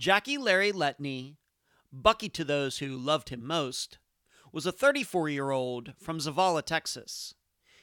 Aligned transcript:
Jackie 0.00 0.38
Larry 0.38 0.72
Letney, 0.72 1.36
Bucky 1.92 2.30
to 2.30 2.42
those 2.42 2.78
who 2.78 2.96
loved 2.96 3.28
him 3.28 3.46
most, 3.46 3.98
was 4.50 4.64
a 4.64 4.72
34 4.72 5.28
year 5.28 5.50
old 5.50 5.92
from 6.02 6.20
Zavalla, 6.20 6.64
Texas. 6.64 7.34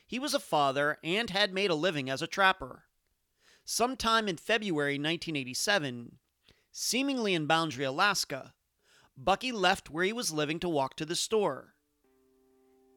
He 0.07 0.17
was 0.17 0.33
a 0.33 0.39
father 0.39 0.97
and 1.03 1.29
had 1.29 1.53
made 1.53 1.69
a 1.69 1.75
living 1.75 2.09
as 2.09 2.23
a 2.23 2.27
trapper. 2.27 2.85
Sometime 3.65 4.27
in 4.27 4.37
February 4.37 4.93
1987, 4.93 6.17
seemingly 6.71 7.35
in 7.35 7.45
Boundary, 7.45 7.85
Alaska, 7.85 8.55
Bucky 9.15 9.51
left 9.51 9.91
where 9.91 10.03
he 10.03 10.11
was 10.11 10.33
living 10.33 10.59
to 10.61 10.69
walk 10.69 10.95
to 10.95 11.05
the 11.05 11.15
store. 11.15 11.75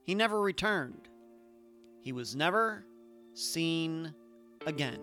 He 0.03 0.15
never 0.15 0.41
returned. 0.41 1.11
He 2.03 2.13
was 2.13 2.35
never 2.35 2.87
seen 3.35 4.15
again. 4.65 5.01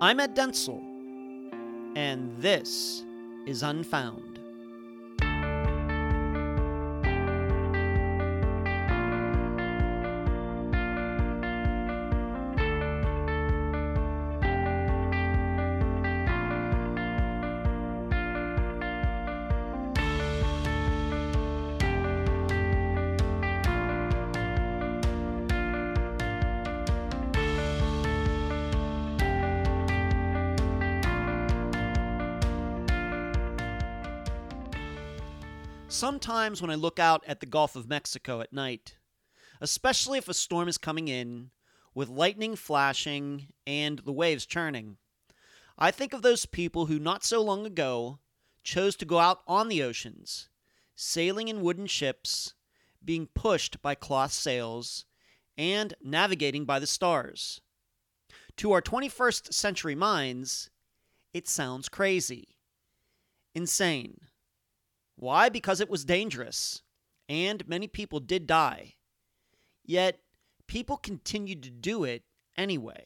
I'm 0.00 0.18
Ed 0.18 0.34
Dentzel, 0.34 0.91
and 1.94 2.34
this 2.38 3.04
is 3.46 3.62
Unfound. 3.62 4.41
Sometimes 36.42 36.60
when 36.60 36.72
I 36.72 36.74
look 36.74 36.98
out 36.98 37.22
at 37.24 37.38
the 37.38 37.46
Gulf 37.46 37.76
of 37.76 37.88
Mexico 37.88 38.40
at 38.40 38.52
night, 38.52 38.96
especially 39.60 40.18
if 40.18 40.28
a 40.28 40.34
storm 40.34 40.66
is 40.66 40.76
coming 40.76 41.06
in, 41.06 41.52
with 41.94 42.08
lightning 42.08 42.56
flashing 42.56 43.52
and 43.64 44.00
the 44.00 44.10
waves 44.10 44.44
churning, 44.44 44.96
I 45.78 45.92
think 45.92 46.12
of 46.12 46.22
those 46.22 46.44
people 46.44 46.86
who 46.86 46.98
not 46.98 47.22
so 47.22 47.40
long 47.40 47.64
ago 47.64 48.18
chose 48.64 48.96
to 48.96 49.04
go 49.04 49.20
out 49.20 49.42
on 49.46 49.68
the 49.68 49.84
oceans, 49.84 50.48
sailing 50.96 51.46
in 51.46 51.60
wooden 51.60 51.86
ships, 51.86 52.54
being 53.04 53.28
pushed 53.28 53.80
by 53.80 53.94
cloth 53.94 54.32
sails, 54.32 55.04
and 55.56 55.94
navigating 56.02 56.64
by 56.64 56.80
the 56.80 56.88
stars. 56.88 57.60
To 58.56 58.72
our 58.72 58.82
21st 58.82 59.54
century 59.54 59.94
minds, 59.94 60.70
it 61.32 61.46
sounds 61.46 61.88
crazy, 61.88 62.56
insane. 63.54 64.22
Why? 65.22 65.50
Because 65.50 65.80
it 65.80 65.88
was 65.88 66.04
dangerous, 66.04 66.82
and 67.28 67.68
many 67.68 67.86
people 67.86 68.18
did 68.18 68.44
die. 68.44 68.94
Yet, 69.84 70.18
people 70.66 70.96
continued 70.96 71.62
to 71.62 71.70
do 71.70 72.02
it 72.02 72.24
anyway. 72.56 73.04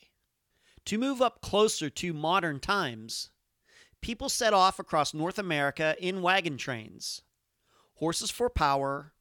To 0.86 0.96
move 0.96 1.20
up 1.20 1.42
closer 1.42 1.90
to 1.90 2.14
modern 2.14 2.58
times, 2.58 3.28
people 4.00 4.30
set 4.30 4.54
off 4.54 4.78
across 4.78 5.12
North 5.12 5.38
America 5.38 5.94
in 6.00 6.22
wagon 6.22 6.56
trains, 6.56 7.20
horses 7.96 8.30
for 8.30 8.48
power, 8.48 9.12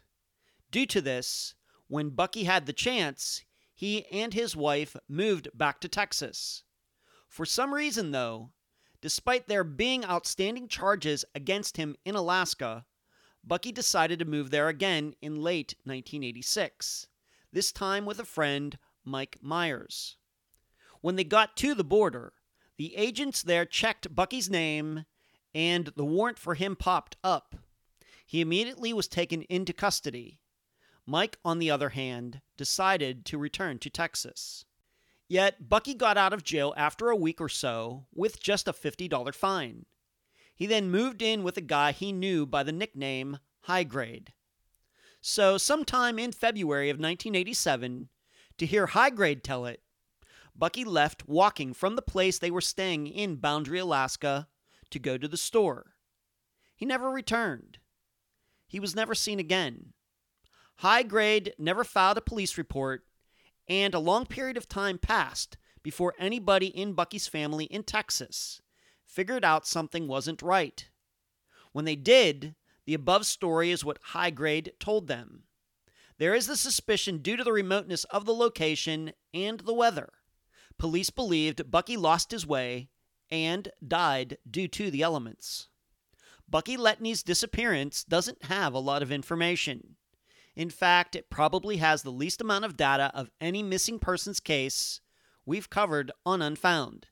Due 0.70 0.86
to 0.86 1.02
this, 1.02 1.56
when 1.88 2.10
Bucky 2.12 2.44
had 2.44 2.66
the 2.66 2.74
chance, 2.74 3.44
he 3.74 4.06
and 4.08 4.34
his 4.34 4.56
wife 4.56 4.96
moved 5.08 5.50
back 5.54 5.80
to 5.82 5.88
Texas. 5.88 6.64
For 7.28 7.46
some 7.46 7.74
reason, 7.74 8.12
though, 8.12 8.52
despite 9.02 9.48
there 9.48 9.64
being 9.64 10.06
outstanding 10.06 10.68
charges 10.68 11.26
against 11.34 11.78
him 11.78 11.96
in 12.06 12.16
Alaska, 12.16 12.86
Bucky 13.44 13.72
decided 13.72 14.20
to 14.20 14.26
move 14.26 14.50
there 14.50 14.70
again 14.70 15.16
in 15.22 15.42
late 15.42 15.76
1986, 15.84 17.08
this 17.52 17.72
time 17.72 18.06
with 18.06 18.20
a 18.20 18.26
friend, 18.26 18.78
Mike 19.04 19.38
Myers. 19.42 20.18
When 21.02 21.16
they 21.16 21.24
got 21.24 21.56
to 21.58 21.76
the 21.76 21.84
border, 21.84 22.34
the 22.78 22.96
agents 22.96 23.42
there 23.42 23.66
checked 23.66 24.14
Bucky's 24.14 24.50
name, 24.50 25.06
and 25.54 25.92
the 25.96 26.06
warrant 26.06 26.38
for 26.38 26.56
him 26.56 26.76
popped 26.76 27.16
up. 27.24 27.56
He 28.26 28.42
immediately 28.42 28.92
was 28.92 29.08
taken 29.08 29.44
into 29.44 29.72
custody. 29.74 30.40
Mike, 31.06 31.38
on 31.46 31.60
the 31.60 31.70
other 31.70 31.90
hand, 31.90 32.42
decided 32.58 33.26
to 33.26 33.38
return 33.38 33.80
to 33.80 33.90
Texas. 33.90 34.66
Yet, 35.28 35.70
Bucky 35.70 35.94
got 35.94 36.18
out 36.18 36.34
of 36.34 36.44
jail 36.44 36.74
after 36.76 37.10
a 37.10 37.16
week 37.16 37.40
or 37.40 37.50
so 37.50 38.06
with 38.14 38.40
just 38.40 38.68
a 38.68 38.74
$50 38.74 39.34
fine. 39.34 39.86
He 40.56 40.66
then 40.66 40.90
moved 40.90 41.22
in 41.22 41.44
with 41.44 41.58
a 41.58 41.62
guy 41.62 41.92
he 41.92 42.12
knew 42.12 42.46
by 42.46 42.64
the 42.64 42.72
nickname 42.72 43.40
High 43.62 43.84
Grade. 43.84 44.34
So, 45.22 45.58
sometime 45.58 46.20
in 46.20 46.32
February 46.32 46.90
of 46.90 46.96
1987, 46.96 48.10
to 48.58 48.66
hear 48.66 48.88
High 48.88 49.10
Grade 49.10 49.44
tell 49.44 49.66
it, 49.66 49.82
Bucky 50.56 50.86
left 50.86 51.28
walking 51.28 51.74
from 51.74 51.96
the 51.96 52.02
place 52.02 52.40
they 52.40 52.52
were 52.52 52.62
staying 52.62 53.08
in 53.08 53.36
Boundary, 53.36 53.80
Alaska, 53.80 54.48
to 54.90 55.00
go 55.00 55.18
to 55.18 55.28
the 55.28 55.38
store. 55.38 55.96
He 56.76 56.86
never 56.86 57.10
returned. 57.10 57.80
He 58.68 58.80
was 58.80 58.96
never 58.96 59.16
seen 59.16 59.40
again. 59.40 59.94
High 60.78 61.04
Grade 61.04 61.54
never 61.58 61.84
filed 61.84 62.18
a 62.18 62.22
police 62.22 62.58
report, 62.58 63.06
and 63.68 63.94
a 63.94 64.00
long 64.00 64.26
period 64.26 64.58
of 64.58 64.68
time 64.68 64.98
passed 64.98 65.58
before 65.84 66.16
anybody 66.20 66.68
in 66.68 66.94
Bucky's 66.94 67.28
family 67.28 67.66
in 67.66 67.84
Texas 67.84 68.62
figured 69.06 69.46
out 69.46 69.66
something 69.66 70.08
wasn't 70.08 70.42
right. 70.42 70.90
When 71.72 71.86
they 71.86 71.96
did, 71.96 72.56
the 72.86 72.94
above 72.94 73.26
story 73.26 73.72
is 73.72 73.86
what 73.86 74.00
High 74.02 74.30
Grade 74.30 74.74
told 74.80 75.08
them. 75.08 75.44
There 76.18 76.36
is 76.36 76.48
the 76.48 76.58
suspicion 76.58 77.20
due 77.20 77.38
to 77.38 77.44
the 77.44 77.54
remoteness 77.54 78.04
of 78.06 78.26
the 78.26 78.34
location 78.34 79.14
and 79.34 79.62
the 79.62 79.74
weather. 79.74 80.10
Police 80.78 81.10
believed 81.10 81.72
Bucky 81.72 81.98
lost 81.98 82.32
his 82.32 82.46
way 82.46 82.90
and 83.32 83.70
died 83.86 84.38
due 84.50 84.68
to 84.68 84.92
the 84.92 85.02
elements. 85.02 85.70
Bucky 86.48 86.78
Letney's 86.78 87.24
disappearance 87.24 88.04
doesn't 88.04 88.46
have 88.46 88.74
a 88.74 88.80
lot 88.80 89.02
of 89.02 89.12
information. 89.12 89.96
In 90.56 90.70
fact, 90.70 91.16
it 91.16 91.30
probably 91.30 91.78
has 91.78 92.04
the 92.04 92.12
least 92.12 92.40
amount 92.40 92.66
of 92.66 92.78
data 92.78 93.12
of 93.14 93.32
any 93.42 93.64
missing 93.64 94.00
persons 94.00 94.40
case 94.40 95.02
we've 95.46 95.70
covered 95.70 96.12
on 96.26 96.42
Unfound. 96.42 97.08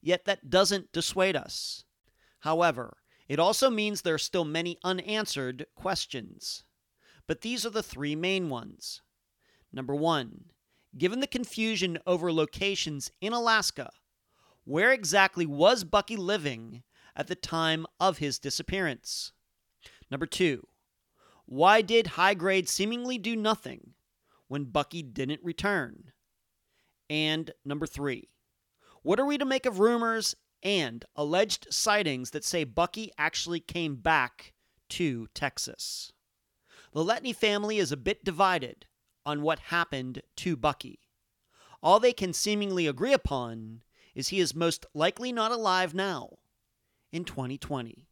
Yet 0.00 0.24
that 0.24 0.48
doesn't 0.50 0.92
dissuade 0.92 1.36
us. 1.36 1.84
However, 2.40 2.96
it 3.28 3.38
also 3.38 3.70
means 3.70 4.02
there 4.02 4.14
are 4.14 4.18
still 4.18 4.44
many 4.44 4.78
unanswered 4.82 5.66
questions. 5.74 6.64
But 7.26 7.42
these 7.42 7.64
are 7.64 7.70
the 7.70 7.82
three 7.82 8.16
main 8.16 8.48
ones. 8.48 9.00
Number 9.72 9.94
one, 9.94 10.46
given 10.96 11.20
the 11.20 11.26
confusion 11.26 11.98
over 12.06 12.32
locations 12.32 13.10
in 13.20 13.32
Alaska, 13.32 13.90
where 14.64 14.92
exactly 14.92 15.46
was 15.46 15.84
Bucky 15.84 16.16
living 16.16 16.82
at 17.16 17.26
the 17.26 17.34
time 17.34 17.86
of 17.98 18.18
his 18.18 18.38
disappearance? 18.38 19.32
Number 20.10 20.26
two, 20.26 20.66
why 21.46 21.82
did 21.82 22.08
high 22.08 22.34
grade 22.34 22.68
seemingly 22.68 23.18
do 23.18 23.34
nothing 23.36 23.94
when 24.48 24.64
Bucky 24.64 25.02
didn't 25.02 25.42
return? 25.42 26.12
And 27.08 27.50
number 27.64 27.86
three, 27.86 28.28
what 29.02 29.18
are 29.18 29.26
we 29.26 29.38
to 29.38 29.44
make 29.44 29.66
of 29.66 29.80
rumors 29.80 30.34
and 30.62 31.04
alleged 31.16 31.66
sightings 31.72 32.30
that 32.30 32.44
say 32.44 32.64
Bucky 32.64 33.10
actually 33.18 33.60
came 33.60 33.96
back 33.96 34.52
to 34.90 35.28
Texas? 35.34 36.12
The 36.92 37.04
Letney 37.04 37.34
family 37.34 37.78
is 37.78 37.90
a 37.90 37.96
bit 37.96 38.24
divided 38.24 38.86
on 39.24 39.42
what 39.42 39.58
happened 39.58 40.22
to 40.36 40.56
Bucky. 40.56 41.00
All 41.82 41.98
they 41.98 42.12
can 42.12 42.32
seemingly 42.32 42.86
agree 42.86 43.12
upon 43.12 43.82
is 44.14 44.28
he 44.28 44.40
is 44.40 44.54
most 44.54 44.86
likely 44.94 45.32
not 45.32 45.50
alive 45.50 45.94
now 45.94 46.38
in 47.12 47.24
2020. 47.24 48.06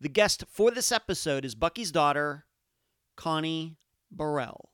The 0.00 0.08
guest 0.08 0.44
for 0.48 0.70
this 0.70 0.92
episode 0.92 1.44
is 1.44 1.54
Bucky's 1.54 1.90
daughter, 1.90 2.46
Connie 3.16 3.76
Burrell. 4.10 4.70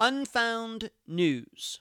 Unfound 0.00 0.90
News. 1.06 1.80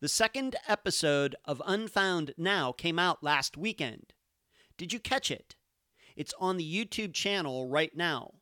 The 0.00 0.08
second 0.08 0.56
episode 0.66 1.36
of 1.44 1.60
Unfound 1.66 2.32
Now 2.38 2.72
came 2.72 2.98
out 2.98 3.22
last 3.22 3.56
weekend. 3.56 4.14
Did 4.78 4.94
you 4.94 4.98
catch 4.98 5.30
it? 5.30 5.56
It's 6.16 6.32
on 6.40 6.56
the 6.56 6.86
YouTube 6.86 7.12
channel 7.12 7.68
right 7.68 7.94
now. 7.94 8.39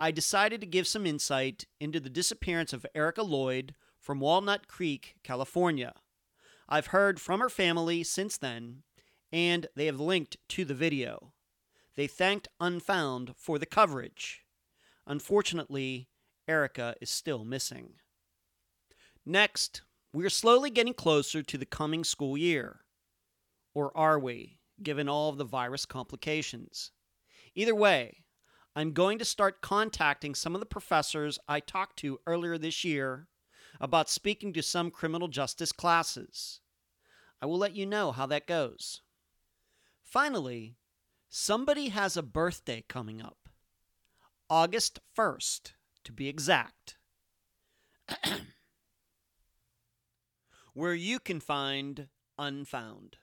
I 0.00 0.10
decided 0.10 0.60
to 0.60 0.66
give 0.66 0.86
some 0.86 1.06
insight 1.06 1.66
into 1.80 2.00
the 2.00 2.10
disappearance 2.10 2.72
of 2.72 2.86
Erica 2.94 3.22
Lloyd 3.22 3.74
from 4.00 4.20
Walnut 4.20 4.66
Creek, 4.66 5.14
California. 5.22 5.94
I've 6.68 6.88
heard 6.88 7.20
from 7.20 7.40
her 7.40 7.48
family 7.48 8.02
since 8.02 8.36
then, 8.36 8.82
and 9.32 9.68
they 9.76 9.86
have 9.86 10.00
linked 10.00 10.36
to 10.48 10.64
the 10.64 10.74
video. 10.74 11.32
They 11.96 12.06
thanked 12.06 12.48
Unfound 12.60 13.34
for 13.36 13.58
the 13.58 13.66
coverage. 13.66 14.42
Unfortunately, 15.06 16.08
Erica 16.48 16.96
is 17.00 17.10
still 17.10 17.44
missing. 17.44 17.94
Next, 19.24 19.82
we 20.12 20.24
are 20.24 20.30
slowly 20.30 20.70
getting 20.70 20.94
closer 20.94 21.42
to 21.42 21.58
the 21.58 21.66
coming 21.66 22.04
school 22.04 22.36
year. 22.36 22.80
Or 23.74 23.96
are 23.96 24.18
we, 24.18 24.58
given 24.82 25.08
all 25.08 25.30
of 25.30 25.38
the 25.38 25.44
virus 25.44 25.86
complications? 25.86 26.90
Either 27.54 27.74
way, 27.74 28.23
I'm 28.76 28.92
going 28.92 29.18
to 29.18 29.24
start 29.24 29.60
contacting 29.60 30.34
some 30.34 30.54
of 30.54 30.60
the 30.60 30.66
professors 30.66 31.38
I 31.48 31.60
talked 31.60 31.98
to 31.98 32.18
earlier 32.26 32.58
this 32.58 32.84
year 32.84 33.28
about 33.80 34.10
speaking 34.10 34.52
to 34.52 34.62
some 34.62 34.90
criminal 34.90 35.28
justice 35.28 35.70
classes. 35.70 36.60
I 37.40 37.46
will 37.46 37.58
let 37.58 37.76
you 37.76 37.86
know 37.86 38.10
how 38.10 38.26
that 38.26 38.46
goes. 38.46 39.02
Finally, 40.02 40.76
somebody 41.28 41.88
has 41.88 42.16
a 42.16 42.22
birthday 42.22 42.84
coming 42.88 43.22
up. 43.22 43.48
August 44.50 44.98
1st, 45.16 45.72
to 46.04 46.12
be 46.12 46.28
exact. 46.28 46.96
Where 50.74 50.94
you 50.94 51.20
can 51.20 51.40
find 51.40 52.08
Unfound. 52.36 53.18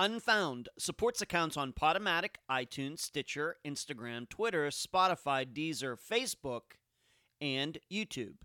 Unfound 0.00 0.68
supports 0.78 1.20
accounts 1.20 1.56
on 1.56 1.72
Podomatic, 1.72 2.36
iTunes, 2.48 3.00
Stitcher, 3.00 3.56
Instagram, 3.66 4.28
Twitter, 4.28 4.68
Spotify, 4.68 5.44
Deezer, 5.44 5.96
Facebook, 5.98 6.78
and 7.40 7.78
YouTube. 7.90 8.36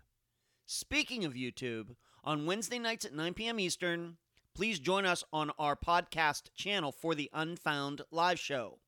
Speaking 0.66 1.24
of 1.24 1.34
YouTube, 1.34 1.94
on 2.24 2.44
Wednesday 2.44 2.80
nights 2.80 3.04
at 3.04 3.14
9 3.14 3.34
p.m. 3.34 3.60
Eastern, 3.60 4.16
please 4.52 4.80
join 4.80 5.06
us 5.06 5.22
on 5.32 5.52
our 5.56 5.76
podcast 5.76 6.48
channel 6.56 6.90
for 6.90 7.14
the 7.14 7.30
Unfound 7.32 8.02
live 8.10 8.40
show. 8.40 8.80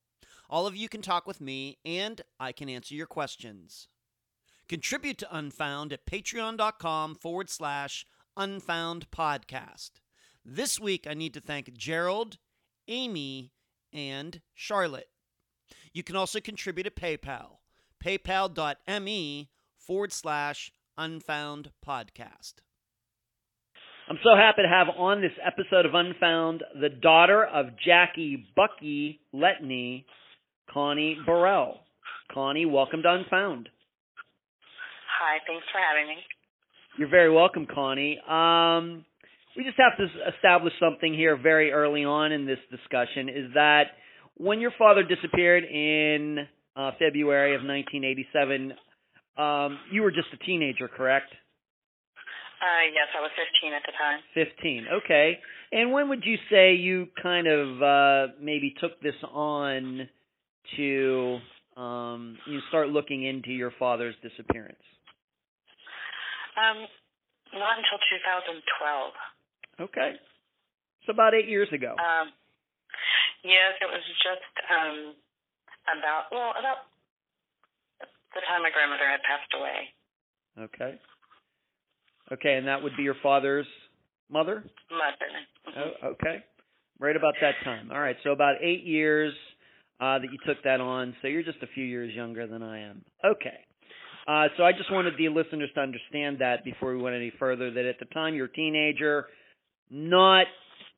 All 0.51 0.67
of 0.67 0.75
you 0.75 0.89
can 0.89 1.03
talk 1.03 1.25
with 1.25 1.41
me, 1.41 1.79
and 1.85 2.21
I 2.41 2.51
can 2.51 2.69
answer 2.69 2.97
your 2.97 3.07
questions. 3.07 3.87
Contribute 4.69 5.19
to 5.19 5.37
Unfound 5.37 5.93
at 5.93 6.05
patreon.com 6.05 7.15
forward 7.15 7.49
slash 7.49 8.05
unfound 8.37 9.09
podcast. 9.13 9.91
This 10.45 10.81
week, 10.81 11.07
I 11.09 11.15
need 11.15 11.33
to 11.35 11.41
thank 11.41 11.73
Gerald 11.73 12.39
Amy, 12.89 13.53
and 13.93 14.41
Charlotte. 14.55 15.09
You 15.93 16.03
can 16.03 16.17
also 16.17 16.41
contribute 16.41 16.87
at 16.87 16.97
PayPal, 16.97 17.59
paypal.me 18.05 19.51
forward 19.79 20.13
slash 20.13 20.71
unfound 20.99 21.71
podcast. 21.87 22.55
I'm 24.09 24.19
so 24.23 24.37
happy 24.37 24.63
to 24.63 24.69
have 24.69 24.87
on 24.97 25.21
this 25.21 25.33
episode 25.45 25.85
of 25.85 25.95
Unfound 25.95 26.63
the 26.81 26.89
daughter 26.89 27.45
of 27.45 27.67
Jackie 27.85 28.47
Bucky 28.55 29.21
Letney, 29.35 30.05
Connie 30.71 31.17
Burrell. 31.27 31.81
Connie, 32.33 32.67
welcome 32.67 33.03
to 33.03 33.13
Unfound. 33.13 33.69
Hi, 35.19 35.39
thanks 35.47 35.65
for 35.73 35.81
having 35.81 36.09
me. 36.09 36.23
You're 36.99 37.09
very 37.09 37.33
welcome, 37.33 37.67
Connie. 37.67 38.21
Um, 38.29 39.05
we 39.57 39.65
just 39.65 39.79
have 39.79 39.97
to 39.97 40.07
establish 40.37 40.73
something 40.79 41.15
here 41.15 41.37
very 41.37 41.73
early 41.73 42.05
on 42.05 42.33
in 42.33 42.47
this 42.47 42.59
discussion 42.71 43.29
is 43.29 43.53
that 43.55 43.85
when 44.37 44.61
your 44.61 44.73
father 44.79 45.03
disappeared 45.03 45.65
in 45.65 46.47
uh, 46.77 46.91
February 46.99 47.55
of 47.55 47.63
1987, 47.63 48.75
um, 49.39 49.79
you 49.91 50.03
were 50.03 50.11
just 50.11 50.29
a 50.35 50.45
teenager, 50.45 50.89
correct? 50.89 51.33
Uh, 52.61 52.89
yes, 52.93 53.09
I 53.17 53.21
was 53.21 53.31
15 53.37 53.73
at 53.73 53.83
the 53.85 53.93
time. 53.97 54.21
15, 54.35 54.87
okay. 55.05 55.39
And 55.73 55.93
when 55.93 56.09
would 56.09 56.25
you 56.25 56.37
say 56.51 56.75
you 56.75 57.09
kind 57.23 57.47
of 57.47 57.83
uh, 57.83 58.33
maybe 58.41 58.75
took 58.81 59.01
this 59.01 59.17
on 59.33 60.09
to 60.77 61.39
um, 61.77 62.39
you 62.47 62.61
start 62.69 62.89
looking 62.89 63.25
into 63.25 63.51
your 63.51 63.73
father's 63.79 64.15
disappearance? 64.23 64.81
Um, 66.57 66.89
not 67.53 67.77
until 67.77 68.01
2012. 68.25 69.13
Okay. 69.81 70.13
So 71.07 71.13
about 71.13 71.35
eight 71.35 71.49
years 71.49 71.69
ago. 71.73 71.95
Um, 71.95 72.33
yes, 73.45 73.77
it 73.81 73.87
was 73.87 74.03
just 74.25 74.53
um, 74.71 75.15
about 75.99 76.33
well 76.33 76.53
about 76.59 76.89
the 78.35 78.41
time 78.49 78.63
my 78.63 78.71
grandmother 78.71 79.07
had 79.09 79.23
passed 79.23 79.53
away. 79.55 79.95
Okay. 80.59 80.99
Okay, 82.33 82.55
and 82.55 82.67
that 82.67 82.83
would 82.83 82.97
be 82.97 83.05
your 83.05 83.17
father's 83.23 83.67
mother. 84.31 84.65
Mother. 84.91 85.31
Oh, 86.03 86.09
okay. 86.13 86.45
Right 86.99 87.15
about 87.15 87.35
that 87.41 87.55
time. 87.65 87.91
All 87.93 88.01
right. 88.01 88.17
So 88.25 88.31
about 88.33 88.57
eight 88.63 88.83
years 88.83 89.33
uh, 90.01 90.19
that 90.19 90.29
you 90.33 90.39
took 90.47 90.63
that 90.65 90.81
on. 90.81 91.15
So 91.23 91.29
you're 91.29 91.45
just 91.45 91.63
a 91.63 91.69
few 91.75 91.85
years 91.85 92.13
younger 92.15 92.47
than 92.47 92.63
I 92.63 92.81
am. 92.81 93.05
Okay. 93.25 93.59
Uh, 94.27 94.49
so 94.57 94.65
I 94.65 94.73
just 94.73 94.91
wanted 94.91 95.15
the 95.17 95.29
listeners 95.29 95.71
to 95.75 95.81
understand 95.81 96.39
that 96.41 96.65
before 96.65 96.97
we 96.97 97.01
went 97.01 97.15
any 97.15 97.33
further. 97.39 97.71
That 97.71 97.85
at 97.85 98.01
the 98.01 98.07
time 98.07 98.35
you're 98.35 98.47
a 98.47 98.53
teenager 98.53 99.27
not 99.91 100.47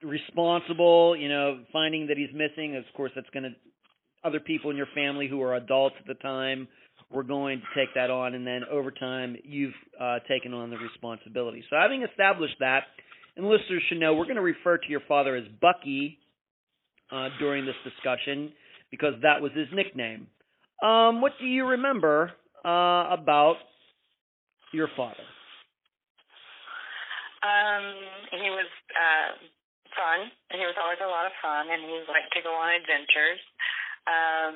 responsible, 0.02 1.16
you 1.16 1.28
know, 1.28 1.61
finding 1.73 2.07
that 2.09 2.16
he's 2.16 2.33
missing, 2.33 2.76
of 2.76 2.85
course, 2.97 3.12
that's 3.14 3.28
going 3.30 3.45
to, 3.45 3.50
other 4.25 4.40
people 4.40 4.71
in 4.71 4.76
your 4.76 4.88
family 4.95 5.28
who 5.28 5.42
are 5.42 5.54
adults 5.54 5.97
at 6.00 6.07
the 6.07 6.14
time 6.14 6.68
were 7.11 7.23
going 7.23 7.61
to 7.61 7.80
take 7.80 7.95
that 7.95 8.11
on, 8.11 8.35
and 8.35 8.47
then 8.47 8.62
over 8.71 8.90
time, 8.90 9.37
you've 9.45 9.75
uh, 10.00 10.18
taken 10.28 10.52
on 10.52 10.71
the 10.71 10.76
responsibility. 10.76 11.64
So, 11.71 11.76
having 11.80 12.02
established 12.02 12.57
that, 12.61 12.80
and 13.37 13.47
listeners 13.47 13.83
should 13.88 13.99
know, 13.99 14.14
we're 14.14 14.25
going 14.25 14.37
to 14.37 14.42
refer 14.42 14.78
to 14.78 14.88
your 14.88 15.00
father 15.09 15.37
as 15.37 15.45
Bucky 15.61 16.18
uh, 17.11 17.28
during 17.38 17.64
this 17.64 17.76
discussion 17.85 18.52
because 18.90 19.14
that 19.23 19.40
was 19.40 19.52
his 19.54 19.68
nickname. 19.73 20.26
Um, 20.83 21.21
what 21.21 21.33
do 21.40 21.47
you 21.47 21.66
remember 21.66 22.33
uh, 22.64 23.14
about 23.14 23.57
your 24.73 24.88
father? 24.97 25.14
Um, 27.42 27.85
he 28.35 28.49
was 28.50 28.71
uh, 28.95 29.30
fun. 29.95 30.30
He 30.50 30.64
was 30.66 30.75
always 30.80 30.99
a 31.02 31.07
lot 31.11 31.26
of 31.26 31.35
fun, 31.42 31.71
and 31.71 31.83
he 31.83 32.02
liked 32.11 32.33
to 32.35 32.42
go 32.42 32.54
on 32.54 32.75
adventures. 32.75 33.40
Um, 34.09 34.52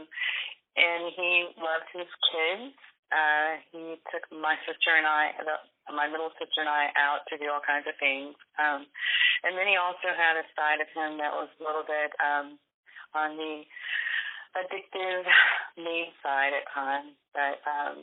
and 0.77 1.03
he 1.12 1.31
loved 1.61 1.89
his 1.93 2.09
kids. 2.33 2.75
Uh, 3.12 3.61
he 3.71 4.01
took 4.09 4.25
my 4.33 4.57
sister 4.65 4.97
and 4.97 5.05
I, 5.05 5.37
the, 5.45 5.57
my 5.93 6.09
little 6.09 6.33
sister 6.41 6.65
and 6.65 6.73
I, 6.73 6.89
out 6.97 7.29
to 7.29 7.37
do 7.37 7.53
all 7.53 7.61
kinds 7.61 7.85
of 7.85 7.93
things. 8.01 8.33
Um, 8.57 8.89
and 9.45 9.53
then 9.53 9.69
he 9.69 9.77
also 9.77 10.09
had 10.17 10.41
a 10.41 10.49
side 10.57 10.81
of 10.81 10.89
him 10.97 11.21
that 11.21 11.29
was 11.37 11.53
a 11.53 11.62
little 11.62 11.85
bit 11.85 12.09
um, 12.25 12.57
on 13.12 13.37
the 13.37 13.69
addictive, 14.57 15.29
mean 15.77 16.09
side 16.25 16.57
at 16.57 16.65
times, 16.73 17.12
but 17.37 17.61
um, 17.69 17.97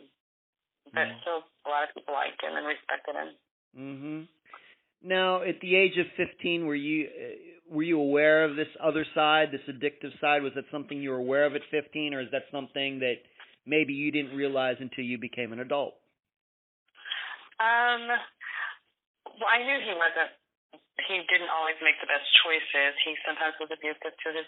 but 0.93 1.05
Mm. 1.09 1.21
still 1.21 1.41
a 1.65 1.69
lot 1.69 1.85
of 1.85 1.93
people 1.93 2.13
liked 2.13 2.41
him 2.41 2.53
and 2.57 2.65
respected 2.65 3.13
him. 3.17 3.29
Mhm. 3.77 4.27
Now, 5.01 5.43
at 5.43 5.59
the 5.61 5.75
age 5.75 5.97
of 5.97 6.07
15, 6.17 6.65
were 6.65 6.75
you 6.75 7.07
uh, 7.07 7.49
were 7.69 7.83
you 7.83 7.99
aware 7.99 8.43
of 8.43 8.55
this 8.55 8.67
other 8.81 9.05
side, 9.13 9.49
this 9.53 9.63
addictive 9.69 10.11
side? 10.19 10.41
Was 10.41 10.53
that 10.55 10.65
something 10.71 10.97
you 10.97 11.11
were 11.11 11.21
aware 11.21 11.45
of 11.45 11.53
at 11.55 11.61
15, 11.69 12.13
or 12.13 12.21
is 12.21 12.31
that 12.31 12.49
something 12.51 12.99
that 12.99 13.21
maybe 13.65 13.93
you 13.93 14.11
didn't 14.11 14.35
realize 14.35 14.75
until 14.79 15.05
you 15.05 15.17
became 15.21 15.53
an 15.53 15.61
adult? 15.61 15.93
Um, 17.61 18.09
well, 19.37 19.51
I 19.51 19.61
knew 19.63 19.77
he 19.85 19.93
wasn't. 19.93 20.33
He 21.07 21.15
didn't 21.31 21.51
always 21.53 21.79
make 21.79 21.95
the 22.03 22.11
best 22.11 22.27
choices. 22.43 22.91
He 23.07 23.15
sometimes 23.23 23.55
was 23.61 23.71
abusive 23.71 24.11
to 24.11 24.29
his 24.35 24.47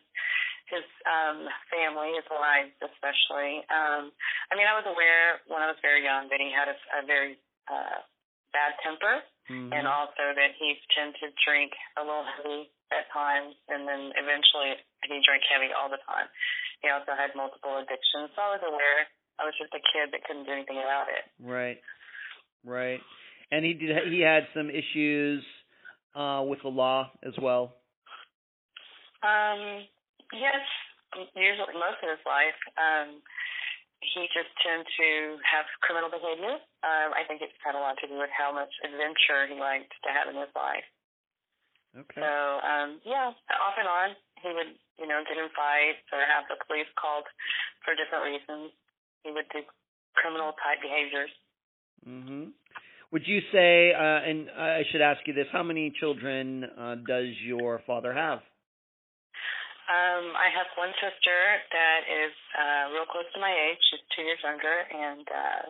his 0.68 0.88
um 1.08 1.48
family, 1.72 2.16
his 2.16 2.28
wives 2.28 2.76
especially. 2.80 3.64
Um, 3.72 4.12
I 4.52 4.60
mean, 4.60 4.68
I 4.68 4.76
was 4.76 4.88
aware 4.88 5.44
when 5.48 5.64
I 5.64 5.68
was 5.72 5.80
very 5.80 6.04
young 6.04 6.28
that 6.28 6.40
he 6.44 6.52
had 6.52 6.68
a, 6.72 6.78
a 7.00 7.02
very 7.08 7.40
uh, 7.72 8.04
bad 8.52 8.76
temper, 8.84 9.24
Mhm. 9.52 9.76
and 9.76 9.88
also 9.88 10.34
that 10.34 10.56
he 10.56 10.80
tended 10.96 11.20
to 11.20 11.30
drink 11.44 11.76
a 11.98 12.04
little 12.04 12.24
heavy 12.24 12.72
at 12.92 13.12
times, 13.12 13.56
and 13.68 13.88
then 13.88 14.14
eventually 14.16 14.80
he 15.04 15.20
drank 15.22 15.44
heavy 15.52 15.72
all 15.74 15.90
the 15.90 16.00
time. 16.08 16.28
He 16.82 16.90
also 16.90 17.14
had 17.14 17.36
multiple 17.36 17.78
addictions, 17.78 18.32
so 18.36 18.42
I 18.42 18.50
was 18.56 18.64
aware. 18.64 19.08
I 19.40 19.46
was 19.46 19.54
just 19.58 19.74
a 19.74 19.84
kid 19.92 20.12
that 20.12 20.24
couldn't 20.24 20.46
do 20.46 20.52
anything 20.52 20.78
about 20.78 21.10
it. 21.10 21.26
Right. 21.40 21.82
Right. 22.64 23.02
And 23.52 23.66
he 23.66 23.74
did 23.74 24.08
he 24.08 24.22
had 24.22 24.48
some 24.54 24.70
issues 24.70 25.44
uh 26.16 26.44
with 26.48 26.62
the 26.62 26.70
law 26.70 27.12
as 27.24 27.38
well. 27.40 27.76
Um, 29.24 29.86
yes, 30.34 30.62
usually 31.36 31.74
most 31.74 32.02
of 32.02 32.10
his 32.10 32.26
life. 32.26 32.58
Um, 32.78 33.22
he 34.02 34.26
just 34.34 34.50
tended 34.66 34.90
to 34.98 35.38
have 35.46 35.66
criminal 35.86 36.10
behavior. 36.10 36.58
Um, 36.82 37.14
I 37.14 37.22
think 37.30 37.46
it's 37.46 37.54
had 37.62 37.78
a 37.78 37.82
lot 37.82 38.02
to 38.02 38.10
do 38.10 38.18
with 38.18 38.34
how 38.34 38.50
much 38.50 38.74
adventure 38.82 39.46
he 39.46 39.56
liked 39.62 39.94
to 40.04 40.10
have 40.10 40.28
in 40.28 40.36
his 40.36 40.50
life. 40.58 40.86
Okay. 41.94 42.22
So, 42.22 42.32
um, 42.66 43.00
yeah, 43.06 43.30
off 43.30 43.78
and 43.78 43.88
on, 43.88 44.10
he 44.42 44.50
would, 44.50 44.74
you 44.98 45.06
know, 45.06 45.22
get 45.28 45.38
in 45.38 45.50
fights 45.54 46.02
or 46.10 46.24
have 46.26 46.50
the 46.50 46.58
police 46.66 46.90
called 46.98 47.28
for 47.86 47.94
different 47.94 48.26
reasons. 48.26 48.74
He 49.24 49.30
would 49.30 49.46
do 49.54 49.62
criminal 50.16 50.54
type 50.58 50.82
behaviors. 50.82 51.30
Mhm. 52.08 52.54
Would 53.12 53.28
you 53.28 53.42
say 53.52 53.94
uh 53.94 54.22
and 54.24 54.50
I 54.50 54.84
should 54.90 55.02
ask 55.02 55.26
you 55.28 55.34
this, 55.34 55.48
how 55.52 55.64
many 55.64 55.92
children 55.92 56.64
uh 56.64 56.96
does 56.96 57.30
your 57.42 57.80
father 57.86 58.14
have? 58.14 58.42
Um, 59.90 60.38
I 60.38 60.48
have 60.54 60.70
one 60.78 60.94
sister 61.02 61.38
that 61.74 62.02
is 62.06 62.34
uh, 62.56 62.84
real 62.94 63.08
close 63.10 63.28
to 63.34 63.40
my 63.42 63.52
age. 63.52 63.82
She's 63.90 64.04
two 64.16 64.24
years 64.24 64.40
younger, 64.44 64.78
and 64.88 65.26
uh, 65.28 65.64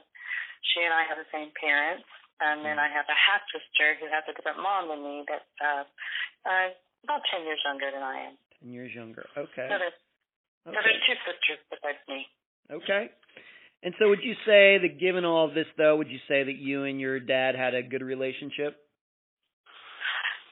she 0.72 0.84
and 0.84 0.94
I 0.94 1.08
have 1.08 1.18
the 1.18 1.30
same 1.32 1.50
parents. 1.58 2.06
And 2.42 2.66
then 2.66 2.82
I 2.82 2.90
have 2.90 3.06
a 3.06 3.14
half 3.14 3.46
sister 3.54 4.02
who 4.02 4.10
has 4.10 4.26
a 4.26 4.34
different 4.34 4.58
mom 4.58 4.90
than 4.90 5.06
me. 5.06 5.22
That's 5.30 5.46
uh, 5.62 5.86
uh, 6.42 6.68
about 7.06 7.22
ten 7.30 7.46
years 7.46 7.62
younger 7.62 7.94
than 7.94 8.02
I 8.02 8.34
am. 8.34 8.36
Ten 8.58 8.74
years 8.74 8.90
younger. 8.98 9.30
Okay. 9.38 9.70
So 9.70 9.78
there's, 9.78 10.00
so 10.66 10.74
Okay. 10.74 10.82
there's 10.82 11.02
two 11.06 11.18
sisters 11.22 11.62
besides 11.70 12.02
me. 12.10 12.26
Okay. 12.74 13.14
And 13.86 13.94
so 14.02 14.10
would 14.10 14.26
you 14.26 14.34
say 14.46 14.82
that 14.82 14.98
given 15.00 15.26
all 15.26 15.46
of 15.48 15.54
this 15.54 15.70
though, 15.78 15.98
would 15.98 16.10
you 16.10 16.18
say 16.28 16.42
that 16.42 16.58
you 16.58 16.84
and 16.84 17.00
your 17.00 17.20
dad 17.22 17.54
had 17.54 17.74
a 17.74 17.82
good 17.86 18.02
relationship? 18.02 18.74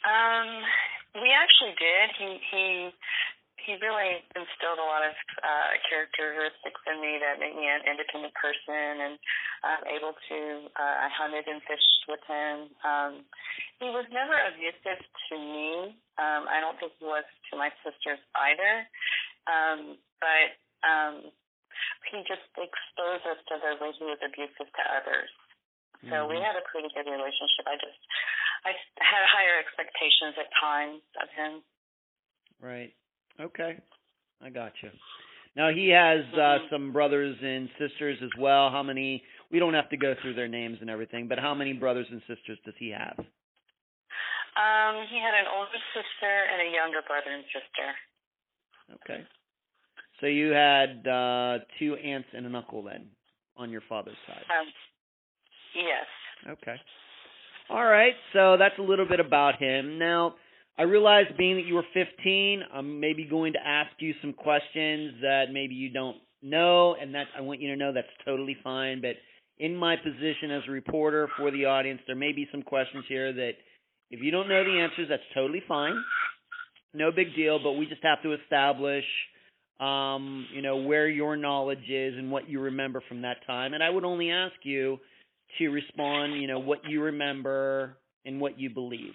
Um, 0.05 0.49
we 1.21 1.29
actually 1.33 1.73
did. 1.73 2.07
He 2.21 2.29
he 2.53 2.65
he 3.69 3.77
really 3.85 4.25
instilled 4.33 4.81
a 4.81 4.87
lot 4.89 5.05
of 5.05 5.13
uh, 5.45 5.71
characteristics 5.85 6.81
in 6.89 6.97
me 6.97 7.21
that 7.21 7.37
made 7.37 7.53
me 7.53 7.69
an 7.69 7.85
independent 7.85 8.33
person, 8.33 9.05
and 9.05 9.13
I'm 9.61 9.85
able 9.93 10.17
to. 10.17 10.37
Uh, 10.73 10.95
I 11.05 11.07
hunted 11.13 11.45
and 11.45 11.61
fished 11.69 12.01
with 12.09 12.23
him. 12.25 12.73
Um, 12.81 13.11
he 13.77 13.93
was 13.93 14.09
never 14.09 14.33
abusive 14.33 14.97
to 15.05 15.35
me. 15.37 15.93
Um, 16.17 16.49
I 16.49 16.57
don't 16.57 16.81
think 16.81 16.97
he 16.97 17.05
was 17.05 17.21
to 17.53 17.61
my 17.61 17.69
sisters 17.85 18.17
either. 18.33 18.73
Um, 19.45 20.01
but 20.17 20.49
um, 20.81 21.29
he 22.09 22.25
just 22.25 22.49
exposed 22.57 23.29
us 23.29 23.37
to 23.53 23.55
the 23.61 23.77
way 23.77 23.93
he 23.93 24.05
was 24.09 24.17
abusive 24.25 24.65
to 24.65 24.83
others. 24.89 25.29
So 26.09 26.25
we 26.25 26.41
Mhm. 26.41 26.47
had 26.47 26.55
a 26.57 26.65
pretty 26.65 26.89
good 26.89 27.05
relationship. 27.05 27.69
I 27.69 27.77
just 27.77 28.01
I 28.65 28.73
had 28.97 29.23
higher 29.29 29.59
expectations 29.61 30.35
at 30.41 30.49
times 30.57 31.03
of 31.21 31.29
him. 31.29 31.63
Right. 32.59 32.95
Okay. 33.39 33.77
I 34.41 34.49
got 34.49 34.73
you. 34.81 34.89
Now 35.55 35.69
he 35.73 35.89
has 35.89 36.21
uh 36.33 36.57
some 36.71 36.93
brothers 36.93 37.35
and 37.41 37.69
sisters 37.79 38.17
as 38.23 38.29
well. 38.39 38.69
How 38.69 38.83
many? 38.83 39.23
We 39.51 39.59
don't 39.59 39.73
have 39.73 39.89
to 39.89 39.97
go 39.97 40.13
through 40.21 40.35
their 40.35 40.47
names 40.47 40.77
and 40.81 40.89
everything, 40.89 41.27
but 41.27 41.39
how 41.39 41.53
many 41.53 41.73
brothers 41.73 42.07
and 42.11 42.21
sisters 42.21 42.59
does 42.65 42.75
he 42.77 42.89
have? 42.91 43.17
Um, 43.17 45.05
he 45.09 45.17
had 45.17 45.33
an 45.39 45.47
older 45.55 45.79
sister 45.93 46.33
and 46.51 46.67
a 46.67 46.71
younger 46.73 47.01
brother 47.07 47.31
and 47.31 47.43
sister. 47.45 47.87
Okay. 49.03 49.23
So 50.21 50.27
you 50.27 50.51
had 50.51 51.07
uh 51.07 51.59
two 51.79 51.95
aunts 51.95 52.29
and 52.33 52.45
an 52.45 52.55
uncle 52.55 52.83
then 52.83 53.07
on 53.57 53.69
your 53.69 53.81
father's 53.89 54.17
side. 54.27 54.43
Um, 54.49 54.67
yes. 55.75 56.57
Okay. 56.61 56.75
All 57.69 57.85
right. 57.85 58.13
So 58.33 58.55
that's 58.57 58.77
a 58.79 58.81
little 58.81 59.07
bit 59.07 59.19
about 59.19 59.61
him. 59.61 59.99
Now, 59.99 60.35
I 60.79 60.83
realize 60.83 61.25
being 61.37 61.57
that 61.57 61.65
you 61.65 61.75
were 61.75 61.85
15, 61.93 62.63
I'm 62.73 63.01
maybe 63.01 63.25
going 63.25 63.53
to 63.53 63.59
ask 63.59 63.91
you 63.99 64.13
some 64.21 64.31
questions 64.31 65.15
that 65.21 65.45
maybe 65.51 65.73
you 65.75 65.91
don't 65.91 66.15
know, 66.41 66.95
and 66.95 67.13
that 67.15 67.25
I 67.37 67.41
want 67.41 67.59
you 67.59 67.69
to 67.71 67.75
know 67.75 67.91
that's 67.93 68.07
totally 68.23 68.55
fine. 68.63 69.01
But 69.01 69.15
in 69.57 69.75
my 69.75 69.97
position 69.97 70.51
as 70.51 70.63
a 70.69 70.71
reporter 70.71 71.27
for 71.37 71.51
the 71.51 71.65
audience, 71.65 71.99
there 72.07 72.15
may 72.15 72.31
be 72.31 72.47
some 72.49 72.61
questions 72.61 73.03
here 73.09 73.33
that 73.33 73.51
if 74.09 74.21
you 74.21 74.31
don't 74.31 74.47
know 74.47 74.63
the 74.63 74.79
answers, 74.79 75.07
that's 75.09 75.21
totally 75.35 75.61
fine. 75.67 76.01
No 76.93 77.11
big 77.11 77.35
deal, 77.35 77.59
but 77.61 77.73
we 77.73 77.85
just 77.85 78.03
have 78.03 78.23
to 78.23 78.33
establish 78.33 79.03
um, 79.79 80.45
you 80.53 80.61
know, 80.61 80.77
where 80.77 81.07
your 81.07 81.37
knowledge 81.37 81.89
is 81.89 82.15
and 82.17 82.31
what 82.31 82.49
you 82.49 82.59
remember 82.59 83.01
from 83.07 83.21
that 83.21 83.37
time. 83.47 83.73
And 83.73 83.83
I 83.83 83.89
would 83.89 84.03
only 84.03 84.31
ask 84.31 84.55
you 84.63 84.97
to 85.57 85.69
respond, 85.69 86.41
you 86.41 86.47
know, 86.47 86.59
what 86.59 86.79
you 86.87 87.01
remember 87.01 87.97
and 88.25 88.41
what 88.41 88.59
you 88.59 88.69
believe. 88.69 89.13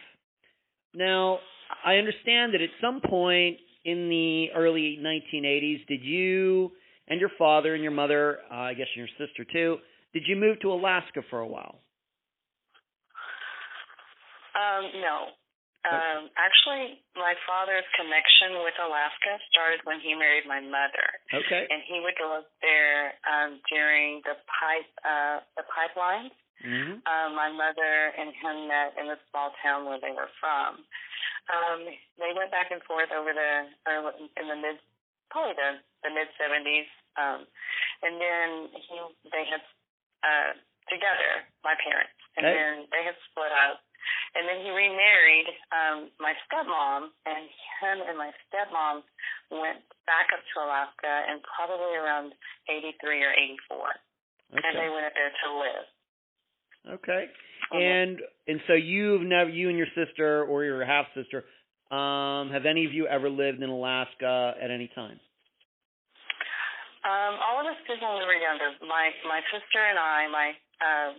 Now, 0.95 1.39
I 1.85 1.97
understand 1.97 2.55
that 2.55 2.61
at 2.61 2.71
some 2.81 3.01
point 3.01 3.59
in 3.85 4.09
the 4.09 4.51
early 4.57 4.99
1980s, 5.01 5.87
did 5.87 6.03
you 6.03 6.73
and 7.09 7.21
your 7.21 7.31
father 7.39 7.75
and 7.75 7.83
your 7.83 7.93
mother, 7.93 8.39
uh, 8.51 8.55
I 8.55 8.75
guess 8.75 8.87
your 8.97 9.09
sister 9.19 9.45
too, 9.45 9.79
did 10.13 10.25
you 10.27 10.37
move 10.37 10.61
to 10.61 10.73
Alaska 10.73 11.23
for 11.29 11.41
a 11.41 11.47
while? 11.47 11.81
Um, 14.55 14.85
no. 15.03 15.17
Um, 15.85 16.33
actually, 16.41 17.05
my 17.13 17.37
father's 17.45 17.85
connection 17.93 18.65
with 18.65 18.73
Alaska 18.81 19.37
started 19.53 19.85
when 19.85 20.01
he 20.01 20.17
married 20.17 20.49
my 20.49 20.57
mother, 20.57 21.05
Okay. 21.29 21.69
and 21.69 21.85
he 21.85 22.01
would 22.01 22.17
go 22.17 22.41
up 22.41 22.49
there 22.65 23.13
um, 23.29 23.61
during 23.69 24.25
the 24.25 24.33
pipe 24.49 24.89
uh, 25.05 25.45
the 25.61 25.65
pipelines. 25.69 26.33
Mhm. 26.65 27.05
Um, 27.05 27.35
my 27.37 27.53
mother 27.53 28.15
and 28.17 28.33
him 28.33 28.69
met 28.69 28.97
in 28.97 29.09
the 29.13 29.19
small 29.29 29.53
town 29.61 29.85
where 29.85 30.01
they 30.01 30.13
were 30.13 30.31
from. 30.41 30.87
Um, 31.53 31.85
they 32.17 32.33
went 32.33 32.51
back 32.51 32.73
and 32.73 32.81
forth 32.89 33.13
over 33.13 33.33
the 33.33 33.51
uh, 33.85 34.11
in 34.41 34.49
the 34.49 34.57
mid 34.57 34.81
probably 35.31 35.55
the 35.57 35.81
the 36.03 36.11
mid 36.13 36.29
seventies. 36.41 36.89
Um, 37.17 37.47
and 38.03 38.19
then 38.21 38.49
he 38.75 38.97
they 39.31 39.45
had 39.47 39.63
uh, 40.25 40.53
together 40.89 41.45
my 41.63 41.77
parents, 41.81 42.17
and 42.37 42.47
Okay. 42.47 42.55
then 42.55 42.73
they 42.91 43.03
had 43.05 43.17
split 43.31 43.53
up. 43.53 43.81
And 44.37 44.45
then 44.45 44.61
he 44.61 44.69
remarried 44.69 45.49
um, 45.73 46.13
my 46.21 46.37
stepmom, 46.45 47.09
and 47.25 47.49
him 47.81 48.05
and 48.05 48.19
my 48.19 48.29
stepmom 48.45 49.01
went 49.49 49.81
back 50.05 50.29
up 50.35 50.45
to 50.45 50.55
Alaska 50.61 51.25
in 51.33 51.41
probably 51.41 51.97
around 51.97 52.35
83 52.69 53.25
or 53.25 53.33
84. 53.33 53.97
And 54.61 54.77
they 54.77 54.91
went 54.93 55.07
up 55.09 55.15
there 55.17 55.33
to 55.33 55.49
live. 55.57 55.87
Okay. 57.01 57.31
Mhm. 57.73 57.81
And 57.81 58.21
and 58.47 58.61
so 58.67 58.75
you've 58.75 59.23
never 59.23 59.51
you 59.51 59.69
and 59.69 59.79
your 59.79 59.89
sister 59.95 60.45
or 60.45 60.65
your 60.65 60.85
half 60.85 61.07
sister 61.15 61.45
um 61.91 62.51
have 62.51 62.65
any 62.67 62.85
of 62.87 62.93
you 62.93 63.07
ever 63.07 63.29
lived 63.29 63.63
in 63.63 63.69
Alaska 63.69 64.55
at 64.61 64.71
any 64.71 64.89
time? 64.95 65.21
Um, 67.05 67.37
all 67.45 67.61
of 67.61 67.67
us 67.69 67.77
did 67.85 68.01
when 68.01 68.17
we 68.17 68.25
were 68.25 68.41
younger. 68.41 68.73
My 68.81 69.13
my 69.29 69.41
sister 69.53 69.81
and 69.85 69.99
I, 70.01 70.25
my 70.33 70.49
um, 70.81 71.11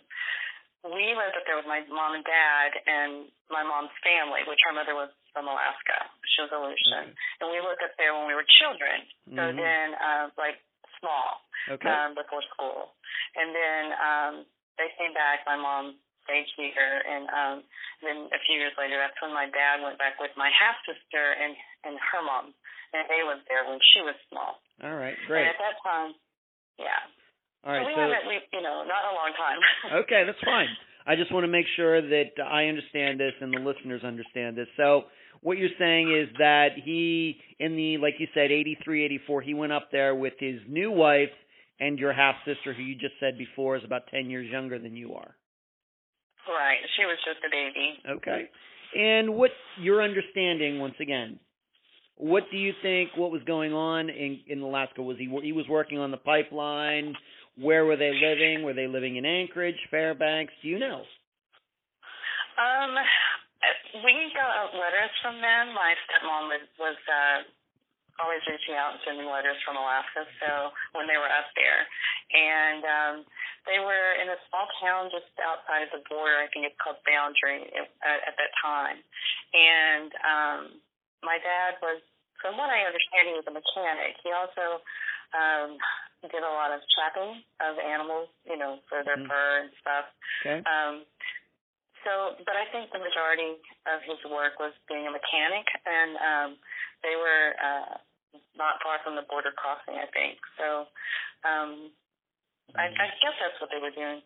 we 0.89 1.13
lived 1.13 1.37
up 1.37 1.45
there 1.45 1.57
with 1.57 1.69
my 1.69 1.85
mom 1.89 2.17
and 2.17 2.25
dad 2.25 2.69
and 2.89 3.11
my 3.53 3.61
mom's 3.61 3.93
family, 4.01 4.41
which 4.49 4.57
her 4.65 4.73
mother 4.73 4.97
was 4.97 5.13
from 5.33 5.45
Alaska. 5.45 6.09
She 6.33 6.41
was 6.41 6.49
Aleutian, 6.53 7.13
Okay. 7.13 7.13
and 7.41 7.45
we 7.53 7.61
lived 7.61 7.85
up 7.85 7.93
there 8.01 8.17
when 8.17 8.25
we 8.25 8.33
were 8.33 8.45
children. 8.57 9.05
So 9.37 9.41
Mhm. 9.53 9.57
then, 9.61 9.87
uh, 9.93 10.25
like 10.41 10.57
small, 10.97 11.45
Okay. 11.69 11.89
um, 11.89 12.15
before 12.17 12.41
school, 12.53 12.93
and 13.37 13.53
then 13.53 13.83
um, 14.01 14.33
they 14.81 14.89
came 14.97 15.13
back. 15.13 15.45
My 15.45 15.55
mom 15.57 16.01
stayed 16.25 16.49
here, 16.57 16.95
and 17.05 17.25
um, 17.29 17.55
then 18.01 18.17
a 18.33 18.39
few 18.49 18.57
years 18.57 18.73
later, 18.75 18.97
that's 18.97 19.17
when 19.21 19.31
my 19.31 19.45
dad 19.49 19.85
went 19.85 20.01
back 20.01 20.17
with 20.17 20.33
my 20.35 20.49
half 20.51 20.75
sister 20.83 21.23
and 21.37 21.53
and 21.85 21.95
her 22.01 22.21
mom, 22.25 22.51
and 22.91 23.05
they 23.07 23.21
lived 23.21 23.45
there 23.47 23.63
when 23.65 23.79
she 23.93 24.01
was 24.01 24.17
small. 24.27 24.57
All 24.83 24.97
right, 24.97 25.15
And 25.15 25.29
great. 25.29 25.47
at 25.47 25.61
that 25.61 25.77
time, 25.85 26.17
yeah. 26.81 27.01
All 27.63 27.73
right, 27.73 27.81
so 27.81 27.87
we 27.87 27.93
so 27.95 28.01
haven't, 28.01 28.25
we, 28.29 28.35
you 28.53 28.61
know, 28.61 28.85
not 28.85 29.05
a 29.09 29.13
long 29.13 29.31
time. 29.33 29.59
okay, 30.05 30.25
that's 30.25 30.41
fine. 30.45 30.69
I 31.07 31.15
just 31.15 31.31
want 31.31 31.45
to 31.45 31.51
make 31.51 31.65
sure 31.75 32.01
that 32.01 32.33
I 32.41 32.65
understand 32.65 33.19
this 33.19 33.33
and 33.39 33.53
the 33.53 33.61
listeners 33.61 34.03
understand 34.03 34.57
this. 34.57 34.67
So 34.77 35.05
what 35.41 35.57
you're 35.57 35.69
saying 35.77 36.11
is 36.11 36.35
that 36.37 36.69
he, 36.83 37.37
in 37.59 37.75
the 37.75 37.97
like 37.97 38.15
you 38.17 38.27
said, 38.33 38.51
83, 38.51 39.05
84, 39.05 39.41
he 39.41 39.53
went 39.53 39.71
up 39.71 39.89
there 39.91 40.15
with 40.15 40.33
his 40.39 40.59
new 40.67 40.91
wife 40.91 41.29
and 41.79 41.99
your 41.99 42.13
half 42.13 42.35
sister, 42.45 42.73
who 42.73 42.81
you 42.81 42.95
just 42.95 43.13
said 43.19 43.37
before 43.37 43.77
is 43.77 43.83
about 43.83 44.07
10 44.07 44.29
years 44.29 44.49
younger 44.49 44.79
than 44.79 44.95
you 44.95 45.13
are. 45.13 45.35
Right. 46.49 46.77
She 46.97 47.05
was 47.05 47.17
just 47.25 47.39
a 47.45 47.49
baby. 47.49 47.99
Okay. 48.17 48.49
And 48.95 49.35
what 49.35 49.51
your 49.81 50.01
understanding 50.01 50.79
once 50.79 50.95
again? 51.01 51.39
What 52.17 52.43
do 52.49 52.57
you 52.57 52.71
think? 52.81 53.09
What 53.15 53.31
was 53.31 53.41
going 53.43 53.73
on 53.73 54.09
in 54.09 54.39
in 54.47 54.61
Alaska? 54.61 55.01
Was 55.01 55.17
he 55.17 55.27
he 55.43 55.51
was 55.51 55.65
working 55.69 55.99
on 55.99 56.11
the 56.11 56.17
pipeline? 56.17 57.13
Where 57.57 57.85
were 57.85 57.97
they 57.97 58.11
living? 58.11 58.63
Were 58.63 58.73
they 58.73 58.87
living 58.87 59.15
in 59.15 59.25
Anchorage, 59.25 59.79
Fairbanks? 59.91 60.53
Do 60.61 60.67
you 60.67 60.79
know? 60.79 61.03
Um, 62.55 62.95
we 64.03 64.31
got 64.35 64.71
letters 64.75 65.11
from 65.21 65.39
them. 65.39 65.75
My 65.75 65.95
stepmom 66.07 66.51
was, 66.51 66.65
was 66.79 66.99
uh, 67.07 67.39
always 68.19 68.39
reaching 68.47 68.75
out 68.79 68.95
and 68.95 69.01
sending 69.03 69.27
letters 69.27 69.59
from 69.67 69.75
Alaska. 69.75 70.23
So 70.39 70.71
when 70.95 71.07
they 71.07 71.19
were 71.19 71.29
up 71.29 71.51
there, 71.55 71.83
and 72.31 72.81
um, 72.83 73.15
they 73.67 73.79
were 73.81 74.15
in 74.21 74.31
a 74.31 74.39
small 74.49 74.67
town 74.79 75.11
just 75.11 75.29
outside 75.41 75.83
of 75.85 75.91
the 75.91 76.01
border. 76.07 76.39
I 76.39 76.47
think 76.53 76.65
it's 76.65 76.79
called 76.79 77.01
Boundary 77.03 77.67
at, 77.75 78.19
at 78.23 78.35
that 78.37 78.51
time. 78.61 78.99
And 79.53 80.09
um, 80.23 80.61
my 81.23 81.37
dad 81.41 81.77
was, 81.81 81.99
from 82.41 82.57
what 82.57 82.69
I 82.69 82.85
understand, 82.85 83.29
he 83.29 83.35
was 83.35 83.47
a 83.47 83.55
mechanic. 83.55 84.15
He 84.21 84.31
also 84.31 84.81
um, 85.33 85.69
did 86.29 86.41
a 86.41 86.53
lot 86.55 86.71
of 86.73 86.81
trapping 86.95 87.41
of 87.61 87.77
animals, 87.81 88.29
you 88.45 88.57
know, 88.57 88.79
for 88.89 89.03
their 89.03 89.17
Mhm. 89.17 89.27
fur 89.29 89.51
and 89.65 89.69
stuff. 89.81 90.05
Okay. 90.41 90.59
Um, 90.65 91.05
so, 92.05 92.37
but 92.45 92.53
I 92.53 92.69
think 92.69 92.93
the 92.93 93.01
majority 93.01 93.57
of 93.89 94.01
his 94.05 94.21
work 94.29 94.61
was 94.61 94.73
being 94.87 95.07
a 95.09 95.11
mechanic, 95.11 95.65
and 95.89 96.11
um, 96.17 96.49
they 97.05 97.13
were 97.15 97.53
uh, 97.61 98.01
not 98.57 98.81
far 98.81 98.97
from 99.05 99.13
the 99.15 99.21
border 99.29 99.53
crossing, 99.53 100.01
I 100.01 100.09
think. 100.09 100.41
So, 100.57 100.89
um, 101.45 101.93
I, 102.73 102.89
I 102.89 103.07
guess 103.21 103.37
that's 103.37 103.61
what 103.61 103.69
they 103.69 103.77
were 103.79 103.93
doing. 103.93 104.25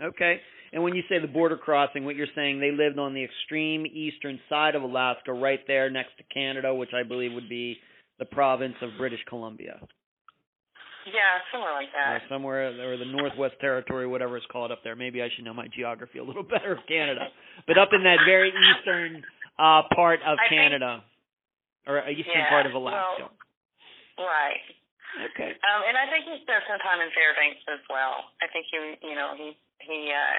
Okay. 0.00 0.40
And 0.72 0.82
when 0.84 0.94
you 0.94 1.02
say 1.08 1.18
the 1.18 1.26
border 1.26 1.56
crossing, 1.56 2.04
what 2.04 2.14
you're 2.14 2.30
saying 2.36 2.60
they 2.60 2.70
lived 2.70 2.98
on 3.00 3.14
the 3.14 3.24
extreme 3.24 3.86
eastern 3.86 4.38
side 4.48 4.74
of 4.76 4.82
Alaska, 4.84 5.32
right 5.32 5.60
there 5.66 5.88
next 5.90 6.12
to 6.18 6.24
Canada, 6.32 6.74
which 6.74 6.92
I 6.94 7.02
believe 7.02 7.32
would 7.32 7.48
be 7.48 7.78
the 8.20 8.26
province 8.26 8.74
of 8.82 8.90
British 8.98 9.20
Columbia, 9.28 9.80
Yeah, 11.06 11.40
somewhere 11.50 11.72
like 11.72 11.88
or 11.88 12.18
that. 12.18 12.22
somewhere, 12.28 12.68
or 12.92 12.96
the 12.98 13.06
Northwest 13.06 13.54
Territory, 13.60 14.06
whatever 14.06 14.36
it's 14.36 14.46
called 14.52 14.70
up 14.70 14.80
there. 14.84 14.94
Maybe 14.94 15.22
I 15.22 15.28
should 15.34 15.44
know 15.44 15.54
my 15.54 15.68
geography 15.74 16.18
a 16.18 16.24
little 16.24 16.42
better 16.54 16.72
of 16.72 16.78
Canada, 16.86 17.28
but 17.66 17.78
up 17.78 17.90
in 17.92 18.02
that 18.04 18.18
very 18.26 18.50
eastern 18.52 19.22
uh 19.58 19.82
part 19.94 20.20
of 20.26 20.36
I 20.38 20.48
think- 20.48 20.60
Canada, 20.60 21.02
or 21.88 22.04
uh, 22.04 22.12
eastern 22.12 22.44
Yeah, 22.44 22.52
part 22.52 22.68
of 22.68 22.76
Alaska. 22.76 23.32
Right. 24.20 24.62
okay. 25.32 25.56
Um, 25.64 25.80
and 25.88 25.96
I 25.96 26.04
think 26.12 26.28
he 26.28 26.36
spent 26.44 26.62
some 26.68 26.78
time 26.84 27.00
in 27.00 27.08
Fairbanks 27.16 27.64
as 27.72 27.80
well. 27.88 28.28
I 28.44 28.46
think 28.52 28.68
he, 28.68 28.76
you 29.08 29.16
know, 29.16 29.32
he 29.34 29.56
he 29.80 30.12
uh, 30.12 30.38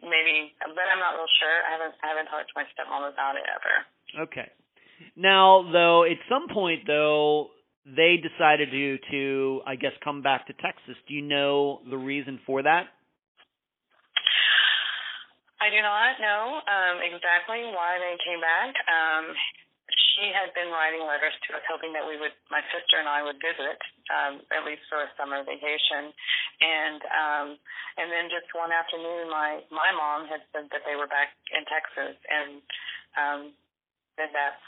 maybe, 0.00 0.56
but 0.64 0.86
I'm 0.88 0.98
not 1.02 1.20
real 1.20 1.28
sure. 1.38 1.58
I 1.68 1.70
haven't 1.76 1.94
I 2.00 2.06
haven't 2.16 2.28
talked 2.32 2.48
to 2.48 2.56
my 2.56 2.64
stepmom 2.72 3.04
about 3.12 3.36
it 3.36 3.44
ever. 3.44 3.74
Okay. 4.26 4.48
Now, 5.16 5.64
though, 5.72 6.04
at 6.04 6.16
some 6.28 6.48
point, 6.52 6.84
though, 6.86 7.48
they 7.84 8.20
decided 8.20 8.70
to, 8.70 8.98
to 9.10 9.60
I 9.66 9.76
guess, 9.76 9.92
come 10.04 10.22
back 10.22 10.46
to 10.48 10.52
Texas. 10.54 10.96
Do 11.08 11.14
you 11.14 11.22
know 11.22 11.80
the 11.88 11.96
reason 11.96 12.40
for 12.46 12.62
that? 12.62 12.88
I 15.60 15.68
do 15.68 15.80
not 15.84 16.16
know 16.20 16.42
um, 16.64 16.96
exactly 17.04 17.60
why 17.76 18.00
they 18.00 18.16
came 18.24 18.40
back. 18.40 18.72
Um, 18.88 19.24
she 20.20 20.28
had 20.36 20.52
been 20.52 20.68
writing 20.68 21.00
letters 21.08 21.32
to 21.48 21.56
us, 21.56 21.64
hoping 21.64 21.96
that 21.96 22.04
we 22.04 22.20
would, 22.20 22.36
my 22.52 22.60
sister 22.68 23.00
and 23.00 23.08
I 23.08 23.24
would 23.24 23.40
visit, 23.40 23.80
um, 24.12 24.44
at 24.52 24.68
least 24.68 24.84
for 24.92 25.00
a 25.00 25.08
summer 25.16 25.40
vacation. 25.40 26.12
And 26.60 27.00
um, 27.08 27.46
and 27.96 28.12
then 28.12 28.28
just 28.28 28.52
one 28.52 28.68
afternoon, 28.68 29.32
my 29.32 29.64
my 29.72 29.88
mom 29.96 30.28
had 30.28 30.44
said 30.52 30.68
that 30.76 30.84
they 30.84 30.92
were 30.92 31.08
back 31.08 31.32
in 31.56 31.64
Texas, 31.64 32.20
and 32.28 32.60
um, 33.16 33.40
then 34.20 34.28
that's 34.36 34.60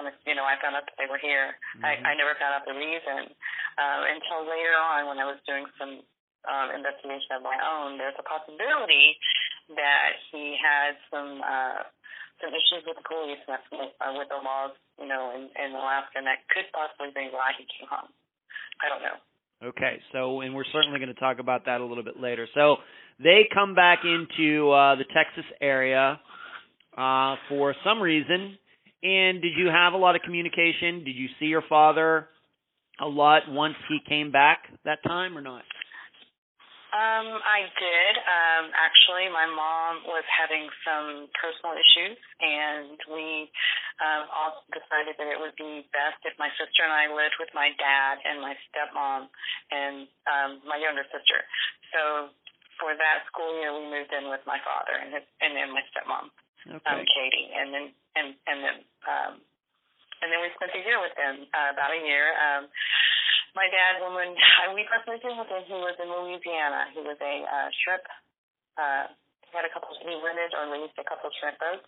when 0.00 0.08
you 0.24 0.32
know 0.32 0.48
I 0.48 0.56
found 0.64 0.80
out 0.80 0.88
that 0.88 0.96
they 0.96 1.12
were 1.12 1.20
here. 1.20 1.60
Mhm. 1.76 1.84
I, 1.84 1.92
I 2.00 2.12
never 2.16 2.32
found 2.40 2.56
out 2.56 2.64
the 2.64 2.72
reason 2.72 3.28
um, 3.76 4.00
until 4.08 4.48
later 4.48 4.72
on 4.80 5.12
when 5.12 5.20
I 5.20 5.28
was 5.28 5.36
doing 5.44 5.68
some 5.76 6.00
um, 6.48 6.68
investigation 6.72 7.36
of 7.36 7.44
my 7.44 7.60
own. 7.60 8.00
There's 8.00 8.16
a 8.16 8.24
possibility 8.24 9.20
that 9.76 10.16
he 10.32 10.56
had 10.56 10.96
some 11.12 11.40
uh, 11.44 11.84
some 12.44 12.52
issues 12.52 12.84
with 12.84 13.00
the 13.00 13.06
police 13.08 13.40
with, 13.48 13.64
uh, 13.72 14.12
the 14.12 14.40
laws, 14.44 14.76
you 15.00 15.08
know, 15.08 15.32
in, 15.32 15.48
in 15.56 15.72
Alaska, 15.72 16.20
and 16.20 16.28
that 16.28 16.44
could 16.52 16.68
possibly 16.76 17.08
be 17.16 17.32
why 17.32 17.56
he 17.56 17.64
came 17.64 17.88
home. 17.88 18.12
I 18.84 18.92
don't 18.92 19.00
know. 19.00 19.16
Okay, 19.72 19.96
so 20.12 20.44
and 20.44 20.54
we're 20.54 20.68
certainly 20.72 21.00
going 21.00 21.14
to 21.14 21.20
talk 21.20 21.38
about 21.40 21.64
that 21.64 21.80
a 21.80 21.84
little 21.84 22.04
bit 22.04 22.20
later. 22.20 22.46
So 22.52 22.76
they 23.22 23.48
come 23.52 23.74
back 23.74 24.00
into 24.04 24.70
uh, 24.70 24.96
the 24.96 25.08
Texas 25.08 25.48
area 25.60 26.20
uh, 26.96 27.36
for 27.48 27.74
some 27.84 28.02
reason. 28.02 28.58
And 29.02 29.40
did 29.40 29.52
you 29.56 29.68
have 29.68 29.92
a 29.92 29.96
lot 29.96 30.16
of 30.16 30.22
communication? 30.22 31.04
Did 31.04 31.16
you 31.16 31.28
see 31.38 31.46
your 31.46 31.62
father 31.68 32.28
a 33.00 33.06
lot 33.06 33.42
once 33.48 33.74
he 33.88 33.98
came 34.06 34.32
back 34.32 34.64
that 34.84 35.02
time 35.02 35.36
or 35.36 35.40
not? 35.40 35.62
Um, 36.94 37.42
I 37.42 37.66
did. 37.74 38.14
Um, 38.22 38.64
actually, 38.70 39.26
my 39.26 39.50
mom 39.50 40.06
was 40.06 40.22
having 40.30 40.70
some 40.86 41.26
personal 41.34 41.74
issues, 41.74 42.14
and 42.38 42.94
we 43.10 43.50
um, 43.98 44.30
all 44.30 44.62
decided 44.70 45.18
that 45.18 45.26
it 45.26 45.34
would 45.34 45.58
be 45.58 45.90
best 45.90 46.22
if 46.22 46.38
my 46.38 46.46
sister 46.54 46.86
and 46.86 46.94
I 46.94 47.10
lived 47.10 47.34
with 47.42 47.50
my 47.50 47.74
dad 47.82 48.22
and 48.22 48.38
my 48.38 48.54
stepmom 48.70 49.26
and 49.74 50.06
um, 50.30 50.50
my 50.70 50.78
younger 50.78 51.02
sister. 51.10 51.42
So 51.90 52.30
for 52.78 52.94
that 52.94 53.26
school 53.26 53.58
year, 53.58 53.74
we 53.74 53.90
moved 53.90 54.14
in 54.14 54.30
with 54.30 54.46
my 54.46 54.62
father 54.62 54.94
and 54.94 55.10
his, 55.18 55.26
and 55.42 55.50
then 55.58 55.74
my 55.74 55.82
stepmom, 55.90 56.30
um, 56.78 57.02
Katie, 57.10 57.50
and 57.58 57.74
then 57.74 57.86
and 58.14 58.38
and 58.46 58.58
then 58.62 58.76
um, 59.10 59.32
and 60.22 60.30
then 60.30 60.40
we 60.46 60.48
spent 60.54 60.70
a 60.78 60.82
year 60.86 61.02
with 61.02 61.12
them, 61.18 61.42
uh, 61.50 61.74
about 61.74 61.90
a 61.90 62.00
year. 62.00 62.38
Um, 62.38 62.70
my 63.54 63.70
dad, 63.70 64.02
when, 64.02 64.14
when 64.14 64.30
we 64.76 64.82
first 64.90 65.06
moved 65.06 65.24
in 65.24 65.38
with 65.38 65.50
him, 65.50 65.62
he 65.66 65.78
was 65.78 65.96
in 66.02 66.10
Louisiana. 66.10 66.90
He 66.92 67.00
was 67.02 67.18
a 67.18 67.34
uh, 67.46 67.68
shrimp. 67.82 68.06
Uh, 68.74 69.04
he 69.46 69.50
had 69.54 69.64
a 69.66 69.72
couple. 69.72 69.94
He 69.98 70.14
rented 70.18 70.54
or 70.54 70.66
leased 70.74 70.98
a 70.98 71.06
couple 71.06 71.30
shrimp 71.38 71.58
boats 71.62 71.86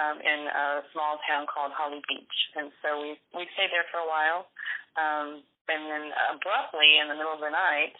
um, 0.00 0.16
in 0.18 0.48
a 0.48 0.66
small 0.96 1.20
town 1.28 1.44
called 1.46 1.76
Holly 1.76 2.00
Beach, 2.08 2.36
and 2.56 2.72
so 2.80 3.04
we 3.04 3.20
we 3.36 3.44
stayed 3.54 3.70
there 3.70 3.86
for 3.92 4.00
a 4.00 4.08
while. 4.08 4.48
Um, 4.96 5.44
and 5.68 5.82
then 5.88 6.04
abruptly, 6.32 7.00
in 7.00 7.08
the 7.08 7.16
middle 7.16 7.32
of 7.32 7.40
the 7.40 7.52
night, 7.52 7.96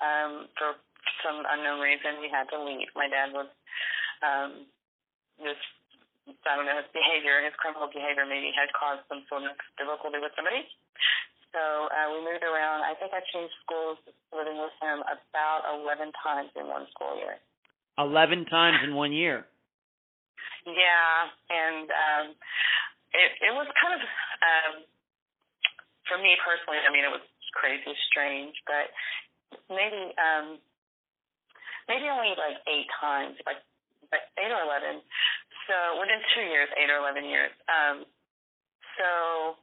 um, 0.00 0.48
for 0.56 0.76
some 1.24 1.40
unknown 1.40 1.80
reason, 1.80 2.20
we 2.20 2.28
had 2.28 2.48
to 2.52 2.58
leave. 2.60 2.88
My 2.92 3.08
dad 3.08 3.32
was 3.32 3.48
um, 4.24 4.68
just 5.40 5.64
I 6.44 6.56
don't 6.56 6.68
know 6.68 6.76
his 6.76 6.92
behavior, 6.92 7.40
his 7.40 7.56
criminal 7.56 7.88
behavior 7.88 8.28
maybe 8.28 8.52
had 8.52 8.68
caused 8.76 9.04
some 9.08 9.24
sort 9.32 9.48
of 9.48 9.56
difficulty 9.80 10.20
with 10.20 10.32
somebody. 10.36 10.68
So 11.58 11.90
uh, 11.90 12.14
we 12.14 12.22
moved 12.22 12.46
around. 12.46 12.86
I 12.86 12.94
think 12.94 13.10
I 13.10 13.18
changed 13.34 13.50
schools 13.66 13.98
living 14.30 14.62
with 14.62 14.70
him 14.78 15.02
about 15.02 15.66
11 15.74 16.14
times 16.22 16.54
in 16.54 16.70
one 16.70 16.86
school 16.94 17.18
year. 17.18 17.42
Eleven 17.98 18.46
times 18.46 18.78
in 18.86 18.94
one 18.94 19.10
year. 19.10 19.42
Yeah, 20.62 21.18
and 21.50 21.90
um, 21.90 22.24
it 23.10 23.30
it 23.42 23.52
was 23.58 23.66
kind 23.74 23.98
of 23.98 24.02
um, 24.06 24.74
for 26.06 26.14
me 26.22 26.38
personally. 26.46 26.78
I 26.78 26.94
mean, 26.94 27.02
it 27.02 27.10
was 27.10 27.24
crazy, 27.58 27.90
strange, 28.06 28.54
but 28.70 28.94
maybe 29.66 30.14
um, 30.14 30.62
maybe 31.90 32.06
only 32.06 32.38
like 32.38 32.62
eight 32.70 32.86
times, 33.02 33.34
like 33.42 33.58
like 34.14 34.22
eight 34.38 34.52
or 34.54 34.62
eleven. 34.62 35.02
So 35.66 35.98
within 35.98 36.22
two 36.38 36.46
years, 36.46 36.70
eight 36.78 36.94
or 36.94 37.02
eleven 37.02 37.26
years. 37.26 37.50
Um, 37.66 38.06
so 38.94 39.58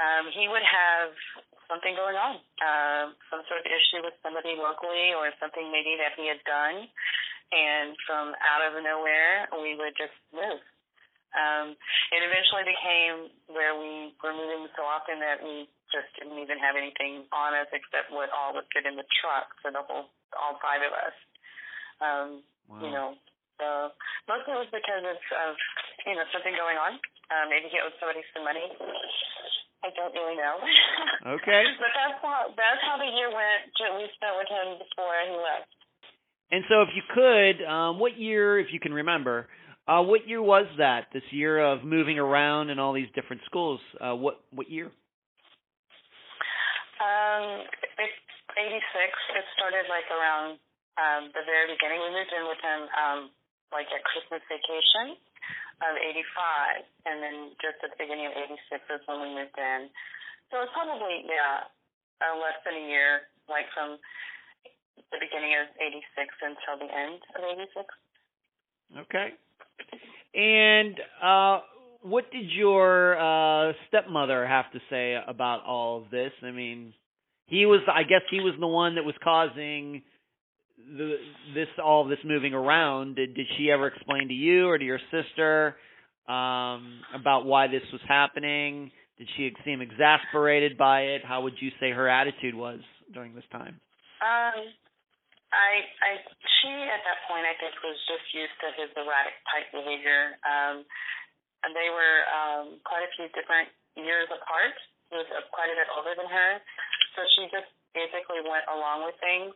um, 0.00 0.32
he 0.32 0.48
would 0.48 0.64
have 0.64 1.12
something 1.68 1.94
going 1.94 2.16
on, 2.16 2.40
uh, 2.58 3.14
some 3.30 3.44
sort 3.46 3.62
of 3.62 3.66
issue 3.68 4.02
with 4.02 4.16
somebody 4.24 4.58
locally, 4.58 5.14
or 5.14 5.30
something 5.38 5.70
maybe 5.70 5.94
that 6.00 6.16
he 6.18 6.26
had 6.26 6.42
done, 6.48 6.88
and 7.52 7.94
from 8.08 8.34
out 8.40 8.64
of 8.64 8.74
nowhere, 8.82 9.46
we 9.60 9.76
would 9.78 9.94
just 9.94 10.16
move. 10.34 10.58
Um, 11.30 11.78
it 12.10 12.26
eventually 12.26 12.66
became 12.66 13.30
where 13.54 13.78
we 13.78 14.10
were 14.18 14.34
moving 14.34 14.66
so 14.74 14.82
often 14.82 15.22
that 15.22 15.38
we 15.38 15.70
just 15.94 16.10
didn't 16.18 16.42
even 16.42 16.58
have 16.58 16.74
anything 16.74 17.30
on 17.30 17.54
us 17.54 17.70
except 17.70 18.10
what 18.10 18.34
all 18.34 18.50
would 18.58 18.66
fit 18.74 18.82
in 18.82 18.98
the 18.98 19.06
truck 19.22 19.54
for 19.62 19.70
the 19.70 19.82
whole, 19.86 20.10
all 20.34 20.58
five 20.58 20.82
of 20.82 20.90
us. 20.90 21.16
Um, 22.02 22.28
Wow. 22.70 22.86
you 22.86 22.90
know, 22.94 23.08
so 23.58 23.90
mostly 24.30 24.54
it 24.54 24.62
was 24.62 24.70
because 24.70 25.02
of, 25.02 25.18
of 25.18 25.52
you 26.06 26.14
know 26.14 26.22
something 26.30 26.54
going 26.54 26.78
on. 26.78 27.02
Uh, 27.34 27.50
maybe 27.50 27.66
he 27.66 27.82
owed 27.82 27.94
somebody 27.98 28.22
some 28.30 28.46
money, 28.46 28.62
I 29.80 29.88
don't 29.96 30.12
really 30.12 30.36
know. 30.36 30.56
Okay. 31.36 31.64
but 31.76 31.92
that's 31.92 32.16
how 32.24 32.48
that's 32.56 32.80
how 32.80 32.96
the 32.96 33.04
year 33.04 33.28
went 33.28 33.68
that 33.76 33.92
we 33.92 34.08
spent 34.16 34.34
with 34.40 34.48
him 34.48 34.80
before 34.80 35.12
he 35.28 35.36
left. 35.36 35.68
And 36.50 36.64
so, 36.66 36.80
if 36.82 36.88
you 36.96 37.04
could, 37.12 37.60
um, 37.68 38.00
what 38.00 38.16
year, 38.16 38.58
if 38.58 38.72
you 38.72 38.80
can 38.80 38.92
remember, 38.92 39.46
uh, 39.86 40.00
what 40.00 40.26
year 40.26 40.40
was 40.40 40.64
that? 40.78 41.12
This 41.12 41.22
year 41.30 41.60
of 41.60 41.84
moving 41.84 42.18
around 42.18 42.70
and 42.70 42.80
all 42.80 42.96
these 42.96 43.12
different 43.14 43.42
schools. 43.44 43.80
Uh, 44.00 44.16
what 44.16 44.40
what 44.50 44.70
year? 44.72 44.88
Um, 47.00 47.68
it's 48.00 48.20
'86. 48.56 48.80
It 48.80 49.44
started 49.60 49.84
like 49.92 50.08
around 50.08 50.56
um, 50.96 51.28
the 51.36 51.44
very 51.44 51.68
beginning. 51.76 52.00
We 52.00 52.16
moved 52.16 52.32
in 52.32 52.44
with 52.48 52.60
him 52.64 52.80
um, 52.96 53.20
like 53.72 53.86
at 53.92 54.02
Christmas 54.08 54.40
vacation 54.48 55.20
of 55.80 55.92
'85, 55.96 56.84
and 57.08 57.16
then 57.24 57.36
just 57.60 57.80
at 57.84 57.92
the 57.92 57.98
beginning 58.00 58.28
of 58.28 58.34
'86 58.36 58.56
is 58.88 59.02
when 59.08 59.20
we 59.24 59.30
moved 59.32 59.56
in. 59.56 59.88
So 60.52 60.60
it's 60.60 60.74
probably 60.76 61.24
yeah, 61.24 61.68
uh, 62.20 62.36
less 62.36 62.58
than 62.64 62.76
a 62.76 62.84
year, 62.88 63.28
like 63.48 63.66
from 63.72 63.96
the 65.10 65.18
beginning 65.18 65.56
of 65.56 65.72
'86 65.80 66.04
until 66.44 66.76
the 66.80 66.90
end 66.90 67.20
of 67.36 67.40
'86. 67.44 67.88
Okay. 69.08 69.28
And 70.34 70.94
uh, 71.22 71.60
what 72.02 72.30
did 72.30 72.50
your 72.50 73.18
uh, 73.18 73.72
stepmother 73.88 74.46
have 74.46 74.70
to 74.72 74.80
say 74.88 75.16
about 75.26 75.64
all 75.64 76.02
of 76.02 76.10
this? 76.10 76.32
I 76.42 76.50
mean, 76.50 76.94
he 77.46 77.66
was, 77.66 77.80
I 77.92 78.02
guess, 78.02 78.22
he 78.30 78.40
was 78.40 78.54
the 78.58 78.66
one 78.66 78.94
that 78.94 79.04
was 79.04 79.14
causing 79.22 80.02
the 80.96 81.16
this 81.54 81.68
all 81.82 82.04
this 82.04 82.18
moving 82.24 82.54
around. 82.54 83.16
Did 83.16 83.34
did 83.34 83.46
she 83.56 83.70
ever 83.70 83.86
explain 83.86 84.28
to 84.28 84.34
you 84.34 84.68
or 84.68 84.78
to 84.78 84.84
your 84.84 85.00
sister 85.10 85.76
um, 86.28 87.00
about 87.14 87.46
why 87.46 87.68
this 87.68 87.82
was 87.92 88.02
happening? 88.08 88.90
Did 89.18 89.28
she 89.36 89.52
seem 89.64 89.80
exasperated 89.80 90.78
by 90.78 91.14
it? 91.14 91.22
How 91.24 91.42
would 91.42 91.54
you 91.60 91.70
say 91.78 91.90
her 91.90 92.08
attitude 92.08 92.54
was 92.54 92.80
during 93.12 93.34
this 93.34 93.44
time? 93.52 93.78
Um, 94.20 94.72
I, 95.50 95.72
I, 96.00 96.10
she 96.62 96.70
at 96.70 97.02
that 97.04 97.18
point 97.28 97.44
I 97.44 97.54
think 97.58 97.74
was 97.82 97.98
just 98.08 98.26
used 98.32 98.56
to 98.64 98.68
his 98.80 98.90
erratic 98.96 99.36
type 99.50 99.68
behavior. 99.74 100.38
Um, 100.46 100.86
and 101.64 101.76
they 101.76 101.92
were 101.92 102.18
um, 102.32 102.66
quite 102.88 103.04
a 103.04 103.10
few 103.16 103.28
different 103.36 103.68
years 103.98 104.28
apart. 104.32 104.72
He 105.12 105.18
was 105.18 105.28
quite 105.52 105.68
a 105.68 105.76
bit 105.76 105.90
older 105.92 106.14
than 106.14 106.30
her, 106.30 106.50
so 107.18 107.20
she 107.34 107.50
just 107.50 107.68
basically 107.92 108.40
went 108.46 108.66
along 108.70 109.06
with 109.06 109.16
things. 109.18 109.54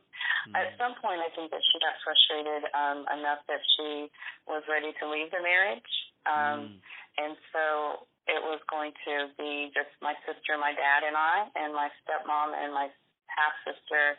Mm. 0.51 0.59
At 0.59 0.75
some 0.77 0.99
point, 0.99 1.23
I 1.23 1.31
think 1.35 1.51
that 1.55 1.63
she 1.63 1.77
got 1.81 1.95
frustrated 2.03 2.63
um, 2.75 3.07
enough 3.15 3.43
that 3.47 3.63
she 3.77 4.11
was 4.47 4.63
ready 4.67 4.93
to 4.99 5.05
leave 5.07 5.31
the 5.31 5.41
marriage, 5.41 5.93
um, 6.27 6.59
mm. 6.59 6.77
and 7.21 7.33
so 7.55 8.07
it 8.25 8.41
was 8.41 8.59
going 8.73 8.91
to 9.05 9.29
be 9.37 9.69
just 9.77 9.93
my 10.01 10.17
sister, 10.25 10.57
my 10.57 10.73
dad, 10.73 11.05
and 11.05 11.13
I, 11.13 11.45
and 11.61 11.77
my 11.77 11.93
stepmom 12.03 12.57
and 12.57 12.73
my 12.73 12.89
half 13.29 13.55
sister 13.69 14.17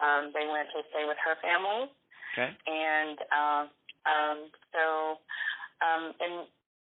um, 0.00 0.32
they 0.32 0.48
went 0.48 0.70
to 0.72 0.80
stay 0.90 1.04
with 1.04 1.20
her 1.20 1.36
family. 1.44 1.90
Okay. 2.32 2.50
And 2.66 3.16
um, 3.34 3.64
um, 4.06 4.38
so, 4.72 4.84
um, 5.84 6.04
and 6.22 6.34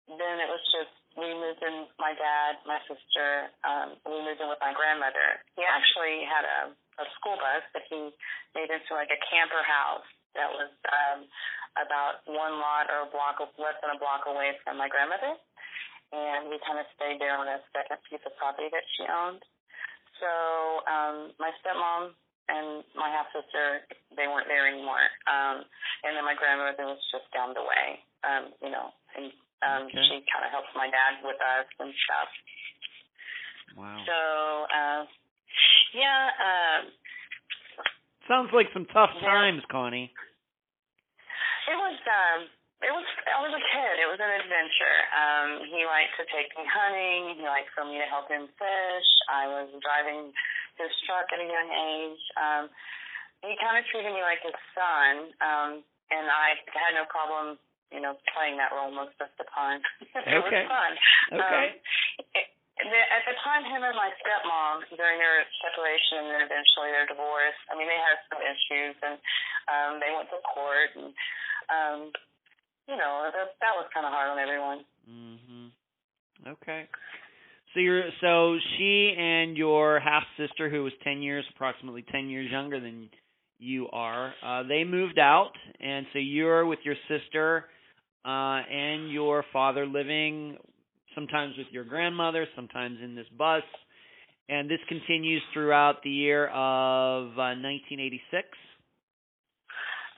then 0.07 0.35
it 0.41 0.49
was 0.49 0.63
just 0.73 0.93
we 1.17 1.29
moved 1.33 1.61
in. 1.61 1.87
My 2.01 2.13
dad, 2.17 2.61
my 2.65 2.81
sister, 2.89 3.53
um, 3.63 3.97
we 4.05 4.17
moved 4.21 4.41
in 4.41 4.49
with 4.49 4.61
my 4.61 4.73
grandmother. 4.73 5.41
He 5.57 5.63
actually 5.65 6.25
had 6.25 6.45
a, 6.45 6.59
a 6.73 7.05
school 7.19 7.37
bus 7.37 7.63
that 7.77 7.85
he 7.89 8.13
made 8.57 8.69
into 8.69 8.91
like 8.97 9.13
a 9.13 9.19
camper 9.29 9.61
house 9.61 10.07
that 10.33 10.49
was 10.49 10.73
um, 10.89 11.29
about 11.77 12.25
one 12.25 12.57
lot 12.57 12.89
or 12.89 13.05
a 13.05 13.09
block 13.13 13.37
of 13.41 13.53
less 13.61 13.77
than 13.81 13.93
a 13.93 13.99
block 14.01 14.25
away 14.25 14.57
from 14.65 14.77
my 14.81 14.89
grandmother. 14.89 15.37
And 16.13 16.49
we 16.49 16.61
kind 16.61 16.77
of 16.77 16.85
stayed 16.93 17.17
there 17.17 17.33
on 17.37 17.49
a 17.49 17.61
second 17.73 17.97
piece 18.05 18.21
of 18.25 18.33
property 18.37 18.69
that 18.69 18.85
she 18.97 19.05
owned. 19.09 19.41
So 20.21 20.29
um, 20.85 21.17
my 21.41 21.49
stepmom 21.61 22.13
and 22.49 22.83
my 22.91 23.07
half 23.07 23.31
sister 23.31 23.87
they 24.19 24.27
weren't 24.27 24.51
there 24.51 24.67
anymore. 24.67 25.07
Um 25.31 25.63
and 26.03 26.11
then 26.11 26.27
my 26.27 26.35
grandmother 26.35 26.91
was 26.91 26.99
just 27.07 27.23
down 27.31 27.55
the 27.55 27.63
way. 27.63 28.03
Um, 28.23 28.51
you 28.59 28.71
know, 28.71 28.91
and 29.15 29.31
um 29.63 29.87
okay. 29.87 30.03
she 30.07 30.15
kinda 30.27 30.51
helps 30.51 30.69
my 30.75 30.91
dad 30.91 31.23
with 31.23 31.39
us 31.39 31.67
and 31.79 31.91
stuff. 32.03 32.29
Wow. 33.79 33.97
So 34.05 34.19
uh 34.69 35.01
yeah, 35.95 36.21
um 36.37 36.81
Sounds 38.27 38.51
like 38.55 38.71
some 38.71 38.87
tough 38.87 39.11
yeah. 39.19 39.27
times, 39.27 39.63
Connie. 39.67 40.11
It 41.67 41.77
was 41.79 41.97
um 42.07 42.47
it 42.83 42.91
was 42.91 43.07
I 43.31 43.39
was 43.39 43.55
a 43.55 43.63
kid. 43.63 43.93
It 44.03 44.07
was 44.11 44.19
an 44.19 44.31
adventure. 44.43 44.97
Um, 45.15 45.49
he 45.71 45.87
liked 45.87 46.19
to 46.19 46.27
take 46.27 46.51
me 46.59 46.67
hunting. 46.67 47.39
He 47.39 47.43
liked 47.47 47.71
for 47.71 47.87
me 47.87 47.95
to 47.95 48.07
help 48.11 48.27
him 48.27 48.51
fish. 48.59 49.09
I 49.31 49.47
was 49.47 49.71
driving 49.79 50.35
his 50.75 50.91
truck 51.07 51.31
at 51.31 51.39
a 51.39 51.47
young 51.47 51.69
age. 51.71 52.23
Um, 52.35 52.63
he 53.43 53.55
kind 53.59 53.79
of 53.79 53.87
treated 53.87 54.11
me 54.11 54.23
like 54.23 54.39
his 54.43 54.55
son, 54.75 55.31
um, 55.43 55.71
and 56.11 56.25
I 56.27 56.59
had 56.71 56.95
no 56.95 57.03
problem, 57.07 57.59
you 57.91 57.99
know, 57.99 58.15
playing 58.31 58.57
that 58.57 58.71
role 58.71 58.93
most 58.93 59.17
of 59.19 59.29
the 59.35 59.47
time. 59.51 59.81
it 60.01 60.39
okay. 60.43 60.63
was 60.63 60.71
fun. 60.71 60.91
Okay. 61.35 61.65
Um, 61.67 62.31
it, 62.37 62.47
at 62.83 63.23
the 63.29 63.37
time, 63.45 63.63
him 63.63 63.85
and 63.85 63.95
my 63.95 64.09
stepmom, 64.17 64.83
during 64.97 65.21
their 65.21 65.45
separation 65.61 66.25
and 66.25 66.29
then 66.33 66.41
eventually 66.43 66.89
their 66.89 67.05
divorce, 67.05 67.57
I 67.69 67.77
mean, 67.77 67.85
they 67.85 68.01
had 68.01 68.17
some 68.27 68.41
issues 68.41 68.95
and 68.99 69.15
um, 69.69 69.91
they 70.01 70.09
went 70.09 70.27
to 70.33 70.41
court 70.41 70.89
and, 70.97 71.13
um, 71.69 71.99
you 72.89 72.97
know, 72.97 73.29
that, 73.29 73.55
that 73.61 73.73
was 73.77 73.87
kind 73.93 74.09
of 74.09 74.11
hard 74.11 74.33
on 74.33 74.41
everyone. 74.41 74.81
Mm-hmm. 75.05 75.67
Okay. 76.59 76.89
So 77.73 77.79
you're 77.79 78.09
so 78.21 78.57
she 78.77 79.15
and 79.17 79.57
your 79.57 79.99
half 79.99 80.23
sister, 80.37 80.69
who 80.69 80.83
was 80.83 80.93
ten 81.03 81.21
years, 81.21 81.43
approximately 81.55 82.03
ten 82.11 82.29
years 82.29 82.51
younger 82.51 82.79
than 82.79 83.09
you 83.57 83.87
are, 83.91 84.33
uh, 84.45 84.63
they 84.63 84.83
moved 84.83 85.17
out, 85.17 85.53
and 85.79 86.05
so 86.13 86.19
you're 86.19 86.65
with 86.65 86.79
your 86.83 86.95
sister 87.07 87.65
uh, 88.25 88.63
and 88.69 89.11
your 89.11 89.43
father 89.51 89.85
living 89.85 90.57
sometimes 91.15 91.53
with 91.57 91.67
your 91.71 91.83
grandmother, 91.83 92.47
sometimes 92.55 92.97
in 93.03 93.15
this 93.15 93.27
bus, 93.37 93.63
and 94.49 94.69
this 94.69 94.79
continues 94.89 95.41
throughout 95.53 96.01
the 96.03 96.09
year 96.09 96.47
of 96.47 97.31
uh, 97.37 97.55
1986. 97.55 98.47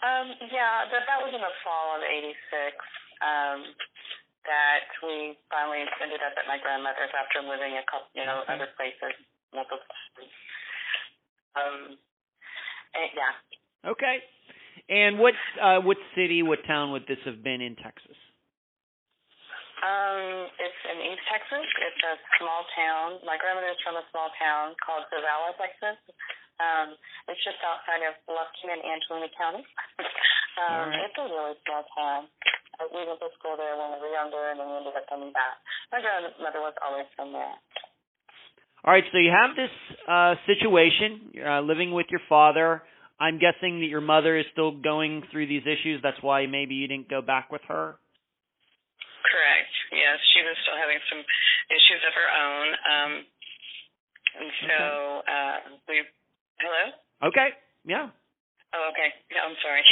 Um, 0.06 0.30
yeah, 0.54 0.86
that 0.91 1.04
that 1.10 1.20
was 1.26 1.34
in 1.34 1.41
the 1.41 1.56
fall 1.65 1.98
of 1.98 2.02
'86. 2.06 2.78
Um, 3.26 3.74
that 4.46 4.86
we 5.02 5.34
finally 5.50 5.82
ended 5.82 6.22
up 6.22 6.38
at 6.38 6.46
my 6.46 6.62
grandmother's 6.62 7.10
after 7.18 7.41
living 7.41 7.82
a 7.82 7.86
couple, 7.89 8.13
you 8.13 8.22
know, 8.22 8.46
other 8.46 8.70
places. 8.78 9.18
Um, 11.58 11.98
and, 12.94 13.10
yeah. 13.18 13.34
Okay. 13.89 14.22
And 14.89 15.17
what 15.17 15.34
uh, 15.58 15.82
what 15.82 15.98
city, 16.13 16.45
what 16.45 16.62
town 16.67 16.93
would 16.93 17.10
this 17.10 17.17
have 17.26 17.41
been 17.41 17.62
in 17.62 17.74
Texas? 17.76 18.17
Um, 19.82 20.50
it's 20.62 20.82
in 20.88 20.98
East 21.10 21.26
Texas. 21.30 21.65
It's 21.65 22.04
a 22.06 22.15
small 22.38 22.65
town. 22.78 23.08
My 23.26 23.38
grandmother's 23.38 23.78
from 23.82 23.98
a 23.98 24.06
small 24.13 24.30
town 24.38 24.78
called 24.82 25.06
Zavalla, 25.10 25.58
Texas. 25.58 25.98
Um, 26.62 26.95
it's 27.28 27.41
just 27.43 27.60
outside 27.65 28.02
of 28.08 28.15
Lufkin 28.30 28.71
and 28.71 28.82
Angelina 28.82 29.30
County. 29.36 29.63
um, 30.62 30.89
right. 30.89 31.06
It's 31.06 31.17
a 31.19 31.28
really 31.28 31.58
small 31.67 31.84
town. 31.93 32.21
We 32.93 33.04
went 33.08 33.19
to 33.19 33.30
school 33.39 33.56
there 33.58 33.76
when 33.76 33.95
we 33.95 34.10
were 34.10 34.13
younger, 34.13 34.52
and 34.52 34.60
then 34.60 34.67
we 34.67 34.76
ended 34.84 34.95
up 34.95 35.08
coming 35.08 35.32
back. 35.32 35.60
My 35.91 36.00
grandmother 36.00 36.62
was 36.63 36.76
always 36.84 37.08
from 37.15 37.32
there. 37.32 37.56
All 38.86 38.93
right, 38.93 39.04
so 39.12 39.17
you 39.17 39.34
have 39.34 39.58
this 39.58 39.74
uh, 40.06 40.36
situation, 40.45 41.34
uh, 41.41 41.62
living 41.62 41.91
with 41.91 42.06
your 42.12 42.21
father. 42.30 42.84
I'm 43.19 43.39
guessing 43.39 43.80
that 43.80 43.88
your 43.88 44.04
mother 44.04 44.38
is 44.38 44.45
still 44.51 44.75
going 44.75 45.23
through 45.32 45.47
these 45.47 45.63
issues. 45.63 46.01
That's 46.04 46.19
why 46.21 46.47
maybe 46.47 46.75
you 46.75 46.88
didn't 46.88 47.10
go 47.10 47.21
back 47.21 47.51
with 47.51 47.62
her. 47.67 47.95
Correct. 49.23 49.73
Yes, 49.91 50.19
she 50.36 50.43
was 50.43 50.56
still 50.67 50.75
having 50.75 50.99
some 51.10 51.23
issues 51.71 52.01
of 52.04 52.13
her 52.13 52.30
own, 52.30 52.67
um, 52.86 53.12
and 54.36 54.49
so 54.67 54.75
okay. 54.75 55.32
uh, 55.32 55.56
we. 55.88 55.95
Hello. 56.60 56.84
Okay. 57.32 57.49
Yeah. 57.88 58.12
Oh, 58.75 58.91
okay. 58.91 59.10
Yeah, 59.32 59.47
I'm 59.47 59.58
sorry. 59.63 59.84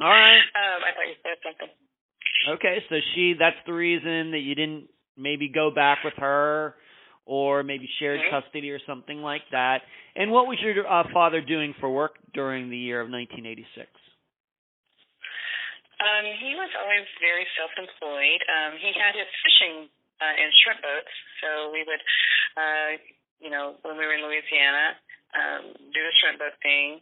All 0.00 0.12
right. 0.12 0.44
Um, 0.52 0.80
I 0.84 0.90
thought 0.92 1.08
you 1.08 1.18
said 1.24 1.38
something. 1.42 1.70
Okay, 2.54 2.84
so 2.88 2.96
she 3.14 3.34
that's 3.38 3.60
the 3.66 3.72
reason 3.72 4.32
that 4.32 4.40
you 4.40 4.54
didn't 4.54 4.88
maybe 5.16 5.48
go 5.48 5.70
back 5.70 5.98
with 6.04 6.14
her 6.16 6.74
or 7.24 7.62
maybe 7.62 7.88
shared 7.98 8.20
custody 8.30 8.70
or 8.70 8.80
something 8.86 9.22
like 9.22 9.42
that. 9.50 9.82
And 10.16 10.30
what 10.30 10.46
was 10.46 10.58
your 10.60 10.86
uh, 10.86 11.04
father 11.12 11.40
doing 11.40 11.74
for 11.78 11.90
work 11.90 12.18
during 12.34 12.70
the 12.70 12.76
year 12.76 13.00
of 13.00 13.08
1986? 13.08 13.86
Um, 16.02 16.26
he 16.42 16.58
was 16.58 16.70
always 16.74 17.06
very 17.22 17.46
self-employed. 17.54 18.42
Um, 18.50 18.74
he 18.82 18.90
had 18.90 19.14
his 19.14 19.30
fishing 19.46 19.86
uh, 20.18 20.34
and 20.34 20.50
shrimp 20.62 20.82
boats, 20.82 21.14
so 21.38 21.70
we 21.70 21.86
would, 21.86 22.02
uh, 22.58 22.90
you 23.38 23.50
know, 23.54 23.78
when 23.86 23.94
we 23.94 24.02
were 24.02 24.18
in 24.18 24.26
Louisiana, 24.26 24.98
um, 25.38 25.62
do 25.94 26.00
the 26.02 26.14
shrimp 26.18 26.42
boat 26.42 26.58
thing. 26.58 26.98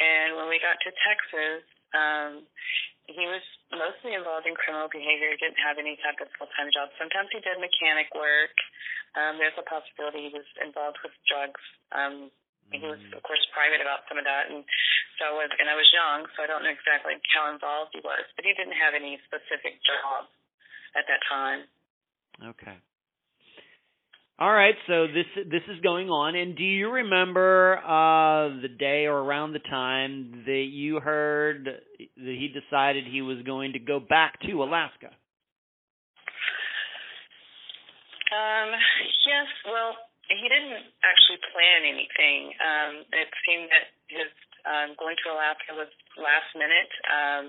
And 0.00 0.40
when 0.40 0.48
we 0.48 0.56
got 0.64 0.80
to 0.80 0.90
Texas, 1.04 1.60
um, 1.92 2.48
he 3.08 3.24
was 3.24 3.44
mostly 3.72 4.12
involved 4.12 4.44
in 4.44 4.52
criminal 4.56 4.88
behavior. 4.88 5.32
He 5.32 5.40
didn't 5.40 5.60
have 5.60 5.80
any 5.80 5.96
type 6.04 6.20
of 6.20 6.28
full 6.36 6.48
time 6.56 6.68
job. 6.72 6.92
Sometimes 7.00 7.32
he 7.32 7.40
did 7.40 7.56
mechanic 7.56 8.12
work. 8.12 8.52
Um, 9.18 9.42
there's 9.42 9.58
a 9.58 9.66
possibility 9.66 10.30
he 10.30 10.32
was 10.32 10.46
involved 10.62 11.02
with 11.02 11.10
drugs. 11.26 11.58
Um, 11.90 12.30
he 12.70 12.78
was, 12.84 13.00
of 13.16 13.24
course, 13.24 13.40
private 13.56 13.80
about 13.80 14.04
some 14.06 14.20
of 14.20 14.28
that, 14.28 14.52
and 14.52 14.60
so 15.18 15.32
I 15.32 15.34
was, 15.34 15.50
and 15.56 15.66
I 15.72 15.74
was 15.74 15.88
young, 15.88 16.28
so 16.36 16.44
I 16.44 16.46
don't 16.46 16.62
know 16.62 16.70
exactly 16.70 17.16
how 17.32 17.48
involved 17.50 17.96
he 17.96 18.04
was. 18.04 18.22
But 18.36 18.44
he 18.44 18.52
didn't 18.52 18.76
have 18.76 18.92
any 18.92 19.16
specific 19.24 19.80
job 19.82 20.28
at 20.92 21.08
that 21.08 21.24
time. 21.26 21.64
Okay. 22.52 22.76
All 24.38 24.52
right, 24.52 24.76
so 24.86 25.08
this 25.08 25.26
this 25.50 25.62
is 25.66 25.80
going 25.82 26.10
on, 26.10 26.36
and 26.36 26.54
do 26.56 26.62
you 26.62 26.90
remember 26.90 27.78
uh, 27.78 28.60
the 28.62 28.68
day 28.68 29.06
or 29.06 29.18
around 29.18 29.52
the 29.52 29.58
time 29.58 30.44
that 30.46 30.66
you 30.70 31.00
heard 31.00 31.64
that 31.64 32.14
he 32.14 32.54
decided 32.54 33.04
he 33.10 33.20
was 33.20 33.38
going 33.44 33.72
to 33.72 33.80
go 33.80 33.98
back 33.98 34.40
to 34.42 34.62
Alaska? 34.62 35.10
Um, 38.28 38.68
yes, 39.24 39.48
well, 39.64 39.96
he 40.28 40.44
didn't 40.44 40.84
actually 41.00 41.40
plan 41.52 41.80
anything. 41.88 42.52
Um, 42.60 42.92
it 43.12 43.28
seemed 43.48 43.72
that 43.72 43.86
his 44.12 44.30
um, 44.68 44.92
going 45.00 45.16
to 45.24 45.32
Alaska 45.32 45.72
was 45.72 45.88
last 46.20 46.50
minute. 46.52 46.92
Um, 47.08 47.44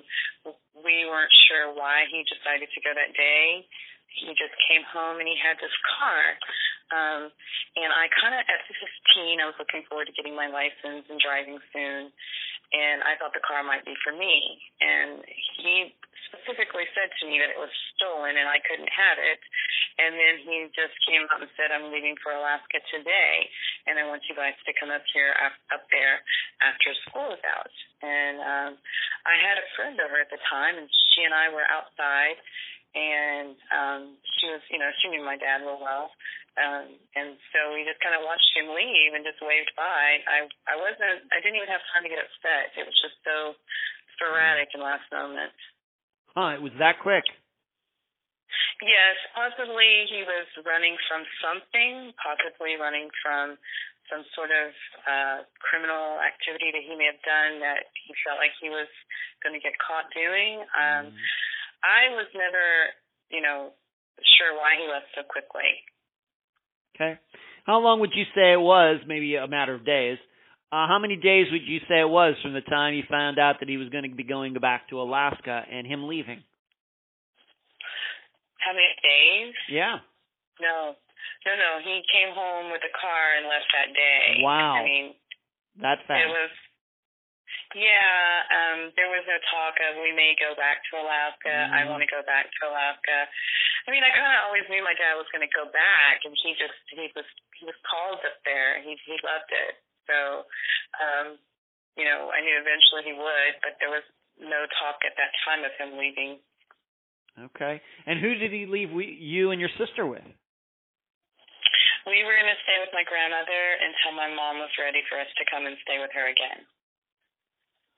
we 0.79 1.03
weren't 1.09 1.33
sure 1.51 1.75
why 1.75 2.07
he 2.07 2.23
decided 2.23 2.71
to 2.71 2.79
go 2.79 2.95
that 2.95 3.11
day 3.17 3.67
he 4.13 4.33
just 4.33 4.53
came 4.67 4.81
home 4.89 5.21
and 5.21 5.29
he 5.29 5.37
had 5.37 5.57
this 5.61 5.73
car. 5.97 6.21
Um, 6.89 7.21
and 7.77 7.91
I 7.93 8.09
kind 8.17 8.33
of, 8.33 8.41
at 8.49 8.65
15, 8.65 9.37
I 9.37 9.45
was 9.45 9.57
looking 9.61 9.85
forward 9.85 10.09
to 10.09 10.15
getting 10.17 10.33
my 10.33 10.49
license 10.49 11.05
and 11.05 11.21
driving 11.21 11.61
soon. 11.69 12.09
And 12.69 13.01
I 13.01 13.17
thought 13.17 13.33
the 13.33 13.41
car 13.41 13.65
might 13.65 13.81
be 13.81 13.97
for 14.05 14.13
me. 14.13 14.61
And 14.77 15.25
he 15.57 15.93
specifically 16.29 16.85
said 16.93 17.09
to 17.17 17.23
me 17.25 17.41
that 17.41 17.49
it 17.49 17.57
was 17.57 17.73
stolen 17.97 18.37
and 18.37 18.45
I 18.45 18.61
couldn't 18.61 18.91
have 18.93 19.17
it. 19.17 19.41
And 19.97 20.15
then 20.15 20.35
he 20.45 20.69
just 20.77 20.93
came 21.09 21.25
up 21.27 21.41
and 21.41 21.49
said, 21.57 21.73
I'm 21.73 21.89
leaving 21.89 22.15
for 22.21 22.31
Alaska 22.31 22.79
today. 22.93 23.49
And 23.89 23.97
I 23.97 24.05
want 24.05 24.21
you 24.29 24.37
guys 24.37 24.55
to 24.69 24.71
come 24.77 24.93
up 24.93 25.03
here, 25.11 25.33
up, 25.41 25.57
up 25.73 25.83
there 25.89 26.21
after 26.61 26.93
school 27.09 27.33
is 27.33 27.43
out. 27.43 27.73
And 28.05 28.37
um, 28.39 28.71
I 29.25 29.35
had 29.41 29.57
a 29.57 29.65
friend 29.73 29.97
over 29.99 30.21
at 30.21 30.29
the 30.29 30.39
time 30.47 30.77
and 30.77 30.87
she 31.13 31.25
and 31.25 31.33
I 31.33 31.49
were 31.49 31.65
outside 31.65 32.37
and 32.97 33.53
um 33.69 34.01
she 34.37 34.49
was 34.49 34.63
you 34.73 34.81
know 34.81 34.89
she 35.01 35.13
knew 35.13 35.21
my 35.21 35.37
dad 35.37 35.61
real 35.61 35.77
well. 35.77 36.09
Um 36.57 36.89
and 37.13 37.37
so 37.53 37.73
we 37.77 37.85
just 37.85 38.01
kind 38.01 38.17
of 38.17 38.25
watched 38.25 38.49
him 38.57 38.73
leave 38.73 39.13
and 39.13 39.21
just 39.21 39.41
waved 39.45 39.73
by 39.77 40.25
i 40.25 40.49
i 40.65 40.75
wasn't 40.75 41.21
i 41.29 41.37
didn't 41.37 41.61
even 41.61 41.69
have 41.69 41.85
time 41.93 42.01
to 42.01 42.11
get 42.11 42.21
upset. 42.21 42.73
It 42.73 42.89
was 42.89 42.97
just 42.97 43.17
so 43.21 43.53
sporadic 44.17 44.73
and 44.73 44.81
last 44.81 45.05
moment. 45.13 45.53
Huh 46.33 46.57
it 46.57 46.61
was 46.65 46.73
that 46.81 46.97
quick? 46.97 47.25
Yes 48.81 49.17
possibly 49.37 50.09
he 50.09 50.25
was 50.25 50.49
running 50.65 50.97
from 51.05 51.21
something 51.45 52.17
possibly 52.17 52.73
running 52.73 53.13
from 53.21 53.53
some 54.09 54.25
sort 54.33 54.49
of 54.49 54.73
uh 55.05 55.37
criminal 55.61 56.17
activity 56.25 56.73
that 56.73 56.81
he 56.81 56.97
may 56.97 57.05
have 57.05 57.21
done 57.21 57.61
that 57.61 57.93
he 57.93 58.17
felt 58.25 58.41
like 58.41 58.57
he 58.57 58.73
was 58.73 58.89
going 59.45 59.53
to 59.53 59.61
get 59.61 59.77
caught 59.77 60.09
doing. 60.17 60.65
Um 60.73 61.13
mm-hmm 61.13 61.47
I 61.83 62.15
was 62.15 62.27
never, 62.33 62.65
you 63.31 63.41
know, 63.41 63.71
sure 64.37 64.55
why 64.55 64.75
he 64.79 64.87
left 64.87 65.07
so 65.15 65.23
quickly. 65.23 65.83
Okay. 66.95 67.19
How 67.65 67.79
long 67.79 67.99
would 68.01 68.11
you 68.13 68.25
say 68.35 68.53
it 68.53 68.59
was? 68.61 68.99
Maybe 69.07 69.35
a 69.35 69.47
matter 69.47 69.73
of 69.73 69.85
days. 69.85 70.17
Uh, 70.71 70.85
how 70.85 70.99
many 70.99 71.15
days 71.15 71.47
would 71.51 71.65
you 71.65 71.79
say 71.89 72.01
it 72.01 72.09
was 72.09 72.35
from 72.41 72.53
the 72.53 72.61
time 72.61 72.93
you 72.93 73.03
found 73.09 73.39
out 73.39 73.57
that 73.59 73.69
he 73.69 73.77
was 73.77 73.89
going 73.89 74.05
to 74.05 74.13
be 74.13 74.23
going 74.23 74.53
back 74.53 74.89
to 74.89 75.01
Alaska 75.01 75.65
and 75.65 75.87
him 75.87 76.07
leaving? 76.07 76.43
How 78.59 78.73
many 78.75 78.91
days? 79.01 79.55
Yeah. 79.71 79.97
No, 80.61 80.93
no, 81.47 81.51
no. 81.55 81.69
He 81.81 82.03
came 82.11 82.35
home 82.35 82.69
with 82.69 82.83
a 82.85 82.93
car 82.93 83.23
and 83.39 83.47
left 83.47 83.65
that 83.73 83.89
day. 83.95 84.43
Wow. 84.43 84.77
I 84.77 84.83
mean, 84.83 85.15
that's 85.79 86.01
fast. 86.05 86.21
It 86.21 86.29
was 86.29 86.51
yeah, 87.77 88.45
um, 88.49 88.79
there 88.97 89.09
was 89.09 89.21
no 89.29 89.37
talk 89.53 89.77
of 89.85 90.01
we 90.01 90.09
may 90.13 90.33
go 90.41 90.57
back 90.57 90.81
to 90.89 90.97
Alaska. 90.97 91.53
Mm. 91.53 91.73
I 91.73 91.81
want 91.85 92.01
to 92.01 92.09
go 92.09 92.25
back 92.25 92.49
to 92.49 92.61
Alaska. 92.65 93.29
I 93.85 93.93
mean, 93.93 94.01
I 94.01 94.09
kind 94.13 94.33
of 94.33 94.49
always 94.49 94.65
knew 94.69 94.81
my 94.81 94.97
dad 94.97 95.17
was 95.17 95.29
going 95.29 95.45
to 95.45 95.53
go 95.53 95.69
back, 95.69 96.25
and 96.25 96.33
he 96.33 96.57
just 96.57 96.77
he 96.89 97.09
was 97.13 97.27
he 97.57 97.69
was 97.69 97.77
called 97.85 98.21
up 98.25 98.37
there. 98.45 98.81
He 98.81 98.97
he 99.05 99.15
loved 99.21 99.51
it. 99.53 99.77
So, 100.09 100.49
um, 100.97 101.27
you 101.93 102.05
know, 102.05 102.33
I 102.33 102.41
knew 102.41 102.57
eventually 102.57 103.05
he 103.05 103.13
would, 103.13 103.53
but 103.61 103.77
there 103.77 103.93
was 103.93 104.05
no 104.41 104.65
talk 104.81 104.97
at 105.05 105.13
that 105.19 105.31
time 105.45 105.61
of 105.61 105.73
him 105.77 105.93
leaving. 105.99 106.41
Okay. 107.37 107.77
And 108.09 108.19
who 108.19 108.35
did 108.35 108.51
he 108.51 108.65
leave 108.65 108.91
we, 108.91 109.05
you 109.05 109.51
and 109.51 109.61
your 109.61 109.71
sister 109.77 110.09
with? 110.09 110.25
We 112.07 112.25
were 112.25 112.33
going 112.33 112.49
to 112.49 112.63
stay 112.65 112.81
with 112.81 112.89
my 112.95 113.05
grandmother 113.05 113.63
until 113.77 114.17
my 114.17 114.31
mom 114.33 114.57
was 114.57 114.73
ready 114.81 115.05
for 115.07 115.21
us 115.21 115.29
to 115.37 115.45
come 115.45 115.69
and 115.69 115.77
stay 115.85 116.01
with 116.01 116.09
her 116.17 116.25
again. 116.25 116.65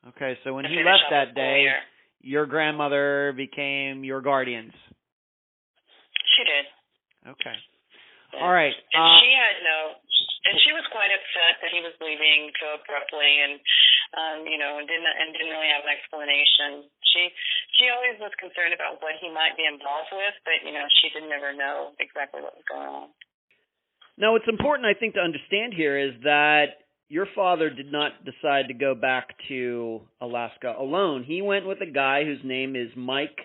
Okay, 0.02 0.34
so 0.44 0.54
when 0.54 0.66
he 0.66 0.82
left 0.82 1.14
that 1.14 1.36
day, 1.36 1.70
your 2.22 2.46
grandmother 2.50 3.34
became 3.38 4.04
your 4.04 4.22
guardians. 4.22 4.74
She 6.38 6.44
did. 6.46 6.66
Okay. 7.38 7.58
All 8.42 8.50
right. 8.50 8.74
And 8.74 9.04
uh, 9.04 9.20
she 9.22 9.32
had 9.36 9.56
no, 9.62 9.78
and 10.50 10.56
she 10.66 10.72
was 10.74 10.88
quite 10.90 11.12
upset 11.14 11.62
that 11.62 11.70
he 11.70 11.86
was 11.86 11.94
leaving 12.02 12.50
so 12.58 12.82
abruptly, 12.82 13.30
and 13.46 13.54
um, 14.18 14.38
you 14.48 14.58
know, 14.58 14.82
and 14.82 14.90
didn't 14.90 15.06
and 15.06 15.30
didn't 15.36 15.54
really 15.54 15.70
have 15.70 15.86
an 15.86 15.94
explanation. 15.94 16.90
She 17.14 17.30
she 17.78 17.94
always 17.94 18.18
was 18.18 18.34
concerned 18.42 18.74
about 18.74 19.04
what 19.06 19.20
he 19.22 19.30
might 19.30 19.54
be 19.54 19.68
involved 19.68 20.10
with, 20.16 20.34
but 20.48 20.66
you 20.66 20.74
know, 20.74 20.88
she 21.04 21.14
didn't 21.14 21.36
ever 21.36 21.54
know 21.54 21.94
exactly 22.02 22.42
what 22.42 22.58
was 22.58 22.66
going 22.66 22.90
on. 22.90 23.08
Now, 24.18 24.34
what's 24.34 24.48
important, 24.48 24.86
I 24.88 24.98
think, 24.98 25.16
to 25.16 25.24
understand 25.24 25.74
here 25.74 25.98
is 25.98 26.14
that 26.24 26.82
your 27.12 27.28
father 27.36 27.70
did 27.70 27.92
not 27.92 28.24
decide 28.24 28.70
to 28.70 28.74
go 28.74 28.96
back 28.96 29.36
to 29.50 30.00
Alaska 30.22 30.74
alone. 30.80 31.26
He 31.28 31.42
went 31.42 31.68
with 31.68 31.80
a 31.82 31.92
guy 31.92 32.24
whose 32.24 32.40
name 32.42 32.78
is 32.78 32.88
Mike 32.96 33.38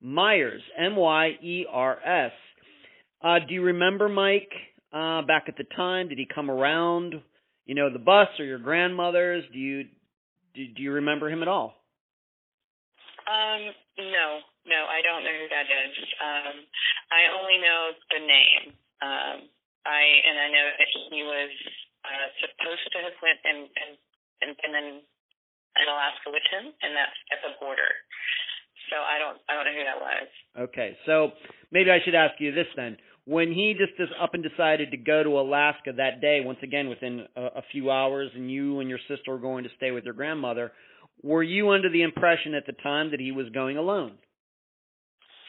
Myers, 0.00 0.62
M 0.78 0.94
Y 0.94 1.30
E 1.42 1.66
R 1.68 1.98
S. 2.06 2.30
Uh, 3.20 3.40
do 3.48 3.52
you 3.52 3.62
remember 3.62 4.08
Mike 4.08 4.52
uh, 4.92 5.22
back 5.22 5.46
at 5.48 5.56
the 5.58 5.66
time? 5.74 6.08
Did 6.08 6.18
he 6.18 6.26
come 6.32 6.52
around, 6.52 7.16
you 7.66 7.74
know, 7.74 7.92
the 7.92 7.98
bus 7.98 8.28
or 8.38 8.44
your 8.44 8.60
grandmother's? 8.60 9.42
Do 9.52 9.58
you 9.58 9.86
do, 10.54 10.62
do 10.76 10.80
you 10.80 10.92
remember 10.92 11.28
him 11.28 11.42
at 11.42 11.48
all? 11.48 11.74
Um, 13.26 13.74
no, 13.98 14.38
no, 14.70 14.86
I 14.86 15.02
don't 15.02 15.24
know 15.24 15.34
who 15.34 15.48
that 15.50 15.66
is. 15.66 15.98
Um, 16.22 16.62
I 17.10 17.26
only 17.42 17.58
know 17.58 17.90
the 18.08 18.20
name. 18.20 18.72
Um, 19.02 19.50
I 19.84 20.02
and 20.30 20.38
I 20.38 20.48
know 20.54 20.66
that 20.78 20.90
he 21.10 21.22
was 21.24 21.50
uh, 22.04 22.28
supposed 22.40 22.86
to 22.92 22.98
have 23.04 23.16
went 23.20 23.40
and 23.44 23.60
and 23.68 23.92
and 24.40 24.50
been 24.60 24.74
in, 24.74 24.88
in 25.04 25.86
Alaska 25.88 26.32
with 26.32 26.46
him, 26.48 26.72
and 26.82 26.96
that's 26.96 27.18
at 27.32 27.40
the 27.44 27.52
border. 27.60 27.90
So 28.88 28.96
I 28.96 29.18
don't 29.18 29.38
I 29.48 29.54
don't 29.54 29.66
know 29.68 29.76
who 29.76 29.86
that 29.86 30.00
was. 30.00 30.28
Okay, 30.70 30.96
so 31.06 31.32
maybe 31.70 31.90
I 31.90 32.00
should 32.04 32.14
ask 32.14 32.34
you 32.40 32.52
this 32.52 32.68
then. 32.74 32.96
When 33.26 33.52
he 33.52 33.76
just 33.78 33.96
just 33.96 34.12
up 34.18 34.34
and 34.34 34.42
decided 34.42 34.90
to 34.90 34.96
go 34.96 35.22
to 35.22 35.38
Alaska 35.38 35.92
that 35.96 36.20
day, 36.20 36.40
once 36.42 36.58
again 36.62 36.88
within 36.88 37.26
a, 37.36 37.60
a 37.60 37.62
few 37.70 37.90
hours, 37.90 38.30
and 38.34 38.50
you 38.50 38.80
and 38.80 38.88
your 38.88 38.98
sister 39.06 39.32
were 39.32 39.38
going 39.38 39.64
to 39.64 39.70
stay 39.76 39.90
with 39.92 40.04
your 40.04 40.14
grandmother, 40.14 40.72
were 41.22 41.42
you 41.42 41.70
under 41.70 41.90
the 41.90 42.02
impression 42.02 42.54
at 42.54 42.66
the 42.66 42.72
time 42.72 43.10
that 43.12 43.20
he 43.20 43.30
was 43.30 43.48
going 43.50 43.76
alone? 43.76 44.16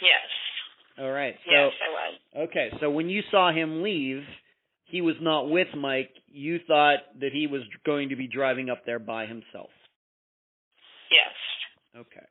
Yes. 0.02 1.00
All 1.00 1.12
right. 1.12 1.36
So, 1.46 1.52
yes, 1.52 1.72
I 1.82 1.90
was. 1.90 2.50
Okay, 2.50 2.70
so 2.80 2.90
when 2.90 3.10
you 3.10 3.22
saw 3.32 3.52
him 3.52 3.82
leave, 3.82 4.24
he 4.92 5.02
was 5.02 5.16
not 5.22 5.50
with 5.50 5.68
Mike, 5.76 6.12
you 6.28 6.60
thought 6.68 7.00
that 7.20 7.32
he 7.32 7.48
was 7.48 7.62
going 7.86 8.10
to 8.10 8.16
be 8.16 8.28
driving 8.28 8.70
up 8.70 8.86
there 8.86 9.00
by 9.00 9.26
himself. 9.26 9.70
Yes. 11.10 12.02
Okay. 12.02 12.26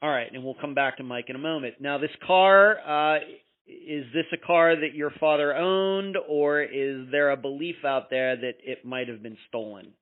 All 0.00 0.10
right, 0.10 0.28
and 0.32 0.44
we'll 0.44 0.56
come 0.60 0.74
back 0.74 0.98
to 0.98 1.02
Mike 1.02 1.26
in 1.28 1.36
a 1.36 1.40
moment. 1.40 1.74
Now, 1.80 1.98
this 1.98 2.10
car, 2.24 2.78
uh, 2.78 3.18
is 3.66 4.04
this 4.14 4.26
a 4.32 4.38
car 4.38 4.76
that 4.76 4.94
your 4.94 5.10
father 5.18 5.54
owned, 5.54 6.16
or 6.28 6.62
is 6.62 7.10
there 7.10 7.30
a 7.30 7.36
belief 7.36 7.84
out 7.84 8.08
there 8.08 8.36
that 8.36 8.54
it 8.62 8.84
might 8.84 9.08
have 9.08 9.22
been 9.22 9.36
stolen? 9.48 9.92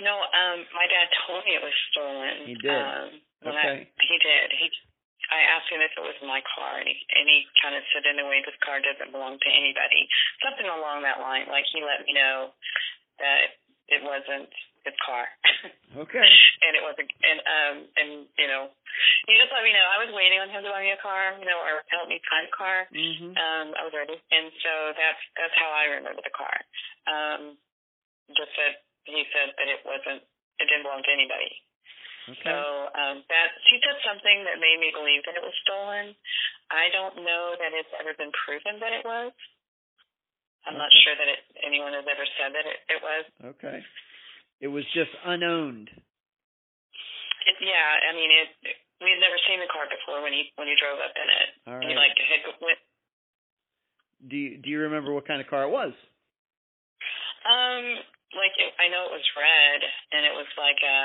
No, 0.00 0.12
um, 0.12 0.60
my 0.74 0.84
dad 0.90 1.08
told 1.24 1.44
me 1.44 1.56
it 1.56 1.64
was 1.64 1.78
stolen. 1.92 2.34
He 2.44 2.54
did. 2.60 2.68
Um, 2.68 3.08
okay. 3.46 3.88
I, 3.88 4.02
he 4.02 4.16
did. 4.20 4.48
He 4.60 4.68
I 5.30 5.40
asked 5.56 5.70
him 5.70 5.82
if 5.82 5.92
it 5.94 6.04
was 6.04 6.18
my 6.22 6.42
car, 6.54 6.78
and 6.78 6.86
he, 6.86 6.96
and 7.14 7.26
he 7.26 7.46
kind 7.58 7.74
of 7.74 7.82
said, 7.90 8.06
in 8.06 8.22
a 8.22 8.26
way, 8.26 8.42
this 8.46 8.56
car 8.62 8.78
doesn't 8.78 9.10
belong 9.10 9.38
to 9.38 9.50
anybody. 9.50 10.06
Something 10.42 10.70
along 10.70 11.02
that 11.02 11.18
line. 11.18 11.50
Like 11.50 11.66
he 11.70 11.82
let 11.82 12.06
me 12.06 12.14
know 12.14 12.54
that 13.18 13.58
it 13.90 14.02
wasn't 14.02 14.50
his 14.86 14.96
car. 15.02 15.26
Okay. 15.96 16.20
and 16.20 16.76
it 16.76 16.84
wasn't, 16.84 17.08
and 17.08 17.40
um, 17.48 17.76
and 17.96 18.10
you 18.36 18.44
know, 18.52 18.68
he 19.24 19.32
just 19.40 19.48
let 19.48 19.64
me 19.64 19.72
know. 19.72 19.86
I 19.88 20.04
was 20.04 20.12
waiting 20.12 20.36
on 20.36 20.52
him 20.52 20.60
to 20.60 20.68
buy 20.68 20.84
me 20.84 20.92
a 20.92 21.00
car, 21.00 21.32
you 21.40 21.48
know, 21.48 21.56
or 21.56 21.80
help 21.88 22.04
me 22.04 22.20
find 22.28 22.44
a 22.44 22.52
car. 22.52 22.84
Mm-hmm. 22.92 23.32
Um, 23.32 23.66
I 23.72 23.80
was 23.80 23.96
ready, 23.96 24.12
and 24.12 24.52
so 24.60 24.92
that's 24.92 25.22
that's 25.40 25.56
how 25.56 25.72
I 25.72 25.96
remember 25.96 26.20
the 26.20 26.36
car. 26.36 26.52
Um, 27.08 27.56
just 28.36 28.52
that 28.60 28.84
he 29.08 29.24
said 29.30 29.54
that 29.56 29.68
it 29.70 29.80
wasn't, 29.86 30.20
it 30.60 30.66
didn't 30.66 30.84
belong 30.84 31.00
to 31.06 31.12
anybody. 31.14 31.64
Okay. 32.26 32.42
So 32.42 32.56
um, 32.90 33.22
that 33.30 33.48
she 33.70 33.78
said 33.86 33.98
something 34.02 34.42
that 34.50 34.58
made 34.58 34.82
me 34.82 34.90
believe 34.90 35.22
that 35.30 35.38
it 35.38 35.44
was 35.46 35.54
stolen. 35.62 36.10
I 36.74 36.90
don't 36.90 37.22
know 37.22 37.54
that 37.54 37.70
it's 37.70 37.92
ever 38.02 38.18
been 38.18 38.34
proven 38.34 38.82
that 38.82 38.90
it 38.90 39.06
was. 39.06 39.30
I'm 40.66 40.74
not 40.74 40.90
sure 41.06 41.14
that 41.14 41.30
it, 41.30 41.40
anyone 41.62 41.94
has 41.94 42.02
ever 42.02 42.26
said 42.34 42.50
that 42.50 42.66
it, 42.66 42.78
it 42.90 42.98
was. 42.98 43.22
Okay. 43.54 43.78
It 44.58 44.66
was 44.66 44.82
just 44.90 45.14
unowned. 45.22 45.86
It, 47.46 47.56
yeah, 47.62 48.10
I 48.10 48.12
mean 48.18 48.30
it. 48.34 48.50
We 48.98 49.14
had 49.14 49.22
never 49.22 49.38
seen 49.46 49.62
the 49.62 49.70
car 49.70 49.86
before 49.86 50.18
when 50.26 50.34
he 50.34 50.50
when 50.58 50.66
he 50.66 50.74
drove 50.74 50.98
up 50.98 51.14
in 51.14 51.28
it. 51.30 51.48
All 51.70 51.78
And 51.78 51.86
he 51.86 51.94
right. 51.94 52.10
like 52.10 52.18
had 52.18 52.42
went. 52.58 52.82
Do 54.26 54.34
you, 54.34 54.58
do 54.58 54.66
you 54.72 54.80
remember 54.90 55.14
what 55.14 55.28
kind 55.28 55.38
of 55.38 55.46
car 55.46 55.68
it 55.68 55.70
was? 55.70 55.94
Um, 57.46 57.84
like 58.34 58.56
it, 58.58 58.74
I 58.82 58.90
know 58.90 59.06
it 59.06 59.14
was 59.14 59.28
red, 59.38 59.80
and 60.10 60.26
it 60.26 60.34
was 60.34 60.50
like 60.58 60.80
a 60.82 60.98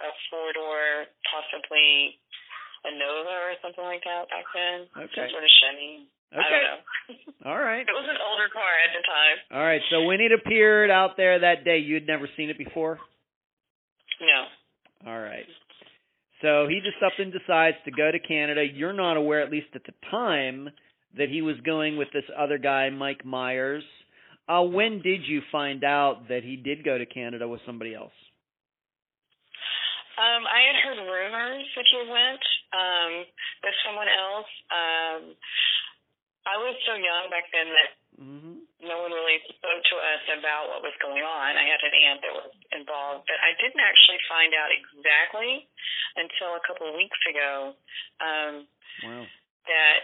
a 0.00 0.10
four 0.32 0.52
door, 0.56 1.06
possibly 1.28 2.16
a 2.88 2.90
Nova 2.96 3.36
or 3.48 3.52
something 3.60 3.84
like 3.84 4.00
that 4.08 4.28
back 4.32 4.46
then. 4.56 4.78
Okay. 4.96 5.28
Some 5.28 5.36
sort 5.36 5.44
of 5.44 5.52
Chevy. 5.60 6.08
I 6.32 6.36
Okay. 6.40 6.48
don't 6.48 6.64
know. 6.64 6.80
All 7.50 7.58
right. 7.60 7.82
It 7.84 7.92
was 7.96 8.06
an 8.08 8.20
older 8.22 8.48
car 8.52 8.72
at 8.86 8.92
the 8.96 9.02
time. 9.04 9.36
All 9.58 9.64
right. 9.66 9.82
So 9.90 10.04
when 10.08 10.20
it 10.20 10.32
appeared 10.32 10.90
out 10.90 11.16
there 11.16 11.38
that 11.40 11.64
day, 11.64 11.78
you'd 11.78 12.06
never 12.06 12.28
seen 12.36 12.48
it 12.50 12.58
before? 12.58 12.98
No. 14.20 15.10
All 15.10 15.18
right. 15.20 15.46
So 16.42 16.68
he 16.68 16.80
just 16.80 17.02
up 17.04 17.12
and 17.18 17.32
decides 17.32 17.76
to 17.84 17.90
go 17.90 18.10
to 18.10 18.18
Canada. 18.18 18.64
You're 18.64 18.92
not 18.94 19.16
aware, 19.16 19.42
at 19.42 19.50
least 19.50 19.68
at 19.74 19.84
the 19.84 19.92
time, 20.10 20.70
that 21.16 21.28
he 21.28 21.42
was 21.42 21.56
going 21.66 21.96
with 21.96 22.08
this 22.12 22.24
other 22.38 22.58
guy, 22.58 22.88
Mike 22.90 23.24
Myers. 23.24 23.82
Uh, 24.48 24.62
when 24.62 25.02
did 25.02 25.20
you 25.26 25.42
find 25.52 25.84
out 25.84 26.28
that 26.28 26.42
he 26.44 26.56
did 26.56 26.84
go 26.84 26.96
to 26.96 27.06
Canada 27.06 27.46
with 27.46 27.60
somebody 27.66 27.94
else? 27.94 28.12
Um, 30.20 30.44
I 30.44 30.60
had 30.68 30.76
heard 30.84 31.00
rumors 31.00 31.64
that 31.72 31.86
he 31.88 32.00
went 32.12 32.44
um, 32.76 33.12
with 33.64 33.76
someone 33.88 34.10
else. 34.12 34.52
Um, 34.68 35.20
I 36.44 36.60
was 36.60 36.76
so 36.84 36.92
young 37.00 37.32
back 37.32 37.48
then 37.56 37.72
that 37.72 37.90
Mm-hmm. 38.20 38.84
no 38.84 39.00
one 39.00 39.16
really 39.16 39.40
spoke 39.48 39.80
to 39.80 39.96
us 39.96 40.24
about 40.36 40.68
what 40.68 40.84
was 40.84 40.92
going 41.00 41.24
on. 41.24 41.56
I 41.56 41.64
had 41.64 41.80
an 41.80 41.94
aunt 42.04 42.20
that 42.20 42.34
was 42.36 42.52
involved, 42.68 43.24
but 43.24 43.40
I 43.40 43.56
didn't 43.56 43.80
actually 43.80 44.20
find 44.28 44.52
out 44.52 44.68
exactly 44.68 45.64
until 46.20 46.52
a 46.52 46.60
couple 46.68 46.84
of 46.84 47.00
weeks 47.00 47.16
ago 47.24 47.72
um, 48.20 48.68
Wow. 49.00 49.24
that 49.72 49.98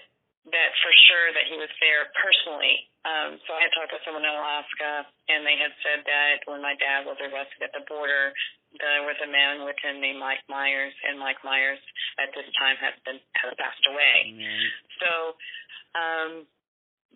that 0.48 0.70
for 0.80 0.94
sure 1.10 1.34
that 1.36 1.44
he 1.50 1.60
was 1.60 1.68
there 1.82 2.08
personally. 2.16 2.88
Um, 3.04 3.36
so 3.44 3.52
I 3.52 3.66
had 3.68 3.72
talked 3.76 3.92
to 3.92 4.00
someone 4.06 4.24
in 4.24 4.32
Alaska, 4.32 5.04
and 5.28 5.44
they 5.44 5.58
had 5.60 5.74
said 5.84 6.00
that 6.06 6.46
when 6.48 6.62
my 6.62 6.72
dad 6.80 7.04
was 7.04 7.18
arrested 7.20 7.66
at 7.68 7.74
the 7.76 7.84
border, 7.84 8.32
there 8.80 9.02
was 9.06 9.16
a 9.22 9.30
man 9.30 9.64
with 9.64 9.76
him 9.82 10.00
named 10.00 10.18
Mike 10.18 10.42
Myers, 10.48 10.94
and 11.08 11.18
Mike 11.18 11.40
Myers 11.44 11.80
at 12.18 12.32
this 12.34 12.46
time 12.58 12.76
had 12.80 12.94
been 13.04 13.20
had 13.36 13.56
passed 13.58 13.84
away. 13.88 14.32
Right. 14.36 14.70
So 15.00 15.10
um, 15.96 16.30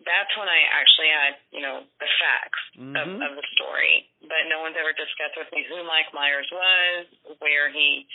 that's 0.01 0.33
when 0.37 0.49
I 0.49 0.59
actually 0.73 1.11
had, 1.13 1.33
you 1.53 1.61
know, 1.61 1.85
the 2.01 2.09
facts 2.17 2.61
Mhm. 2.77 2.95
of, 2.97 3.07
of 3.21 3.31
the 3.37 3.45
story. 3.53 4.09
But 4.25 4.49
no 4.49 4.61
one's 4.65 4.77
ever 4.77 4.93
discussed 4.93 5.37
with 5.37 5.51
me 5.53 5.61
who 5.69 5.83
Mike 5.85 6.09
Myers 6.13 6.49
was, 6.51 7.05
where 7.39 7.69
he. 7.69 8.07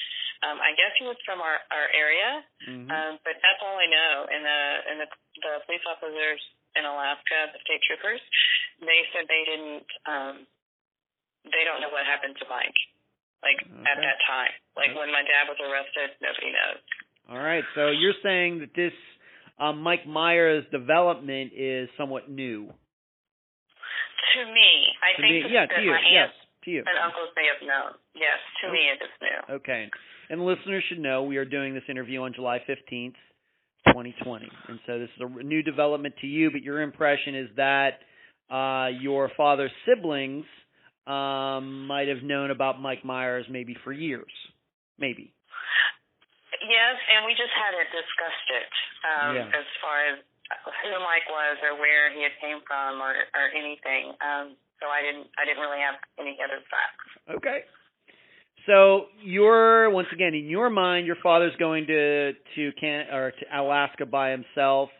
Um, 0.45 0.61
I 0.61 0.77
guess 0.77 0.93
he 1.01 1.07
was 1.09 1.17
from 1.25 1.41
our 1.41 1.57
our 1.73 1.89
area, 1.97 2.45
Mhm. 2.69 2.91
um, 2.93 3.13
but 3.25 3.41
that's 3.41 3.63
all 3.65 3.79
I 3.79 3.87
know. 3.89 4.27
And 4.29 4.45
the 4.45 4.61
and 4.91 4.97
the, 5.01 5.09
the 5.41 5.53
police 5.65 5.85
officers 5.89 6.41
in 6.77 6.85
Alaska, 6.85 7.51
the 7.57 7.61
state 7.65 7.81
troopers, 7.89 8.21
they 8.85 9.01
said 9.13 9.25
they 9.29 9.45
didn't. 9.49 9.89
Um, 10.05 10.47
they 11.47 11.65
don't 11.65 11.81
know 11.81 11.89
what 11.89 12.05
happened 12.05 12.37
to 12.43 12.47
Mike, 12.51 12.75
like 13.47 13.63
at 13.87 13.99
that 14.03 14.19
time. 14.27 14.51
Like 14.75 14.91
Okay. 14.91 14.99
when 14.99 15.11
my 15.15 15.23
dad 15.23 15.47
was 15.47 15.57
arrested, 15.63 16.19
nobody 16.19 16.51
knows. 16.51 16.83
All 17.31 17.39
right. 17.39 17.63
So 17.79 17.95
you're 17.95 18.19
saying 18.27 18.59
that 18.67 18.75
this 18.75 18.93
uh, 19.63 19.73
Mike 19.73 20.07
Myers 20.07 20.65
development 20.75 21.53
is 21.55 21.89
somewhat 21.97 22.27
new. 22.29 22.67
To 24.35 24.41
me, 24.53 24.71
I 25.01 25.17
To 25.17 25.23
think 25.23 25.45
me, 25.47 25.53
yeah, 25.55 25.67
that 25.67 25.77
to 25.77 25.83
you, 25.83 25.91
my 25.91 26.03
yes, 26.11 26.29
to 26.65 26.71
you. 26.71 26.79
and 26.85 26.99
uncles 27.05 27.31
may 27.37 27.47
have 27.47 27.63
known. 27.67 27.93
Yes, 28.15 28.37
to 28.63 28.73
me 28.73 28.81
it 28.93 29.01
is 29.03 29.15
new. 29.23 29.55
Okay. 29.63 29.89
And 30.29 30.45
listeners 30.45 30.83
should 30.89 30.99
know 30.99 31.23
we 31.23 31.37
are 31.37 31.45
doing 31.45 31.73
this 31.75 31.85
interview 31.89 32.21
on 32.23 32.35
July 32.35 32.59
15th, 32.69 33.15
2020. 33.87 34.49
And 34.69 34.81
so 34.87 34.99
this 34.99 35.09
is 35.17 35.23
a 35.23 35.43
new 35.43 35.63
development 35.63 36.17
to 36.21 36.27
you, 36.27 36.51
but 36.51 36.63
your 36.63 36.83
impression 36.83 37.35
is 37.37 37.49
that 37.57 38.01
uh, 38.51 38.89
your 39.01 39.31
father's 39.37 39.71
siblings 39.87 40.45
um, 41.07 41.87
might 41.87 42.09
have 42.09 42.23
known 42.23 42.51
about 42.51 42.81
Mike 42.81 43.05
Myers 43.05 43.47
maybe 43.51 43.77
for 43.85 43.93
years. 43.93 44.31
Maybe. 44.99 45.33
Yes, 46.63 46.97
and 47.15 47.27
we 47.27 47.33
just 47.37 47.53
hadn't 47.53 47.91
discussed 47.93 48.49
it 48.51 48.73
um, 49.05 49.37
Yeah. 49.37 49.59
as 49.61 49.67
far 49.83 49.97
as 50.09 50.17
who 50.83 50.91
Mike 51.03 51.27
was 51.29 51.59
or 51.63 51.79
where 51.79 52.11
he 52.15 52.23
had 52.23 52.33
came 52.41 52.61
from 52.67 53.03
or, 53.03 53.13
or 53.35 53.47
anything. 53.55 54.15
Um, 54.23 54.57
so 54.81 54.87
I 54.87 55.03
didn't 55.03 55.29
I 55.39 55.45
didn't 55.45 55.61
really 55.61 55.81
have 55.81 55.97
any 56.19 56.39
other 56.43 56.63
facts. 56.71 57.07
Okay. 57.39 57.61
So 58.67 59.07
you're 59.23 59.91
once 59.91 60.09
again 60.13 60.35
in 60.35 60.47
your 60.47 60.71
mind, 60.71 61.07
your 61.07 61.17
father's 61.23 61.55
going 61.57 61.87
to 61.87 62.33
to 62.33 62.73
Can 62.81 63.07
or 63.13 63.31
to 63.33 63.45
Alaska 63.53 64.07
by 64.07 64.31
himself. 64.31 64.91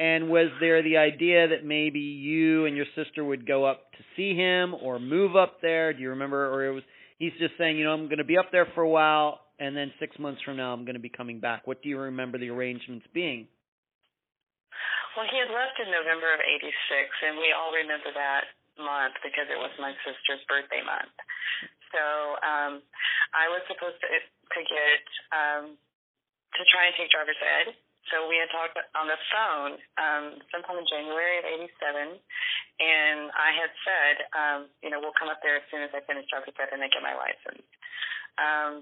And 0.00 0.32
was 0.32 0.48
there 0.64 0.80
the 0.80 0.96
idea 0.96 1.52
that 1.52 1.60
maybe 1.60 2.00
you 2.00 2.64
and 2.64 2.72
your 2.72 2.88
sister 2.96 3.20
would 3.20 3.44
go 3.44 3.68
up 3.68 3.92
to 3.92 4.02
see 4.16 4.32
him 4.32 4.72
or 4.72 4.96
move 4.98 5.36
up 5.36 5.60
there? 5.60 5.92
Do 5.92 6.00
you 6.00 6.16
remember? 6.16 6.48
Or 6.48 6.64
it 6.64 6.72
was 6.72 6.82
he's 7.20 7.36
just 7.36 7.52
saying, 7.60 7.76
you 7.76 7.84
know, 7.84 7.92
I'm 7.92 8.08
going 8.08 8.24
to 8.24 8.24
be 8.24 8.40
up 8.40 8.48
there 8.48 8.64
for 8.72 8.80
a 8.80 8.88
while, 8.88 9.44
and 9.60 9.76
then 9.76 9.92
six 10.00 10.16
months 10.16 10.40
from 10.40 10.56
now, 10.56 10.72
I'm 10.72 10.88
going 10.88 10.96
to 10.96 11.04
be 11.04 11.12
coming 11.12 11.38
back. 11.38 11.68
What 11.68 11.84
do 11.84 11.92
you 11.92 12.00
remember 12.00 12.40
the 12.40 12.48
arrangements 12.48 13.04
being? 13.12 13.44
Well, 15.20 15.28
he 15.28 15.36
had 15.36 15.52
left 15.52 15.76
in 15.76 15.92
November 15.92 16.32
of 16.32 16.40
'86, 16.40 16.72
and 17.28 17.36
we 17.36 17.52
all 17.52 17.68
remember 17.76 18.08
that 18.16 18.48
month 18.80 19.20
because 19.20 19.52
it 19.52 19.60
was 19.60 19.70
my 19.76 19.92
sister's 20.00 20.40
birthday 20.48 20.80
month. 20.80 21.12
So 21.92 22.00
um, 22.40 22.80
I 23.36 23.52
was 23.52 23.60
supposed 23.68 24.00
to 24.00 24.08
to 24.08 24.60
get 24.64 25.04
um, 25.28 25.76
to 26.56 26.62
try 26.72 26.88
and 26.88 26.96
take 26.96 27.12
driver's 27.12 27.36
ed. 27.36 27.76
So 28.08 28.24
we 28.26 28.40
had 28.40 28.48
talked 28.48 28.74
on 28.96 29.06
the 29.06 29.20
phone 29.28 29.72
um, 30.00 30.24
sometime 30.48 30.80
in 30.80 30.88
January 30.88 31.36
of 31.36 31.44
'87, 31.44 32.16
and 32.80 33.28
I 33.36 33.50
had 33.52 33.70
said, 33.84 34.14
um, 34.32 34.60
you 34.80 34.88
know, 34.88 34.98
we'll 35.04 35.14
come 35.14 35.28
up 35.28 35.44
there 35.44 35.60
as 35.60 35.66
soon 35.68 35.84
as 35.84 35.92
I 35.92 36.00
finish 36.08 36.24
driver's 36.32 36.56
ed 36.56 36.72
and 36.72 36.80
I 36.80 36.88
get 36.88 37.04
my 37.04 37.12
license. 37.12 37.62
Um, 38.40 38.72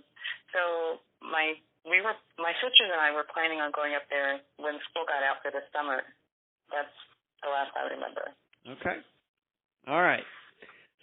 so 0.54 1.02
my 1.18 1.58
we 1.82 1.98
were 2.00 2.14
my 2.38 2.54
sisters 2.62 2.90
and 2.94 3.02
I 3.02 3.10
were 3.10 3.26
planning 3.26 3.58
on 3.58 3.74
going 3.74 3.98
up 3.98 4.06
there 4.06 4.38
when 4.62 4.78
school 4.90 5.08
got 5.08 5.26
out 5.26 5.42
for 5.42 5.50
the 5.50 5.66
summer. 5.74 6.06
That's 6.70 6.94
the 7.42 7.50
last 7.50 7.74
I 7.74 7.90
remember. 7.90 8.24
Okay. 8.78 9.02
All 9.88 10.02
right. 10.02 10.24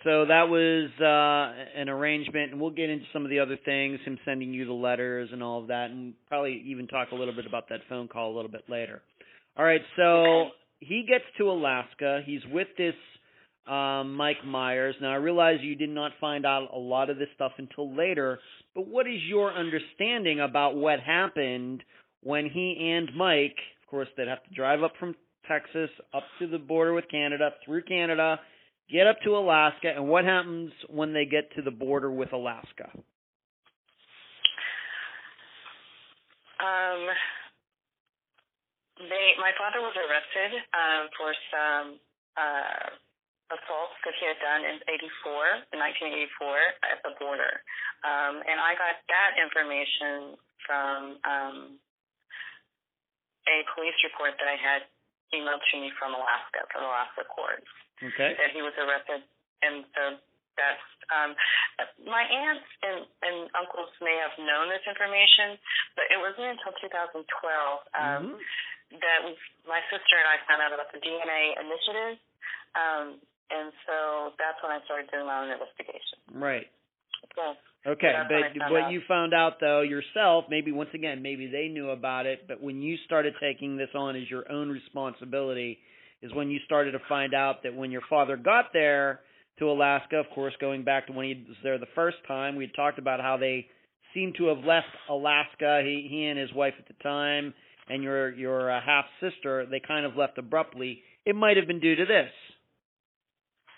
So 0.06 0.24
that 0.28 0.50
was 0.50 0.92
uh, 1.02 1.80
an 1.82 1.90
arrangement, 1.90 2.52
and 2.52 2.62
we'll 2.62 2.70
get 2.70 2.92
into 2.92 3.06
some 3.12 3.24
of 3.24 3.32
the 3.32 3.40
other 3.40 3.58
things, 3.66 4.00
him 4.06 4.20
sending 4.24 4.54
you 4.54 4.66
the 4.66 4.72
letters 4.72 5.30
and 5.34 5.42
all 5.42 5.62
of 5.62 5.68
that, 5.70 5.90
and 5.90 6.14
probably 6.30 6.64
even 6.68 6.86
talk 6.86 7.08
a 7.12 7.16
little 7.16 7.34
bit 7.34 7.48
about 7.48 7.70
that 7.70 7.80
phone 7.90 8.08
call 8.08 8.32
a 8.32 8.36
little 8.36 8.52
bit 8.52 8.66
later. 8.70 9.02
All 9.58 9.66
right. 9.66 9.82
So 9.98 10.50
he 10.80 11.06
gets 11.08 11.24
to 11.40 11.50
Alaska. 11.50 12.22
He's 12.24 12.42
with 12.52 12.68
this 12.78 12.94
um, 13.68 14.14
Mike 14.14 14.46
Myers. 14.46 14.94
Now 15.02 15.12
I 15.12 15.16
realize 15.16 15.58
you 15.62 15.76
did 15.76 15.90
not 15.90 16.12
find 16.22 16.46
out 16.46 16.68
a 16.72 16.78
lot 16.78 17.10
of 17.10 17.18
this 17.18 17.30
stuff 17.34 17.54
until 17.58 17.96
later, 17.96 18.40
but 18.76 18.88
what 18.88 19.08
is 19.08 19.20
your 19.28 19.52
understanding 19.52 20.40
about 20.40 20.76
what 20.76 21.00
happened 21.00 21.82
when 22.22 22.48
he 22.48 22.94
and 22.96 23.10
Mike, 23.18 23.58
of 23.82 23.90
course, 23.90 24.08
they'd 24.16 24.28
have 24.28 24.44
to 24.44 24.54
drive 24.54 24.84
up 24.84 24.94
from 25.00 25.16
Texas 25.48 25.90
up 26.14 26.24
to 26.38 26.48
the 26.48 26.60
border 26.60 26.94
with 26.94 27.06
Canada, 27.10 27.50
through 27.66 27.84
Canada, 27.84 28.40
get 28.90 29.08
up 29.08 29.18
to 29.24 29.38
Alaska, 29.38 29.94
and 29.96 30.08
what 30.08 30.26
happens 30.26 30.72
when 30.90 31.14
they 31.14 31.26
get 31.26 31.54
to 31.56 31.62
the 31.62 31.72
border 31.72 32.12
with 32.12 32.34
Alaska? 32.34 32.90
Um, 36.56 37.02
they, 38.98 39.36
my 39.38 39.52
father 39.60 39.84
was 39.84 39.94
arrested 39.94 40.52
um, 40.72 41.04
for 41.20 41.30
some 41.52 41.86
uh, 42.40 42.88
assaults 43.52 43.98
that 44.08 44.16
he 44.18 44.26
had 44.26 44.40
done 44.40 44.64
in 44.64 44.80
'84, 44.88 45.76
in 45.76 45.80
1984, 45.84 46.90
at 46.90 47.00
the 47.04 47.14
border, 47.20 47.62
um, 48.08 48.40
and 48.42 48.58
I 48.58 48.74
got 48.80 48.96
that 49.12 49.32
information 49.38 50.40
from 50.66 51.00
um, 51.22 51.58
a 53.46 53.58
police 53.78 53.98
report 54.02 54.34
that 54.42 54.50
I 54.50 54.58
had 54.58 54.90
emailed 55.34 55.64
to 55.72 55.76
me 55.82 55.90
from 55.98 56.14
Alaska, 56.14 56.68
from 56.74 56.84
Alaska 56.86 57.24
courts 57.30 57.66
Okay. 58.04 58.36
that 58.38 58.52
he 58.54 58.62
was 58.62 58.74
arrested, 58.78 59.24
and 59.64 59.86
so 59.96 60.02
that's 60.60 60.86
um, 61.12 61.36
my 62.08 62.24
aunts 62.24 62.68
and, 62.82 63.04
and 63.24 63.38
uncles 63.60 63.92
may 64.00 64.16
have 64.20 64.32
known 64.40 64.70
this 64.72 64.84
information, 64.88 65.60
but 65.96 66.06
it 66.12 66.18
wasn't 66.20 66.56
until 66.56 66.72
2012 66.80 67.24
um, 67.94 68.36
Mhm. 68.36 68.40
that 69.02 69.20
we, 69.26 69.36
my 69.68 69.82
sister 69.92 70.16
and 70.16 70.28
I 70.30 70.38
found 70.48 70.62
out 70.64 70.72
about 70.72 70.92
the 70.96 71.00
DNA 71.04 71.56
initiative, 71.60 72.16
um, 72.76 73.06
and 73.52 73.70
so 73.86 74.32
that's 74.40 74.58
when 74.64 74.72
I 74.72 74.80
started 74.86 75.12
doing 75.12 75.26
my 75.28 75.40
own 75.44 75.52
investigation. 75.52 76.18
Right. 76.32 76.70
Okay, 77.88 78.14
but 78.28 78.72
what 78.72 78.92
you 78.92 79.02
found 79.08 79.34
out 79.34 79.60
though 79.60 79.82
yourself, 79.82 80.46
maybe 80.50 80.72
once 80.72 80.90
again, 80.94 81.22
maybe 81.22 81.48
they 81.48 81.68
knew 81.68 81.92
about 81.92 82.26
it, 82.26 82.48
but 82.48 82.62
when 82.62 82.82
you 82.82 82.98
started 83.06 83.36
taking 83.40 83.78
this 83.78 83.90
on 83.94 84.16
as 84.16 84.30
your 84.30 84.52
own 84.52 84.70
responsibility, 84.70 85.78
is 86.22 86.34
when 86.34 86.50
you 86.50 86.60
started 86.66 86.92
to 86.92 87.00
find 87.08 87.34
out 87.34 87.62
that 87.64 87.76
when 87.76 87.92
your 87.92 88.02
father 88.10 88.38
got 88.38 88.74
there 88.74 89.20
to 89.60 89.70
Alaska, 89.70 90.18
of 90.18 90.26
course, 90.34 90.54
going 90.60 90.84
back 90.84 91.08
to 91.08 91.14
when 91.14 91.28
he 91.28 91.46
was 91.48 91.58
there 91.64 91.78
the 91.78 91.86
first 91.94 92.18
time, 92.28 92.56
we 92.56 92.68
talked 92.76 92.98
about 93.00 93.22
how 93.22 93.38
they 93.38 93.68
seemed 94.14 94.36
to 94.38 94.48
have 94.48 94.66
left 94.66 94.88
Alaska. 95.10 95.82
He 95.84 96.08
he 96.10 96.26
and 96.26 96.40
his 96.40 96.52
wife 96.54 96.74
at 96.80 96.88
the 96.88 97.04
time, 97.04 97.54
and 97.88 98.02
your 98.02 98.34
your 98.34 98.72
uh, 98.72 98.82
half 98.84 99.06
sister, 99.22 99.66
they 99.70 99.80
kind 99.80 100.06
of 100.06 100.16
left 100.16 100.38
abruptly. 100.38 101.04
It 101.26 101.36
might 101.36 101.58
have 101.58 101.68
been 101.68 101.80
due 101.80 101.96
to 101.96 102.06
this, 102.06 102.32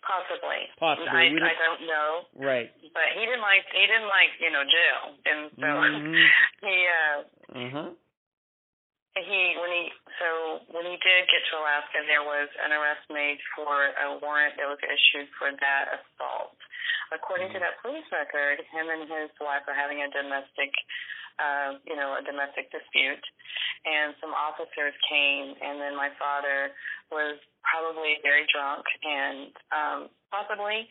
Possibly. 0.07 0.61
Possibly. 0.79 1.11
I, 1.11 1.27
don't- 1.27 1.43
I 1.43 1.55
don't 1.59 1.83
know, 1.83 2.09
right? 2.39 2.71
but 2.95 3.07
he 3.13 3.27
didn't 3.27 3.43
like 3.43 3.67
he 3.75 3.83
didn't 3.85 4.07
like 4.07 4.31
you 4.39 4.49
know 4.55 4.63
jail, 4.63 5.01
and 5.27 5.39
so 5.59 5.67
Mhm. 5.67 6.15
he 6.63 6.75
uh 6.87 7.17
Uh 7.51 7.69
huh. 7.75 7.89
he 9.19 9.41
when 9.59 9.71
he 9.75 9.83
so 10.21 10.27
when 10.71 10.85
he 10.87 10.95
did 11.03 11.21
get 11.27 11.41
to 11.51 11.53
Alaska, 11.59 11.99
there 12.07 12.23
was 12.23 12.47
an 12.63 12.71
arrest 12.71 13.03
made 13.11 13.37
for 13.57 13.73
a 13.99 14.17
warrant 14.23 14.55
that 14.57 14.69
was 14.71 14.79
issued 14.81 15.27
for 15.37 15.51
that 15.51 15.83
assault. 15.99 16.55
According 17.11 17.51
to 17.55 17.59
that 17.59 17.79
police 17.83 18.07
record, 18.11 18.59
him 18.71 18.87
and 18.91 19.07
his 19.09 19.31
wife 19.43 19.63
are 19.67 19.75
having 19.77 20.03
a 20.03 20.09
domestic, 20.11 20.71
uh, 21.37 21.77
you 21.85 21.95
know, 21.95 22.17
a 22.17 22.21
domestic 22.25 22.69
dispute, 22.73 23.21
and 23.85 24.17
some 24.21 24.33
officers 24.33 24.93
came, 25.05 25.53
and 25.61 25.77
then 25.81 25.93
my 25.95 26.09
father 26.17 26.73
was 27.13 27.37
probably 27.63 28.17
very 28.25 28.43
drunk 28.49 28.83
and 29.03 29.51
um, 29.71 29.99
possibly, 30.33 30.87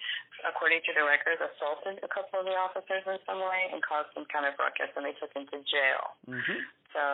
according 0.49 0.81
to 0.87 0.93
the 0.97 1.05
records, 1.05 1.41
assaulted 1.41 2.01
a 2.05 2.11
couple 2.11 2.41
of 2.41 2.47
the 2.47 2.57
officers 2.57 3.05
in 3.05 3.19
some 3.27 3.41
way 3.43 3.69
and 3.73 3.83
caused 3.83 4.09
some 4.15 4.25
kind 4.31 4.47
of 4.47 4.55
ruckus, 4.57 4.93
and 4.95 5.05
they 5.05 5.17
took 5.19 5.33
him 5.35 5.45
to 5.51 5.59
jail. 5.67 6.05
Mhm. 6.29 6.59
So 6.95 7.05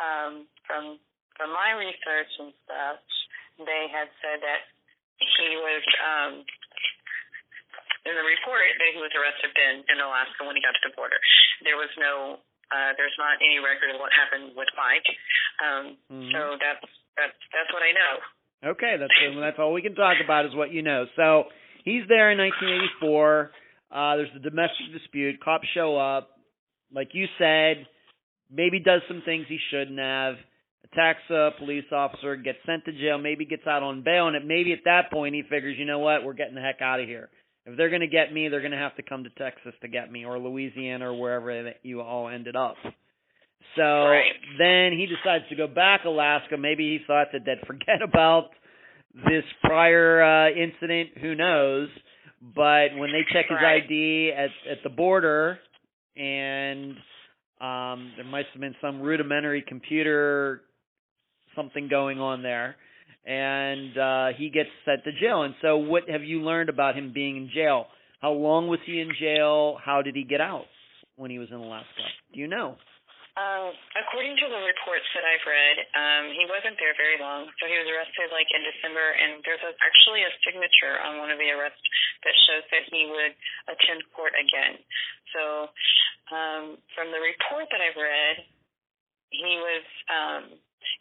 um, 0.00 0.32
from 0.66 0.98
from 1.36 1.52
my 1.52 1.76
research 1.76 2.32
and 2.40 2.52
stuff, 2.64 2.96
they 3.60 3.88
had 3.92 4.08
said 4.24 4.40
that 4.40 4.64
he 5.20 5.56
was 5.56 5.84
um, 6.00 6.32
in 8.06 8.14
the 8.14 8.24
report 8.26 8.62
that 8.78 8.88
he 8.94 8.98
was 9.02 9.10
arrested 9.18 9.50
in 9.52 9.82
in 9.90 9.98
Alaska 10.00 10.46
when 10.46 10.54
he 10.56 10.62
got 10.62 10.72
to 10.78 10.82
the 10.86 10.94
border. 10.94 11.18
There 11.66 11.76
was 11.76 11.90
no. 11.98 12.38
Uh, 12.66 12.90
there's 12.98 13.14
not 13.14 13.38
any 13.38 13.62
record 13.62 13.94
of 13.94 14.02
what 14.02 14.10
happened 14.10 14.50
with 14.58 14.66
Mike, 14.74 15.06
um, 15.62 15.84
Mhm. 16.10 16.32
so 16.34 16.40
that's 16.58 16.82
that's 17.14 17.38
that's 17.54 17.70
what 17.72 17.82
I 17.86 17.92
know. 17.94 18.14
Okay, 18.74 18.96
that's 18.98 19.14
that's 19.38 19.58
all 19.58 19.72
we 19.72 19.82
can 19.82 19.94
talk 19.94 20.18
about 20.18 20.46
is 20.46 20.54
what 20.54 20.72
you 20.72 20.82
know. 20.82 21.06
So 21.14 21.46
he's 21.84 22.02
there 22.08 22.32
in 22.32 22.38
1984. 22.38 23.52
Uh, 23.92 24.16
there's 24.16 24.34
a 24.34 24.40
domestic 24.40 24.90
dispute. 24.92 25.38
Cops 25.40 25.68
show 25.74 25.96
up, 25.96 26.30
like 26.92 27.14
you 27.14 27.28
said. 27.38 27.86
Maybe 28.50 28.80
does 28.80 29.02
some 29.06 29.22
things 29.22 29.46
he 29.48 29.58
shouldn't 29.70 29.98
have. 29.98 30.34
Attacks 30.92 31.22
a 31.30 31.50
police 31.58 31.84
officer, 31.92 32.34
gets 32.36 32.58
sent 32.66 32.84
to 32.86 32.92
jail. 32.92 33.18
Maybe 33.18 33.44
gets 33.44 33.66
out 33.66 33.82
on 33.82 34.02
bail, 34.02 34.26
and 34.26 34.36
it, 34.36 34.44
maybe 34.44 34.72
at 34.72 34.84
that 34.84 35.10
point 35.12 35.34
he 35.34 35.42
figures, 35.42 35.76
you 35.78 35.84
know 35.84 35.98
what, 35.98 36.24
we're 36.24 36.32
getting 36.32 36.54
the 36.54 36.60
heck 36.60 36.80
out 36.82 37.00
of 37.00 37.06
here. 37.06 37.28
If 37.66 37.76
they're 37.76 37.88
going 37.90 38.00
to 38.00 38.06
get 38.06 38.32
me, 38.32 38.48
they're 38.48 38.60
going 38.60 38.72
to 38.72 38.78
have 38.78 38.94
to 38.96 39.02
come 39.02 39.24
to 39.24 39.30
Texas 39.30 39.74
to 39.82 39.88
get 39.88 40.10
me, 40.10 40.24
or 40.24 40.38
Louisiana, 40.38 41.10
or 41.10 41.18
wherever 41.20 41.64
that 41.64 41.80
you 41.82 42.00
all 42.00 42.28
ended 42.28 42.54
up. 42.56 42.76
So 43.76 43.82
Right. 43.82 44.32
then 44.58 44.92
he 44.92 45.06
decides 45.06 45.44
to 45.50 45.56
go 45.56 45.66
back 45.66 46.04
Alaska. 46.04 46.56
Maybe 46.56 46.84
he 46.98 47.04
thought 47.06 47.28
that 47.32 47.44
they'd 47.44 47.60
forget 47.66 48.02
about 48.02 48.50
this 49.14 49.44
prior 49.64 50.22
uh, 50.22 50.50
incident. 50.50 51.10
Who 51.20 51.34
knows? 51.34 51.88
But 52.54 52.96
when 52.96 53.10
they 53.12 53.24
check 53.32 53.46
his 53.48 53.56
Right. 53.60 53.82
ID 53.82 54.32
at 54.36 54.50
at 54.70 54.78
the 54.84 54.90
border, 54.90 55.58
and 56.16 56.96
um, 57.60 58.12
there 58.16 58.24
must 58.24 58.46
have 58.52 58.60
been 58.60 58.76
some 58.80 59.00
rudimentary 59.00 59.62
computer 59.66 60.62
something 61.56 61.88
going 61.88 62.20
on 62.20 62.42
there, 62.42 62.76
and 63.26 63.98
uh, 63.98 64.26
he 64.38 64.50
gets 64.50 64.70
sent 64.86 65.02
to 65.04 65.12
jail. 65.18 65.42
And 65.42 65.54
so, 65.60 65.76
what 65.76 66.08
have 66.08 66.22
you 66.22 66.42
learned 66.42 66.70
about 66.70 66.94
him 66.94 67.12
being 67.12 67.36
in 67.36 67.50
jail? 67.52 67.86
How 68.22 68.32
long 68.32 68.68
was 68.68 68.80
he 68.86 69.00
in 69.00 69.10
jail? 69.18 69.76
How 69.82 70.00
did 70.00 70.14
he 70.14 70.24
get 70.24 70.40
out 70.40 70.64
when 71.16 71.30
he 71.30 71.38
was 71.38 71.50
in 71.50 71.58
Alaska? 71.58 72.06
Do 72.32 72.40
you 72.40 72.46
know? 72.46 72.78
Um, 73.36 73.68
according 74.00 74.32
to 74.40 74.48
the 74.48 74.62
reports 74.64 75.04
that 75.12 75.20
I've 75.20 75.44
read, 75.44 75.76
um, 75.92 76.24
he 76.32 76.48
wasn't 76.48 76.80
there 76.80 76.96
very 76.96 77.20
long. 77.20 77.44
So 77.60 77.68
he 77.68 77.76
was 77.76 77.84
arrested 77.84 78.32
like 78.32 78.48
in 78.48 78.64
December, 78.64 79.04
and 79.12 79.44
there's 79.44 79.60
a, 79.60 79.76
actually 79.84 80.24
a 80.24 80.32
signature 80.40 80.96
on 81.04 81.20
one 81.20 81.28
of 81.28 81.36
the 81.36 81.52
arrests 81.52 81.84
that 82.24 82.32
shows 82.48 82.64
that 82.72 82.88
he 82.88 83.04
would 83.12 83.36
attend 83.68 84.00
court 84.16 84.32
again. 84.32 84.80
So 85.36 85.68
um, 86.32 86.64
from 86.96 87.12
the 87.12 87.20
report 87.20 87.68
that 87.68 87.84
I've 87.84 88.00
read, 88.00 88.36
he 89.28 89.60
was 89.60 89.84
um, 90.08 90.42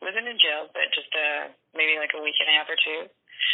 wasn't 0.01 0.27
in 0.27 0.37
jail, 0.39 0.67
but 0.73 0.91
just 0.91 1.11
uh, 1.15 1.51
maybe 1.73 1.95
like 1.99 2.11
a 2.15 2.21
week 2.21 2.35
and 2.39 2.49
a 2.49 2.55
half 2.59 2.69
or 2.69 2.79
two 2.79 3.09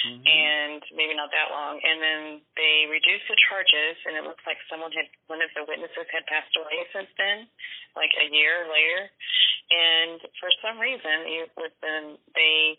Mhm. 0.06 0.26
and 0.26 0.82
maybe 0.94 1.14
not 1.14 1.30
that 1.32 1.52
long. 1.52 1.82
And 1.82 2.02
then 2.02 2.22
they 2.56 2.86
reduced 2.90 3.28
the 3.28 3.38
charges, 3.50 3.98
and 4.06 4.18
it 4.18 4.24
looks 4.24 4.46
like 4.46 4.58
someone 4.70 4.92
had 4.94 5.10
one 5.28 5.42
of 5.42 5.54
the 5.54 5.64
witnesses 5.66 6.08
had 6.10 6.26
passed 6.26 6.56
away 6.58 6.88
since 6.94 7.10
then, 7.18 7.50
like 7.96 8.14
a 8.18 8.26
year 8.30 8.66
later. 8.70 9.12
And 9.72 10.22
for 10.40 10.50
some 10.62 10.80
reason, 10.80 11.28
it 11.28 11.52
was 11.56 11.72
then 11.82 12.18
they 12.34 12.78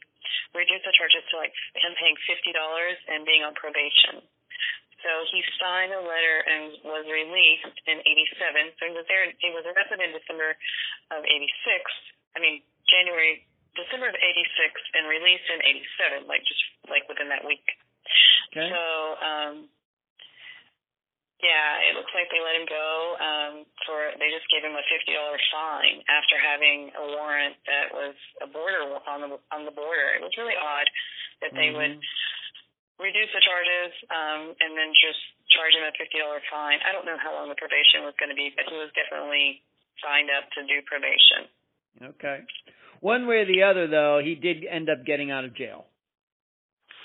reduced 0.55 0.85
the 0.85 0.93
charges 0.93 1.25
to 1.31 1.37
like 1.37 1.55
him 1.75 1.95
paying 1.95 2.17
fifty 2.27 2.53
dollars 2.53 2.99
and 3.09 3.25
being 3.25 3.43
on 3.45 3.55
probation. 3.55 4.23
So 5.03 5.11
he 5.33 5.43
signed 5.59 5.93
a 5.93 6.01
letter 6.01 6.37
and 6.47 6.79
was 6.85 7.07
released 7.07 7.81
in 7.87 8.03
'87. 8.07 8.73
So 8.79 8.87
he 8.87 8.93
was 8.93 9.07
there. 9.07 9.31
He 9.39 9.51
was 9.51 9.67
arrested 9.67 10.01
in 10.01 10.13
December 10.13 10.57
of 11.11 11.25
'86. 11.25 11.91
I 12.37 12.41
mean 12.41 12.63
January 12.89 13.47
December 13.75 14.09
of 14.13 14.17
'86 14.17 14.97
and 14.97 15.09
released 15.09 15.49
in 15.49 15.61
'87, 16.21 16.29
like 16.29 16.45
just 16.45 16.63
like 16.89 17.09
within 17.09 17.29
that 17.33 17.45
week. 17.45 17.65
Okay. 18.53 18.69
So, 18.69 18.83
um, 19.25 19.55
yeah, 21.41 21.91
it 21.91 21.99
looks 21.99 22.13
like 22.15 22.31
they 22.31 22.39
let 22.39 22.55
him 22.55 22.69
go. 22.69 22.87
Um, 23.19 23.53
for 23.89 24.15
they 24.21 24.31
just 24.31 24.47
gave 24.53 24.63
him 24.63 24.79
a 24.79 24.85
fifty 24.87 25.17
dollar 25.17 25.41
fine 25.51 26.05
after 26.07 26.39
having 26.39 26.93
a 26.95 27.05
warrant 27.19 27.57
that 27.67 27.91
was 27.91 28.15
a 28.45 28.49
border 28.49 28.87
on 29.09 29.19
the 29.25 29.31
on 29.51 29.65
the 29.67 29.75
border. 29.75 30.15
It 30.15 30.23
was 30.23 30.37
really 30.39 30.55
odd 30.55 30.87
that 31.43 31.51
they 31.59 31.75
would 31.75 31.99
Mhm. 31.99 33.03
reduce 33.03 33.33
the 33.35 33.43
charges 33.43 33.91
um, 34.15 34.55
and 34.61 34.79
then 34.79 34.95
just 35.03 35.19
charge 35.51 35.75
him 35.75 35.83
a 35.83 35.91
fifty 35.99 36.23
dollar 36.23 36.39
fine. 36.47 36.79
I 36.87 36.93
don't 36.93 37.05
know 37.05 37.19
how 37.19 37.35
long 37.35 37.49
the 37.49 37.59
probation 37.59 38.05
was 38.07 38.15
going 38.23 38.31
to 38.31 38.39
be, 38.39 38.51
but 38.55 38.69
he 38.71 38.77
was 38.79 38.93
definitely 38.95 39.63
signed 39.99 40.31
up 40.31 40.47
to 40.53 40.63
do 40.63 40.79
probation. 40.83 41.49
Okay. 42.03 42.47
One 43.03 43.27
way 43.27 43.39
or 43.39 43.47
the 43.47 43.65
other, 43.65 43.89
though, 43.89 44.21
he 44.25 44.37
did 44.37 44.65
end 44.65 44.89
up 44.89 45.05
getting 45.05 45.33
out 45.33 45.45
of 45.45 45.57
jail. 45.57 45.87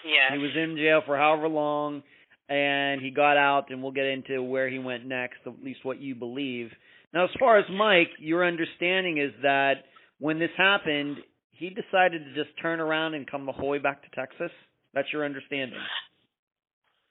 Yes. 0.05 0.31
He 0.31 0.37
was 0.37 0.51
in 0.55 0.77
jail 0.77 1.01
for 1.03 1.17
however 1.17 1.47
long, 1.47 2.03
and 2.47 3.01
he 3.01 3.09
got 3.09 3.35
out, 3.35 3.71
and 3.71 3.81
we'll 3.81 3.93
get 3.93 4.05
into 4.05 4.43
where 4.43 4.69
he 4.69 4.77
went 4.77 5.07
next, 5.07 5.39
at 5.47 5.63
least 5.63 5.83
what 5.83 5.99
you 5.99 6.13
believe. 6.13 6.69
Now, 7.15 7.23
as 7.23 7.31
far 7.39 7.57
as 7.57 7.65
Mike, 7.73 8.13
your 8.19 8.45
understanding 8.45 9.17
is 9.17 9.33
that 9.41 9.89
when 10.19 10.37
this 10.37 10.53
happened, 10.55 11.17
he 11.49 11.69
decided 11.69 12.21
to 12.25 12.33
just 12.35 12.53
turn 12.61 12.79
around 12.79 13.15
and 13.15 13.25
come 13.25 13.47
the 13.47 13.51
whole 13.51 13.69
way 13.69 13.79
back 13.79 14.03
to 14.03 14.09
Texas. 14.13 14.51
That's 14.93 15.11
your 15.11 15.25
understanding. 15.25 15.81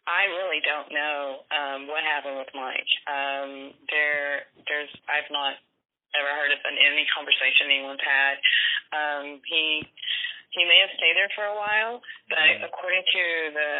I 0.06 0.30
really 0.30 0.62
don't 0.62 0.94
know 0.94 1.42
um, 1.50 1.88
what 1.90 2.06
happened 2.06 2.38
with 2.38 2.54
Mike. 2.54 2.90
Um, 3.10 3.74
there, 3.90 4.46
there's, 4.70 4.94
I've 5.10 5.26
not 5.34 5.58
ever 6.18 6.32
heard 6.36 6.52
of 6.52 6.60
an, 6.64 6.76
any 6.80 7.06
conversation 7.14 7.68
anyone's 7.70 8.02
had. 8.04 8.36
Um, 8.92 9.24
he, 9.46 9.82
he 10.56 10.62
may 10.64 10.78
have 10.84 10.92
stayed 10.96 11.16
there 11.16 11.30
for 11.36 11.44
a 11.44 11.56
while, 11.56 12.00
but 12.32 12.64
according 12.64 13.04
to 13.04 13.22
the, 13.52 13.70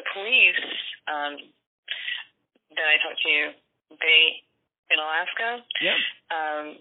the 0.00 0.04
police 0.14 0.62
um, 1.06 1.34
that 2.76 2.86
I 2.88 2.96
talked 3.04 3.20
to, 3.22 3.36
they 4.00 4.20
in 4.92 4.98
Alaska, 5.00 5.64
Yeah. 5.80 5.96
um, 6.32 6.76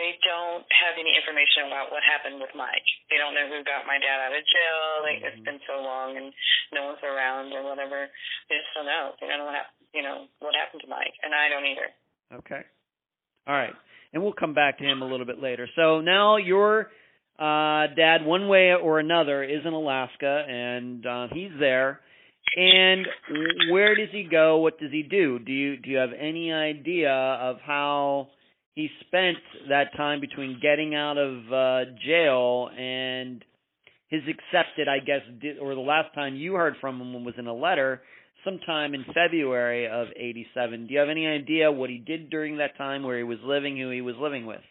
they 0.00 0.16
don't 0.24 0.64
have 0.72 0.96
any 0.96 1.12
information 1.12 1.68
about 1.68 1.92
what 1.92 2.00
happened 2.00 2.40
with 2.40 2.48
Mike. 2.56 2.86
They 3.12 3.20
don't 3.20 3.36
know 3.36 3.44
who 3.52 3.60
got 3.68 3.84
my 3.84 4.00
dad 4.00 4.16
out 4.24 4.32
of 4.32 4.40
jail. 4.48 4.80
Like 5.04 5.20
it's 5.20 5.36
Mhm. 5.40 5.44
been 5.44 5.60
so 5.68 5.82
long 5.84 6.16
and 6.16 6.32
no 6.72 6.86
one's 6.88 7.02
around 7.04 7.52
or 7.52 7.60
whatever. 7.64 8.08
They 8.48 8.56
just 8.56 8.72
don't 8.72 8.86
know. 8.88 9.12
They 9.20 9.28
don't 9.28 9.38
know 9.44 9.50
what 9.50 9.56
hap- 9.60 9.76
you 9.92 10.00
know 10.00 10.28
what 10.38 10.54
happened 10.54 10.80
to 10.82 10.88
Mike, 10.88 11.12
and 11.22 11.34
I 11.34 11.48
don't 11.50 11.66
either. 11.66 11.92
Okay. 12.32 12.62
All 13.46 13.54
right. 13.54 13.72
And 14.12 14.22
we'll 14.22 14.32
come 14.32 14.54
back 14.54 14.78
to 14.78 14.84
him 14.84 15.02
a 15.02 15.06
little 15.06 15.26
bit 15.26 15.40
later. 15.40 15.68
So 15.76 16.00
now 16.00 16.36
your 16.36 16.88
uh, 17.38 17.94
dad, 17.96 18.24
one 18.24 18.48
way 18.48 18.72
or 18.74 18.98
another, 18.98 19.42
is 19.42 19.60
in 19.64 19.72
Alaska, 19.72 20.44
and 20.48 21.06
uh, 21.06 21.26
he's 21.32 21.50
there. 21.58 22.00
And 22.56 23.06
where 23.70 23.94
does 23.94 24.08
he 24.10 24.26
go? 24.28 24.58
What 24.58 24.80
does 24.80 24.90
he 24.90 25.02
do? 25.02 25.38
Do 25.38 25.52
you 25.52 25.76
do 25.76 25.90
you 25.90 25.98
have 25.98 26.10
any 26.18 26.52
idea 26.52 27.12
of 27.12 27.58
how 27.64 28.28
he 28.74 28.88
spent 29.06 29.36
that 29.68 29.96
time 29.96 30.20
between 30.20 30.58
getting 30.60 30.94
out 30.94 31.16
of 31.16 31.52
uh, 31.52 31.90
jail 32.04 32.68
and 32.76 33.44
his 34.08 34.22
accepted, 34.22 34.88
I 34.88 34.98
guess, 34.98 35.20
or 35.60 35.74
the 35.74 35.80
last 35.80 36.12
time 36.14 36.34
you 36.34 36.54
heard 36.54 36.74
from 36.80 37.00
him 37.00 37.24
was 37.24 37.34
in 37.38 37.46
a 37.46 37.54
letter 37.54 38.02
sometime 38.44 38.94
in 38.94 39.04
February 39.12 39.88
of 39.88 40.08
87. 40.16 40.86
Do 40.86 40.94
you 40.94 41.00
have 41.00 41.08
any 41.08 41.26
idea 41.26 41.70
what 41.70 41.90
he 41.90 41.98
did 41.98 42.30
during 42.30 42.58
that 42.58 42.76
time, 42.76 43.02
where 43.02 43.18
he 43.18 43.24
was 43.24 43.38
living, 43.44 43.76
who 43.76 43.90
he 43.90 44.00
was 44.00 44.16
living 44.16 44.46
with? 44.46 44.62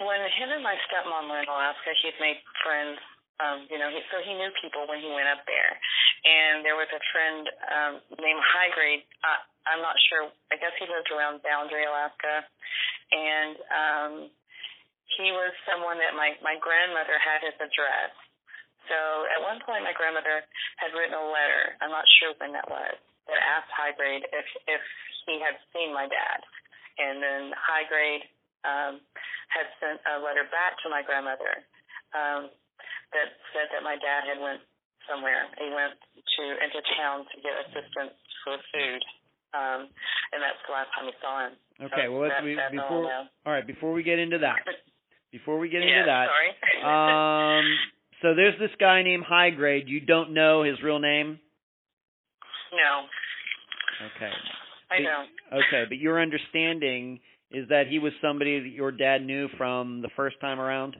When 0.00 0.18
him 0.18 0.50
and 0.50 0.64
my 0.64 0.74
stepmom 0.88 1.30
were 1.30 1.38
in 1.38 1.46
Alaska, 1.46 1.94
he'd 2.02 2.18
made 2.18 2.40
friends. 2.64 2.98
Um, 3.38 3.66
you 3.70 3.78
know, 3.78 3.90
he, 3.90 4.02
so 4.10 4.22
he 4.22 4.34
knew 4.34 4.50
people 4.62 4.86
when 4.86 5.02
he 5.02 5.10
went 5.10 5.30
up 5.30 5.42
there. 5.46 5.72
And 6.22 6.62
there 6.62 6.78
was 6.78 6.90
a 6.90 7.02
friend 7.10 7.42
um, 7.70 7.92
named 8.18 8.42
Highgrade. 8.42 9.02
Uh, 9.22 9.42
I'm 9.66 9.82
not 9.82 9.98
sure. 10.10 10.30
I 10.50 10.58
guess 10.58 10.74
he 10.78 10.86
lived 10.86 11.10
around 11.10 11.42
Boundary, 11.42 11.86
Alaska. 11.86 12.46
And 13.10 13.54
um, 13.70 14.12
he 15.18 15.30
was 15.34 15.52
someone 15.68 16.00
that 16.00 16.16
my 16.16 16.34
my 16.40 16.56
grandmother 16.56 17.18
had 17.20 17.44
his 17.44 17.56
address. 17.60 18.12
So 18.90 18.98
at 19.30 19.40
one 19.42 19.62
point, 19.62 19.86
my 19.86 19.94
grandmother 19.94 20.42
had 20.78 20.90
written 20.96 21.14
a 21.14 21.26
letter. 21.30 21.78
I'm 21.78 21.92
not 21.92 22.06
sure 22.18 22.34
when 22.42 22.54
that 22.56 22.66
was. 22.66 22.96
That 23.30 23.38
asked 23.38 23.70
Highgrade 23.70 24.26
if 24.34 24.46
if 24.66 24.82
he 25.30 25.38
had 25.38 25.54
seen 25.70 25.94
my 25.94 26.10
dad, 26.10 26.42
and 26.98 27.22
then 27.22 27.42
Highgrade 27.54 28.26
um, 28.66 28.98
had 29.50 29.70
sent 29.78 30.02
a 30.10 30.18
letter 30.18 30.46
back 30.50 30.74
to 30.82 30.90
my 30.90 31.06
grandmother 31.06 31.62
um, 32.16 32.50
that 33.14 33.28
said 33.54 33.70
that 33.70 33.86
my 33.86 33.94
dad 34.00 34.26
had 34.26 34.42
went 34.42 34.62
somewhere. 35.06 35.46
He 35.58 35.70
went 35.70 35.94
to 36.18 36.44
into 36.58 36.80
town 36.98 37.26
to 37.30 37.36
get 37.38 37.54
assistance 37.68 38.18
for 38.42 38.58
food, 38.74 39.02
um, 39.54 39.86
and 40.34 40.42
that's 40.42 40.58
the 40.66 40.72
last 40.74 40.90
time 40.94 41.06
we 41.06 41.14
saw 41.22 41.46
him. 41.46 41.54
Okay, 41.90 42.06
so 42.06 42.12
well 42.12 42.26
let's 42.26 42.38
that, 42.38 42.70
that's 42.70 42.74
before 42.74 43.06
all, 43.06 43.26
all 43.46 43.52
right 43.52 43.66
before 43.66 43.92
we 43.94 44.02
get 44.02 44.18
into 44.18 44.42
that. 44.42 44.62
Before 45.30 45.56
we 45.56 45.70
get 45.72 45.80
into 45.80 46.04
yeah, 46.04 46.04
that, 46.04 46.26
sorry. 46.28 46.50
um, 46.84 47.64
so 48.22 48.34
there's 48.34 48.58
this 48.58 48.70
guy 48.78 49.02
named 49.02 49.24
High 49.26 49.50
Grade. 49.50 49.88
You 49.88 50.00
don't 50.00 50.32
know 50.32 50.62
his 50.62 50.80
real 50.82 50.98
name? 50.98 51.38
no, 52.72 53.06
Okay. 54.16 54.32
I 54.90 54.98
Be- 54.98 55.04
don't. 55.04 55.28
Okay, 55.52 55.84
but 55.88 55.98
your 55.98 56.20
understanding 56.20 57.20
is 57.50 57.68
that 57.68 57.84
he 57.88 57.98
was 57.98 58.12
somebody 58.22 58.60
that 58.60 58.68
your 58.70 58.90
dad 58.92 59.24
knew 59.24 59.48
from 59.58 60.00
the 60.02 60.08
first 60.16 60.40
time 60.40 60.58
around? 60.58 60.96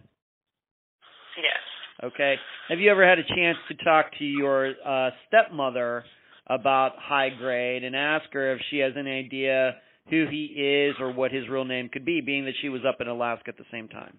Yes. 1.37 2.05
Okay. 2.12 2.35
Have 2.68 2.79
you 2.79 2.91
ever 2.91 3.07
had 3.09 3.18
a 3.18 3.25
chance 3.25 3.57
to 3.68 3.85
talk 3.85 4.07
to 4.18 4.25
your 4.25 4.75
uh 4.85 5.11
stepmother 5.29 6.05
about 6.47 6.93
High 6.99 7.31
Grade 7.31 7.85
and 7.85 7.97
ask 7.97 8.27
her 8.33 8.53
if 8.53 8.61
she 8.70 8.79
has 8.79 8.93
any 8.99 9.11
idea 9.11 9.77
who 10.11 10.27
he 10.31 10.47
is 10.91 10.97
or 11.01 11.12
what 11.12 11.31
his 11.33 11.49
real 11.49 11.64
name 11.64 11.89
could 11.89 12.05
be, 12.05 12.20
being 12.20 12.45
that 12.45 12.55
she 12.61 12.68
was 12.68 12.83
up 12.87 13.01
in 13.01 13.09
Alaska 13.09 13.49
at 13.49 13.57
the 13.57 13.64
same 13.70 13.89
time? 13.89 14.18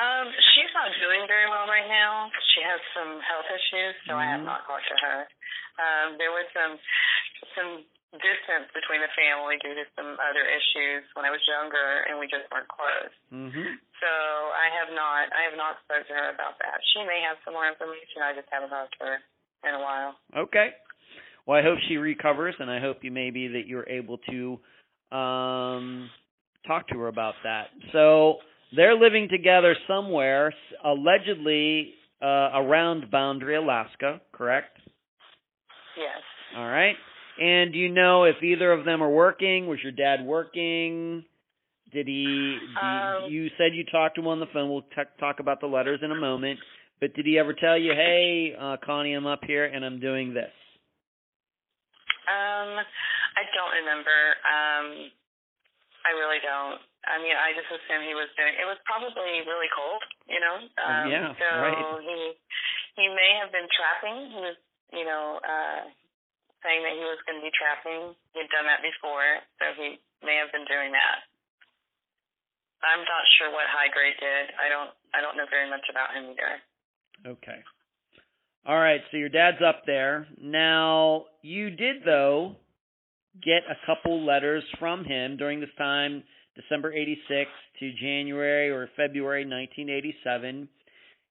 Um, 0.00 0.26
she's 0.56 0.72
not 0.72 0.88
doing 1.00 1.28
very 1.28 1.48
well 1.52 1.68
right 1.68 1.88
now. 1.88 2.32
She 2.56 2.60
has 2.64 2.80
some 2.96 3.20
health 3.20 3.48
issues, 3.52 3.94
so 4.08 4.16
I 4.16 4.24
have 4.24 4.40
Mhm. 4.40 4.48
not 4.48 4.64
talked 4.66 4.88
to 4.88 4.96
her. 4.96 5.28
Um, 5.78 6.16
there 6.18 6.32
was 6.32 6.46
some 6.52 6.78
some 7.54 7.84
distance 8.12 8.68
between 8.72 9.00
the 9.00 9.08
family 9.16 9.56
due 9.58 9.74
to 9.74 9.84
some 9.96 10.16
other 10.20 10.44
issues 10.44 11.04
when 11.14 11.24
I 11.24 11.30
was 11.30 11.40
younger, 11.48 12.04
and 12.08 12.18
we 12.18 12.26
just 12.28 12.44
weren't 12.52 12.68
close. 12.68 13.12
Mhm. 13.32 13.78
So 14.00 14.52
I 14.54 14.68
have 14.68 14.90
not 14.92 15.32
I 15.32 15.42
have 15.42 15.56
not 15.56 15.80
spoken 15.84 16.06
to 16.06 16.14
her 16.14 16.28
about 16.30 16.58
that. 16.60 16.80
She 16.92 17.02
may 17.04 17.20
have 17.20 17.38
some 17.44 17.54
more 17.54 17.66
information. 17.68 18.22
I 18.22 18.32
just 18.34 18.48
haven't 18.50 18.70
talked 18.70 18.98
to 18.98 19.04
her 19.06 19.22
in 19.64 19.74
a 19.74 19.80
while. 19.80 20.18
Okay. 20.36 20.74
Well, 21.46 21.58
I 21.58 21.62
hope 21.62 21.78
she 21.88 21.96
recovers, 21.96 22.54
and 22.60 22.70
I 22.70 22.78
hope 22.80 23.02
you 23.02 23.10
maybe 23.10 23.48
that 23.48 23.66
you're 23.66 23.88
able 23.88 24.18
to 24.18 24.60
um, 25.10 26.10
talk 26.66 26.86
to 26.88 26.98
her 27.00 27.08
about 27.08 27.34
that. 27.42 27.70
So 27.92 28.40
they're 28.74 28.94
living 28.94 29.28
together 29.30 29.76
somewhere, 29.86 30.54
allegedly 30.84 31.94
uh, 32.22 32.50
around 32.54 33.10
Boundary, 33.10 33.56
Alaska. 33.56 34.20
Correct? 34.32 34.76
Yes. 35.96 36.22
All 36.56 36.66
right. 36.66 36.96
And 37.40 37.72
do 37.72 37.78
you 37.78 37.88
know 37.88 38.24
if 38.24 38.42
either 38.42 38.72
of 38.72 38.84
them 38.84 39.02
are 39.02 39.10
working? 39.10 39.66
Was 39.66 39.78
your 39.82 39.92
dad 39.92 40.24
working? 40.24 41.24
Did 41.92 42.06
he? 42.06 42.58
Um, 42.80 43.30
you, 43.30 43.42
you 43.44 43.50
said 43.58 43.74
you 43.74 43.84
talked 43.90 44.16
to 44.16 44.22
him 44.22 44.28
on 44.28 44.40
the 44.40 44.46
phone. 44.52 44.70
We'll 44.70 44.82
t- 44.82 45.16
talk 45.20 45.40
about 45.40 45.60
the 45.60 45.66
letters 45.66 46.00
in 46.02 46.10
a 46.10 46.16
moment. 46.16 46.58
But 47.00 47.14
did 47.14 47.26
he 47.26 47.38
ever 47.38 47.52
tell 47.52 47.76
you, 47.76 47.92
"Hey, 47.92 48.54
uh, 48.58 48.76
Connie, 48.84 49.12
I'm 49.12 49.26
up 49.26 49.40
here 49.44 49.64
and 49.64 49.84
I'm 49.84 50.00
doing 50.00 50.32
this"? 50.32 50.52
Um, 52.28 52.78
I 52.78 53.42
don't 53.52 53.74
remember. 53.82 54.18
Um, 54.46 55.10
I 56.04 56.10
really 56.16 56.40
don't. 56.40 56.80
I 57.02 57.18
mean, 57.18 57.34
I 57.34 57.50
just 57.54 57.66
assumed 57.66 58.06
he 58.06 58.14
was 58.14 58.30
doing. 58.38 58.54
It 58.54 58.66
was 58.68 58.78
probably 58.86 59.42
really 59.42 59.70
cold, 59.74 60.02
you 60.30 60.38
know. 60.38 60.56
Um, 60.78 61.10
yeah, 61.10 61.34
So 61.34 61.48
right. 61.58 61.98
he 62.06 62.18
he 62.94 63.06
may 63.10 63.38
have 63.42 63.50
been 63.50 63.66
trapping. 63.74 64.30
He 64.30 64.40
was, 64.40 64.56
you 64.94 65.02
know, 65.02 65.42
uh, 65.42 65.82
saying 66.62 66.82
that 66.86 66.94
he 66.94 67.02
was 67.02 67.18
going 67.26 67.42
to 67.42 67.44
be 67.44 67.50
trapping. 67.50 68.14
He'd 68.38 68.50
done 68.54 68.70
that 68.70 68.86
before, 68.86 69.42
so 69.58 69.74
he 69.74 69.98
may 70.22 70.38
have 70.38 70.54
been 70.54 70.66
doing 70.70 70.94
that. 70.94 71.26
I'm 72.86 73.02
not 73.02 73.24
sure 73.38 73.50
what 73.50 73.66
high 73.70 73.90
grade 73.90 74.18
did. 74.18 74.54
I 74.58 74.70
don't. 74.70 74.90
I 75.14 75.18
don't 75.22 75.34
know 75.34 75.46
very 75.50 75.66
much 75.70 75.86
about 75.90 76.14
him 76.14 76.30
either. 76.30 76.52
Okay. 77.38 77.60
All 78.64 78.78
right, 78.78 79.00
so 79.10 79.16
your 79.16 79.28
dad's 79.28 79.58
up 79.58 79.82
there. 79.86 80.26
Now, 80.40 81.26
you 81.42 81.70
did 81.70 82.04
though 82.04 82.56
get 83.42 83.62
a 83.68 83.74
couple 83.86 84.24
letters 84.24 84.62
from 84.78 85.04
him 85.04 85.36
during 85.36 85.58
this 85.58 85.72
time, 85.76 86.22
December 86.54 86.92
86 86.92 87.50
to 87.80 87.92
January 87.92 88.70
or 88.70 88.88
February 88.96 89.44
1987. 89.44 90.68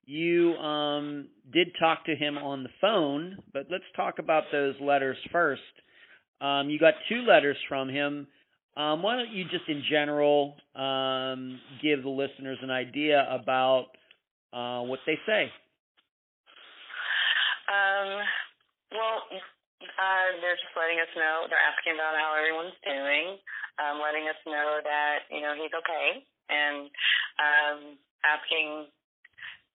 You 0.05 0.53
um 0.55 1.27
did 1.53 1.69
talk 1.79 2.05
to 2.05 2.15
him 2.15 2.37
on 2.37 2.63
the 2.63 2.69
phone, 2.79 3.37
but 3.53 3.67
let's 3.69 3.83
talk 3.95 4.19
about 4.19 4.43
those 4.51 4.75
letters 4.81 5.17
first. 5.31 5.61
Um 6.41 6.69
you 6.69 6.79
got 6.79 6.95
two 7.07 7.21
letters 7.21 7.57
from 7.69 7.89
him. 7.89 8.27
Um 8.75 9.03
why 9.03 9.15
don't 9.15 9.31
you 9.31 9.43
just 9.45 9.67
in 9.67 9.83
general 9.89 10.55
um 10.75 11.59
give 11.81 12.03
the 12.03 12.09
listeners 12.09 12.57
an 12.61 12.71
idea 12.71 13.27
about 13.29 13.87
uh 14.53 14.81
what 14.81 14.99
they 15.05 15.17
say? 15.25 15.51
Um, 17.71 18.19
well, 18.91 19.17
uh, 19.31 20.27
they're 20.43 20.59
just 20.59 20.75
letting 20.75 20.99
us 20.99 21.11
know. 21.15 21.47
They're 21.47 21.61
asking 21.71 21.95
about 21.95 22.19
how 22.19 22.35
everyone's 22.35 22.75
doing, 22.83 23.39
um, 23.79 24.01
letting 24.03 24.27
us 24.27 24.39
know 24.43 24.81
that 24.83 25.27
you 25.31 25.39
know 25.39 25.53
he's 25.55 25.71
okay, 25.71 26.25
and 26.49 26.91
um, 27.39 27.79
asking. 28.25 28.91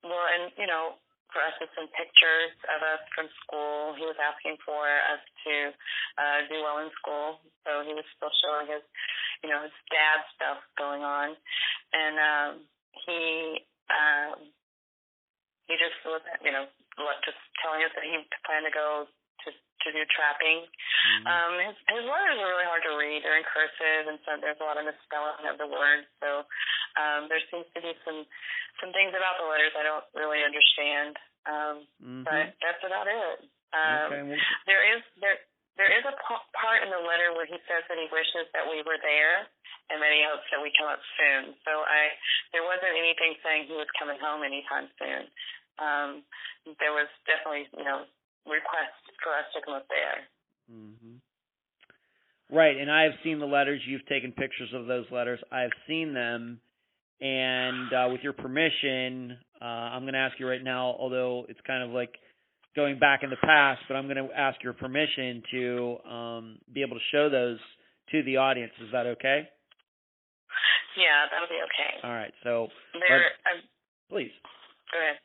Well, 0.04 0.28
and 0.38 0.52
you 0.54 0.68
know, 0.68 1.00
for 1.32 1.42
us 1.42 1.56
with 1.58 1.72
some 1.74 1.90
pictures 1.92 2.54
of 2.70 2.80
us 2.84 3.02
from 3.16 3.26
school. 3.42 3.96
He 3.98 4.06
was 4.06 4.16
asking 4.16 4.56
for 4.62 4.84
us 4.84 5.22
to 5.44 5.54
uh, 6.16 6.38
do 6.48 6.62
well 6.62 6.80
in 6.80 6.90
school, 6.96 7.42
so 7.66 7.82
he 7.82 7.92
was 7.92 8.06
still 8.14 8.32
showing 8.44 8.70
his, 8.70 8.84
you 9.42 9.50
know, 9.50 9.60
his 9.66 9.74
dad 9.90 10.24
stuff 10.36 10.60
going 10.78 11.02
on, 11.02 11.34
and 11.92 12.14
um, 12.16 12.52
he. 13.04 13.62
Um, 13.86 14.50
he 15.66 15.74
just 15.74 15.98
was, 16.06 16.22
you 16.46 16.54
know, 16.54 16.66
just 17.26 17.38
telling 17.58 17.82
us 17.82 17.90
that 17.98 18.06
he 18.06 18.14
planned 18.46 18.66
to 18.66 18.74
go 18.74 19.10
to 19.46 19.50
to 19.54 19.88
do 19.94 20.02
trapping. 20.10 20.66
Mhm. 20.66 21.26
Um, 21.30 21.52
his 21.62 21.76
his 21.94 22.04
letters 22.10 22.38
are 22.42 22.50
really 22.50 22.66
hard 22.66 22.82
to 22.90 22.94
read. 22.98 23.22
They're 23.22 23.38
in 23.38 23.46
cursive, 23.46 24.10
and 24.10 24.18
so 24.26 24.36
there's 24.42 24.58
a 24.58 24.66
lot 24.66 24.76
of 24.78 24.84
misspelling 24.84 25.46
of 25.46 25.56
the 25.62 25.66
words. 25.70 26.06
So 26.20 26.42
um, 26.98 27.28
there 27.30 27.38
seems 27.50 27.66
to 27.74 27.80
be 27.80 27.94
some 28.04 28.26
some 28.82 28.90
things 28.92 29.14
about 29.14 29.38
the 29.38 29.46
letters 29.46 29.72
I 29.78 29.84
don't 29.86 30.04
really 30.14 30.42
understand. 30.42 31.16
Um, 31.46 31.86
Mhm. 32.02 32.24
but 32.26 32.58
that's 32.60 32.82
about 32.82 33.06
it. 33.06 33.46
Um, 33.72 34.10
okay. 34.10 34.22
Well, 34.26 34.40
there 34.66 34.82
is 34.96 35.02
there 35.22 35.38
there 35.76 35.92
is 35.92 36.04
a 36.08 36.12
p- 36.16 36.48
part 36.56 36.82
in 36.82 36.90
the 36.90 36.98
letter 37.06 37.32
where 37.36 37.44
he 37.46 37.58
says 37.68 37.84
that 37.86 37.98
he 37.98 38.08
wishes 38.10 38.50
that 38.52 38.66
we 38.66 38.82
were 38.82 38.96
there 38.98 39.46
and 39.90 40.02
that 40.02 40.10
he 40.10 40.24
hopes 40.24 40.48
that 40.50 40.60
we 40.62 40.72
come 40.72 40.88
up 40.88 41.02
soon. 41.16 41.54
So 41.62 41.84
I 41.84 42.16
there 42.50 42.64
wasn't 42.64 42.96
anything 42.96 43.38
saying 43.44 43.66
he 43.70 43.74
was 43.78 43.86
coming 44.00 44.18
home 44.18 44.42
anytime 44.42 44.90
soon. 44.98 45.30
Um, 45.78 46.24
there 46.80 46.92
was 46.96 47.06
definitely 47.26 47.68
you 47.76 47.84
know 47.84 48.06
requests 48.46 49.02
for 49.22 49.34
us 49.34 49.46
to 49.54 49.60
come 49.64 49.74
up 49.74 49.86
there. 49.90 50.16
hmm 50.70 51.18
Right, 52.48 52.76
and 52.78 52.88
I 52.90 53.02
have 53.02 53.18
seen 53.24 53.40
the 53.40 53.46
letters. 53.46 53.82
You've 53.86 54.06
taken 54.06 54.30
pictures 54.30 54.70
of 54.72 54.86
those 54.86 55.04
letters. 55.10 55.40
I've 55.50 55.74
seen 55.88 56.14
them, 56.14 56.60
and 57.20 57.92
uh, 57.92 58.06
with 58.12 58.20
your 58.22 58.34
permission, 58.34 59.36
uh, 59.60 59.64
I'm 59.64 60.02
going 60.02 60.14
to 60.14 60.20
ask 60.20 60.38
you 60.38 60.46
right 60.46 60.62
now. 60.62 60.94
Although 60.94 61.46
it's 61.48 61.58
kind 61.66 61.82
of 61.82 61.90
like 61.90 62.14
going 62.76 63.00
back 63.00 63.24
in 63.24 63.30
the 63.30 63.42
past, 63.42 63.80
but 63.88 63.96
I'm 63.96 64.06
going 64.06 64.28
to 64.28 64.32
ask 64.32 64.62
your 64.62 64.74
permission 64.74 65.42
to 65.50 65.96
um, 66.08 66.58
be 66.72 66.82
able 66.82 66.94
to 66.94 67.02
show 67.10 67.28
those 67.28 67.58
to 68.12 68.22
the 68.22 68.36
audience. 68.36 68.70
Is 68.80 68.92
that 68.92 69.06
okay? 69.18 69.48
Yeah, 70.96 71.26
that'll 71.32 71.48
be 71.48 71.58
okay. 71.66 72.06
All 72.06 72.14
right. 72.14 72.32
So 72.44 72.68
They're 72.94 73.26
uh, 73.44 73.60
please. 74.08 74.30
go 74.92 74.98
ahead. 75.02 75.18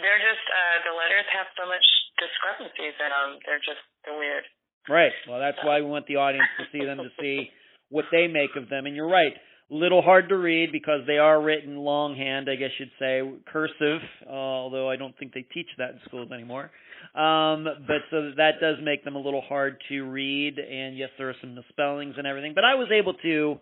They're 0.00 0.20
just 0.22 0.44
uh, 0.46 0.76
the 0.88 0.94
letters 0.96 1.26
have 1.32 1.48
so 1.56 1.64
much 1.66 1.84
discrepancies 2.20 2.94
in 3.00 3.10
them. 3.10 3.38
They're 3.46 3.62
just 3.62 3.82
they're 4.04 4.18
weird. 4.18 4.44
Right. 4.88 5.12
Well, 5.28 5.40
that's 5.40 5.58
why 5.64 5.80
we 5.80 5.86
want 5.86 6.06
the 6.06 6.16
audience 6.16 6.46
to 6.58 6.64
see 6.70 6.84
them 6.84 6.98
to 6.98 7.10
see 7.20 7.50
what 7.90 8.04
they 8.12 8.26
make 8.28 8.54
of 8.56 8.68
them. 8.68 8.86
And 8.86 8.94
you're 8.94 9.08
right. 9.10 9.32
little 9.68 10.00
hard 10.02 10.28
to 10.28 10.36
read 10.36 10.70
because 10.70 11.00
they 11.08 11.18
are 11.18 11.42
written 11.42 11.76
longhand, 11.76 12.48
I 12.48 12.54
guess 12.54 12.70
you'd 12.78 12.90
say, 12.98 13.20
cursive, 13.50 13.98
uh, 14.26 14.30
although 14.30 14.88
I 14.88 14.94
don't 14.94 15.16
think 15.18 15.34
they 15.34 15.42
teach 15.42 15.66
that 15.78 15.90
in 15.90 16.00
schools 16.06 16.30
anymore. 16.30 16.70
Um, 17.14 17.64
but 17.86 18.02
so 18.10 18.30
that 18.36 18.60
does 18.60 18.76
make 18.82 19.02
them 19.04 19.16
a 19.16 19.20
little 19.20 19.40
hard 19.42 19.78
to 19.88 20.02
read, 20.02 20.58
and 20.58 20.96
yes, 20.96 21.10
there 21.18 21.30
are 21.30 21.34
some 21.40 21.54
misspellings 21.56 22.14
and 22.16 22.26
everything. 22.26 22.52
But 22.54 22.64
I 22.64 22.74
was 22.76 22.88
able 22.92 23.14
to 23.14 23.58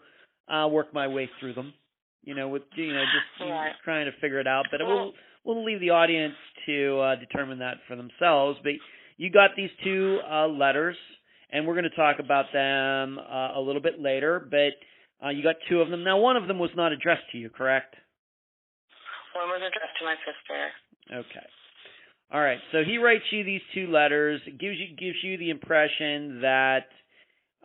uh, 0.52 0.68
work 0.68 0.92
my 0.92 1.08
way 1.08 1.30
through 1.40 1.54
them, 1.54 1.72
you 2.22 2.34
know, 2.34 2.48
with 2.48 2.62
you 2.76 2.92
know 2.92 3.02
just 3.04 3.50
Right. 3.50 3.72
trying 3.84 4.06
to 4.06 4.12
figure 4.20 4.40
it 4.40 4.46
out. 4.46 4.66
But 4.70 4.80
we'll 4.86 5.12
we'll 5.44 5.64
leave 5.64 5.80
the 5.80 5.90
audience 5.90 6.34
to 6.66 7.00
uh, 7.00 7.16
determine 7.16 7.58
that 7.60 7.76
for 7.86 7.96
themselves. 7.96 8.58
But 8.62 8.72
you 9.16 9.30
got 9.30 9.50
these 9.56 9.70
two 9.82 10.18
uh, 10.28 10.48
letters, 10.48 10.96
and 11.50 11.66
we're 11.66 11.74
going 11.74 11.84
to 11.90 11.96
talk 11.96 12.16
about 12.18 12.46
them 12.52 13.18
uh, 13.18 13.58
a 13.58 13.60
little 13.60 13.82
bit 13.82 14.00
later. 14.00 14.46
But 14.50 15.24
uh, 15.24 15.30
you 15.30 15.42
got 15.42 15.56
two 15.68 15.80
of 15.80 15.90
them. 15.90 16.04
Now, 16.04 16.18
one 16.18 16.36
of 16.36 16.48
them 16.48 16.58
was 16.58 16.70
not 16.76 16.92
addressed 16.92 17.24
to 17.32 17.38
you, 17.38 17.50
correct? 17.50 17.94
One 19.34 19.48
was 19.48 19.60
addressed 19.60 19.98
to 19.98 20.04
my 20.04 20.14
sister. 20.24 21.28
Okay. 21.28 21.46
All 22.32 22.40
right. 22.40 22.58
So 22.72 22.78
he 22.84 22.98
writes 22.98 23.24
you 23.30 23.44
these 23.44 23.60
two 23.74 23.88
letters. 23.88 24.40
Gives 24.46 24.76
you 24.78 24.96
gives 24.96 25.18
you 25.22 25.36
the 25.38 25.50
impression 25.50 26.40
that 26.40 26.86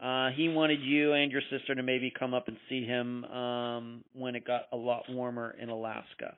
uh, 0.02 0.30
he 0.36 0.50
wanted 0.50 0.82
you 0.82 1.14
and 1.14 1.32
your 1.32 1.42
sister 1.50 1.76
to 1.76 1.84
maybe 1.84 2.12
come 2.18 2.34
up 2.34 2.48
and 2.48 2.58
see 2.70 2.86
him 2.86 3.24
um, 3.26 4.04
when 4.14 4.36
it 4.36 4.46
got 4.46 4.64
a 4.72 4.78
lot 4.78 5.04
warmer 5.10 5.56
in 5.60 5.70
Alaska. 5.70 6.36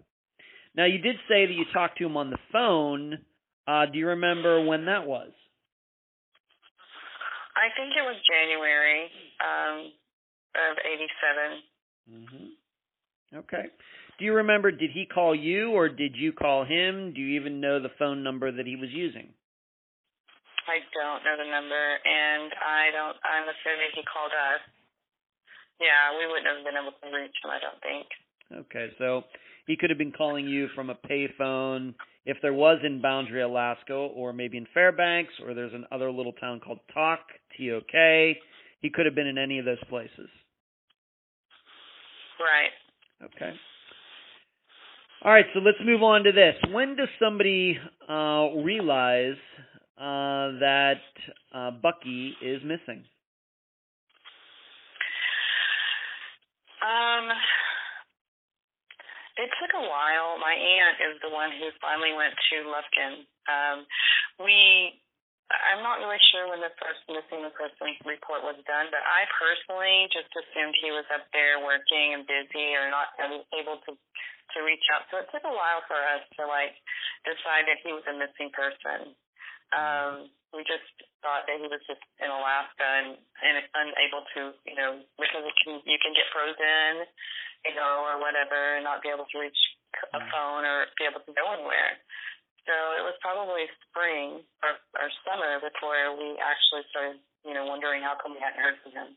Now 0.76 0.86
you 0.86 1.00
did 1.00 1.18
say 1.28 1.46
that 1.46 1.54
you 1.54 1.66
talked 1.74 1.98
to 1.98 2.06
him 2.06 2.18
on 2.18 2.30
the 2.30 2.40
phone. 2.52 3.20
Uh, 3.68 3.86
do 3.86 4.00
you 4.00 4.08
remember 4.08 4.66
when 4.66 4.86
that 4.86 5.06
was? 5.06 5.32
I 7.56 7.68
think 7.76 7.92
it 7.94 8.02
was 8.02 8.16
January 8.24 9.12
um, 9.44 9.92
of 10.56 10.74
'87. 10.80 11.62
Mm-hmm. 12.10 13.38
Okay. 13.38 13.66
Do 14.20 14.26
you 14.26 14.34
remember? 14.34 14.72
Did 14.72 14.92
he 14.92 15.06
call 15.06 15.36
you 15.36 15.72
or 15.72 15.90
did 15.90 16.16
you 16.16 16.32
call 16.32 16.64
him? 16.64 17.14
Do 17.14 17.20
you 17.22 17.40
even 17.40 17.60
know 17.60 17.82
the 17.82 17.92
phone 18.00 18.24
number 18.24 18.52
that 18.52 18.66
he 18.66 18.76
was 18.76 18.90
using? 18.92 19.34
I 20.70 20.78
don't 20.94 21.26
know 21.26 21.36
the 21.36 21.50
number, 21.50 21.86
and 22.06 22.54
I 22.54 22.94
don't. 22.94 23.18
I'm 23.26 23.50
assuming 23.50 23.92
he 23.98 24.04
called 24.06 24.32
us. 24.32 24.62
Yeah, 25.82 26.14
we 26.16 26.30
wouldn't 26.30 26.46
have 26.46 26.62
been 26.62 26.78
able 26.78 26.94
to 26.94 27.08
reach 27.10 27.34
him. 27.42 27.50
I 27.50 27.60
don't 27.60 27.82
think. 27.82 28.06
Okay, 28.70 28.94
so 29.02 29.26
he 29.72 29.78
could 29.78 29.90
have 29.90 29.98
been 29.98 30.12
calling 30.12 30.46
you 30.50 30.68
from 30.76 30.90
a 30.90 30.96
payphone 30.96 31.94
if 32.26 32.36
there 32.42 32.54
was 32.54 32.80
in 32.84 33.02
Boundary, 33.02 33.42
Alaska, 33.42 33.94
or 33.94 34.34
maybe 34.34 34.58
in 34.58 34.68
Fairbanks, 34.74 35.32
or 35.42 35.54
there's 35.54 35.72
another 35.74 36.12
little 36.12 36.34
town 36.34 36.60
called 36.60 36.80
Tok, 36.94 37.22
T-O-K. 37.58 38.38
He 38.82 38.90
could 38.90 39.06
have 39.06 39.16
been 39.16 39.28
in 39.28 39.38
any 39.38 39.60
of 39.60 39.66
those 39.66 39.82
places. 39.88 40.28
Right. 42.38 43.30
Okay. 43.34 43.54
All 45.24 45.32
right, 45.32 45.46
so 45.54 45.62
let's 45.62 45.78
move 45.86 46.04
on 46.04 46.26
to 46.26 46.34
this. 46.34 46.56
When 46.74 46.98
does 46.98 47.08
somebody 47.18 47.78
uh, 48.10 48.50
realize 48.66 49.38
uh, 49.98 50.60
that 50.60 50.96
uh, 51.56 51.72
Bucky 51.82 52.34
is 52.42 52.62
missing? 52.66 53.06
Um, 56.84 57.30
it 59.42 59.50
took 59.58 59.74
a 59.74 59.86
while. 59.90 60.38
My 60.38 60.54
aunt 60.54 60.98
is 61.02 61.18
the 61.26 61.34
one 61.34 61.50
who 61.58 61.74
finally 61.82 62.14
went 62.14 62.38
to 62.38 62.56
Lufkin. 62.70 63.26
Um, 63.50 63.78
we, 64.38 64.96
I'm 65.50 65.82
not 65.82 65.98
really 66.00 66.22
sure 66.30 66.46
when 66.48 66.62
the 66.62 66.72
first 66.78 67.02
missing 67.10 67.42
person 67.58 67.98
report 68.06 68.46
was 68.46 68.62
done, 68.70 68.94
but 68.94 69.02
I 69.02 69.26
personally 69.34 70.08
just 70.14 70.30
assumed 70.32 70.78
he 70.78 70.94
was 70.94 71.10
up 71.10 71.26
there 71.34 71.58
working 71.60 72.14
and 72.14 72.30
busy 72.30 72.78
or 72.78 72.88
not 72.94 73.18
able 73.58 73.82
to 73.90 73.98
to 74.52 74.68
reach 74.68 74.84
out. 74.92 75.08
So 75.08 75.24
it 75.24 75.32
took 75.32 75.48
a 75.48 75.56
while 75.56 75.80
for 75.88 75.96
us 75.96 76.24
to 76.36 76.44
like 76.44 76.76
decide 77.24 77.72
that 77.72 77.80
he 77.88 77.96
was 77.96 78.04
a 78.04 78.16
missing 78.20 78.52
person. 78.52 79.16
Um, 79.72 80.28
we 80.52 80.68
just 80.68 80.84
thought 81.24 81.48
that 81.48 81.56
he 81.56 81.68
was 81.72 81.80
just 81.88 82.04
in 82.20 82.28
Alaska 82.28 82.84
and, 82.84 83.16
and 83.16 83.56
unable 83.72 84.28
to, 84.36 84.42
you 84.68 84.76
know, 84.76 85.00
because 85.16 85.48
it 85.48 85.56
can, 85.64 85.80
you 85.88 85.96
can 86.04 86.12
get 86.12 86.28
frozen, 86.36 87.08
you 87.66 87.74
know, 87.78 88.06
or 88.08 88.22
whatever, 88.22 88.78
and 88.78 88.84
not 88.86 89.02
be 89.02 89.10
able 89.10 89.28
to 89.30 89.38
reach 89.38 89.58
a 90.14 90.22
phone 90.32 90.64
or 90.64 90.88
be 90.98 91.06
able 91.06 91.22
to 91.22 91.34
go 91.36 91.46
anywhere. 91.52 92.00
So 92.70 92.74
it 92.98 93.04
was 93.04 93.18
probably 93.26 93.66
spring 93.90 94.46
or, 94.62 94.78
or 95.02 95.08
summer 95.26 95.58
before 95.58 96.14
we 96.14 96.38
actually 96.38 96.86
started, 96.94 97.18
you 97.42 97.58
know, 97.58 97.66
wondering 97.66 98.06
how 98.06 98.14
come 98.22 98.38
we 98.38 98.42
hadn't 98.42 98.62
heard 98.62 98.78
from 98.86 98.94
him. 98.94 99.10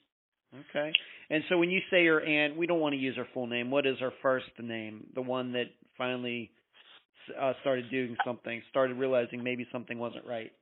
Okay. 0.70 0.92
And 1.30 1.44
so 1.48 1.58
when 1.58 1.68
you 1.68 1.80
say 1.90 2.04
your 2.04 2.24
aunt, 2.24 2.56
we 2.56 2.66
don't 2.66 2.80
want 2.80 2.94
to 2.94 3.00
use 3.00 3.16
her 3.16 3.28
full 3.34 3.46
name. 3.46 3.70
What 3.70 3.86
is 3.86 3.98
her 4.00 4.12
first 4.22 4.48
name? 4.60 5.06
The 5.14 5.22
one 5.22 5.52
that 5.52 5.68
finally 5.98 6.50
uh, 7.32 7.52
started 7.60 7.90
doing 7.90 8.16
something, 8.24 8.62
started 8.70 8.96
realizing 8.96 9.42
maybe 9.42 9.66
something 9.72 9.98
wasn't 9.98 10.24
right. 10.26 10.52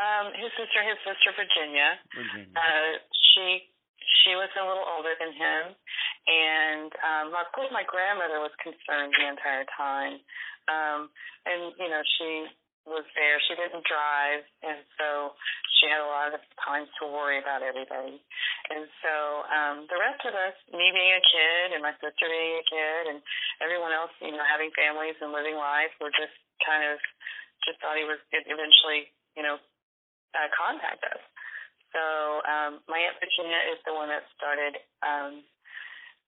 Um, 0.00 0.32
his 0.32 0.50
sister, 0.56 0.80
his 0.80 0.98
sister 1.04 1.30
Virginia. 1.36 1.98
Virginia. 2.16 2.56
Uh, 2.56 2.90
she 3.12 3.68
she 4.24 4.32
was 4.34 4.48
a 4.56 4.64
little 4.64 4.86
older 4.96 5.12
than 5.20 5.30
him, 5.36 5.76
and 6.26 6.90
um, 7.00 7.26
of 7.32 7.48
course 7.54 7.70
my 7.72 7.84
grandmother 7.86 8.40
was 8.40 8.52
concerned 8.60 9.14
the 9.16 9.28
entire 9.28 9.64
time. 9.76 10.20
Um, 10.68 11.00
and 11.48 11.72
you 11.80 11.88
know 11.88 12.02
she 12.18 12.50
was 12.88 13.04
there. 13.12 13.36
She 13.44 13.54
didn't 13.56 13.84
drive, 13.84 14.42
and 14.64 14.80
so 14.96 15.36
she 15.78 15.88
had 15.88 16.00
a 16.00 16.08
lot 16.08 16.32
of 16.32 16.40
time 16.64 16.88
to 17.00 17.02
worry 17.08 17.36
about 17.36 17.60
everybody. 17.60 18.20
And 18.72 18.84
so 19.04 19.14
um, 19.52 19.76
the 19.88 20.00
rest 20.00 20.20
of 20.24 20.32
us, 20.32 20.56
me 20.72 20.88
being 20.92 21.14
a 21.16 21.24
kid 21.24 21.66
and 21.76 21.84
my 21.84 21.92
sister 22.00 22.24
being 22.24 22.56
a 22.60 22.66
kid, 22.66 23.02
and 23.12 23.18
everyone 23.60 23.92
else, 23.92 24.12
you 24.24 24.32
know, 24.32 24.44
having 24.44 24.72
families 24.72 25.16
and 25.20 25.32
living 25.32 25.56
life, 25.56 25.92
were 26.00 26.12
just 26.12 26.34
kind 26.64 26.84
of 26.88 26.96
just 27.68 27.80
thought 27.84 28.00
he 28.00 28.08
was 28.08 28.20
going 28.32 28.44
to 28.44 28.52
eventually, 28.52 29.12
you 29.36 29.44
know, 29.44 29.60
uh, 30.32 30.48
contact 30.56 31.04
us. 31.04 31.20
So 31.92 32.02
um, 32.46 32.80
my 32.86 33.02
aunt 33.02 33.18
Virginia 33.18 33.60
is 33.74 33.78
the 33.82 33.92
one 33.92 34.08
that 34.08 34.24
started, 34.38 34.78
um, 35.02 35.42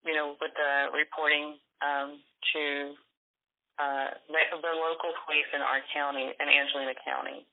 you 0.05 0.15
know, 0.15 0.35
with 0.41 0.53
the 0.55 0.91
reporting 0.97 1.57
um, 1.83 2.19
to 2.55 2.95
uh, 3.79 4.09
the, 4.29 4.43
the 4.61 4.75
local 4.75 5.13
police 5.27 5.49
in 5.55 5.61
our 5.61 5.81
county, 5.95 6.29
in 6.29 6.47
Angelina 6.49 6.95
County. 7.05 7.47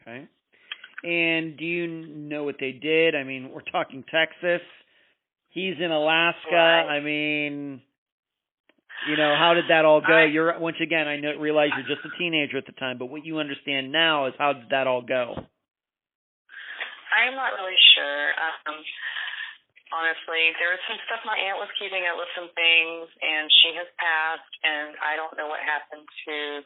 Okay. 0.00 0.28
And 1.04 1.56
do 1.58 1.64
you 1.64 1.86
know 1.88 2.44
what 2.44 2.56
they 2.60 2.72
did? 2.72 3.14
I 3.14 3.24
mean, 3.24 3.50
we're 3.52 3.66
talking 3.72 4.04
Texas. 4.10 4.62
He's 5.50 5.74
in 5.80 5.90
Alaska. 5.90 6.52
Right. 6.52 6.96
I 6.96 7.00
mean, 7.00 7.82
you 9.08 9.16
know, 9.16 9.34
how 9.36 9.54
did 9.54 9.64
that 9.68 9.84
all 9.84 10.00
go? 10.00 10.12
I- 10.12 10.24
you're 10.24 10.58
once 10.58 10.76
again, 10.80 11.08
I 11.08 11.16
know, 11.16 11.36
realize 11.38 11.70
you're 11.76 11.96
just 11.96 12.06
a 12.06 12.18
teenager 12.18 12.56
at 12.56 12.66
the 12.66 12.72
time, 12.72 12.98
but 12.98 13.06
what 13.06 13.24
you 13.24 13.38
understand 13.38 13.90
now 13.90 14.26
is 14.26 14.34
how 14.38 14.52
did 14.52 14.70
that 14.70 14.86
all 14.86 15.02
go? 15.02 15.34
I'm 17.12 17.34
not 17.36 17.52
really 17.60 17.76
sure. 17.94 18.32
Um, 18.66 18.80
honestly, 19.92 20.56
there 20.56 20.72
was 20.72 20.82
some 20.88 20.98
stuff 21.06 21.20
my 21.28 21.36
aunt 21.36 21.60
was 21.60 21.70
keeping 21.76 22.08
up 22.08 22.16
with 22.16 22.32
some 22.32 22.48
things, 22.56 23.06
and 23.20 23.46
she 23.62 23.76
has 23.76 23.88
passed, 24.00 24.52
and 24.64 24.96
I 24.98 25.14
don't 25.14 25.36
know 25.36 25.46
what 25.46 25.60
happened 25.60 26.08
to. 26.26 26.64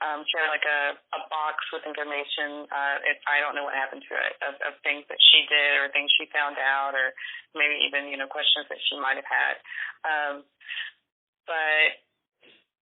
Um, 0.00 0.24
she 0.24 0.32
had 0.40 0.48
like 0.48 0.64
a, 0.64 0.96
a 0.96 1.20
box 1.28 1.60
with 1.76 1.84
information. 1.84 2.64
Uh, 2.72 2.96
it, 3.04 3.20
I 3.28 3.44
don't 3.44 3.52
know 3.52 3.68
what 3.68 3.76
happened 3.76 4.00
to 4.08 4.14
it 4.16 4.34
of, 4.40 4.56
of 4.64 4.72
things 4.80 5.04
that 5.12 5.20
she 5.20 5.44
did 5.44 5.76
or 5.76 5.92
things 5.92 6.08
she 6.16 6.24
found 6.32 6.56
out, 6.56 6.96
or 6.96 7.12
maybe 7.52 7.76
even 7.84 8.08
you 8.08 8.16
know 8.16 8.30
questions 8.30 8.64
that 8.72 8.80
she 8.88 8.96
might 8.96 9.20
have 9.20 9.28
had. 9.28 9.54
Um, 10.08 10.34
but 11.44 12.00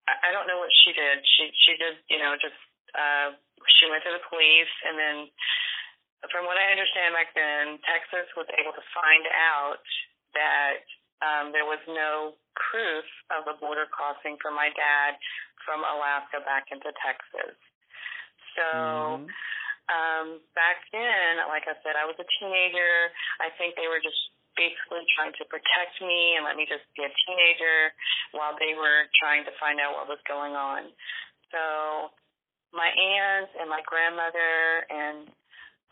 I, 0.06 0.30
I 0.30 0.36
don't 0.36 0.46
know 0.46 0.62
what 0.62 0.70
she 0.86 0.94
did. 0.94 1.26
She 1.26 1.50
she 1.66 1.72
did 1.74 1.98
you 2.06 2.22
know 2.22 2.38
just 2.38 2.58
uh, 2.94 3.34
she 3.66 3.90
went 3.90 4.06
to 4.06 4.14
the 4.14 4.22
police, 4.30 4.74
and 4.86 4.94
then 4.94 5.16
from 6.26 6.50
what 6.50 6.58
I 6.58 6.74
understand 6.74 7.14
back 7.14 7.30
then, 7.34 7.78
Texas 7.86 8.26
was 8.34 8.50
able 8.58 8.74
to 8.74 8.84
find 8.90 9.24
out 9.30 9.78
that 10.34 10.82
um, 11.22 11.54
there 11.54 11.66
was 11.66 11.78
no 11.86 12.34
proof 12.58 13.06
of 13.30 13.46
a 13.46 13.54
border 13.58 13.86
crossing 13.90 14.38
for 14.42 14.50
my 14.50 14.70
dad 14.74 15.14
from 15.62 15.86
Alaska 15.86 16.42
back 16.42 16.70
into 16.74 16.90
Texas. 17.02 17.54
So 18.58 18.66
Mhm. 18.66 19.30
um, 19.88 20.26
back 20.54 20.84
then, 20.92 21.38
like 21.48 21.66
I 21.66 21.74
said, 21.82 21.96
I 21.96 22.04
was 22.04 22.18
a 22.18 22.28
teenager. 22.38 23.12
I 23.40 23.50
think 23.56 23.76
they 23.76 23.88
were 23.88 24.00
just 24.00 24.18
basically 24.56 25.06
trying 25.14 25.32
to 25.38 25.44
protect 25.46 26.02
me 26.02 26.34
and 26.34 26.44
let 26.44 26.56
me 26.58 26.66
just 26.66 26.82
be 26.98 27.04
a 27.04 27.12
teenager 27.26 27.94
while 28.32 28.58
they 28.58 28.74
were 28.74 29.06
trying 29.14 29.44
to 29.46 29.52
find 29.62 29.78
out 29.78 29.94
what 29.94 30.08
was 30.08 30.18
going 30.26 30.56
on. 30.58 30.92
So 31.54 32.10
my 32.74 32.90
aunt 32.90 33.48
and 33.60 33.70
my 33.70 33.80
grandmother 33.86 34.84
and 34.90 35.30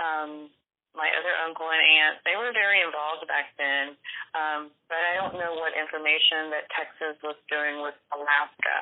um, 0.02 0.50
my 0.96 1.12
other 1.12 1.36
uncle 1.44 1.68
and 1.68 1.84
aunt, 1.84 2.24
they 2.24 2.34
were 2.40 2.56
very 2.56 2.80
involved 2.80 3.28
back 3.28 3.52
then. 3.60 3.94
Um, 4.32 4.72
but 4.88 4.96
I 4.96 5.12
don't 5.20 5.36
know 5.36 5.60
what 5.60 5.76
information 5.76 6.48
that 6.56 6.66
Texas 6.72 7.20
was 7.20 7.36
doing 7.52 7.84
with 7.84 7.96
Alaska. 8.16 8.78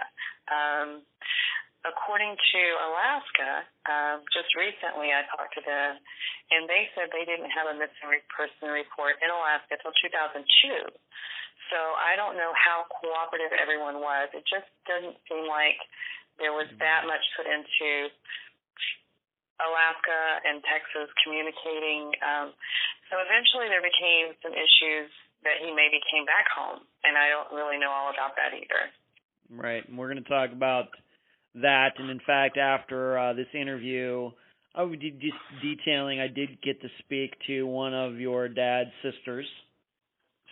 Um, 0.46 0.88
according 1.82 2.38
to 2.38 2.62
Alaska, 2.86 3.50
um, 3.90 4.16
just 4.30 4.54
recently 4.54 5.10
I 5.10 5.26
talked 5.28 5.58
to 5.58 5.62
them, 5.66 5.98
and 6.54 6.70
they 6.70 6.88
said 6.94 7.10
they 7.10 7.26
didn't 7.26 7.50
have 7.50 7.68
a 7.68 7.76
missing 7.76 8.08
person 8.30 8.70
report 8.70 9.18
in 9.20 9.28
Alaska 9.28 9.76
until 9.76 9.92
2002. 10.06 10.46
So 11.72 11.78
I 11.98 12.14
don't 12.14 12.38
know 12.38 12.52
how 12.54 12.86
cooperative 13.02 13.52
everyone 13.56 13.98
was. 13.98 14.30
It 14.32 14.46
just 14.46 14.68
doesn't 14.86 15.18
seem 15.26 15.50
like 15.50 15.80
there 16.38 16.52
was 16.52 16.66
that 16.82 17.06
much 17.06 17.22
put 17.38 17.46
into 17.46 18.10
Alaska 19.62 20.20
and 20.46 20.62
Texas 20.66 21.10
communicating. 21.22 22.10
Um, 22.22 22.54
so 23.10 23.20
eventually 23.22 23.70
there 23.70 23.84
became 23.84 24.34
some 24.42 24.54
issues 24.54 25.10
that 25.46 25.60
he 25.60 25.70
maybe 25.70 26.00
came 26.10 26.24
back 26.24 26.48
home, 26.50 26.82
and 27.04 27.14
I 27.14 27.28
don't 27.28 27.52
really 27.52 27.78
know 27.78 27.92
all 27.92 28.10
about 28.10 28.34
that 28.40 28.56
either. 28.56 28.90
Right, 29.52 29.84
and 29.86 29.98
we're 29.98 30.10
going 30.10 30.24
to 30.24 30.28
talk 30.28 30.50
about 30.50 30.88
that. 31.60 32.00
And 32.00 32.10
in 32.10 32.20
fact, 32.26 32.56
after 32.56 33.18
uh, 33.18 33.32
this 33.34 33.50
interview, 33.52 34.30
I 34.74 34.82
would 34.82 35.00
be 35.00 35.32
detailing. 35.62 36.18
I 36.18 36.28
did 36.28 36.60
get 36.62 36.80
to 36.82 36.88
speak 37.04 37.36
to 37.46 37.64
one 37.64 37.94
of 37.94 38.18
your 38.18 38.48
dad's 38.48 38.90
sisters. 39.02 39.46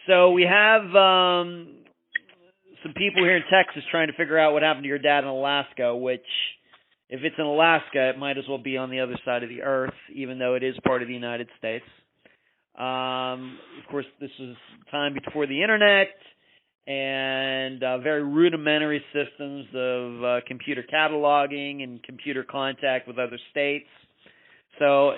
So 0.07 0.31
we 0.31 0.43
have 0.43 0.83
um, 0.95 1.83
some 2.83 2.93
people 2.95 3.25
here 3.25 3.37
in 3.37 3.43
Texas 3.51 3.83
trying 3.91 4.09
to 4.09 4.15
figure 4.15 4.39
out 4.39 4.53
what 4.53 4.63
happened 4.63 4.85
to 4.85 4.89
your 4.89 4.99
dad 4.99 5.25
in 5.25 5.31
Alaska, 5.31 5.97
which 5.97 6.27
if 7.13 7.21
it's 7.25 7.37
in 7.39 7.45
Alaska, 7.45 8.09
it 8.09 8.19
might 8.19 8.39
as 8.39 8.45
well 8.49 8.57
be 8.57 8.79
on 8.79 8.89
the 8.89 9.01
other 9.01 9.19
side 9.23 9.43
of 9.43 9.51
the 9.51 9.61
earth, 9.61 9.93
even 10.15 10.39
though 10.39 10.55
it 10.55 10.63
is 10.63 10.75
part 10.83 11.03
of 11.03 11.09
the 11.09 11.15
United 11.15 11.47
States. 11.59 11.85
Um, 12.75 13.59
of 13.79 13.91
course, 13.91 14.07
this 14.19 14.31
was 14.41 14.57
time 14.91 15.13
before 15.23 15.47
the 15.47 15.61
internet 15.61 16.09
and 16.87 17.85
uh, 17.85 17.99
very 17.99 18.25
rudimentary 18.25 19.05
systems 19.13 19.67
of 19.75 20.25
uh, 20.25 20.41
computer 20.49 20.83
cataloging 20.91 21.83
and 21.83 22.03
computer 22.03 22.45
contact 22.51 23.07
with 23.07 23.19
other 23.19 23.39
states. 23.51 23.87
So, 24.79 25.11
uh, 25.11 25.15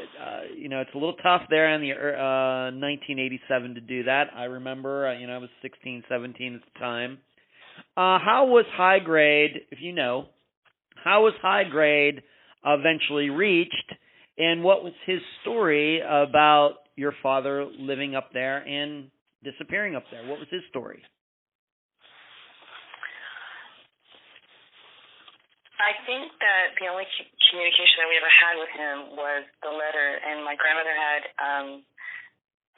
you 0.59 0.69
know, 0.69 0.81
it's 0.81 0.91
a 0.95 0.99
little 0.99 1.15
tough 1.23 1.43
there 1.49 1.73
in 1.77 1.81
the 1.81 1.93
uh, 1.93 2.75
1987 2.75 3.77
to 3.77 3.81
do 3.81 4.03
that. 4.03 4.31
I 4.35 4.45
remember, 4.45 5.07
uh, 5.07 5.17
you 5.17 5.29
know, 5.29 5.35
I 5.35 5.39
was 5.39 5.49
16, 5.63 6.03
17 6.09 6.55
at 6.57 6.61
the 6.61 6.81
time. 6.81 7.19
Uh, 7.97 8.19
how 8.19 8.47
was 8.49 8.65
high 8.73 8.99
grade, 8.99 9.61
if 9.71 9.79
you 9.81 9.93
know, 9.93 10.27
how 11.05 11.29
was 11.29 11.37
high 11.45 11.69
grade 11.69 12.25
eventually 12.65 13.29
reached, 13.29 13.93
and 14.41 14.65
what 14.65 14.83
was 14.83 14.97
his 15.05 15.21
story 15.45 16.01
about 16.01 16.89
your 16.97 17.13
father 17.23 17.69
living 17.79 18.17
up 18.17 18.33
there 18.33 18.65
and 18.65 19.13
disappearing 19.45 19.95
up 19.95 20.05
there? 20.11 20.25
What 20.25 20.41
was 20.41 20.49
his 20.49 20.65
story? 20.73 21.05
I 25.77 25.93
think 26.09 26.33
that 26.41 26.73
the 26.81 26.89
only 26.89 27.05
communication 27.53 28.01
that 28.01 28.09
we 28.09 28.17
ever 28.17 28.33
had 28.33 28.57
with 28.57 28.73
him 28.73 28.97
was 29.21 29.45
the 29.61 29.69
letter, 29.69 30.09
and 30.25 30.41
my 30.41 30.57
grandmother 30.57 30.97
had 30.97 31.23
um, 31.37 31.67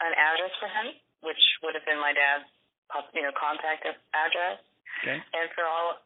an 0.03 0.12
address 0.18 0.51
for 0.59 0.66
him, 0.66 0.99
which 1.22 1.39
would 1.62 1.79
have 1.79 1.87
been 1.87 2.03
my 2.03 2.11
dad's, 2.11 2.51
you 3.14 3.22
know, 3.22 3.31
contact 3.39 3.87
address. 3.87 4.59
Okay. 5.07 5.22
And 5.22 5.47
for 5.55 5.62
all 5.62 6.03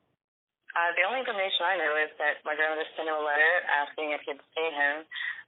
uh, 0.77 0.91
the 0.95 1.03
only 1.03 1.27
information 1.27 1.67
I 1.67 1.77
know 1.79 1.93
is 1.99 2.13
that 2.23 2.43
my 2.47 2.55
grandmother 2.55 2.87
sent 2.95 3.11
him 3.11 3.17
a 3.19 3.25
letter 3.25 3.53
asking 3.67 4.15
if 4.15 4.23
he'd 4.23 4.39
seen 4.55 4.73
him, 4.73 4.97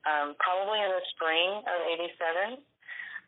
um, 0.03 0.27
probably 0.43 0.83
in 0.83 0.91
the 0.91 1.05
spring 1.15 1.63
of 1.63 1.79
'87. 2.59 2.59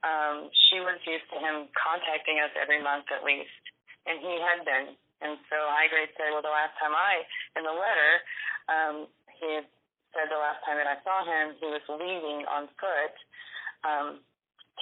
Um, 0.05 0.53
she 0.69 0.83
was 0.85 1.01
used 1.07 1.25
to 1.33 1.39
him 1.41 1.71
contacting 1.79 2.43
us 2.43 2.53
every 2.59 2.83
month 2.83 3.09
at 3.15 3.25
least, 3.25 3.63
and 4.05 4.21
he 4.21 4.35
had 4.43 4.67
been. 4.67 4.99
And 5.25 5.41
so 5.49 5.57
High 5.73 5.89
Grade 5.89 6.13
said, 6.21 6.35
well, 6.37 6.45
the 6.45 6.53
last 6.53 6.77
time 6.77 6.93
I, 6.93 7.25
in 7.57 7.65
the 7.65 7.73
letter, 7.73 8.13
um, 8.69 8.97
he 9.41 9.49
had 9.57 9.67
said 10.13 10.29
the 10.29 10.37
last 10.37 10.61
time 10.69 10.77
that 10.77 10.91
I 10.91 11.01
saw 11.01 11.25
him, 11.25 11.57
he 11.57 11.73
was 11.73 11.81
leaving 11.89 12.45
on 12.45 12.69
foot 12.77 13.15
um, 13.89 14.09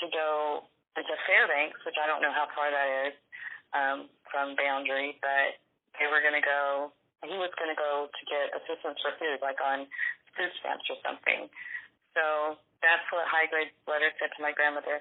to 0.02 0.04
go 0.10 0.66
into 0.98 1.14
Fairbanks, 1.30 1.78
which 1.86 1.96
I 2.02 2.10
don't 2.10 2.20
know 2.20 2.34
how 2.34 2.50
far 2.52 2.74
that 2.74 2.88
is 3.06 3.14
um, 3.72 3.98
from 4.26 4.58
Boundary, 4.58 5.16
but 5.22 5.60
they 6.00 6.10
were 6.10 6.20
going 6.20 6.36
to 6.36 6.44
go 6.44 6.90
he 7.22 7.38
was 7.38 7.54
going 7.54 7.70
to 7.70 7.78
go 7.78 8.10
to 8.10 8.22
get 8.26 8.50
assistance 8.50 8.98
for 8.98 9.14
food, 9.18 9.38
like 9.42 9.58
on 9.62 9.86
food 10.34 10.50
stamps 10.58 10.86
or 10.90 10.98
something. 11.06 11.46
So 12.18 12.58
that's 12.82 13.06
what 13.14 13.24
high 13.30 13.48
grade 13.48 13.72
letter 13.86 14.10
said 14.18 14.34
to 14.36 14.40
my 14.42 14.52
grandmother. 14.52 15.00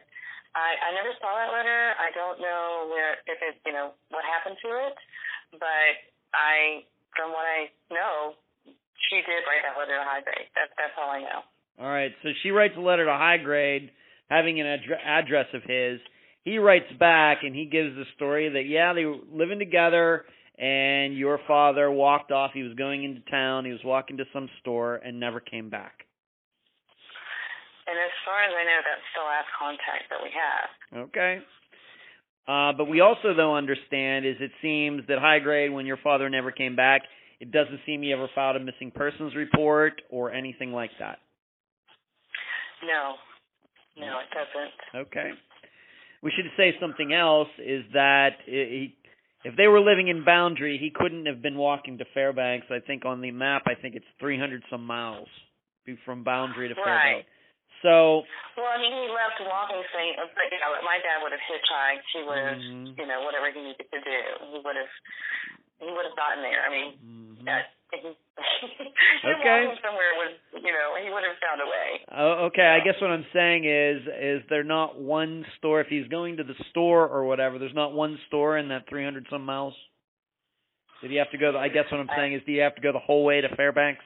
I, 0.54 0.76
I 0.80 0.90
never 0.96 1.12
saw 1.20 1.32
that 1.40 1.52
letter. 1.52 1.96
I 1.96 2.12
don't 2.12 2.40
know 2.44 2.92
where 2.92 3.20
if 3.24 3.40
it 3.40 3.56
you 3.64 3.72
know 3.72 3.96
what 4.12 4.24
happened 4.28 4.60
to 4.68 4.70
it, 4.92 4.98
but 5.56 5.94
I 6.36 6.84
from 7.16 7.32
what 7.32 7.48
I 7.48 7.72
know, 7.92 8.36
she 9.10 9.24
did 9.24 9.48
write 9.48 9.64
that 9.64 9.80
letter 9.80 9.96
to 9.96 10.04
high 10.04 10.24
grade. 10.24 10.52
That's 10.56 10.72
that's 10.76 10.96
all 11.00 11.12
I 11.12 11.24
know. 11.24 11.42
All 11.80 11.90
right, 11.90 12.12
so 12.22 12.30
she 12.44 12.52
writes 12.52 12.76
a 12.78 12.84
letter 12.84 13.06
to 13.06 13.16
high 13.16 13.40
grade, 13.40 13.92
having 14.30 14.60
an 14.60 14.68
ad- 14.68 15.24
address 15.24 15.48
of 15.56 15.64
his. 15.64 16.00
He 16.44 16.58
writes 16.58 16.92
back 17.00 17.40
and 17.44 17.56
he 17.56 17.66
gives 17.66 17.96
the 17.96 18.06
story 18.16 18.50
that 18.50 18.68
yeah 18.68 18.94
they 18.94 19.06
were 19.06 19.24
living 19.32 19.60
together 19.60 20.26
and 20.62 21.18
your 21.18 21.40
father 21.48 21.90
walked 21.90 22.32
off. 22.32 22.52
He 22.54 22.62
was 22.62 22.76
going 22.76 23.04
into 23.04 23.20
town. 23.32 23.66
He 23.66 23.72
was 23.72 23.82
walking 23.84 24.18
to 24.18 24.26
some 24.32 24.48
store 24.62 24.98
and 24.98 25.20
never 25.20 25.40
came 25.40 25.72
back. 25.72 26.06
And 27.88 27.98
as 27.98 28.12
far 28.24 28.44
as 28.44 28.52
I 28.54 28.64
know, 28.64 28.80
that's 28.86 29.02
the 29.18 29.26
last 29.26 29.48
contact 29.58 30.10
that 30.12 30.22
we 30.22 30.30
have. 30.38 31.10
Okay. 31.10 31.40
Uh, 32.48 32.78
but 32.78 32.88
we 32.88 33.02
also, 33.02 33.34
though, 33.36 33.56
understand 33.56 34.26
is 34.26 34.36
it 34.40 34.52
seems 34.62 35.02
that 35.08 35.18
high 35.18 35.40
grade, 35.40 35.74
when 35.74 35.88
your 35.88 35.98
father 35.98 36.30
never 36.30 36.52
came 36.52 36.76
back, 36.76 37.02
it 37.40 37.52
doesn't 37.52 37.80
seem 37.88 38.04
he 38.04 38.14
ever 38.14 38.30
filed 38.36 38.56
a 38.56 38.60
missing 38.60 38.92
persons 38.94 39.36
report 39.36 40.02
or 40.12 40.32
anything 40.32 40.72
like 40.72 40.92
that. 41.00 41.18
No, 42.84 43.16
no, 43.98 44.20
it 44.20 44.30
doesn't. 44.34 45.08
Okay. 45.08 45.32
We 46.22 46.32
should 46.36 46.46
say 46.56 46.76
something 46.80 47.14
else 47.14 47.50
is 47.58 47.84
that 47.94 48.38
he 48.46 48.96
if 49.44 49.56
they 49.58 49.68
were 49.68 49.80
living 49.82 50.08
in 50.08 50.24
Boundary, 50.24 50.78
he 50.78 50.92
couldn't 50.94 51.26
have 51.26 51.42
been 51.42 51.58
walking 51.58 51.98
to 51.98 52.06
Fairbanks. 52.14 52.68
I 52.70 52.80
think 52.80 53.06
on 53.06 53.22
the 53.22 53.32
map, 53.32 53.64
I 53.66 53.76
think 53.76 53.96
it's 53.96 54.06
300 54.20 54.64
some 54.70 54.86
miles 54.86 55.28
from 56.06 56.24
Boundary 56.24 56.70
to 56.70 56.76
Fairbanks. 56.76 57.26
Right. 57.26 57.26
So. 57.82 58.22
Well, 58.54 58.70
I 58.70 58.78
mean, 58.78 58.94
he 58.94 59.10
left 59.10 59.42
walking 59.42 59.82
saying, 59.90 60.14
but 60.22 60.46
you 60.54 60.62
know, 60.62 60.78
my 60.86 61.02
dad 61.02 61.26
would 61.26 61.34
have 61.34 61.42
hitchhiked. 61.50 62.06
He 62.14 62.22
would 62.22 62.38
have, 62.38 62.62
mm-hmm. 62.62 62.94
you 62.94 63.08
know, 63.10 63.26
whatever 63.26 63.50
he 63.50 63.58
needed 63.58 63.90
to 63.90 64.00
do. 64.06 64.22
He 64.54 64.62
would 64.62 64.78
have, 64.78 64.94
he 65.82 65.90
would 65.90 66.06
have 66.06 66.16
gotten 66.16 66.46
there. 66.46 66.62
I 66.62 66.70
mean, 66.70 66.90
mm-hmm. 67.02 67.46
that 67.50 67.74
okay. 67.92 69.60
somewhere 69.84 70.14
was, 70.16 70.32
you 70.56 70.72
know, 70.72 70.96
he 70.96 71.12
would 71.12 71.28
have 71.28 71.36
found 71.44 71.60
a 71.60 71.68
way. 71.68 71.90
Oh, 72.08 72.48
okay. 72.48 72.64
I 72.64 72.80
guess 72.80 72.96
what 73.02 73.12
I'm 73.12 73.26
saying 73.34 73.68
is, 73.68 74.00
is 74.08 74.42
there 74.48 74.64
not 74.64 74.96
one 74.96 75.44
store? 75.58 75.82
If 75.82 75.88
he's 75.88 76.08
going 76.08 76.38
to 76.38 76.44
the 76.44 76.56
store 76.72 77.08
or 77.08 77.26
whatever, 77.26 77.60
there's 77.60 77.76
not 77.76 77.92
one 77.92 78.18
store 78.28 78.58
in 78.58 78.70
that 78.70 78.88
300 78.88 79.28
some 79.30 79.44
miles. 79.44 79.74
Did 81.02 81.12
he 81.12 81.18
have 81.18 81.32
to 81.34 81.40
go? 81.42 81.58
I 81.58 81.68
guess 81.68 81.90
what 81.90 82.00
I'm 82.00 82.14
saying 82.16 82.38
is, 82.38 82.42
do 82.46 82.54
you 82.54 82.62
have 82.62 82.78
to 82.78 82.86
go 82.86 82.94
the 82.94 83.02
whole 83.02 83.26
way 83.26 83.42
to 83.42 83.50
Fairbanks? 83.58 84.06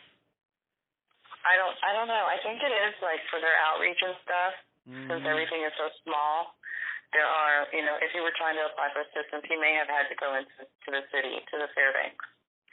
I 1.44 1.60
don't. 1.60 1.76
I 1.84 1.92
don't 1.92 2.08
know. 2.08 2.26
I 2.26 2.40
think 2.42 2.64
it 2.64 2.72
is 2.72 2.96
like 3.04 3.20
for 3.30 3.38
their 3.44 3.54
outreach 3.68 4.00
and 4.00 4.16
stuff, 4.24 4.54
mm-hmm. 4.88 5.08
since 5.12 5.24
everything 5.28 5.62
is 5.68 5.76
so 5.76 5.92
small. 6.08 6.56
There 7.14 7.26
are, 7.26 7.70
you 7.72 7.84
know, 7.86 7.96
if 8.02 8.12
he 8.12 8.20
were 8.20 8.34
trying 8.36 8.58
to 8.58 8.66
apply 8.70 8.92
for 8.92 9.06
assistance, 9.06 9.46
he 9.46 9.56
may 9.60 9.76
have 9.78 9.88
had 9.88 10.10
to 10.10 10.18
go 10.18 10.34
into 10.36 10.66
to 10.66 10.90
the 10.90 11.04
city, 11.14 11.38
to 11.38 11.56
the 11.62 11.70
Fairbanks. 11.76 12.26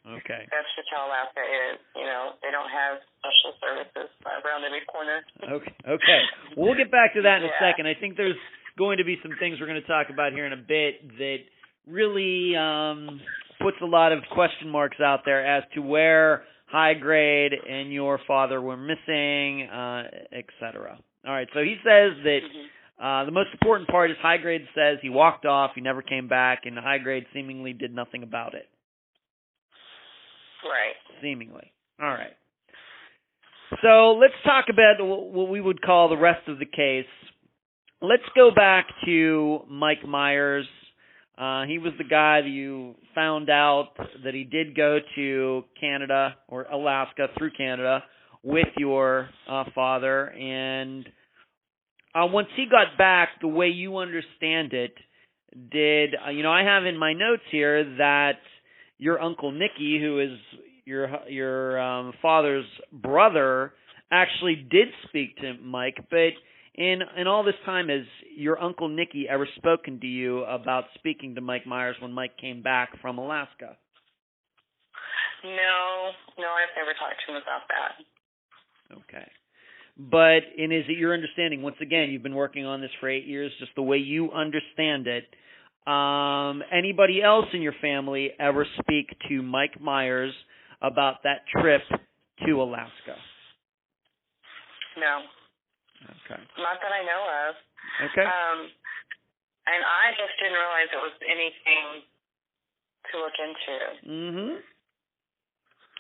Okay. 0.03 0.43
That's 0.51 0.66
just 0.74 0.91
how 0.91 1.07
Alaska 1.07 1.43
is. 1.47 1.78
You 1.95 2.07
know, 2.07 2.35
they 2.43 2.51
don't 2.51 2.70
have 2.70 2.99
special 3.22 3.55
services 3.62 4.11
around 4.26 4.66
every 4.66 4.83
corner. 4.91 5.22
okay. 5.47 5.74
Okay. 5.87 6.20
Well, 6.57 6.74
we'll 6.74 6.78
get 6.78 6.91
back 6.91 7.14
to 7.14 7.22
that 7.22 7.39
in 7.39 7.47
yeah. 7.47 7.55
a 7.55 7.62
second. 7.62 7.87
I 7.87 7.95
think 7.95 8.16
there's 8.18 8.39
going 8.76 8.99
to 8.99 9.07
be 9.07 9.18
some 9.22 9.33
things 9.39 9.61
we're 9.61 9.70
going 9.70 9.80
to 9.80 9.87
talk 9.87 10.11
about 10.11 10.33
here 10.33 10.47
in 10.47 10.53
a 10.53 10.59
bit 10.59 11.07
that 11.18 11.47
really 11.87 12.57
um, 12.59 13.20
puts 13.62 13.78
a 13.83 13.87
lot 13.87 14.11
of 14.11 14.26
question 14.33 14.68
marks 14.68 14.99
out 14.99 15.22
there 15.24 15.47
as 15.47 15.62
to 15.74 15.80
where 15.83 16.43
high 16.66 16.95
grade 16.95 17.53
and 17.53 17.93
your 17.93 18.18
father 18.26 18.61
were 18.61 18.76
missing, 18.76 19.68
uh, 19.70 20.11
etc. 20.35 20.99
All 21.24 21.33
right. 21.33 21.49
So 21.55 21.61
he 21.61 21.76
says 21.85 22.18
that. 22.26 22.43
Mm-hmm. 22.43 22.66
Uh, 23.03 23.24
the 23.24 23.32
most 23.32 23.48
important 23.53 23.88
part 23.88 24.12
is 24.12 24.16
high 24.22 24.36
grade 24.36 24.62
says 24.76 24.98
he 25.03 25.11
walked 25.11 25.44
off, 25.44 25.72
he 25.74 25.80
never 25.80 26.03
came 26.03 26.28
back, 26.28 26.61
and 26.66 26.78
high 26.78 26.98
grade 26.98 27.26
seemingly 27.34 27.72
did 27.72 27.92
nothing 27.92 28.22
about 28.22 28.55
it. 28.55 28.68
Right. 30.64 30.94
Seemingly. 31.20 31.72
All 32.00 32.09
right. 32.09 32.36
So 33.82 34.12
let's 34.12 34.34
talk 34.44 34.66
about 34.70 35.05
what 35.05 35.48
we 35.48 35.61
would 35.61 35.82
call 35.82 36.11
the 36.11 36.16
rest 36.16 36.46
of 36.46 36.61
the 36.61 36.66
case. 36.66 37.07
Let's 38.00 38.22
go 38.36 38.50
back 38.55 38.86
to 39.07 39.61
Mike 39.68 40.07
Myers. 40.07 40.66
Uh, 41.36 41.64
he 41.64 41.78
was 41.78 41.92
the 41.98 42.05
guy 42.05 42.42
that 42.42 42.48
you 42.48 42.94
found 43.16 43.50
out 43.50 43.94
that 44.24 44.34
he 44.34 44.44
did 44.44 44.76
go 44.76 44.98
to 45.16 45.64
Canada 45.80 46.36
or 46.46 46.64
Alaska 46.64 47.28
through 47.36 47.50
Canada 47.57 48.05
with 48.44 48.68
your 48.76 49.28
uh, 49.48 49.64
father. 49.74 50.26
And 50.28 51.09
uh, 52.15 52.27
once 52.27 52.49
he 52.57 52.67
got 52.71 52.99
back, 52.99 53.41
the 53.41 53.49
way 53.49 53.69
you 53.69 53.99
understand 53.99 54.73
it, 54.73 54.95
did 55.71 56.15
uh, 56.27 56.31
you 56.31 56.43
know? 56.43 56.53
I 56.53 56.63
have 56.65 56.85
in 56.85 56.99
my 56.99 57.13
notes 57.13 57.43
here 57.51 57.85
that 57.99 58.39
your 58.99 59.21
uncle 59.21 59.53
Nicky, 59.53 59.99
who 60.01 60.21
is 60.21 60.39
your 60.85 61.09
your 61.29 61.81
um, 61.81 62.13
father's 62.21 62.67
brother, 62.93 63.73
actually 64.11 64.57
did 64.71 64.89
speak 65.09 65.37
to 65.39 65.55
Mike, 65.63 65.97
but 66.11 66.33
in 66.75 67.01
in 67.17 67.27
all 67.27 67.45
this 67.45 67.55
time, 67.65 67.89
has 67.89 68.07
your 68.37 68.61
uncle 68.61 68.89
Nicky 68.89 69.27
ever 69.29 69.47
spoken 69.57 70.01
to 70.01 70.07
you 70.07 70.45
about 70.45 70.85
speaking 70.95 71.35
to 71.35 71.41
Mike 71.41 71.67
Myers 71.67 71.97
when 72.01 72.13
Mike 72.13 72.37
came 72.39 72.63
back 72.63 73.01
from 73.01 73.19
Alaska? 73.19 73.77
No, 75.45 76.13
no, 76.39 76.49
I've 76.49 76.73
never 76.77 76.95
talked 76.95 77.21
to 77.27 77.33
him 77.33 77.43
about 77.43 77.67
that. 77.69 77.93
Okay. 79.03 79.29
But 79.99 80.40
and 80.57 80.72
is 80.72 80.84
it 80.88 80.97
your 80.97 81.12
understanding? 81.12 81.62
Once 81.62 81.76
again, 81.80 82.11
you've 82.11 82.22
been 82.22 82.34
working 82.34 82.64
on 82.64 82.80
this 82.80 82.90
for 83.01 83.09
eight 83.09 83.26
years, 83.26 83.53
just 83.59 83.72
the 83.76 83.82
way 83.82 83.99
you 83.99 84.32
understand 84.32 85.07
it. 85.07 85.24
Um, 85.86 86.62
anybody 86.72 87.22
else 87.22 87.47
in 87.53 87.61
your 87.61 87.74
family 87.80 88.30
ever 88.38 88.64
speak 88.80 89.09
to 89.28 89.43
Mike 89.43 89.80
Myers 89.80 90.32
about 90.80 91.24
that 91.24 91.43
trip 91.51 91.82
to 92.47 92.62
Alaska? 92.62 93.18
No. 94.97 95.22
Okay. 96.03 96.40
Not 96.59 96.78
that 96.82 96.93
I 96.93 97.03
know 97.03 97.22
of. 97.49 97.53
Okay. 98.11 98.26
Um, 98.26 98.59
and 99.66 99.80
I 99.84 100.11
just 100.18 100.34
didn't 100.40 100.59
realize 100.59 100.88
it 100.90 101.03
was 101.03 101.16
anything 101.22 101.86
to 103.11 103.14
look 103.18 103.36
into 103.38 103.74
mhm. 104.09 104.51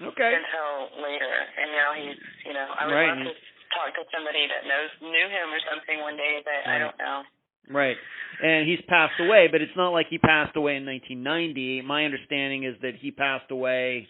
Okay. 0.02 0.32
until 0.34 1.02
later. 1.02 1.30
And 1.30 1.68
now 1.70 1.88
he's, 1.94 2.18
you 2.46 2.52
know, 2.54 2.66
I 2.74 2.86
would 2.86 2.94
Right, 2.94 3.14
love 3.14 3.26
to 3.26 3.34
talk 3.74 3.94
to 3.96 4.04
somebody 4.12 4.46
that 4.48 4.68
knows 4.68 4.90
knew 5.00 5.26
him 5.28 5.52
or 5.52 5.60
something 5.68 5.98
one 6.00 6.16
day, 6.16 6.40
but 6.44 6.68
Right. 6.68 6.76
I 6.76 6.78
don't 6.78 6.98
know. 6.98 7.22
Right. 7.70 7.96
And 8.42 8.68
he's 8.68 8.80
passed 8.88 9.18
away, 9.20 9.48
but 9.50 9.62
it's 9.62 9.76
not 9.76 9.90
like 9.90 10.06
he 10.08 10.18
passed 10.18 10.56
away 10.56 10.76
in 10.76 10.86
1990. 10.86 11.82
My 11.82 12.04
understanding 12.04 12.64
is 12.64 12.74
that 12.82 12.96
he 13.00 13.10
passed 13.10 13.50
away 13.50 14.08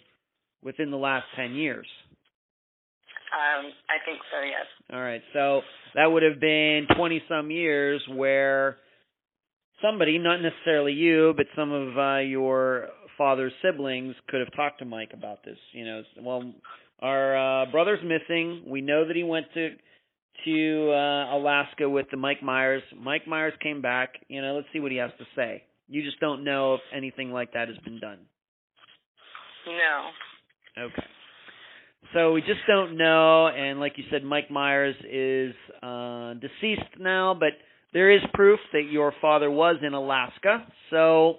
within 0.62 0.90
the 0.90 0.96
last 0.96 1.26
10 1.36 1.54
years. 1.54 1.86
Um, 3.32 3.72
I 3.88 3.96
think 4.04 4.18
so. 4.30 4.40
Yes. 4.44 4.66
All 4.92 5.00
right. 5.00 5.22
So 5.32 5.62
that 5.94 6.06
would 6.06 6.22
have 6.22 6.40
been 6.40 6.86
20 6.96 7.22
some 7.28 7.50
years 7.50 8.02
where 8.08 8.76
somebody, 9.82 10.18
not 10.18 10.40
necessarily 10.40 10.92
you, 10.92 11.34
but 11.36 11.46
some 11.56 11.72
of 11.72 11.98
uh, 11.98 12.18
your 12.18 12.88
father's 13.18 13.52
siblings 13.62 14.14
could 14.28 14.40
have 14.40 14.54
talked 14.54 14.78
to 14.80 14.84
Mike 14.84 15.10
about 15.12 15.44
this. 15.44 15.58
You 15.72 15.84
know, 15.84 16.02
well, 16.20 16.52
our 17.02 17.62
uh, 17.62 17.70
brother's 17.70 18.02
missing. 18.02 18.62
We 18.66 18.80
know 18.80 19.06
that 19.06 19.16
he 19.16 19.24
went 19.24 19.46
to 19.54 19.70
to 20.44 20.90
uh, 20.90 21.36
Alaska 21.36 21.88
with 21.88 22.06
the 22.10 22.16
Mike 22.16 22.42
Myers. 22.42 22.82
Mike 22.98 23.26
Myers 23.28 23.52
came 23.62 23.82
back. 23.82 24.14
You 24.28 24.40
know, 24.40 24.54
let's 24.54 24.68
see 24.72 24.80
what 24.80 24.90
he 24.90 24.98
has 24.98 25.10
to 25.18 25.24
say. 25.36 25.64
You 25.88 26.02
just 26.02 26.18
don't 26.20 26.44
know 26.44 26.74
if 26.74 26.80
anything 26.94 27.32
like 27.32 27.52
that 27.52 27.68
has 27.68 27.76
been 27.78 28.00
done. 28.00 28.18
No. 29.66 30.84
Okay. 30.84 31.06
So 32.14 32.32
we 32.32 32.40
just 32.40 32.60
don't 32.66 32.96
know, 32.96 33.48
and 33.48 33.80
like 33.80 33.92
you 33.96 34.04
said, 34.10 34.22
Mike 34.24 34.50
Myers 34.50 34.96
is 35.10 35.54
uh, 35.82 36.34
deceased 36.34 36.98
now, 36.98 37.34
but 37.38 37.50
there 37.92 38.10
is 38.10 38.20
proof 38.34 38.58
that 38.72 38.84
your 38.90 39.14
father 39.20 39.50
was 39.50 39.76
in 39.82 39.94
Alaska. 39.94 40.66
So 40.90 41.36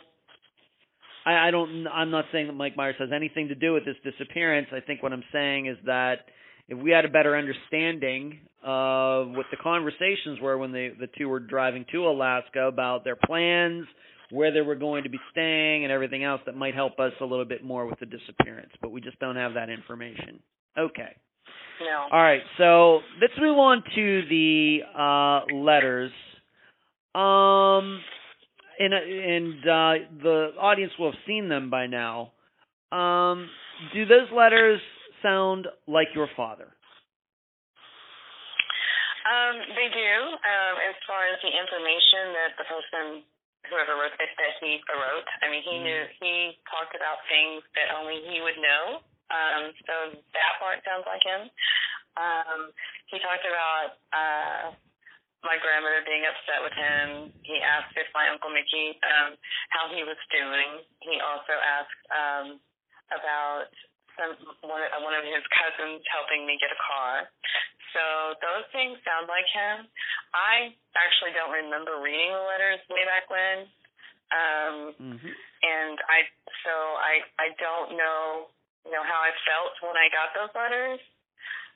I, 1.25 1.47
I 1.47 1.51
don't. 1.51 1.87
I'm 1.87 2.11
not 2.11 2.25
saying 2.31 2.47
that 2.47 2.53
Mike 2.53 2.75
Myers 2.75 2.95
has 2.99 3.09
anything 3.13 3.49
to 3.49 3.55
do 3.55 3.73
with 3.73 3.85
this 3.85 3.95
disappearance. 4.03 4.67
I 4.71 4.79
think 4.79 5.01
what 5.01 5.13
I'm 5.13 5.23
saying 5.31 5.67
is 5.67 5.77
that 5.85 6.19
if 6.67 6.77
we 6.77 6.91
had 6.91 7.05
a 7.05 7.09
better 7.09 7.37
understanding 7.37 8.39
of 8.63 9.29
what 9.31 9.45
the 9.51 9.57
conversations 9.61 10.39
were 10.41 10.57
when 10.57 10.71
the 10.71 10.89
the 10.99 11.07
two 11.17 11.29
were 11.29 11.39
driving 11.39 11.85
to 11.91 12.07
Alaska 12.07 12.67
about 12.67 13.03
their 13.03 13.17
plans, 13.17 13.85
where 14.31 14.53
they 14.53 14.61
were 14.61 14.75
going 14.75 15.03
to 15.03 15.09
be 15.09 15.19
staying, 15.31 15.83
and 15.83 15.91
everything 15.91 16.23
else, 16.23 16.41
that 16.45 16.55
might 16.55 16.75
help 16.75 16.99
us 16.99 17.13
a 17.21 17.25
little 17.25 17.45
bit 17.45 17.63
more 17.63 17.85
with 17.85 17.99
the 17.99 18.05
disappearance. 18.05 18.71
But 18.81 18.91
we 18.91 19.01
just 19.01 19.19
don't 19.19 19.35
have 19.35 19.53
that 19.55 19.69
information. 19.69 20.39
Okay. 20.77 21.15
No. 21.81 22.07
All 22.11 22.21
right, 22.21 22.41
so 22.57 22.99
let's 23.19 23.33
move 23.39 23.57
on 23.57 23.83
to 23.95 24.21
the 24.29 24.79
uh, 24.97 25.53
letters. 25.53 26.11
Um, 27.15 27.99
and 28.79 28.93
and 28.93 29.59
uh, 29.63 29.93
the 30.21 30.37
audience 30.59 30.93
will 30.97 31.11
have 31.11 31.21
seen 31.27 31.49
them 31.49 31.69
by 31.69 31.87
now. 31.87 32.31
Um, 32.91 33.49
do 33.93 34.05
those 34.05 34.29
letters 34.35 34.79
sound 35.21 35.67
like 35.87 36.07
your 36.13 36.29
father? 36.37 36.69
Um, 39.23 39.55
they 39.73 39.87
do. 39.87 40.13
Um, 40.35 40.75
as 40.83 40.95
far 41.07 41.23
as 41.31 41.39
the 41.39 41.49
information 41.49 42.35
that 42.35 42.51
the 42.59 42.67
person, 42.67 43.05
whoever 43.71 43.95
wrote 43.95 44.11
this, 44.19 44.29
that 44.35 44.53
he 44.59 44.83
wrote, 44.91 45.27
I 45.41 45.47
mean, 45.47 45.63
he 45.63 45.79
Mhm. 45.79 45.83
knew 45.83 46.01
he 46.19 46.59
talked 46.69 46.93
about 46.93 47.23
things 47.31 47.63
that 47.75 47.95
only 47.95 48.19
he 48.27 48.41
would 48.41 48.59
know. 48.59 49.01
Um, 49.31 49.73
so 49.87 49.93
that 50.33 50.59
part 50.59 50.83
sounds 50.83 51.07
like 51.07 51.23
him. 51.23 51.49
Um, 52.17 52.73
he 53.07 53.17
talked 53.19 53.45
about 53.45 53.97
uh, 54.11 54.71
my 55.43 55.59
grandmother 55.59 56.01
being 56.07 56.23
upset 56.23 56.63
with 56.63 56.73
him. 56.75 57.31
He 57.43 57.59
asked 57.59 57.93
if 57.99 58.07
my 58.15 58.31
uncle 58.31 58.49
Mickey 58.49 58.95
um, 59.03 59.35
how 59.75 59.91
he 59.91 60.03
was 60.07 60.19
doing. 60.31 60.83
He 61.03 61.19
also 61.19 61.55
asked 61.59 62.03
um, 62.11 62.47
about 63.11 63.67
some 64.15 64.33
one 64.63 64.79
of, 64.81 64.91
one 65.03 65.15
of 65.15 65.25
his 65.25 65.43
cousins 65.53 66.01
helping 66.11 66.47
me 66.47 66.55
get 66.61 66.71
a 66.71 66.79
car. 66.79 67.27
So 67.93 68.03
those 68.41 68.65
things 68.73 68.97
sound 69.05 69.29
like 69.29 69.45
him. 69.53 69.85
I 70.33 70.73
actually 70.97 71.35
don't 71.37 71.53
remember 71.53 72.01
reading 72.01 72.33
the 72.33 72.41
letters 72.41 72.81
way 72.89 73.05
back 73.05 73.29
when. 73.29 73.57
Um, 74.33 74.75
Mm-hmm. 74.97 75.33
and 75.63 75.97
I 76.09 76.25
so 76.65 76.73
I 76.73 77.21
I 77.37 77.47
don't 77.61 77.93
know 77.99 78.49
you 78.85 78.91
know 78.91 79.05
how 79.05 79.19
I 79.21 79.31
felt 79.45 79.73
when 79.85 79.97
I 79.99 80.07
got 80.09 80.33
those 80.33 80.53
letters. 80.57 81.01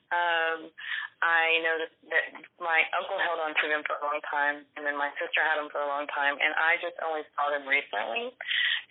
Um, 0.08 0.72
I 1.18 1.58
know 1.66 1.74
that, 1.82 2.24
my 2.62 2.78
uncle 2.94 3.18
held 3.18 3.42
on 3.42 3.50
to 3.58 3.66
them 3.66 3.82
for 3.86 3.98
a 3.98 4.04
long 4.06 4.22
time, 4.30 4.62
and 4.78 4.86
then 4.86 4.94
my 4.94 5.10
sister 5.18 5.42
had 5.42 5.58
them 5.58 5.66
for 5.74 5.82
a 5.82 5.90
long 5.90 6.06
time, 6.14 6.38
and 6.38 6.54
I 6.54 6.78
just 6.78 6.94
only 7.02 7.26
saw 7.34 7.50
them 7.50 7.66
recently, 7.66 8.30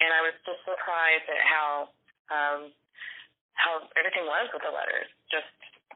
and 0.03 0.09
I 0.11 0.19
was 0.27 0.35
just 0.43 0.59
surprised 0.67 1.27
at 1.31 1.41
how 1.47 1.69
um, 2.27 2.59
how 3.55 3.87
everything 3.95 4.27
was 4.27 4.51
with 4.51 4.61
the 4.61 4.73
letters. 4.75 5.07
Just 5.31 5.47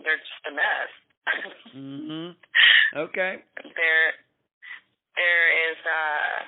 they're 0.03 0.19
just 0.19 0.45
a 0.47 0.53
mess. 0.55 0.91
Mm-hmm. 1.71 2.35
Okay. 2.97 3.39
there 3.63 4.07
there 5.15 5.47
is 5.71 5.77
uh 5.85 6.43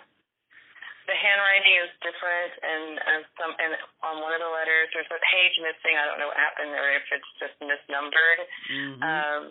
the 1.08 1.16
handwriting 1.16 1.76
is 1.84 1.92
different 2.00 2.52
and 2.64 2.84
uh, 3.00 3.22
some 3.40 3.54
and 3.60 3.72
on 4.04 4.20
one 4.24 4.32
of 4.36 4.40
the 4.42 4.52
letters 4.52 4.88
there's 4.96 5.08
a 5.12 5.22
page 5.32 5.56
missing 5.64 5.96
i 6.00 6.04
don't 6.08 6.20
know 6.20 6.32
what 6.32 6.40
happened 6.40 6.72
or 6.76 6.88
if 6.96 7.06
it's 7.12 7.32
just 7.40 7.56
misnumbered 7.64 8.40
Mm-hmm. 8.72 9.00
um 9.04 9.42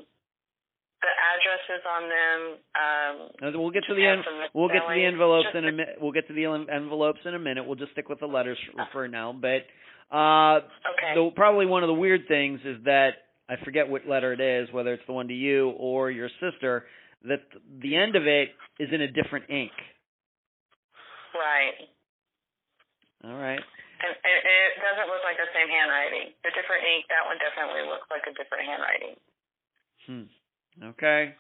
the 1.03 1.13
addresses 1.35 1.83
on 1.85 2.03
them 2.09 2.39
um 2.79 3.15
we'll 3.61 3.71
get 3.75 3.83
to 3.89 3.95
the 3.95 4.07
en- 4.07 4.23
we'll 4.55 4.69
get 4.69 4.87
to 4.87 4.95
the 4.95 5.05
envelopes 5.05 5.47
Just 5.51 5.57
in 5.59 5.67
a 5.69 5.73
minute. 5.73 5.97
We'll 6.01 6.13
get 6.13 6.27
to 6.29 6.35
the 6.35 6.47
envelopes 6.47 7.21
in 7.25 7.35
a 7.35 7.39
minute. 7.39 7.67
We'll 7.67 7.77
just 7.77 7.93
stick 7.93 8.09
with 8.09 8.21
the 8.21 8.27
letters 8.31 8.59
for, 8.73 8.87
for 8.93 9.09
now. 9.09 9.33
But 9.35 9.67
uh, 10.15 10.63
okay 10.95 11.15
the, 11.15 11.31
probably 11.35 11.67
one 11.67 11.83
of 11.83 11.89
the 11.89 11.95
weird 11.99 12.29
things 12.29 12.61
is 12.65 12.79
that 12.85 13.11
I 13.51 13.57
forget 13.65 13.89
what 13.89 14.07
letter 14.07 14.33
it 14.33 14.41
is, 14.41 14.73
whether 14.73 14.95
it's 14.95 15.03
the 15.07 15.13
one 15.13 15.27
to 15.29 15.35
you 15.35 15.71
or 15.77 16.11
your 16.11 16.31
sister. 16.41 16.87
That 17.25 17.43
the 17.83 17.95
end 17.97 18.17
of 18.17 18.27
it 18.27 18.51
is 18.83 18.89
in 18.91 19.01
a 19.03 19.07
different 19.11 19.47
ink. 19.51 19.71
right 21.35 21.77
All 23.23 23.39
right. 23.39 23.63
and 23.63 24.11
it, 24.11 24.41
it 24.43 24.71
doesn't 24.83 25.07
look 25.07 25.23
like 25.23 25.39
the 25.39 25.47
same 25.55 25.71
handwriting 25.71 26.35
the 26.43 26.51
different 26.51 26.83
ink 26.83 27.07
that 27.11 27.23
one 27.27 27.39
definitely 27.39 27.87
looks 27.87 28.11
like 28.11 28.27
a 28.27 28.35
different 28.35 28.67
handwriting 28.67 29.15
Hmm. 30.03 30.27
Okay. 30.83 31.35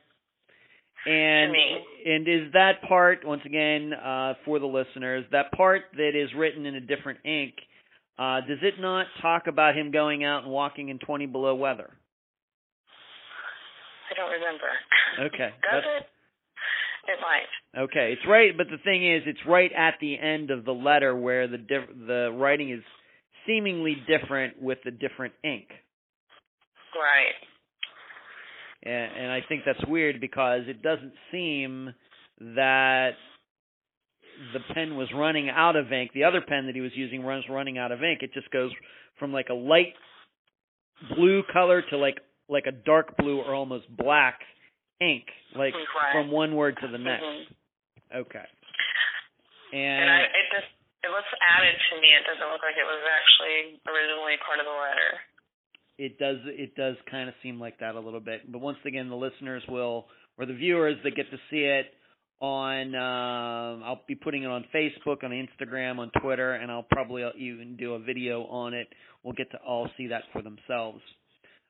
And 1.05 1.53
and 2.07 2.29
is 2.29 2.53
that 2.53 2.83
part 2.87 3.27
once 3.27 3.43
again 3.45 3.93
uh, 3.93 4.35
for 4.45 4.59
the 4.61 4.67
listeners 4.67 5.25
that 5.33 5.51
part 5.53 5.83
that 5.97 6.13
is 6.15 6.31
written 6.37 6.65
in 6.67 6.77
a 6.77 6.81
different 6.81 7.19
ink? 7.25 7.55
Uh, 8.19 8.41
does 8.43 8.59
it 8.63 8.75
not 8.79 9.07
talk 9.21 9.47
about 9.49 9.77
him 9.77 9.91
going 9.91 10.23
out 10.25 10.45
and 10.45 10.53
walking 10.53 10.91
in 10.91 10.99
20 10.99 11.27
below 11.27 11.55
weather? 11.55 11.91
i 14.11 14.15
don't 14.15 14.31
remember 14.31 14.69
Okay. 15.35 15.51
does 15.63 15.83
that's- 15.83 15.85
it 16.03 16.07
it 17.11 17.19
might 17.21 17.49
Okay, 17.85 18.13
it's 18.13 18.23
right, 18.29 18.55
but 18.55 18.67
the 18.71 18.77
thing 18.85 19.11
is, 19.11 19.23
it's 19.25 19.41
right 19.49 19.73
at 19.73 19.95
the 19.99 20.19
end 20.19 20.51
of 20.51 20.67
the 20.67 20.73
letter 20.75 21.17
where 21.17 21.49
the 21.49 21.57
diff- 21.57 21.89
the 22.07 22.31
writing 22.39 22.71
is 22.71 22.83
seemingly 23.47 23.97
different 24.07 24.61
with 24.61 24.77
the 24.85 24.91
different 24.91 25.33
ink, 25.43 25.69
right 26.95 27.33
and, 28.83 29.13
and 29.17 29.33
I 29.33 29.41
think 29.49 29.63
that's 29.65 29.85
weird 29.87 30.21
because 30.21 30.63
it 30.67 30.83
doesn't 30.83 31.13
seem 31.31 31.95
that 32.41 33.11
the 34.55 34.61
pen 34.75 34.97
was 34.97 35.09
running 35.15 35.49
out 35.51 35.77
of 35.77 35.93
ink. 35.93 36.11
The 36.15 36.25
other 36.25 36.41
pen 36.41 36.67
that 36.67 36.75
he 36.75 36.81
was 36.81 36.93
using 36.95 37.23
was 37.23 37.45
running 37.49 37.79
out 37.79 37.93
of 37.93 38.03
ink. 38.03 38.21
It 38.23 38.33
just 38.35 38.51
goes 38.51 38.71
from 39.19 39.33
like 39.33 39.49
a 39.51 39.55
light 39.55 39.95
blue 41.17 41.43
color 41.53 41.83
to 41.91 41.97
like 41.99 42.19
like 42.49 42.67
a 42.67 42.73
dark 42.73 43.17
blue 43.17 43.39
or 43.41 43.55
almost 43.55 43.87
black 43.97 44.41
ink, 45.01 45.25
like 45.57 45.75
Right. 45.75 46.13
from 46.13 46.31
one 46.31 46.55
word 46.55 46.77
to 46.81 46.89
the 46.89 46.99
next. 46.99 47.23
Mhm. 47.25 47.45
Okay. 48.27 48.45
And 49.73 50.11
I, 50.11 50.21
it 50.29 50.47
just 50.53 50.69
it 51.03 51.11
looks 51.11 51.29
added 51.43 51.75
to 51.75 51.95
me. 52.01 52.13
It 52.15 52.25
doesn't 52.29 52.47
look 52.51 52.63
like 52.63 52.77
it 52.77 52.87
was 52.87 53.03
actually 53.03 53.81
originally 53.89 54.37
part 54.45 54.61
of 54.61 54.67
the 54.67 54.75
letter. 54.75 55.11
It 56.03 56.19
does 56.19 56.39
it 56.47 56.75
does 56.75 56.97
kind 57.11 57.29
of 57.29 57.35
seem 57.43 57.61
like 57.61 57.79
that 57.79 57.95
a 57.95 58.01
little 58.01 58.21
bit 58.21 58.51
but 58.51 58.61
once 58.61 58.79
again 58.87 59.09
the 59.09 59.17
listeners 59.17 59.63
will 59.69 60.07
or 60.37 60.47
the 60.47 60.55
viewers 60.55 60.97
that 61.05 61.15
get 61.15 61.31
to 61.31 61.37
see 61.51 61.61
it 61.61 61.87
on 62.41 62.93
uh, 62.97 63.85
I'll 63.87 64.03
be 64.09 64.17
putting 64.17 64.43
it 64.43 64.49
on 64.49 64.65
Facebook, 64.75 65.23
on 65.23 65.31
Instagram, 65.31 66.01
on 66.01 66.11
Twitter, 66.21 66.55
and 66.55 66.73
I'll 66.73 66.87
probably 66.91 67.23
even 67.39 67.77
do 67.77 67.95
a 67.95 68.01
video 68.01 68.43
on 68.47 68.75
it. 68.75 68.89
We'll 69.23 69.35
get 69.35 69.53
to 69.53 69.59
all 69.59 69.89
see 69.97 70.09
that 70.09 70.23
for 70.33 70.43
themselves. 70.43 71.01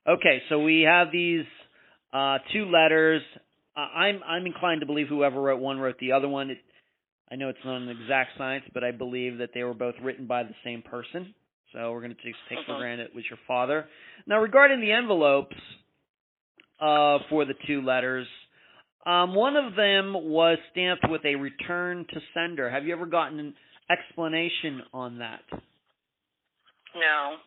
Okay, 0.09 0.41
so 0.49 0.59
we 0.59 0.81
have 0.81 1.09
these 1.11 1.45
uh, 2.11 2.39
two 2.51 2.65
letters. 2.65 3.21
Uh, 3.77 3.81
I'm 3.81 4.21
I'm 4.27 4.47
inclined 4.47 4.81
to 4.81 4.87
believe 4.87 5.07
whoever 5.09 5.39
wrote 5.39 5.59
one 5.59 5.77
wrote 5.77 5.99
the 5.99 6.13
other 6.13 6.27
one. 6.27 6.49
It, 6.49 6.57
I 7.31 7.35
know 7.35 7.49
it's 7.49 7.59
not 7.63 7.77
an 7.77 7.89
exact 7.89 8.31
science, 8.39 8.65
but 8.73 8.83
I 8.83 8.89
believe 8.89 9.37
that 9.37 9.51
they 9.53 9.63
were 9.63 9.75
both 9.75 9.95
written 10.01 10.25
by 10.25 10.41
the 10.41 10.55
same 10.63 10.81
person. 10.81 11.35
So 11.73 11.91
we're 11.91 12.01
going 12.01 12.15
to 12.15 12.23
take, 12.23 12.35
take 12.49 12.65
for 12.65 12.77
granted 12.77 13.07
it 13.07 13.15
was 13.15 13.25
your 13.29 13.39
father. 13.47 13.85
Now, 14.27 14.39
regarding 14.39 14.79
the 14.79 14.91
envelopes 14.91 15.55
uh, 16.79 17.17
for 17.29 17.45
the 17.45 17.55
two 17.65 17.81
letters, 17.81 18.27
um, 19.05 19.35
one 19.35 19.57
of 19.57 19.75
them 19.75 20.13
was 20.13 20.57
stamped 20.71 21.05
with 21.09 21.25
a 21.25 21.35
return 21.35 22.05
to 22.13 22.19
sender. 22.33 22.69
Have 22.69 22.85
you 22.85 22.93
ever 22.93 23.05
gotten 23.05 23.39
an 23.39 23.53
explanation 23.89 24.83
on 24.93 25.17
that? 25.19 25.41
No. 26.95 27.41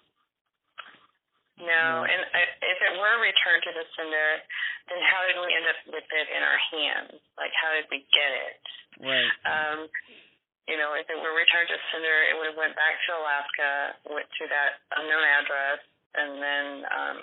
No, 1.57 2.05
and 2.05 2.21
I, 2.37 2.43
if 2.61 2.79
it 2.85 2.93
were 3.01 3.17
returned 3.17 3.65
to 3.65 3.73
the 3.73 3.87
sender, 3.97 4.29
then 4.93 5.01
how 5.09 5.25
did 5.25 5.41
we 5.41 5.49
end 5.57 5.65
up 5.65 5.81
with 5.89 6.05
it 6.05 6.29
in 6.29 6.43
our 6.45 6.61
hands? 6.69 7.17
Like, 7.41 7.49
how 7.57 7.73
did 7.73 7.89
we 7.89 8.05
get 8.13 8.33
it? 8.37 8.61
Right. 9.01 9.33
Um, 9.49 9.89
you 10.67 10.77
know, 10.77 10.99
if 10.99 11.07
it 11.07 11.19
were 11.19 11.35
returned 11.35 11.71
to 11.71 11.79
sender, 11.95 12.17
it 12.31 12.35
would 12.39 12.51
have 12.51 12.59
went 12.59 12.75
back 12.75 12.99
to 13.07 13.11
Alaska, 13.15 13.71
went 14.11 14.27
to 14.27 14.45
that 14.51 14.83
unknown 14.99 15.23
address, 15.23 15.81
and 16.19 16.31
then, 16.43 16.67
um, 16.91 17.19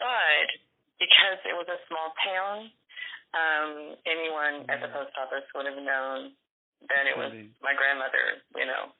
but 0.00 0.48
because 0.96 1.38
it 1.44 1.52
was 1.52 1.68
a 1.68 1.78
small 1.88 2.08
town, 2.24 2.56
um, 3.36 3.70
anyone 4.08 4.64
at 4.70 4.80
the 4.80 4.88
post 4.94 5.12
office 5.20 5.44
would 5.52 5.66
have 5.68 5.76
known 5.76 6.32
that 6.88 7.04
it 7.04 7.16
was 7.16 7.32
my 7.60 7.74
grandmother, 7.76 8.40
you 8.56 8.64
know. 8.64 8.92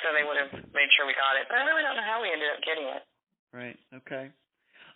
So 0.00 0.14
they 0.16 0.24
would 0.24 0.40
have 0.40 0.52
made 0.72 0.88
sure 0.96 1.04
we 1.04 1.12
got 1.12 1.36
it. 1.36 1.44
But 1.52 1.60
I 1.60 1.68
really 1.68 1.84
don't 1.84 1.96
know 1.96 2.06
how 2.06 2.24
we 2.24 2.32
ended 2.32 2.48
up 2.48 2.60
getting 2.64 2.88
it. 2.88 3.02
Right. 3.52 3.76
Okay. 4.00 4.32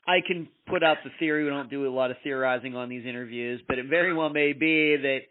I 0.06 0.22
can 0.24 0.48
put 0.70 0.82
out 0.82 0.98
the 1.04 1.10
theory. 1.18 1.44
We 1.44 1.50
don't 1.50 1.68
do 1.68 1.86
a 1.86 1.92
lot 1.92 2.10
of 2.10 2.16
theorizing 2.22 2.76
on 2.76 2.88
these 2.88 3.04
interviews, 3.04 3.60
but 3.66 3.78
it 3.78 3.86
very 3.90 4.14
well 4.14 4.30
may 4.30 4.52
be 4.52 4.96
that 4.96 5.26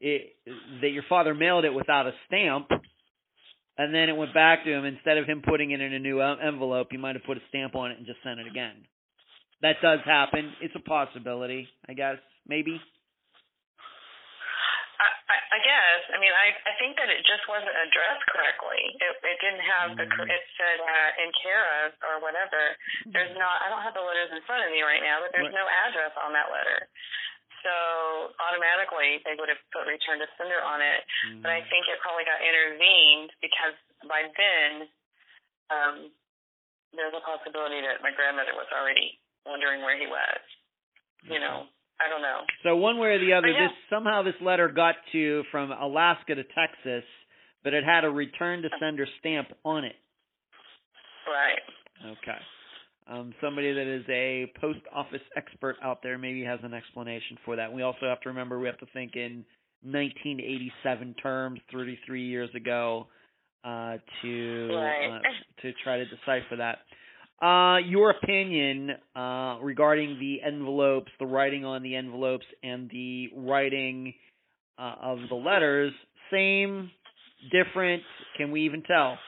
it 0.00 0.34
that 0.80 0.90
your 0.90 1.04
father 1.08 1.34
mailed 1.34 1.64
it 1.64 1.74
without 1.74 2.06
a 2.06 2.12
stamp, 2.26 2.68
and 3.78 3.94
then 3.94 4.08
it 4.08 4.16
went 4.16 4.34
back 4.34 4.64
to 4.64 4.72
him. 4.72 4.84
Instead 4.84 5.18
of 5.18 5.26
him 5.26 5.42
putting 5.46 5.70
it 5.70 5.80
in 5.80 5.92
a 5.92 5.98
new 5.98 6.20
envelope, 6.20 6.88
he 6.90 6.96
might 6.96 7.16
have 7.16 7.24
put 7.24 7.36
a 7.36 7.42
stamp 7.48 7.74
on 7.74 7.90
it 7.90 7.98
and 7.98 8.06
just 8.06 8.22
sent 8.22 8.40
it 8.40 8.46
again. 8.46 8.84
That 9.62 9.76
does 9.82 10.00
happen. 10.04 10.52
It's 10.62 10.74
a 10.74 10.80
possibility, 10.80 11.68
I 11.88 11.92
guess 11.92 12.16
maybe? 12.50 12.82
I, 15.30 15.58
guess. 15.62 16.02
I 16.14 16.18
mean, 16.22 16.30
I 16.30 16.54
I 16.54 16.74
think 16.78 16.94
that 16.98 17.10
it 17.10 17.26
just 17.26 17.42
wasn't 17.50 17.74
addressed 17.74 18.22
correctly. 18.30 18.82
It 19.02 19.14
it 19.18 19.38
didn't 19.42 19.66
have 19.66 19.88
mm-hmm. 19.94 20.26
the 20.26 20.30
it 20.30 20.42
said 20.54 20.78
uh, 20.78 21.22
in 21.26 21.30
care 21.42 21.66
of 21.82 21.94
or 22.06 22.22
whatever. 22.22 22.74
There's 23.10 23.34
not. 23.34 23.62
I 23.62 23.70
don't 23.70 23.82
have 23.82 23.94
the 23.94 24.02
letters 24.02 24.30
in 24.30 24.42
front 24.46 24.62
of 24.62 24.70
me 24.70 24.82
right 24.86 25.02
now, 25.02 25.22
but 25.22 25.34
there's 25.34 25.50
what? 25.50 25.58
no 25.58 25.66
address 25.66 26.14
on 26.22 26.34
that 26.38 26.54
letter. 26.54 26.86
So 27.60 27.74
automatically 28.40 29.20
they 29.28 29.36
would 29.36 29.52
have 29.52 29.60
put 29.72 29.84
return 29.84 30.20
to 30.20 30.28
sender 30.40 30.60
on 30.64 30.80
it. 30.80 31.00
Mm-hmm. 31.28 31.44
But 31.44 31.52
I 31.52 31.60
think 31.68 31.88
it 31.88 32.00
probably 32.00 32.24
got 32.24 32.40
intervened 32.40 33.30
because 33.44 33.76
by 34.08 34.24
then 34.32 34.70
um, 35.68 35.96
there's 36.96 37.12
a 37.12 37.22
possibility 37.22 37.84
that 37.84 38.00
my 38.00 38.12
grandmother 38.16 38.56
was 38.56 38.68
already 38.72 39.20
wondering 39.44 39.84
where 39.84 40.00
he 40.00 40.08
was. 40.08 40.42
You 41.28 41.36
know. 41.36 41.68
I 42.00 42.08
don't 42.08 42.22
know. 42.22 42.48
So 42.64 42.76
one 42.76 42.96
way 42.96 43.08
or 43.08 43.20
the 43.20 43.34
other, 43.34 43.52
this 43.52 43.76
somehow 43.92 44.22
this 44.22 44.40
letter 44.40 44.72
got 44.72 44.94
to 45.12 45.44
from 45.52 45.70
Alaska 45.70 46.34
to 46.34 46.44
Texas, 46.44 47.04
but 47.62 47.74
it 47.74 47.84
had 47.84 48.04
a 48.04 48.10
return 48.10 48.62
to 48.62 48.70
sender 48.80 49.06
stamp 49.20 49.48
on 49.64 49.84
it. 49.84 49.96
Right. 51.28 51.60
Okay. 52.16 52.40
Um, 53.10 53.34
somebody 53.40 53.72
that 53.72 53.92
is 53.92 54.04
a 54.08 54.52
post 54.60 54.78
office 54.94 55.20
expert 55.36 55.76
out 55.82 55.98
there 56.02 56.16
maybe 56.16 56.44
has 56.44 56.60
an 56.62 56.72
explanation 56.74 57.38
for 57.44 57.56
that. 57.56 57.72
We 57.72 57.82
also 57.82 58.06
have 58.06 58.20
to 58.20 58.28
remember 58.28 58.60
we 58.60 58.68
have 58.68 58.78
to 58.78 58.86
think 58.94 59.16
in 59.16 59.44
1987 59.82 61.14
terms, 61.14 61.60
33 61.72 62.24
years 62.24 62.50
ago, 62.54 63.08
uh, 63.64 63.96
to 64.22 64.70
uh, 64.72 65.62
to 65.62 65.72
try 65.82 65.98
to 65.98 66.04
decipher 66.04 66.56
that. 66.58 66.78
Uh, 67.44 67.78
your 67.78 68.10
opinion 68.10 68.90
uh, 69.16 69.56
regarding 69.62 70.18
the 70.20 70.46
envelopes, 70.46 71.10
the 71.18 71.26
writing 71.26 71.64
on 71.64 71.82
the 71.82 71.96
envelopes, 71.96 72.44
and 72.62 72.88
the 72.90 73.28
writing 73.34 74.14
uh, 74.78 74.94
of 75.02 75.18
the 75.28 75.34
letters, 75.34 75.92
same, 76.30 76.90
different? 77.50 78.02
Can 78.36 78.52
we 78.52 78.62
even 78.66 78.82
tell? 78.82 79.18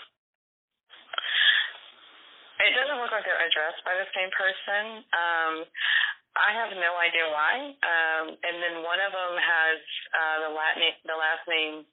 It 2.62 2.78
doesn't 2.78 2.94
look 3.02 3.10
like 3.10 3.26
they're 3.26 3.41
addressed 3.52 3.84
by 3.84 3.92
the 4.00 4.08
same 4.16 4.32
person. 4.32 5.04
Um, 5.12 5.54
I 6.32 6.56
have 6.56 6.72
no 6.72 6.96
idea 6.96 7.28
why. 7.28 7.76
Um, 7.84 8.24
and 8.40 8.56
then 8.64 8.80
one 8.80 8.96
of 9.04 9.12
them 9.12 9.36
has 9.36 9.78
uh, 10.16 10.36
the 10.48 10.50
Latin, 10.56 10.96
the 11.04 11.18
last 11.20 11.44
name 11.44 11.84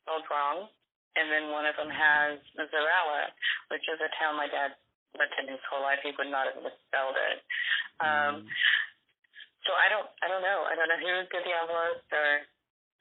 spelled 0.00 0.24
wrong, 0.32 0.72
and 1.20 1.28
then 1.28 1.52
one 1.52 1.68
of 1.68 1.76
them 1.76 1.92
has 1.92 2.40
Zarella, 2.56 3.28
which 3.68 3.84
is 3.84 4.00
a 4.00 4.08
town 4.16 4.40
my 4.40 4.48
dad 4.48 4.72
lived 5.12 5.36
in 5.44 5.52
his 5.52 5.60
whole 5.68 5.84
life, 5.84 6.00
he 6.00 6.16
would 6.16 6.32
not 6.32 6.48
have 6.48 6.56
misspelled 6.56 7.20
it. 7.20 7.44
Um, 8.00 8.32
mm. 8.40 8.48
So 9.68 9.76
I 9.76 9.92
don't, 9.92 10.08
I 10.24 10.26
don't 10.26 10.40
know. 10.40 10.64
I 10.64 10.72
don't 10.72 10.88
know 10.88 10.96
who 10.96 11.28
did 11.28 11.44
the 11.44 11.52
envelopes, 11.52 12.08
or 12.08 12.28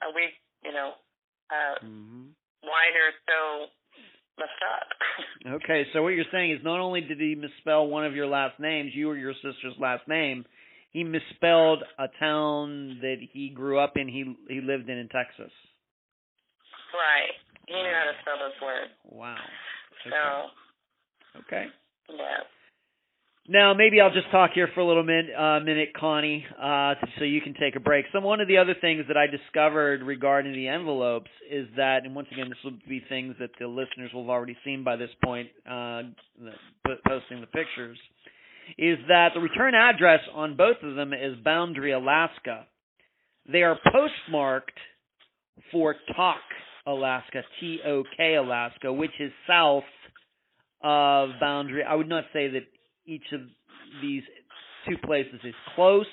are 0.03 0.12
we, 0.12 0.28
you 0.62 0.76
know, 0.76 0.99
uh, 1.47 1.80
mm-hmm. 1.80 2.36
why 2.68 2.91
they're 2.91 3.16
so 3.26 3.72
messed 4.41 4.63
up. 4.65 5.53
okay, 5.61 5.85
so 5.93 6.01
what 6.01 6.09
you're 6.09 6.25
saying 6.31 6.51
is 6.51 6.59
not 6.63 6.79
only 6.79 7.01
did 7.01 7.19
he 7.19 7.35
misspell 7.35 7.87
one 7.87 8.05
of 8.05 8.15
your 8.15 8.27
last 8.27 8.59
names, 8.59 8.91
you 8.93 9.09
or 9.09 9.17
your 9.17 9.33
sister's 9.33 9.77
last 9.79 10.07
name, 10.07 10.45
he 10.91 11.03
misspelled 11.03 11.83
a 11.99 12.07
town 12.19 12.97
that 13.01 13.17
he 13.31 13.49
grew 13.49 13.79
up 13.79 13.93
in. 13.95 14.07
He 14.07 14.35
he 14.49 14.61
lived 14.61 14.89
in 14.89 14.97
in 14.97 15.07
Texas. 15.07 15.51
Right. 16.91 17.31
He 17.67 17.73
knew 17.73 17.93
how 17.93 18.11
to 18.11 18.17
spell 18.21 18.35
those 18.39 18.59
words. 18.61 18.91
Wow. 19.05 19.35
Okay. 20.05 20.09
So. 20.09 21.39
Okay. 21.47 21.65
Yeah. 22.09 22.43
Now, 23.51 23.73
maybe 23.73 23.99
I'll 23.99 24.13
just 24.13 24.31
talk 24.31 24.51
here 24.55 24.69
for 24.73 24.79
a 24.79 24.87
little 24.87 25.03
minute, 25.03 25.35
uh, 25.37 25.59
minute 25.59 25.89
Connie, 25.93 26.45
uh, 26.57 26.93
so 27.19 27.25
you 27.25 27.41
can 27.41 27.53
take 27.53 27.75
a 27.75 27.81
break. 27.81 28.05
Some 28.13 28.23
one 28.23 28.39
of 28.39 28.47
the 28.47 28.57
other 28.59 28.75
things 28.79 29.03
that 29.09 29.17
I 29.17 29.27
discovered 29.27 30.03
regarding 30.03 30.53
the 30.53 30.69
envelopes 30.69 31.29
is 31.51 31.67
that, 31.75 32.05
and 32.05 32.15
once 32.15 32.29
again, 32.31 32.47
this 32.47 32.57
will 32.63 32.79
be 32.87 33.03
things 33.09 33.35
that 33.41 33.49
the 33.59 33.67
listeners 33.67 34.09
will 34.13 34.21
have 34.21 34.29
already 34.29 34.55
seen 34.63 34.85
by 34.85 34.95
this 34.95 35.09
point, 35.21 35.49
uh, 35.69 36.03
posting 37.05 37.41
the 37.41 37.47
pictures, 37.47 37.97
is 38.77 38.97
that 39.09 39.31
the 39.33 39.41
return 39.41 39.75
address 39.75 40.21
on 40.33 40.55
both 40.55 40.77
of 40.81 40.95
them 40.95 41.11
is 41.11 41.35
Boundary, 41.43 41.91
Alaska. 41.91 42.67
They 43.51 43.63
are 43.63 43.77
postmarked 43.91 44.79
for 45.73 45.97
Tok, 46.15 46.37
Alaska, 46.87 47.41
T 47.59 47.79
O 47.85 48.05
K, 48.15 48.35
Alaska, 48.35 48.93
which 48.93 49.11
is 49.19 49.33
south 49.45 49.83
of 50.81 51.31
boundary. 51.41 51.83
I 51.83 51.95
would 51.95 52.09
not 52.09 52.23
say 52.31 52.47
that 52.47 52.63
each 53.05 53.25
of 53.33 53.41
these 54.01 54.23
two 54.87 54.97
places 55.05 55.39
is 55.43 55.53
close, 55.75 56.05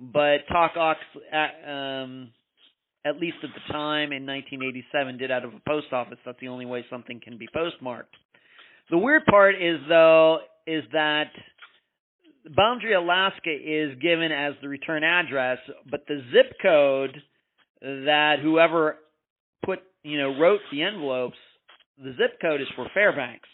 but 0.00 0.38
Tok 0.50 0.72
Ox, 0.76 1.00
at, 1.32 1.52
um, 1.68 2.30
at 3.04 3.18
least 3.18 3.36
at 3.42 3.50
the 3.54 3.72
time 3.72 4.12
in 4.12 4.26
1987, 4.26 5.18
did 5.18 5.30
out 5.30 5.44
of 5.44 5.54
a 5.54 5.60
post 5.68 5.92
office. 5.92 6.18
That's 6.24 6.38
the 6.40 6.48
only 6.48 6.66
way 6.66 6.84
something 6.90 7.20
can 7.22 7.38
be 7.38 7.48
postmarked. 7.52 8.14
The 8.90 8.98
weird 8.98 9.24
part 9.26 9.54
is 9.54 9.78
though 9.88 10.40
is 10.66 10.84
that 10.92 11.30
Boundary, 12.54 12.92
Alaska 12.94 13.50
is 13.50 13.98
given 14.00 14.30
as 14.30 14.52
the 14.60 14.68
return 14.68 15.02
address, 15.02 15.58
but 15.90 16.04
the 16.06 16.22
zip 16.30 16.52
code 16.60 17.16
that 17.80 18.36
whoever 18.42 18.96
put 19.64 19.80
you 20.02 20.18
know 20.18 20.38
wrote 20.38 20.60
the 20.70 20.82
envelopes, 20.82 21.38
the 21.96 22.12
zip 22.18 22.38
code 22.42 22.60
is 22.60 22.66
for 22.76 22.86
Fairbanks 22.92 23.48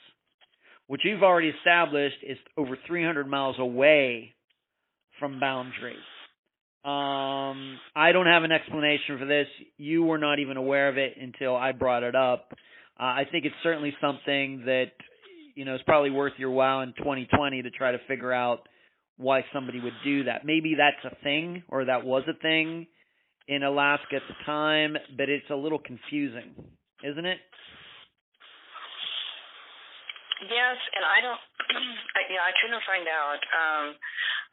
which 0.91 1.03
you've 1.05 1.23
already 1.23 1.51
established 1.51 2.17
is 2.27 2.37
over 2.57 2.77
300 2.89 3.29
miles 3.29 3.55
away 3.61 4.35
from 5.21 5.39
Boundary. 5.39 5.95
Um, 6.85 7.79
I 7.95 8.11
don't 8.13 8.27
have 8.27 8.43
an 8.43 8.51
explanation 8.51 9.17
for 9.17 9.25
this. 9.25 9.47
You 9.77 10.03
were 10.03 10.19
not 10.19 10.41
even 10.41 10.57
aware 10.57 10.89
of 10.89 10.99
it 10.99 11.13
until 11.17 11.55
I 11.55 11.71
brought 11.71 12.03
it 12.03 12.17
up. 12.17 12.49
Uh, 12.99 13.05
I 13.05 13.23
think 13.31 13.45
it's 13.45 13.55
certainly 13.63 13.95
something 14.01 14.65
that 14.67 14.87
you 15.55 15.65
know 15.65 15.77
is 15.77 15.81
probably 15.87 16.11
worth 16.11 16.33
your 16.39 16.51
while 16.51 16.81
in 16.81 16.93
2020 16.99 17.63
to 17.63 17.71
try 17.71 17.93
to 17.93 17.99
figure 18.09 18.33
out 18.33 18.69
why 19.17 19.45
somebody 19.53 19.79
would 19.79 19.93
do 20.03 20.25
that. 20.25 20.45
Maybe 20.45 20.75
that's 20.77 21.15
a 21.15 21.23
thing 21.23 21.63
or 21.69 21.85
that 21.85 22.05
was 22.05 22.25
a 22.29 22.37
thing 22.43 22.89
in 23.47 23.63
Alaska 23.63 24.17
at 24.17 24.23
the 24.27 24.45
time, 24.45 24.97
but 25.17 25.29
it's 25.29 25.51
a 25.51 25.55
little 25.55 25.79
confusing, 25.79 26.53
isn't 27.05 27.27
it? 27.27 27.39
Yes, 30.49 30.79
and 30.97 31.05
I 31.05 31.19
don't. 31.21 31.43
I, 32.17 32.21
yeah, 32.33 32.41
I 32.45 32.53
couldn't 32.61 32.85
find 32.89 33.05
out. 33.09 33.41
Um, 33.53 33.87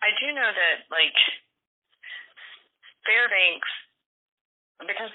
I 0.04 0.10
do 0.20 0.28
know 0.36 0.50
that 0.52 0.76
like 0.92 1.16
Fairbanks, 3.08 3.72
because 4.84 5.14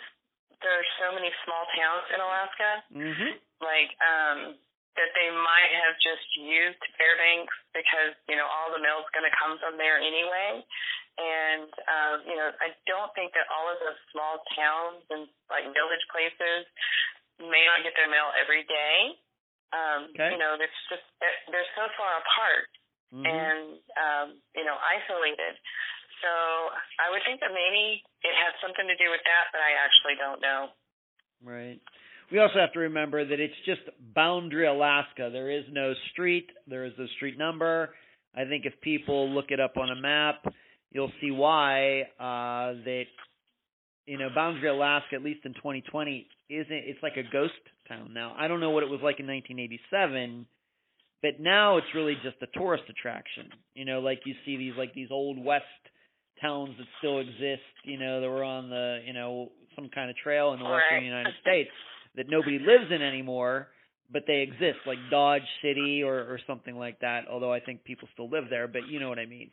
there 0.64 0.72
are 0.72 0.88
so 1.02 1.06
many 1.12 1.28
small 1.44 1.64
towns 1.76 2.04
in 2.14 2.18
Alaska, 2.22 2.70
Mm-hmm. 2.94 3.32
like 3.60 3.90
um, 4.00 4.38
that 4.96 5.10
they 5.16 5.28
might 5.32 5.72
have 5.84 5.96
just 6.00 6.24
used 6.40 6.80
Fairbanks 6.96 7.52
because 7.76 8.16
you 8.28 8.36
know 8.40 8.48
all 8.48 8.72
the 8.72 8.80
mail's 8.80 9.08
going 9.12 9.28
to 9.28 9.34
come 9.36 9.60
from 9.60 9.76
there 9.76 10.00
anyway. 10.00 10.64
And 11.20 11.68
um, 11.68 12.16
you 12.24 12.36
know, 12.40 12.48
I 12.64 12.72
don't 12.88 13.12
think 13.12 13.36
that 13.36 13.44
all 13.52 13.68
of 13.68 13.76
those 13.84 14.00
small 14.16 14.40
towns 14.56 15.04
and 15.12 15.28
like 15.52 15.68
village 15.76 16.04
places 16.08 16.64
may 17.36 17.60
not 17.68 17.84
get 17.84 17.92
their 18.00 18.08
mail 18.08 18.32
every 18.40 18.64
day. 18.64 19.20
Um, 19.72 20.12
Okay. 20.14 20.30
You 20.32 20.38
know, 20.38 20.54
it's 20.60 20.80
just 20.92 21.04
they're, 21.20 21.38
they're 21.52 21.72
so 21.76 21.88
far 21.96 22.20
apart 22.20 22.68
Mm-hmm. 23.12 23.28
and 23.28 23.76
um, 24.00 24.26
you 24.56 24.64
know 24.64 24.72
isolated. 24.80 25.52
So 26.24 26.30
I 26.96 27.12
would 27.12 27.20
think 27.28 27.40
that 27.44 27.52
maybe 27.52 28.00
it 28.24 28.32
had 28.40 28.56
something 28.64 28.88
to 28.88 28.96
do 28.96 29.10
with 29.12 29.20
that, 29.28 29.52
but 29.52 29.60
I 29.60 29.76
actually 29.84 30.16
don't 30.16 30.40
know. 30.40 30.72
Right. 31.44 31.76
We 32.30 32.38
also 32.38 32.56
have 32.58 32.72
to 32.72 32.78
remember 32.78 33.22
that 33.26 33.38
it's 33.40 33.58
just 33.66 33.82
Boundary, 34.14 34.66
Alaska. 34.66 35.28
There 35.30 35.50
is 35.50 35.64
no 35.70 35.92
street. 36.12 36.48
There 36.66 36.86
is 36.86 36.92
no 36.96 37.04
street 37.16 37.36
number. 37.36 37.90
I 38.34 38.44
think 38.46 38.64
if 38.64 38.72
people 38.80 39.28
look 39.28 39.50
it 39.50 39.60
up 39.60 39.76
on 39.76 39.90
a 39.90 39.96
map, 40.00 40.44
you'll 40.90 41.12
see 41.20 41.30
why 41.30 42.02
uh, 42.18 42.80
that 42.88 43.04
you 44.06 44.16
know 44.16 44.28
Boundary, 44.34 44.70
Alaska, 44.70 45.16
at 45.16 45.22
least 45.22 45.44
in 45.44 45.52
2020, 45.54 46.26
isn't. 46.52 46.72
It's 46.72 47.02
like 47.02 47.16
a 47.16 47.22
ghost 47.32 47.54
town 47.88 48.12
now. 48.12 48.34
I 48.38 48.48
don't 48.48 48.60
know 48.60 48.70
what 48.70 48.82
it 48.82 48.88
was 48.88 49.00
like 49.02 49.20
in 49.20 49.26
1987, 49.26 50.46
but 51.22 51.40
now 51.40 51.78
it's 51.78 51.86
really 51.94 52.14
just 52.22 52.36
a 52.42 52.58
tourist 52.58 52.84
attraction. 52.88 53.48
You 53.74 53.84
know, 53.84 54.00
like 54.00 54.20
you 54.24 54.34
see 54.44 54.56
these 54.56 54.74
like 54.76 54.94
these 54.94 55.08
old 55.10 55.42
west 55.42 55.64
towns 56.40 56.74
that 56.78 56.86
still 56.98 57.20
exist. 57.20 57.62
You 57.84 57.98
know, 57.98 58.20
that 58.20 58.28
were 58.28 58.44
on 58.44 58.70
the 58.70 59.00
you 59.06 59.12
know 59.12 59.50
some 59.76 59.88
kind 59.94 60.10
of 60.10 60.16
trail 60.16 60.52
in 60.52 60.58
the 60.58 60.64
western 60.64 60.98
Right. 60.98 61.04
United 61.04 61.34
States 61.40 61.70
that 62.16 62.26
nobody 62.28 62.58
lives 62.58 62.90
in 62.90 63.00
anymore, 63.00 63.68
but 64.12 64.24
they 64.26 64.40
exist, 64.40 64.78
like 64.86 64.98
Dodge 65.10 65.48
City 65.62 66.02
or 66.02 66.16
or 66.16 66.38
something 66.46 66.76
like 66.76 67.00
that. 67.00 67.22
Although 67.30 67.52
I 67.52 67.60
think 67.60 67.84
people 67.84 68.08
still 68.12 68.28
live 68.28 68.44
there, 68.50 68.68
but 68.68 68.86
you 68.88 69.00
know 69.00 69.08
what 69.08 69.18
I 69.18 69.26
mean. 69.26 69.50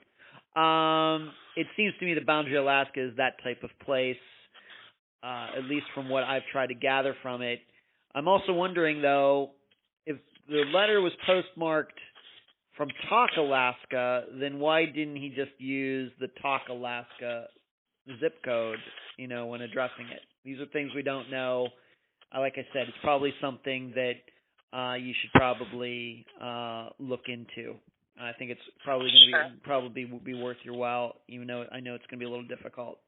Um, 0.56 1.32
it 1.56 1.68
seems 1.78 1.94
to 2.00 2.06
me 2.06 2.16
that 2.16 2.26
Boundary, 2.26 2.58
Alaska, 2.58 3.08
is 3.08 3.16
that 3.18 3.42
type 3.44 3.64
of 3.64 3.70
place. 3.86 4.18
Uh, 5.22 5.48
at 5.58 5.66
least 5.66 5.86
from 5.94 6.08
what 6.08 6.24
I've 6.24 6.44
tried 6.52 6.68
to 6.68 6.76
gather 6.76 7.16
from 7.22 7.42
it. 7.42 7.60
I'm 8.16 8.28
also 8.28 8.54
wondering 8.54 9.02
though, 9.02 9.52
if 10.06 10.18
the 10.48 10.64
letter 10.74 11.02
was 11.02 11.12
postmarked 11.26 12.00
from 12.78 12.88
Tok, 13.10 13.32
Alaska, 13.38 14.24
then 14.40 14.60
why 14.60 14.86
didn't 14.86 15.18
he 15.18 15.30
just 15.30 15.52
use 15.58 16.12
the 16.22 16.28
Tok, 16.42 16.62
Alaska 16.70 17.48
zip 18.22 18.42
code, 18.46 18.80
you 19.18 19.28
know, 19.28 19.48
when 19.48 19.62
addressing 19.62 20.06
it? 20.06 20.22
These 20.46 20.60
are 20.60 20.66
things 20.68 20.92
we 20.96 21.04
don't 21.04 21.30
know. 21.30 21.68
Uh, 22.34 22.40
like 22.40 22.54
I 22.56 22.66
said, 22.74 22.88
it's 22.88 22.98
probably 23.04 23.34
something 23.42 23.94
that 23.96 24.78
uh, 24.78 24.96
you 24.96 25.14
should 25.22 25.32
probably 25.34 26.26
uh, 26.42 26.90
look 27.00 27.24
into. 27.28 27.76
I 28.22 28.32
think 28.38 28.52
it's 28.52 28.62
probably 28.84 29.08
going 29.08 29.50
to 29.50 29.56
be 29.56 29.62
probably 29.64 30.06
be, 30.06 30.34
be 30.34 30.42
worth 30.42 30.58
your 30.64 30.76
while, 30.76 31.16
even 31.28 31.48
though 31.48 31.66
I 31.72 31.80
know 31.80 31.96
it's 31.96 32.06
going 32.08 32.20
to 32.20 32.26
be 32.26 32.26
a 32.26 32.30
little 32.30 32.48
difficult. 32.48 33.00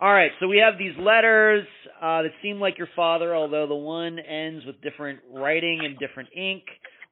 All 0.00 0.12
right, 0.12 0.30
so 0.38 0.46
we 0.46 0.58
have 0.58 0.78
these 0.78 0.96
letters 0.96 1.66
uh, 2.00 2.22
that 2.22 2.30
seem 2.40 2.60
like 2.60 2.78
your 2.78 2.88
father, 2.94 3.34
although 3.34 3.66
the 3.66 3.74
one 3.74 4.20
ends 4.20 4.64
with 4.64 4.80
different 4.80 5.18
writing 5.32 5.80
and 5.84 5.98
different 5.98 6.28
ink. 6.36 6.62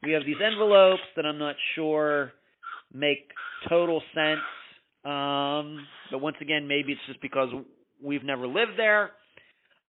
We 0.05 0.13
have 0.13 0.23
these 0.25 0.37
envelopes 0.41 1.03
that 1.17 1.27
I'm 1.27 1.39
not 1.39 1.57
sure 1.75 2.33
make 2.95 3.29
total 3.69 4.01
sense. 4.15 4.39
Um, 5.05 5.85
but 6.13 6.19
once 6.21 6.37
again, 6.41 6.69
maybe 6.69 6.93
it's 6.93 7.01
just 7.09 7.21
because 7.21 7.49
we've 8.01 8.23
never 8.23 8.47
lived 8.47 8.73
there. 8.77 9.11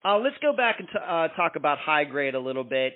Uh, 0.04 0.18
let's 0.18 0.36
go 0.40 0.54
back 0.54 0.76
and 0.78 0.86
t- 0.86 0.94
uh, 0.96 1.28
talk 1.34 1.56
about 1.56 1.78
high 1.78 2.04
grade 2.04 2.36
a 2.36 2.40
little 2.40 2.62
bit. 2.62 2.92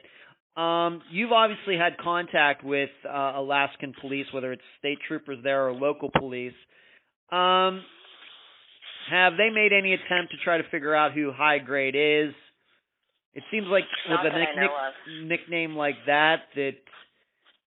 Um, 0.57 1.03
you've 1.11 1.33
obviously 1.33 1.77
had 1.77 1.99
contact 1.99 2.63
with 2.63 2.91
uh, 3.05 3.33
Alaskan 3.35 3.95
police, 4.01 4.27
whether 4.33 4.53
it's 4.53 4.63
state 4.79 4.99
troopers 5.09 5.39
there 5.43 5.67
or 5.67 5.73
local 5.73 6.11
police. 6.17 6.55
Um, 7.33 7.83
have 9.11 9.35
they 9.37 9.51
made 9.51 9.73
any 9.73 9.95
attempt 9.95 10.33
to 10.33 10.39
try 10.43 10.59
to 10.59 10.69
figure 10.71 10.95
out 10.95 11.13
who 11.13 11.33
high 11.33 11.59
grade 11.59 11.95
is? 11.97 12.35
It 13.35 13.43
seems 13.51 13.67
like 13.69 13.85
Not 14.09 14.25
with 14.25 14.33
a 14.33 14.37
I 14.37 14.55
nick- 14.57 15.29
nickname 15.29 15.77
like 15.77 15.97
that, 16.07 16.49
that 16.57 16.75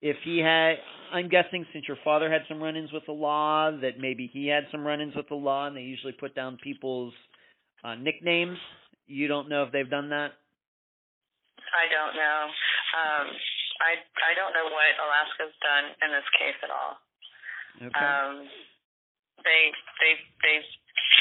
if 0.02 0.18
he 0.24 0.40
had, 0.40 0.76
I'm 1.12 1.30
guessing 1.30 1.66
since 1.74 1.86
your 1.88 1.98
father 2.04 2.32
had 2.32 2.42
some 2.48 2.62
run-ins 2.64 2.92
with 2.92 3.06
the 3.06 3.12
law, 3.12 3.70
that 3.72 4.00
maybe 4.00 4.30
he 4.32 4.48
had 4.48 4.66
some 4.72 4.86
run-ins 4.86 5.16
with 5.16 5.28
the 5.30 5.36
law, 5.36 5.68
and 5.68 5.76
they 5.76 5.82
usually 5.82 6.14
put 6.14 6.34
down 6.34 6.58
people's 6.64 7.14
uh, 7.84 7.96
nicknames. 7.96 8.58
You 9.08 9.28
don't 9.28 9.50
know 9.50 9.64
if 9.64 9.72
they've 9.72 9.90
done 9.90 10.10
that. 10.10 10.32
I 11.70 11.86
don't 11.92 12.16
know. 12.16 12.40
Um, 12.98 13.26
I 13.80 13.92
I 14.00 14.32
don't 14.36 14.54
know 14.58 14.66
what 14.74 14.92
Alaska's 14.98 15.54
done 15.62 15.86
in 16.02 16.10
this 16.10 16.26
case 16.40 16.58
at 16.66 16.72
all. 16.74 16.94
Okay. 17.78 18.06
Um, 18.06 18.48
they 19.44 19.72
they 20.02 20.14
they 20.44 20.58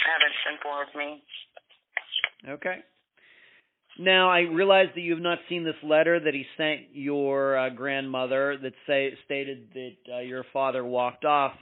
haven't 0.07 0.37
informed 0.55 0.95
me. 0.95 1.23
Okay. 2.49 2.79
Now 3.99 4.31
I 4.31 4.41
realize 4.41 4.89
that 4.95 5.01
you 5.01 5.13
have 5.13 5.23
not 5.23 5.39
seen 5.49 5.65
this 5.65 5.75
letter 5.83 6.21
that 6.21 6.33
he 6.33 6.45
sent 6.57 6.93
your 6.93 7.59
uh, 7.59 7.71
grandmother 7.71 8.57
that 8.63 8.73
say 8.87 9.13
stated 9.25 9.69
that 9.75 10.15
uh, 10.15 10.21
your 10.21 10.45
father 10.53 10.85
walked 10.85 11.25
off. 11.25 11.53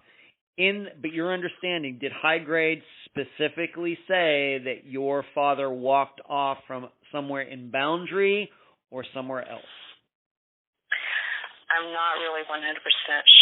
In 0.59 0.87
but 1.01 1.13
your 1.13 1.33
understanding, 1.35 1.99
did 2.01 2.13
high 2.13 2.39
grade 2.39 2.83
specifically 3.07 3.99
say 4.09 4.59
that 4.65 4.81
your 4.85 5.25
father 5.35 5.71
walked 5.71 6.21
off 6.29 6.59
from 6.67 6.89
somewhere 7.13 7.43
in 7.43 7.71
Boundary 7.71 8.51
or 8.91 9.05
somewhere 9.15 9.47
else? 9.49 9.63
I'm 11.71 11.91
not 11.91 12.23
really 12.23 12.47
100% 12.47 12.79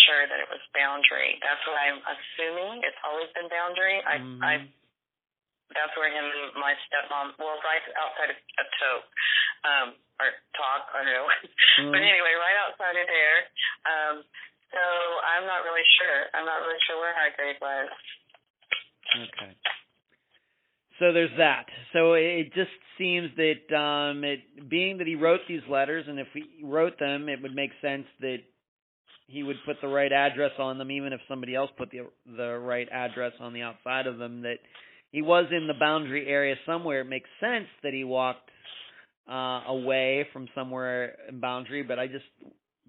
sure 0.08 0.24
that 0.26 0.40
it 0.40 0.48
was 0.48 0.60
Boundary. 0.72 1.36
That's 1.44 1.60
what 1.68 1.76
I'm 1.76 2.00
assuming. 2.08 2.80
It's 2.80 2.96
always 3.04 3.28
been 3.36 3.48
Boundary. 3.52 4.00
I 4.04 4.16
Mhm. 4.18 4.42
I 4.42 4.52
that's 5.72 5.96
where 5.96 6.12
him 6.12 6.24
and 6.24 6.54
my 6.60 6.76
stepmom 6.86 7.34
well 7.40 7.58
right 7.64 7.82
outside 7.96 8.30
of, 8.30 8.36
of 8.36 8.66
Toke 8.78 9.08
um 9.64 9.86
or 10.20 10.28
talk 10.54 10.92
I 10.92 11.02
don't 11.02 11.12
know 11.12 11.26
but 11.90 12.00
Mhm. 12.00 12.04
anyway 12.04 12.34
right 12.36 12.56
outside 12.68 12.94
of 12.94 13.06
there 13.08 13.38
um 13.88 14.14
so 14.70 14.82
I'm 15.24 15.46
not 15.46 15.64
really 15.64 15.84
sure 15.98 16.30
I'm 16.34 16.44
not 16.44 16.60
really 16.62 16.78
sure 16.86 17.00
where 17.00 17.14
high 17.16 17.30
grade 17.30 17.58
was 17.60 17.88
Okay. 19.16 19.56
So 20.98 21.12
there's 21.12 21.36
that. 21.38 21.66
So 21.92 22.14
it 22.14 22.52
just 22.54 22.70
seems 22.98 23.30
that 23.36 23.76
um 23.76 24.24
it 24.24 24.68
being 24.68 24.98
that 24.98 25.06
he 25.06 25.16
wrote 25.16 25.40
these 25.48 25.62
letters 25.68 26.04
and 26.08 26.18
if 26.18 26.28
he 26.32 26.64
wrote 26.64 26.98
them 26.98 27.28
it 27.28 27.42
would 27.42 27.54
make 27.54 27.70
sense 27.82 28.06
that 28.20 28.38
he 29.26 29.42
would 29.42 29.56
put 29.66 29.76
the 29.80 29.88
right 29.88 30.12
address 30.12 30.52
on 30.58 30.78
them 30.78 30.90
even 30.90 31.12
if 31.12 31.20
somebody 31.28 31.54
else 31.54 31.70
put 31.76 31.90
the 31.90 32.06
the 32.36 32.58
right 32.58 32.88
address 32.92 33.32
on 33.40 33.52
the 33.52 33.62
outside 33.62 34.06
of 34.06 34.18
them 34.18 34.42
that 34.42 34.58
he 35.10 35.22
was 35.22 35.46
in 35.50 35.66
the 35.66 35.74
boundary 35.74 36.28
area 36.28 36.54
somewhere 36.64 37.00
it 37.00 37.08
makes 37.08 37.28
sense 37.40 37.66
that 37.82 37.92
he 37.92 38.04
walked 38.04 38.48
uh 39.28 39.62
away 39.66 40.26
from 40.32 40.46
somewhere 40.54 41.16
in 41.28 41.40
boundary 41.40 41.82
but 41.82 41.98
I 41.98 42.06
just 42.06 42.24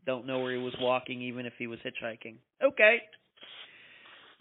don't 0.06 0.28
know 0.28 0.40
where 0.40 0.56
he 0.56 0.62
was 0.62 0.76
walking 0.80 1.22
even 1.24 1.46
if 1.46 1.54
he 1.58 1.68
was 1.68 1.80
hitchhiking. 1.80 2.36
Okay. 2.64 2.98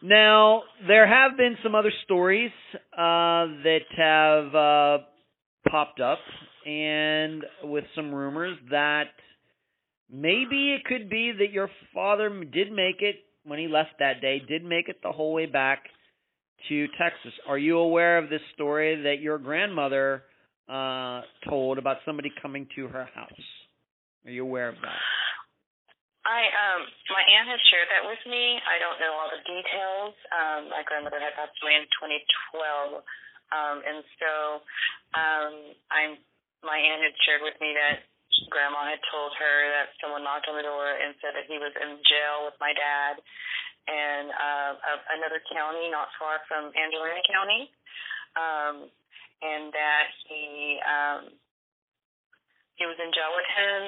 Now, 0.04 0.64
there 0.86 1.06
have 1.06 1.38
been 1.38 1.56
some 1.62 1.74
other 1.74 1.92
stories 2.04 2.50
uh, 2.92 3.48
that 3.64 3.78
have 3.96 4.54
uh, 4.54 5.04
popped 5.66 5.98
up, 5.98 6.18
and 6.66 7.42
with 7.62 7.84
some 7.96 8.14
rumors 8.14 8.58
that 8.68 9.04
maybe 10.12 10.74
it 10.74 10.84
could 10.84 11.08
be 11.08 11.32
that 11.38 11.52
your 11.52 11.70
father 11.94 12.28
did 12.28 12.70
make 12.70 13.00
it 13.00 13.16
when 13.46 13.58
he 13.58 13.66
left 13.66 13.92
that 13.98 14.20
day, 14.20 14.42
did 14.46 14.62
make 14.62 14.90
it 14.90 14.96
the 15.02 15.10
whole 15.10 15.32
way 15.32 15.46
back 15.46 15.84
to 16.68 16.86
Texas. 16.98 17.32
Are 17.48 17.56
you 17.56 17.78
aware 17.78 18.18
of 18.18 18.28
this 18.28 18.42
story 18.52 19.04
that 19.04 19.22
your 19.22 19.38
grandmother 19.38 20.24
uh, 20.68 21.22
told 21.48 21.78
about 21.78 21.96
somebody 22.04 22.30
coming 22.42 22.68
to 22.76 22.88
her 22.88 23.08
house? 23.14 23.32
Are 24.26 24.30
you 24.30 24.42
aware 24.42 24.68
of 24.68 24.74
that? 24.82 25.23
I 26.24 26.48
um 26.56 26.80
my 27.12 27.20
aunt 27.20 27.52
had 27.52 27.60
shared 27.68 27.88
that 27.92 28.08
with 28.08 28.20
me. 28.24 28.56
I 28.64 28.80
don't 28.80 28.96
know 28.96 29.12
all 29.12 29.28
the 29.28 29.44
details. 29.44 30.16
Um 30.32 30.72
my 30.72 30.80
grandmother 30.88 31.20
had 31.20 31.36
passed 31.36 31.56
away 31.60 31.76
in 31.76 31.84
2012. 32.00 33.04
Um 33.52 33.76
and 33.84 34.00
so 34.16 34.32
um 35.12 35.52
I'm 35.92 36.12
my 36.64 36.80
aunt 36.80 37.04
had 37.04 37.16
shared 37.28 37.44
with 37.44 37.56
me 37.60 37.76
that 37.76 38.08
grandma 38.48 38.88
had 38.88 39.04
told 39.12 39.36
her 39.36 39.56
that 39.76 39.92
someone 40.00 40.24
knocked 40.24 40.48
on 40.48 40.56
the 40.56 40.64
door 40.64 40.96
and 40.96 41.12
said 41.20 41.36
that 41.36 41.44
he 41.44 41.60
was 41.60 41.76
in 41.76 42.00
jail 42.08 42.48
with 42.48 42.56
my 42.56 42.72
dad 42.72 43.20
in 43.84 44.32
uh 44.32 44.72
another 45.20 45.44
county 45.52 45.92
not 45.92 46.08
far 46.16 46.40
from 46.48 46.72
Angelina 46.72 47.20
County. 47.28 47.68
Um 48.32 48.76
and 49.44 49.68
that 49.76 50.08
he 50.24 50.80
um 50.88 51.20
he 52.80 52.88
was 52.88 52.96
in 52.96 53.12
jail 53.12 53.28
with 53.36 53.50
him 53.52 53.82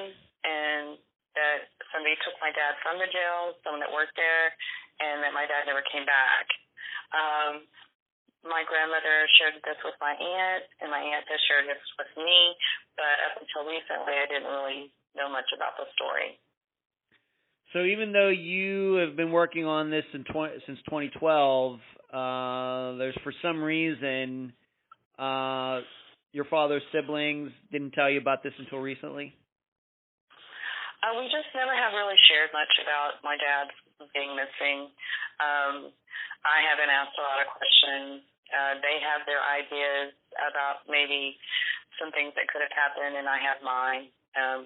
and 0.45 1.01
that 1.37 1.69
somebody 1.93 2.17
took 2.25 2.33
my 2.41 2.49
dad 2.49 2.73
from 2.81 2.97
the 2.97 3.05
jail, 3.13 3.53
someone 3.61 3.85
that 3.85 3.93
worked 3.93 4.17
there, 4.17 4.49
and 4.97 5.21
that 5.21 5.37
my 5.37 5.45
dad 5.45 5.69
never 5.69 5.85
came 5.93 6.03
back. 6.09 6.45
Um, 7.13 7.53
my 8.41 8.65
grandmother 8.65 9.29
shared 9.37 9.61
this 9.61 9.77
with 9.85 9.97
my 10.01 10.17
aunt, 10.17 10.65
and 10.81 10.89
my 10.89 11.01
aunt 11.01 11.29
has 11.29 11.41
shared 11.45 11.69
this 11.69 11.81
with 12.01 12.11
me. 12.17 12.57
But 12.97 13.15
up 13.29 13.35
until 13.37 13.69
recently, 13.69 14.17
I 14.17 14.25
didn't 14.25 14.49
really 14.49 14.89
know 15.13 15.29
much 15.29 15.49
about 15.53 15.77
the 15.77 15.85
story. 15.93 16.41
So 17.73 17.83
even 17.83 18.13
though 18.13 18.29
you 18.29 18.95
have 19.05 19.15
been 19.15 19.31
working 19.31 19.65
on 19.65 19.91
this 19.91 20.05
in 20.13 20.23
tw- 20.23 20.57
since 20.65 20.79
2012, 20.87 21.79
uh, 22.13 22.97
there's 22.97 23.17
for 23.23 23.33
some 23.41 23.61
reason 23.61 24.53
uh, 25.19 25.81
your 26.31 26.45
father's 26.45 26.83
siblings 26.93 27.51
didn't 27.71 27.91
tell 27.91 28.09
you 28.09 28.19
about 28.19 28.43
this 28.43 28.53
until 28.57 28.79
recently. 28.79 29.35
Uh, 31.07 31.15
we 31.15 31.31
just 31.31 31.47
never 31.55 31.71
have 31.71 31.95
really 31.95 32.19
shared 32.27 32.51
much 32.51 32.73
about 32.83 33.23
my 33.23 33.39
dad 33.39 33.71
being 34.11 34.35
missing. 34.35 34.91
Um, 35.39 35.95
I 36.43 36.59
haven't 36.67 36.91
asked 36.91 37.15
a 37.15 37.23
lot 37.23 37.39
of 37.39 37.47
questions. 37.47 38.27
Uh, 38.51 38.75
they 38.83 38.99
have 38.99 39.23
their 39.23 39.39
ideas 39.39 40.11
about 40.35 40.83
maybe 40.91 41.39
some 41.95 42.11
things 42.11 42.35
that 42.35 42.51
could 42.51 42.59
have 42.59 42.75
happened, 42.75 43.15
and 43.15 43.23
I 43.23 43.39
have 43.39 43.63
mine. 43.63 44.11
Um, 44.35 44.61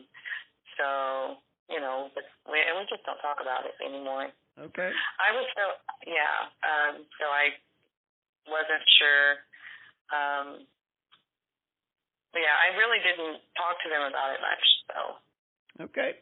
so 0.81 0.87
you 1.69 1.77
know, 1.77 2.09
but 2.17 2.25
we, 2.49 2.57
and 2.57 2.73
we 2.73 2.89
just 2.89 3.05
don't 3.05 3.21
talk 3.21 3.37
about 3.37 3.69
it 3.69 3.77
anymore. 3.77 4.33
Okay. 4.57 4.89
I 5.21 5.29
was 5.37 5.45
so 5.53 5.65
yeah. 6.09 6.49
Um, 6.65 7.05
so 7.21 7.29
I 7.29 7.53
wasn't 8.49 8.85
sure. 8.97 9.27
Um, 10.09 10.47
yeah, 12.33 12.57
I 12.65 12.73
really 12.81 12.97
didn't 13.05 13.45
talk 13.53 13.77
to 13.85 13.93
them 13.93 14.09
about 14.09 14.33
it 14.33 14.41
much. 14.41 14.65
So 14.89 15.21
Okay. 15.79 16.19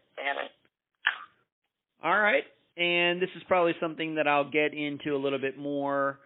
All 2.04 2.20
right. 2.20 2.44
And 2.78 3.22
this 3.22 3.30
is 3.36 3.44
probably 3.48 3.74
something 3.82 4.16
that 4.16 4.28
I'll 4.28 4.50
get 4.50 4.74
into 4.74 5.16
a 5.16 5.20
little 5.20 5.40
bit 5.40 5.58
more 5.58 6.20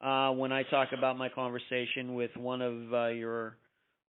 uh, 0.00 0.30
when 0.30 0.52
I 0.52 0.64
talk 0.64 0.88
about 0.96 1.16
my 1.16 1.28
conversation 1.28 2.14
with 2.14 2.30
one 2.36 2.62
of 2.62 2.92
uh, 2.92 3.08
your 3.08 3.56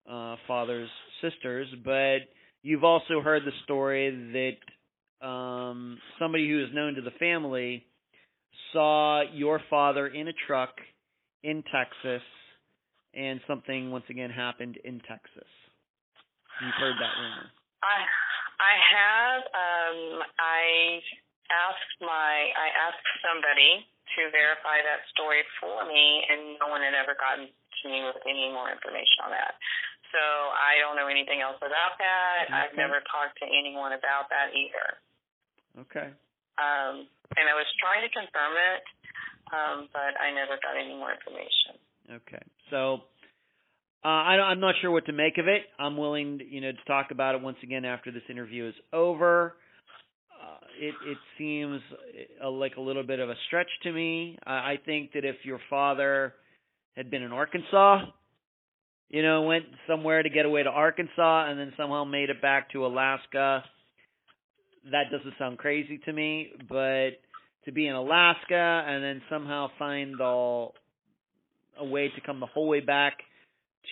uh, 0.09 0.35
father's 0.47 0.89
sisters. 1.21 1.67
But 1.83 2.19
you've 2.63 2.83
also 2.83 3.21
heard 3.21 3.43
the 3.45 3.51
story 3.63 4.09
that 4.33 5.25
um, 5.25 5.99
somebody 6.19 6.49
who 6.49 6.63
is 6.63 6.69
known 6.73 6.95
to 6.95 7.01
the 7.01 7.11
family 7.19 7.85
saw 8.73 9.21
your 9.33 9.61
father 9.69 10.07
in 10.07 10.27
a 10.27 10.33
truck 10.47 10.73
in 11.43 11.63
Texas, 11.71 12.21
and 13.13 13.41
something 13.47 13.91
once 13.91 14.05
again 14.09 14.29
happened 14.29 14.77
in 14.83 15.01
Texas. 15.07 15.49
You've 16.61 16.77
heard 16.79 16.95
that 16.99 17.13
rumor. 17.19 17.49
I 17.83 18.05
I 18.61 18.73
have. 18.77 19.41
Um, 19.49 19.99
I 20.37 21.01
asked 21.49 21.97
my 21.99 22.53
I 22.53 22.67
asked 22.87 23.09
somebody 23.25 23.83
to 24.15 24.21
verify 24.29 24.85
that 24.85 25.01
story 25.09 25.41
for 25.57 25.83
me, 25.89 26.23
and 26.29 26.61
no 26.61 26.69
one 26.69 26.85
had 26.85 26.93
ever 26.93 27.17
gotten 27.17 27.49
to 27.49 27.83
me 27.89 28.05
with 28.05 28.21
any 28.29 28.53
more 28.53 28.69
information 28.69 29.25
on 29.25 29.31
that. 29.33 29.57
So 30.11 30.19
I 30.19 30.75
don't 30.83 30.99
know 30.99 31.07
anything 31.07 31.39
else 31.39 31.57
about 31.63 31.95
that. 31.97 32.51
I've 32.51 32.75
never 32.75 32.99
talked 33.07 33.39
to 33.39 33.47
anyone 33.47 33.95
about 33.95 34.27
that 34.27 34.51
either. 34.51 34.99
Okay. 35.87 36.11
Um, 36.59 37.07
and 37.39 37.47
I 37.47 37.55
was 37.55 37.65
trying 37.79 38.03
to 38.03 38.11
confirm 38.11 38.53
it, 38.59 38.83
um, 39.55 39.77
but 39.95 40.19
I 40.19 40.35
never 40.35 40.59
got 40.59 40.75
any 40.75 40.99
more 40.99 41.15
information. 41.15 41.79
Okay. 42.11 42.43
So 42.67 43.07
uh, 44.03 44.07
I, 44.07 44.31
I'm 44.33 44.59
not 44.59 44.75
sure 44.81 44.89
what 44.89 45.05
to 45.05 45.13
make 45.13 45.37
of 45.37 45.47
it. 45.47 45.61
I'm 45.77 45.95
willing, 45.95 46.39
you 46.49 46.59
know, 46.59 46.71
to 46.71 46.83
talk 46.87 47.11
about 47.11 47.35
it 47.35 47.41
once 47.41 47.57
again 47.61 47.85
after 47.85 48.11
this 48.11 48.23
interview 48.29 48.67
is 48.67 48.73
over. 48.91 49.55
Uh, 50.41 50.57
it 50.79 50.95
it 51.05 51.17
seems 51.37 51.81
uh, 52.43 52.49
like 52.49 52.77
a 52.77 52.81
little 52.81 53.03
bit 53.03 53.19
of 53.19 53.29
a 53.29 53.35
stretch 53.45 53.69
to 53.83 53.91
me. 53.91 54.39
I, 54.43 54.53
I 54.53 54.79
think 54.83 55.11
that 55.13 55.23
if 55.23 55.35
your 55.43 55.59
father 55.69 56.33
had 56.95 57.11
been 57.11 57.21
in 57.21 57.31
Arkansas, 57.31 58.05
you 59.09 59.21
know, 59.21 59.43
went 59.43 59.65
somewhere 59.87 60.23
to 60.23 60.29
get 60.29 60.47
away 60.47 60.63
to 60.63 60.69
Arkansas 60.69 61.49
and 61.49 61.59
then 61.59 61.71
somehow 61.77 62.03
made 62.03 62.31
it 62.31 62.41
back 62.41 62.71
to 62.71 62.87
Alaska, 62.87 63.63
that 64.91 65.11
doesn't 65.11 65.33
sound 65.37 65.59
crazy 65.59 65.99
to 66.05 66.11
me. 66.11 66.49
But 66.67 67.19
to 67.65 67.71
be 67.71 67.85
in 67.85 67.93
Alaska 67.93 68.83
and 68.87 69.03
then 69.03 69.21
somehow 69.29 69.67
find 69.77 70.19
all 70.19 70.73
a 71.79 71.85
way 71.85 72.09
to 72.15 72.21
come 72.25 72.39
the 72.39 72.47
whole 72.47 72.67
way 72.67 72.79
back 72.79 73.19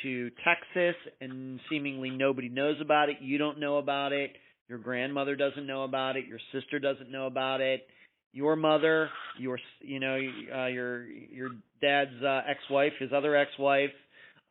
to 0.04 0.30
Texas 0.44 0.96
and 1.22 1.60
seemingly 1.70 2.10
nobody 2.10 2.50
knows 2.50 2.78
about 2.82 3.10
it. 3.10 3.18
You 3.22 3.38
don't 3.38 3.60
know 3.60 3.78
about 3.78 4.12
it. 4.12 4.32
Your 4.68 4.78
grandmother 4.78 5.36
doesn't 5.36 5.66
know 5.66 5.84
about 5.84 6.16
it. 6.16 6.28
Your 6.28 6.40
sister 6.54 6.80
doesn't 6.80 7.12
know 7.12 7.26
about 7.26 7.62
it. 7.62 7.88
Your 8.32 8.56
mother, 8.56 9.10
your 9.40 9.58
you 9.82 10.00
know 10.00 10.20
uh, 10.56 10.68
your 10.68 11.08
your 11.08 11.50
dad's 11.82 12.24
uh, 12.24 12.42
ex-wife, 12.48 12.94
his 13.00 13.12
other 13.12 13.36
ex-wife, 13.36 13.90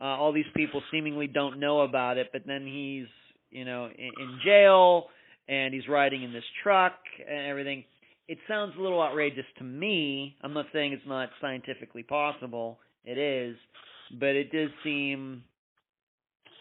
uh, 0.01 0.05
all 0.05 0.33
these 0.33 0.45
people 0.57 0.83
seemingly 0.91 1.29
don't 1.29 1.61
know 1.61 1.83
about 1.83 2.19
it. 2.19 2.31
But 2.33 2.43
then 2.45 2.67
he's 2.67 3.07
you 3.51 3.65
know 3.65 3.87
in, 3.87 4.11
in 4.21 4.41
jail 4.45 5.07
and 5.49 5.73
he's 5.73 5.89
riding 5.89 6.25
in 6.25 6.33
this 6.33 6.45
truck 6.63 6.95
and 7.29 7.47
everything. 7.47 7.85
It 8.27 8.39
sounds 8.47 8.75
a 8.79 8.83
little 8.83 9.01
outrageous 9.01 9.47
to 9.59 9.65
me. 9.65 10.37
I'm 10.43 10.53
not 10.53 10.67
saying 10.73 10.93
it's 10.93 11.03
not 11.07 11.31
scientifically 11.41 12.03
possible. 12.03 12.79
It 13.05 13.17
is, 13.17 13.57
but 14.17 14.37
it 14.37 14.51
does 14.53 14.71
seem 14.85 15.45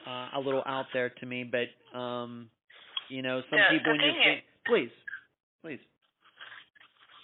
uh, 0.07 0.30
a 0.36 0.40
little 0.40 0.64
out 0.65 0.88
there 0.94 1.10
to 1.10 1.26
me. 1.26 1.44
But 1.44 1.69
um, 1.98 2.49
you 3.10 3.22
know, 3.22 3.41
some 3.49 3.60
The- 3.60 3.78
people 3.78 3.95
the 3.98 4.03
in 4.03 4.15
your 4.15 4.36
fa- 4.36 4.48
please, 4.65 4.94
please. 5.61 5.84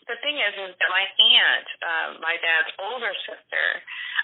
The 0.04 0.20
thing 0.20 0.36
is, 0.36 0.52
is 0.68 0.76
that 0.76 0.92
my 0.92 1.08
aunt, 1.08 1.68
um, 1.80 2.10
my 2.20 2.36
dad's 2.36 2.76
older 2.76 3.16
sister, 3.24 3.66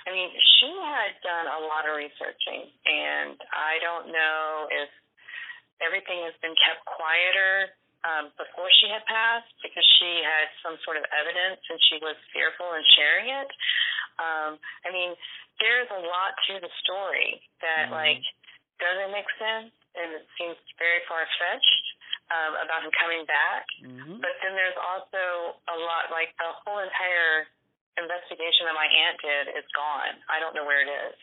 I 0.04 0.12
mean, 0.12 0.28
she 0.60 0.68
had 0.76 1.16
done 1.24 1.48
a 1.48 1.60
lot 1.72 1.88
of 1.88 1.96
researching, 1.96 2.68
and 2.84 3.40
I 3.56 3.80
don't 3.80 4.12
know 4.12 4.68
if 4.68 4.92
everything 5.80 6.20
has 6.28 6.36
been 6.44 6.52
kept 6.68 6.84
quieter 6.84 7.72
um, 8.04 8.32
before 8.36 8.68
she 8.84 8.92
had 8.92 9.08
passed 9.08 9.48
because 9.64 9.88
she 10.00 10.20
had 10.20 10.52
some 10.64 10.76
sort 10.84 11.00
of 11.00 11.08
evidence 11.16 11.64
and 11.68 11.80
she 11.88 11.96
was 12.04 12.16
fearful 12.36 12.76
in 12.76 12.84
sharing 13.00 13.28
it. 13.32 13.50
Um, 14.20 14.60
I 14.84 14.92
mean, 14.92 15.16
there's 15.60 15.90
a 15.91 16.02
lot 16.02 16.31
to 16.48 16.60
the 16.60 16.72
story 16.84 17.41
that 17.61 17.90
Mhm. 17.90 17.91
like 17.91 18.23
doesn't 18.80 19.11
make 19.11 19.27
sense 19.38 19.72
and 19.95 20.14
it 20.14 20.26
seems 20.38 20.56
very 20.77 21.02
far 21.06 21.26
fetched 21.38 21.86
um, 22.31 22.56
about 22.61 22.84
him 22.86 22.91
coming 22.91 23.26
back. 23.26 23.65
hmm 23.81 24.22
But 24.22 24.38
then 24.41 24.53
there's 24.56 24.77
also 24.77 25.57
a 25.68 25.77
lot, 25.81 26.11
like 26.11 26.31
the 26.38 26.52
whole 26.64 26.77
entire 26.80 27.49
investigation 27.98 28.69
that 28.69 28.77
my 28.77 28.86
aunt 28.86 29.18
did 29.19 29.45
is 29.57 29.65
gone. 29.76 30.15
I 30.30 30.40
don't 30.40 30.53
know 30.56 30.64
where 30.64 30.80
it 30.80 30.88
is. 30.88 31.18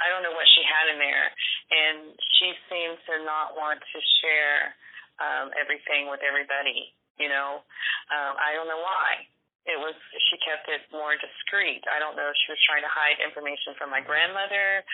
I 0.00 0.08
don't 0.08 0.22
know 0.24 0.32
what 0.32 0.48
she 0.56 0.62
had 0.64 0.88
in 0.88 0.98
there. 0.98 1.26
And 1.70 2.16
she 2.40 2.56
seemed 2.72 2.98
to 3.06 3.22
not 3.28 3.54
want 3.60 3.78
to 3.78 3.98
share 4.22 4.74
um, 5.20 5.52
everything 5.60 6.08
with 6.08 6.22
everybody, 6.24 6.94
you 7.20 7.28
know. 7.28 7.62
Um, 8.10 8.32
I 8.40 8.54
don't 8.56 8.66
know 8.72 8.80
why. 8.80 9.28
It 9.66 9.76
was 9.76 9.96
she 10.30 10.36
kept 10.40 10.68
it 10.70 10.86
more 10.94 11.16
discreet. 11.18 11.82
I 11.90 11.98
don't 11.98 12.16
know 12.16 12.30
if 12.30 12.36
she 12.46 12.52
was 12.54 12.60
trying 12.64 12.84
to 12.86 12.92
hide 12.92 13.18
information 13.20 13.74
from 13.76 13.90
my 13.90 14.00
grandmother. 14.00 14.84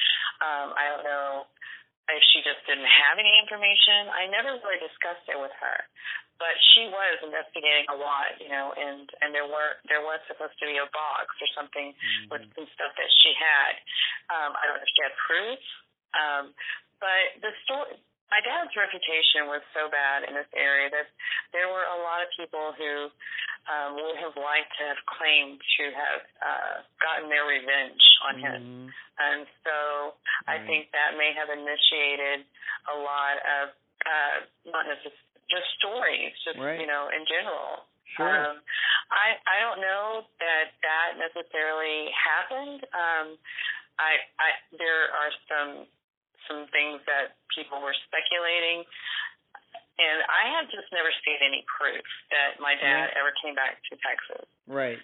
Um, 0.43 0.75
I 0.75 0.85
don't 0.91 1.05
know 1.07 1.47
if 2.11 2.23
she 2.33 2.45
just 2.45 2.61
didn't 2.69 2.89
have 2.89 3.17
any 3.17 3.33
information. 3.41 4.13
I 4.13 4.29
never 4.29 4.57
really 4.61 4.81
discussed 4.83 5.25
it 5.31 5.39
with 5.41 5.55
her, 5.57 5.79
but 6.37 6.53
she 6.75 6.91
was 6.91 7.17
investigating 7.25 7.87
a 7.89 7.97
lot, 7.97 8.37
you 8.43 8.51
know, 8.51 8.75
and 8.77 9.09
and 9.23 9.31
there 9.33 9.47
were 9.47 9.79
there 9.89 10.03
was 10.03 10.21
supposed 10.27 10.59
to 10.59 10.67
be 10.67 10.77
a 10.77 10.89
box 10.91 11.33
or 11.39 11.49
something 11.55 11.95
with 12.29 12.43
some 12.59 12.67
stuff 12.75 12.93
that 12.99 13.11
she 13.23 13.31
had. 13.39 13.73
Um, 14.33 14.51
I 14.59 14.63
don't 14.69 14.77
know 14.81 14.85
if 14.85 14.93
she 14.93 15.03
had 15.07 15.15
proof, 15.23 15.61
um, 16.19 16.45
but 16.99 17.25
the 17.41 17.53
story. 17.65 17.95
My 18.35 18.43
dad's 18.43 18.75
reputation 18.75 19.47
was 19.47 19.63
so 19.71 19.87
bad 19.87 20.27
in 20.27 20.35
this 20.35 20.51
area 20.59 20.91
that 20.91 21.07
there 21.55 21.71
were 21.71 21.87
a 21.87 21.99
lot 22.03 22.19
of 22.19 22.27
people 22.35 22.75
who 22.75 23.07
um, 23.71 23.95
would 23.95 24.19
have 24.19 24.35
liked 24.35 24.75
to 24.83 24.91
have 24.91 24.99
claimed 25.07 25.63
to 25.79 25.85
have 25.95 26.21
uh, 26.43 26.75
gotten 26.99 27.31
their 27.31 27.47
revenge 27.47 28.03
on 28.27 28.35
him. 28.43 28.59
Mhm. 28.59 28.87
And 29.23 29.41
so 29.63 30.19
I 30.51 30.59
think 30.67 30.91
that 30.91 31.15
may 31.15 31.31
have 31.39 31.47
initiated 31.49 32.43
a 32.91 32.97
lot 32.99 33.39
of 33.39 33.65
uh, 34.03 34.37
not 34.67 34.85
necessarily 34.91 35.23
just 35.49 35.69
stories, 35.79 36.35
just 36.43 36.59
Right. 36.59 36.81
you 36.81 36.91
know, 36.91 37.09
in 37.15 37.23
general. 37.31 37.87
Sure. 38.19 38.27
Um, 38.51 38.59
I 39.15 39.39
I 39.47 39.57
don't 39.63 39.81
know 39.81 40.27
that 40.43 40.75
that 40.83 41.09
necessarily 41.23 42.11
happened. 42.13 42.83
Um, 42.93 43.27
I 43.99 44.13
I 44.43 44.49
there 44.77 45.09
are 45.15 45.31
some 45.49 45.71
some 46.49 46.67
things 46.75 47.01
that 47.09 47.37
people 47.55 47.81
were 47.81 47.95
speculating, 48.09 48.85
and 50.01 50.19
I 50.27 50.59
have 50.59 50.67
just 50.75 50.91
never 50.91 51.11
seen 51.23 51.39
any 51.45 51.63
proof 51.71 52.03
that 52.35 52.59
my 52.61 52.75
dad 52.79 53.11
Right. 53.13 53.17
ever 53.21 53.33
came 53.43 53.55
back 53.55 53.79
to 53.91 53.93
Texas. 54.03 54.47
right. 54.67 54.99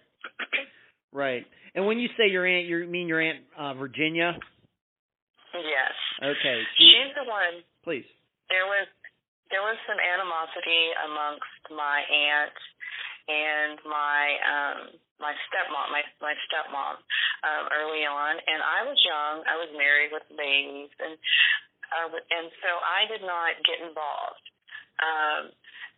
Right. 1.12 1.42
And 1.74 1.86
when 1.86 1.98
you 1.98 2.06
say 2.16 2.28
your 2.30 2.46
aunt, 2.46 2.66
you 2.70 2.86
mean 2.86 3.08
your 3.10 3.18
aunt 3.20 3.42
uh, 3.58 3.74
Virginia? 3.74 4.38
yes, 5.54 5.94
Okay. 6.22 6.58
she's 6.78 7.10
the 7.18 7.26
one 7.26 7.62
Please. 7.82 8.06
there 8.48 8.66
was 8.70 8.86
there 9.50 9.62
was 9.66 9.74
some 9.90 9.98
animosity 9.98 10.82
amongst 11.10 11.50
my 11.74 11.98
aunt 12.06 12.54
and 13.28 13.76
my 13.84 14.22
um, 14.44 14.78
my 15.20 15.34
stepmom, 15.48 15.92
my 15.92 16.02
my 16.20 16.34
stepmom, 16.48 16.96
um, 17.44 17.64
early 17.74 18.04
on, 18.08 18.40
and 18.40 18.60
I 18.64 18.86
was 18.86 18.96
young. 19.04 19.44
I 19.44 19.56
was 19.60 19.70
married 19.76 20.12
with 20.12 20.24
babies, 20.32 20.92
and 21.00 21.14
uh, 21.92 22.08
and 22.08 22.46
so 22.64 22.70
I 22.80 23.04
did 23.10 23.22
not 23.26 23.58
get 23.66 23.84
involved, 23.84 24.46
um, 25.02 25.42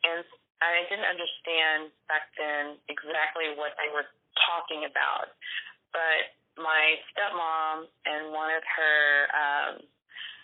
and 0.07 0.25
I 0.63 0.87
didn't 0.87 1.07
understand 1.07 1.91
back 2.07 2.31
then 2.39 2.79
exactly 2.87 3.55
what 3.59 3.75
they 3.79 3.91
were 3.91 4.07
talking 4.47 4.87
about, 4.87 5.35
but 5.91 6.35
my 6.57 7.01
stepmom 7.13 7.89
and 8.07 8.33
one 8.33 8.53
of 8.53 8.65
her 8.65 9.03
um, 9.33 9.73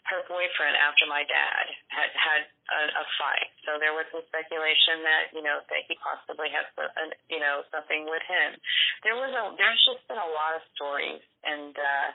her 0.09 0.25
boyfriend 0.25 0.75
after 0.81 1.05
my 1.05 1.21
dad 1.29 1.65
had 1.93 2.11
had 2.17 2.41
a, 2.49 2.81
a 2.97 3.05
fight. 3.21 3.53
So 3.69 3.77
there 3.77 3.93
was 3.93 4.09
some 4.09 4.25
speculation 4.29 5.05
that 5.05 5.25
you 5.37 5.45
know 5.45 5.61
that 5.69 5.85
he 5.85 5.95
possibly 6.01 6.49
had 6.49 6.65
some, 6.73 6.89
you 7.29 7.41
know 7.41 7.65
something 7.69 8.09
with 8.09 8.25
him. 8.25 8.57
There 9.05 9.17
was 9.21 9.33
a 9.33 9.43
there's 9.61 9.83
just 9.85 10.03
been 10.09 10.21
a 10.21 10.33
lot 10.33 10.57
of 10.57 10.63
stories, 10.73 11.21
and 11.45 11.75
uh, 11.77 12.09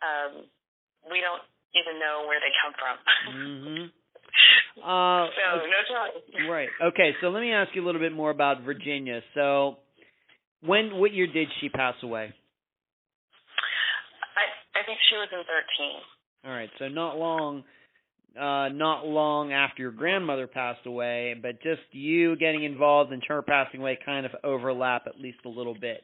um, 0.00 0.32
we 1.12 1.20
don't 1.20 1.44
even 1.76 2.00
know 2.00 2.24
where 2.24 2.40
they 2.40 2.52
come 2.64 2.74
from. 2.76 2.96
mm-hmm. 3.30 3.86
Uh, 4.78 5.26
so 5.34 5.66
no 5.66 5.80
telling. 5.90 6.48
Right. 6.48 6.70
Okay. 6.80 7.10
So 7.20 7.28
let 7.28 7.42
me 7.42 7.52
ask 7.52 7.74
you 7.74 7.82
a 7.82 7.86
little 7.86 8.00
bit 8.00 8.14
more 8.14 8.30
about 8.30 8.62
Virginia. 8.62 9.20
So 9.34 9.82
when 10.62 10.96
what 10.96 11.12
year 11.12 11.26
did 11.26 11.48
she 11.60 11.68
pass 11.68 11.96
away? 12.02 12.32
I 14.38 14.44
I 14.78 14.86
think 14.86 14.98
she 15.10 15.16
was 15.16 15.28
in 15.34 15.42
thirteen. 15.44 16.00
All 16.44 16.52
right, 16.52 16.70
so 16.78 16.88
not 16.88 17.18
long, 17.18 17.64
uh, 18.32 18.72
not 18.72 19.06
long 19.06 19.52
after 19.52 19.82
your 19.82 19.92
grandmother 19.92 20.46
passed 20.46 20.86
away, 20.86 21.36
but 21.36 21.60
just 21.62 21.84
you 21.92 22.36
getting 22.36 22.64
involved 22.64 23.12
and 23.12 23.22
her 23.28 23.42
passing 23.42 23.80
away 23.80 23.98
kind 24.04 24.24
of 24.24 24.32
overlap 24.42 25.04
at 25.06 25.20
least 25.20 25.44
a 25.44 25.52
little 25.52 25.76
bit. 25.76 26.00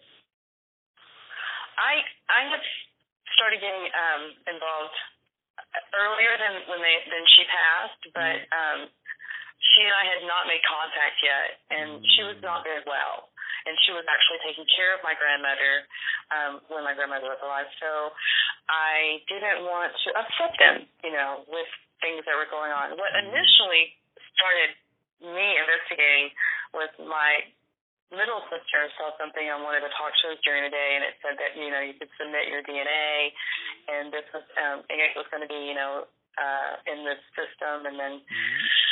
I 1.81 2.05
I 2.29 2.41
have 2.53 2.65
started 3.33 3.61
getting 3.65 3.89
um, 3.97 4.23
involved 4.45 4.97
earlier 5.97 6.33
than 6.37 6.69
when 6.69 6.81
they 6.85 6.97
than 7.09 7.25
she 7.33 7.43
passed, 7.49 8.03
but 8.13 8.37
mm-hmm. 8.37 8.85
um, 8.85 8.93
she 9.73 9.89
and 9.89 9.97
I 9.97 10.05
had 10.05 10.21
not 10.29 10.45
made 10.45 10.61
contact 10.69 11.17
yet, 11.25 11.49
and 11.73 12.05
she 12.13 12.29
was 12.29 12.37
not 12.45 12.61
very 12.61 12.85
well 12.85 13.33
and 13.67 13.75
she 13.85 13.93
was 13.93 14.07
actually 14.07 14.41
taking 14.47 14.67
care 14.73 14.95
of 14.95 15.03
my 15.03 15.13
grandmother 15.19 15.85
um, 16.31 16.53
when 16.71 16.87
my 16.87 16.95
grandmother 16.95 17.27
was 17.27 17.43
alive. 17.43 17.67
So 17.83 18.15
I 18.71 19.21
didn't 19.27 19.67
want 19.67 19.91
to 19.91 20.09
upset 20.15 20.55
them, 20.59 20.77
you 21.03 21.13
know, 21.13 21.43
with 21.51 21.69
things 22.01 22.23
that 22.25 22.39
were 22.39 22.49
going 22.49 22.71
on. 22.71 22.95
What 22.95 23.11
mm-hmm. 23.13 23.31
initially 23.31 23.99
started 24.35 24.71
me 25.21 25.47
investigating 25.59 26.31
was 26.77 26.91
my 27.03 27.47
middle 28.15 28.39
sister 28.47 28.87
saw 28.95 29.11
something 29.19 29.51
on 29.51 29.67
one 29.67 29.75
of 29.75 29.83
the 29.83 29.91
talk 29.99 30.15
shows 30.23 30.39
during 30.47 30.63
the 30.63 30.71
day, 30.71 30.91
and 30.95 31.03
it 31.03 31.19
said 31.19 31.35
that 31.43 31.59
you 31.59 31.75
know 31.75 31.83
you 31.83 31.99
could 31.99 32.13
submit 32.15 32.47
your 32.47 32.63
DNA, 32.63 33.35
and 33.91 34.15
this 34.15 34.27
was 34.31 34.47
um, 34.61 34.87
and 34.87 34.99
it 35.03 35.17
was 35.19 35.27
going 35.35 35.43
to 35.43 35.51
be 35.51 35.59
you 35.59 35.75
know 35.75 36.07
uh, 36.39 36.73
in 36.87 37.03
this 37.03 37.19
system, 37.35 37.91
and 37.91 37.99
then. 37.99 38.23
Mm-hmm 38.23 38.86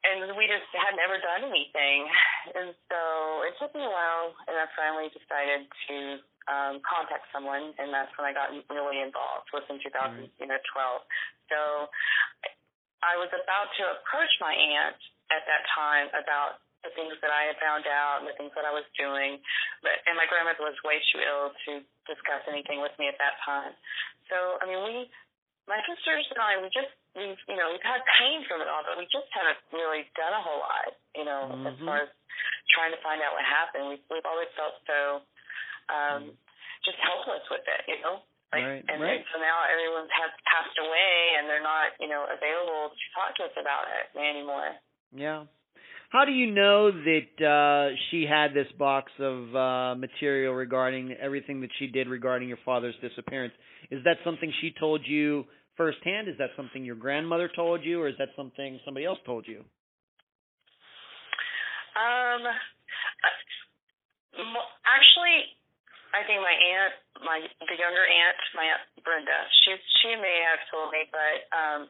and 0.00 0.32
we 0.36 0.48
just 0.48 0.68
had 0.72 0.96
never 0.96 1.20
done 1.20 1.44
anything. 1.48 2.08
And 2.56 2.72
so 2.88 3.00
it 3.44 3.54
took 3.60 3.72
me 3.76 3.84
a 3.84 3.92
while, 3.92 4.32
and 4.48 4.56
I 4.56 4.66
finally 4.72 5.12
decided 5.12 5.68
to 5.68 5.96
um, 6.48 6.74
contact 6.82 7.28
someone, 7.30 7.76
and 7.76 7.92
that's 7.92 8.10
when 8.16 8.24
I 8.24 8.32
got 8.32 8.50
really 8.72 9.04
involved. 9.04 9.52
Was 9.52 9.66
in 9.68 9.76
2012. 9.82 10.24
Mm-hmm. 10.24 11.04
So 11.52 11.58
I 13.04 13.16
was 13.20 13.28
about 13.32 13.68
to 13.76 13.82
approach 14.00 14.32
my 14.40 14.52
aunt 14.56 14.96
at 15.30 15.44
that 15.44 15.62
time 15.76 16.08
about 16.16 16.64
the 16.80 16.92
things 16.96 17.12
that 17.20 17.28
I 17.28 17.52
had 17.52 17.60
found 17.60 17.84
out 17.84 18.24
and 18.24 18.26
the 18.28 18.36
things 18.40 18.56
that 18.56 18.64
I 18.64 18.72
was 18.72 18.88
doing, 18.96 19.36
but 19.84 20.00
and 20.08 20.16
my 20.16 20.24
grandmother 20.24 20.64
was 20.64 20.76
way 20.80 20.96
too 21.12 21.20
ill 21.20 21.52
to 21.68 21.84
discuss 22.08 22.40
anything 22.48 22.80
with 22.80 22.96
me 22.96 23.04
at 23.04 23.20
that 23.20 23.36
time. 23.44 23.76
So 24.32 24.56
I 24.60 24.64
mean, 24.64 24.80
we, 24.80 24.94
my 25.68 25.80
sisters 25.84 26.26
and 26.32 26.40
I, 26.40 26.60
we 26.60 26.68
just 26.72 26.92
we've 27.16 27.40
you 27.50 27.56
know 27.58 27.72
we've 27.72 27.84
had 27.84 28.00
pain 28.20 28.44
from 28.46 28.62
it 28.64 28.68
all, 28.70 28.84
but 28.84 28.96
we 28.96 29.04
just 29.10 29.28
haven't 29.34 29.60
really 29.74 30.06
done 30.14 30.32
a 30.32 30.42
whole 30.42 30.60
lot, 30.60 30.92
you 31.16 31.24
know, 31.26 31.50
mm-hmm. 31.50 31.70
as 31.70 31.76
far 31.82 31.98
as 32.06 32.10
trying 32.72 32.94
to 32.94 33.00
find 33.02 33.20
out 33.20 33.34
what 33.34 33.44
happened. 33.44 33.90
We've 33.90 34.06
we've 34.08 34.28
always 34.28 34.50
felt 34.56 34.78
so 34.86 35.00
um, 35.90 36.22
just 36.86 36.98
helpless 37.02 37.44
with 37.50 37.64
it, 37.66 37.82
you 37.90 37.98
know. 38.00 38.22
Like, 38.50 38.66
right, 38.66 38.82
and, 38.82 38.98
right. 38.98 39.22
and 39.22 39.26
so 39.30 39.38
now 39.38 39.62
everyone's 39.70 40.10
has 40.10 40.34
passed 40.42 40.74
away, 40.74 41.38
and 41.38 41.46
they're 41.46 41.62
not, 41.62 41.94
you 42.02 42.10
know, 42.10 42.26
available 42.26 42.90
to 42.90 43.06
talk 43.14 43.30
to 43.38 43.46
us 43.46 43.54
about 43.54 43.86
it 43.86 44.10
anymore. 44.18 44.74
Yeah. 45.14 45.46
How 46.10 46.24
do 46.24 46.32
you 46.32 46.50
know 46.50 46.90
that 46.90 47.44
uh 47.46 47.94
she 48.10 48.26
had 48.28 48.52
this 48.52 48.66
box 48.78 49.12
of 49.20 49.54
uh 49.54 49.94
material 49.94 50.54
regarding 50.54 51.12
everything 51.12 51.60
that 51.60 51.70
she 51.78 51.86
did 51.86 52.08
regarding 52.08 52.48
your 52.48 52.58
father's 52.64 52.96
disappearance? 53.00 53.54
Is 53.90 54.02
that 54.04 54.16
something 54.24 54.52
she 54.60 54.74
told 54.78 55.02
you 55.06 55.44
firsthand? 55.76 56.28
Is 56.28 56.34
that 56.38 56.50
something 56.56 56.84
your 56.84 56.96
grandmother 56.96 57.48
told 57.54 57.84
you, 57.84 58.02
or 58.02 58.08
is 58.08 58.16
that 58.18 58.28
something 58.36 58.78
somebody 58.84 59.06
else 59.06 59.18
told 59.24 59.46
you? 59.46 59.64
Um, 61.96 62.42
actually, 64.84 65.59
I 66.10 66.26
think 66.26 66.42
my 66.42 66.54
aunt, 66.54 66.94
my 67.22 67.38
the 67.42 67.76
younger 67.78 68.02
aunt, 68.02 68.38
my 68.58 68.66
aunt 68.66 68.82
Brenda, 69.06 69.38
she 69.62 69.78
she 70.02 70.18
may 70.18 70.42
have 70.42 70.60
told 70.70 70.90
me, 70.90 71.06
but 71.14 71.46
um, 71.54 71.80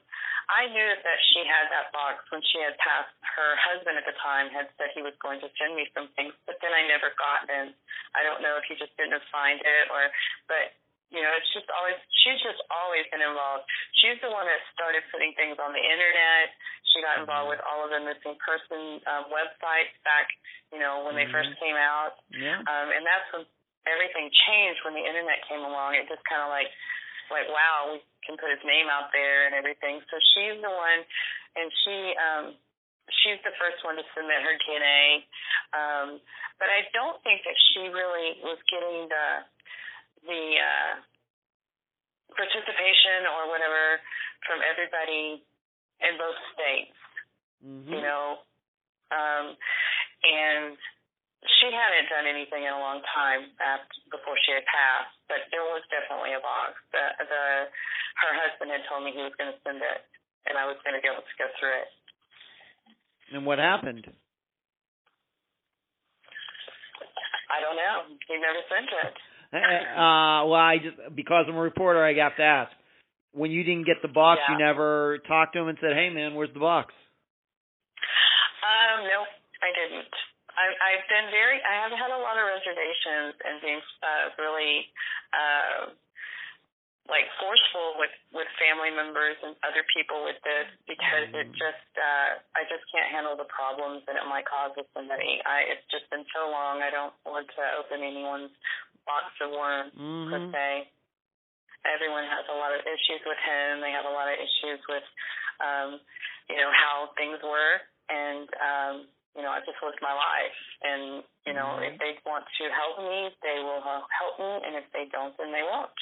I 0.50 0.66
knew 0.66 0.90
that 0.90 1.18
she 1.30 1.46
had 1.46 1.70
that 1.70 1.94
box 1.94 2.26
when 2.34 2.42
she 2.50 2.58
had 2.58 2.74
passed. 2.82 3.14
Her 3.22 3.54
husband 3.70 3.96
at 3.96 4.04
the 4.04 4.16
time 4.18 4.50
had 4.50 4.66
said 4.74 4.90
he 4.92 5.00
was 5.00 5.14
going 5.22 5.38
to 5.40 5.48
send 5.56 5.78
me 5.78 5.86
some 5.94 6.10
things, 6.18 6.34
but 6.44 6.58
then 6.58 6.74
I 6.74 6.84
never 6.90 7.14
got 7.14 7.46
them. 7.46 7.70
I 8.18 8.26
don't 8.26 8.42
know 8.42 8.58
if 8.58 8.66
he 8.66 8.74
just 8.74 8.92
didn't 8.98 9.22
find 9.30 9.62
it 9.62 9.84
or, 9.94 10.10
but 10.50 10.74
you 11.10 11.18
know, 11.18 11.32
it's 11.34 11.50
just 11.50 11.66
always, 11.74 11.98
she's 12.22 12.38
just 12.38 12.62
always 12.70 13.02
been 13.10 13.22
involved. 13.22 13.66
She's 13.98 14.18
the 14.22 14.30
one 14.30 14.46
that 14.46 14.62
started 14.70 15.02
putting 15.10 15.34
things 15.34 15.58
on 15.58 15.74
the 15.74 15.82
internet. 15.82 16.54
She 16.94 17.02
got 17.02 17.18
involved 17.18 17.50
with 17.50 17.62
all 17.66 17.82
of 17.82 17.90
the 17.90 17.98
missing 17.98 18.38
person 18.38 19.02
um, 19.10 19.26
websites 19.26 19.90
back, 20.06 20.30
you 20.70 20.78
know, 20.78 21.02
when 21.02 21.18
they 21.18 21.26
mm-hmm. 21.26 21.34
first 21.34 21.50
came 21.58 21.74
out. 21.74 22.22
Yeah. 22.30 22.62
Um, 22.62 22.94
and 22.94 23.02
that's 23.02 23.26
when 23.34 23.42
everything 23.88 24.28
changed 24.48 24.80
when 24.84 24.96
the 24.96 25.04
internet 25.04 25.40
came 25.48 25.64
along. 25.64 25.96
It 25.96 26.08
just 26.08 26.24
kind 26.28 26.44
of 26.44 26.50
like, 26.52 26.68
like, 27.30 27.48
wow, 27.48 27.94
we 27.94 28.02
can 28.26 28.36
put 28.36 28.50
his 28.50 28.62
name 28.66 28.90
out 28.90 29.12
there 29.14 29.46
and 29.46 29.54
everything. 29.54 30.02
So 30.10 30.18
she's 30.34 30.58
the 30.60 30.72
one, 30.72 31.00
and 31.56 31.68
she, 31.84 31.96
um, 32.18 32.44
she's 33.22 33.40
the 33.46 33.54
first 33.56 33.80
one 33.86 33.96
to 33.96 34.04
submit 34.12 34.42
her 34.42 34.56
DNA. 34.66 35.24
Um, 35.72 36.08
but 36.58 36.68
I 36.68 36.84
don't 36.92 37.16
think 37.22 37.40
that 37.46 37.56
she 37.72 37.88
really 37.88 38.42
was 38.44 38.58
getting 38.68 39.08
the 39.08 39.26
the 40.20 40.42
uh, 40.60 40.92
participation 42.36 43.24
or 43.24 43.48
whatever 43.48 44.04
from 44.44 44.60
everybody 44.60 45.40
in 46.04 46.12
both 46.20 46.36
states. 46.52 46.98
Mm-hmm. 47.64 47.92
You 47.92 48.00
know, 48.04 48.44
um, 49.12 49.56
and 50.24 50.76
she 51.40 51.72
hadn't 51.72 52.12
done 52.12 52.28
anything 52.28 52.68
in 52.68 52.72
a 52.72 52.80
long 52.80 53.00
time 53.16 53.48
after, 53.64 53.96
before 54.12 54.36
she 54.44 54.52
had 54.52 54.64
passed, 54.68 55.16
but 55.24 55.40
there 55.48 55.64
was 55.64 55.80
definitely 55.88 56.36
a 56.36 56.42
box. 56.44 56.76
The, 56.92 57.04
the 57.24 57.44
her 58.20 58.32
husband 58.36 58.68
had 58.68 58.84
told 58.84 59.08
me 59.08 59.16
he 59.16 59.24
was 59.24 59.32
going 59.40 59.48
to 59.48 59.60
send 59.64 59.80
it, 59.80 60.00
and 60.44 60.60
I 60.60 60.68
was 60.68 60.76
going 60.84 60.92
to 60.92 61.00
be 61.00 61.08
able 61.08 61.24
to 61.24 61.36
go 61.40 61.48
through 61.56 61.80
it. 61.80 61.88
And 63.32 63.48
what 63.48 63.56
happened? 63.56 64.04
I 67.48 67.58
don't 67.64 67.78
know. 67.80 67.96
He 68.28 68.36
never 68.36 68.62
sent 68.68 68.90
it. 68.92 69.14
uh, 69.96 70.46
well, 70.46 70.60
I 70.60 70.76
just 70.78 71.00
because 71.16 71.48
I'm 71.48 71.56
a 71.56 71.64
reporter, 71.64 72.04
I 72.04 72.14
have 72.20 72.36
to 72.36 72.44
ask. 72.44 72.72
When 73.32 73.50
you 73.54 73.62
didn't 73.62 73.86
get 73.86 74.02
the 74.02 74.10
box, 74.10 74.42
yeah. 74.42 74.54
you 74.54 74.58
never 74.58 75.18
talked 75.26 75.54
to 75.54 75.62
him 75.62 75.68
and 75.68 75.78
said, 75.80 75.94
"Hey, 75.94 76.10
man, 76.10 76.34
where's 76.34 76.52
the 76.52 76.60
box?" 76.60 76.92
Um, 78.60 79.06
no, 79.06 79.22
I 79.62 79.70
didn't. 79.70 80.10
I, 80.60 80.66
I've 80.76 81.06
been 81.08 81.32
very. 81.32 81.56
I 81.64 81.88
have 81.88 81.94
had 81.96 82.12
a 82.12 82.20
lot 82.20 82.36
of 82.36 82.44
reservations 82.44 83.32
and 83.40 83.56
being 83.64 83.80
uh, 84.04 84.24
really. 84.36 84.92
Uh, 85.32 85.96
like 87.08 87.26
forceful 87.42 87.98
with 87.98 88.14
with 88.30 88.46
family 88.54 88.94
members 88.94 89.34
and 89.42 89.58
other 89.66 89.82
people 89.90 90.22
with 90.22 90.38
this 90.46 90.70
because 90.86 91.26
it 91.34 91.50
mm. 91.50 91.58
just 91.58 91.90
uh 91.98 92.38
I 92.54 92.62
just 92.70 92.86
can't 92.86 93.10
handle 93.10 93.34
the 93.34 93.50
problems 93.50 94.06
that 94.06 94.14
it 94.14 94.22
might 94.30 94.46
cause 94.46 94.70
with 94.78 94.86
somebody. 94.94 95.42
I 95.42 95.74
it's 95.74 95.82
just 95.90 96.06
been 96.14 96.22
so 96.30 96.46
long 96.46 96.86
I 96.86 96.94
don't 96.94 97.10
want 97.26 97.50
to 97.50 97.64
open 97.82 98.06
anyone's 98.06 98.54
box 99.10 99.26
of 99.42 99.50
worms 99.50 99.90
mm-hmm. 99.98 100.30
per 100.30 100.40
se. 100.54 100.68
Everyone 101.82 102.28
has 102.28 102.44
a 102.52 102.56
lot 102.56 102.76
of 102.76 102.84
issues 102.84 103.22
with 103.24 103.40
him. 103.40 103.80
They 103.80 103.90
have 103.90 104.04
a 104.04 104.12
lot 104.12 104.28
of 104.28 104.36
issues 104.36 104.80
with, 104.84 105.06
um, 105.64 105.96
you 106.52 106.60
know, 106.60 106.68
how 106.68 107.08
things 107.16 107.40
were, 107.40 107.74
and 108.12 108.44
um, 108.60 108.94
you 109.36 109.42
know, 109.42 109.50
I 109.50 109.60
just 109.62 109.78
lived 109.82 110.02
my 110.02 110.12
life. 110.12 110.58
And 110.82 111.22
you 111.46 111.54
know, 111.54 111.78
mm-hmm. 111.78 111.88
if 111.88 111.94
they 111.98 112.18
want 112.26 112.44
to 112.44 112.64
help 112.70 112.96
me, 113.04 113.30
they 113.42 113.58
will 113.62 113.82
help 113.82 114.34
me, 114.38 114.52
and 114.66 114.76
if 114.76 114.86
they 114.92 115.06
don't, 115.10 115.34
then 115.38 115.52
they 115.52 115.64
won't. 115.64 115.94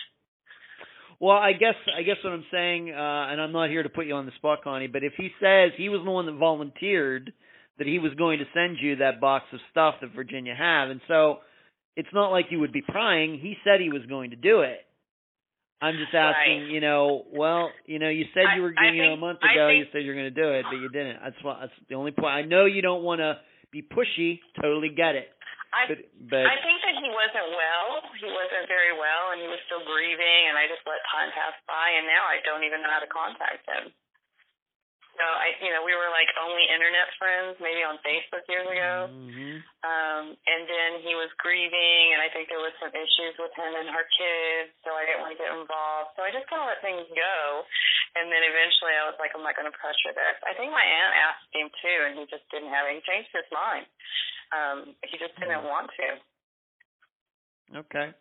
Well, 1.20 1.36
I 1.36 1.52
guess 1.52 1.74
I 1.96 2.02
guess 2.02 2.16
what 2.22 2.32
I'm 2.32 2.46
saying, 2.50 2.90
uh, 2.90 3.30
and 3.30 3.40
I'm 3.40 3.52
not 3.52 3.70
here 3.70 3.82
to 3.82 3.88
put 3.88 4.06
you 4.06 4.14
on 4.14 4.26
the 4.26 4.36
spot, 4.38 4.62
Connie, 4.62 4.86
but 4.86 5.02
if 5.02 5.14
he 5.16 5.30
says 5.40 5.72
he 5.76 5.88
was 5.88 6.02
the 6.04 6.10
one 6.10 6.26
that 6.26 6.38
volunteered 6.38 7.32
that 7.78 7.86
he 7.86 7.98
was 7.98 8.12
going 8.14 8.38
to 8.38 8.44
send 8.54 8.78
you 8.80 8.96
that 8.96 9.20
box 9.20 9.46
of 9.52 9.60
stuff 9.70 9.96
that 10.00 10.14
Virginia 10.14 10.54
had, 10.54 10.90
and 10.90 11.00
so 11.08 11.38
it's 11.96 12.08
not 12.12 12.30
like 12.30 12.46
you 12.50 12.60
would 12.60 12.72
be 12.72 12.82
prying. 12.82 13.38
He 13.38 13.56
said 13.64 13.80
he 13.80 13.90
was 13.90 14.06
going 14.08 14.30
to 14.30 14.36
do 14.36 14.60
it. 14.60 14.78
I'm 15.80 15.94
just 15.94 16.10
asking, 16.14 16.62
Right. 16.66 16.70
you 16.74 16.80
know, 16.82 17.22
well, 17.30 17.70
you 17.86 17.98
know, 18.02 18.08
you 18.10 18.26
said 18.34 18.44
I- 18.46 18.56
you 18.56 18.62
were, 18.62 18.74
I 18.76 18.90
you 18.90 19.02
know, 19.06 19.12
a 19.14 19.16
month 19.16 19.38
ago 19.42 19.68
you 19.68 19.86
said 19.92 20.02
you're 20.02 20.18
going 20.18 20.32
to 20.32 20.34
do 20.34 20.50
it, 20.58 20.66
but 20.66 20.76
you 20.76 20.88
didn't. 20.90 21.22
That's 21.22 21.38
what. 21.42 21.60
That's 21.60 21.78
the 21.88 21.94
only 21.94 22.10
point. 22.10 22.34
I 22.34 22.42
know 22.42 22.66
you 22.66 22.82
don't 22.82 23.04
want 23.06 23.20
to 23.20 23.38
be 23.70 23.82
pushy. 23.82 24.40
Totally 24.60 24.90
get 24.90 25.14
it. 25.14 25.30
I 25.70 25.86
But, 25.86 25.98
but 26.32 26.46
I 26.48 26.56
think 26.64 26.80
that 26.82 26.96
he 26.96 27.08
wasn't 27.12 27.52
well. 27.54 28.02
He 28.18 28.26
wasn't 28.26 28.66
very 28.66 28.96
well, 28.96 29.36
and 29.36 29.38
he 29.40 29.46
was 29.46 29.60
still 29.68 29.84
grieving. 29.84 30.48
And 30.48 30.56
I 30.58 30.66
just 30.66 30.82
let 30.88 30.98
time 31.12 31.30
pass 31.30 31.54
by, 31.68 31.86
and 31.94 32.08
now 32.08 32.24
I 32.26 32.40
don't 32.42 32.64
even 32.64 32.82
know 32.82 32.90
how 32.90 33.04
to 33.04 33.06
contact 33.12 33.62
him. 33.68 33.92
So 35.18 35.26
I, 35.26 35.50
you 35.58 35.74
know, 35.74 35.82
we 35.82 35.98
were 35.98 36.06
like 36.14 36.30
only 36.38 36.62
internet 36.70 37.10
friends, 37.18 37.58
maybe 37.58 37.82
on 37.82 37.98
Facebook 38.06 38.46
years 38.46 38.70
ago. 38.70 39.10
Mhm. 39.10 39.58
Um, 39.82 40.24
and 40.46 40.62
then 40.70 40.90
he 41.02 41.18
was 41.18 41.26
grieving, 41.42 42.14
and 42.14 42.22
I 42.22 42.30
think 42.30 42.46
there 42.48 42.62
was 42.62 42.70
some 42.78 42.94
issues 42.94 43.34
with 43.38 43.50
him 43.58 43.74
and 43.82 43.90
her 43.90 44.06
kids, 44.14 44.70
so 44.86 44.94
I 44.94 45.02
didn't 45.06 45.26
want 45.26 45.34
to 45.34 45.40
get 45.42 45.50
involved. 45.50 46.14
So 46.14 46.22
I 46.22 46.30
just 46.30 46.46
kind 46.46 46.62
of 46.62 46.70
let 46.70 46.78
things 46.86 47.02
go. 47.10 47.34
And 48.14 48.30
then 48.30 48.42
eventually 48.46 48.94
I 48.94 49.10
was 49.10 49.18
like, 49.18 49.34
I'm 49.34 49.42
not 49.42 49.58
going 49.58 49.66
to 49.70 49.74
pressure 49.76 50.14
this. 50.14 50.36
I 50.46 50.54
think 50.54 50.70
my 50.70 50.86
aunt 50.86 51.12
asked 51.18 51.50
him 51.50 51.66
too, 51.82 51.98
and 52.06 52.12
he 52.18 52.24
just 52.30 52.46
didn't 52.54 52.70
have. 52.70 52.86
He 52.86 53.02
changed 53.02 53.30
his 53.34 53.46
mind. 53.50 53.86
Um, 54.54 54.78
he 55.02 55.18
just 55.18 55.34
didn't 55.36 55.66
want 55.66 55.90
to. 55.98 56.08
Okay. 57.84 58.14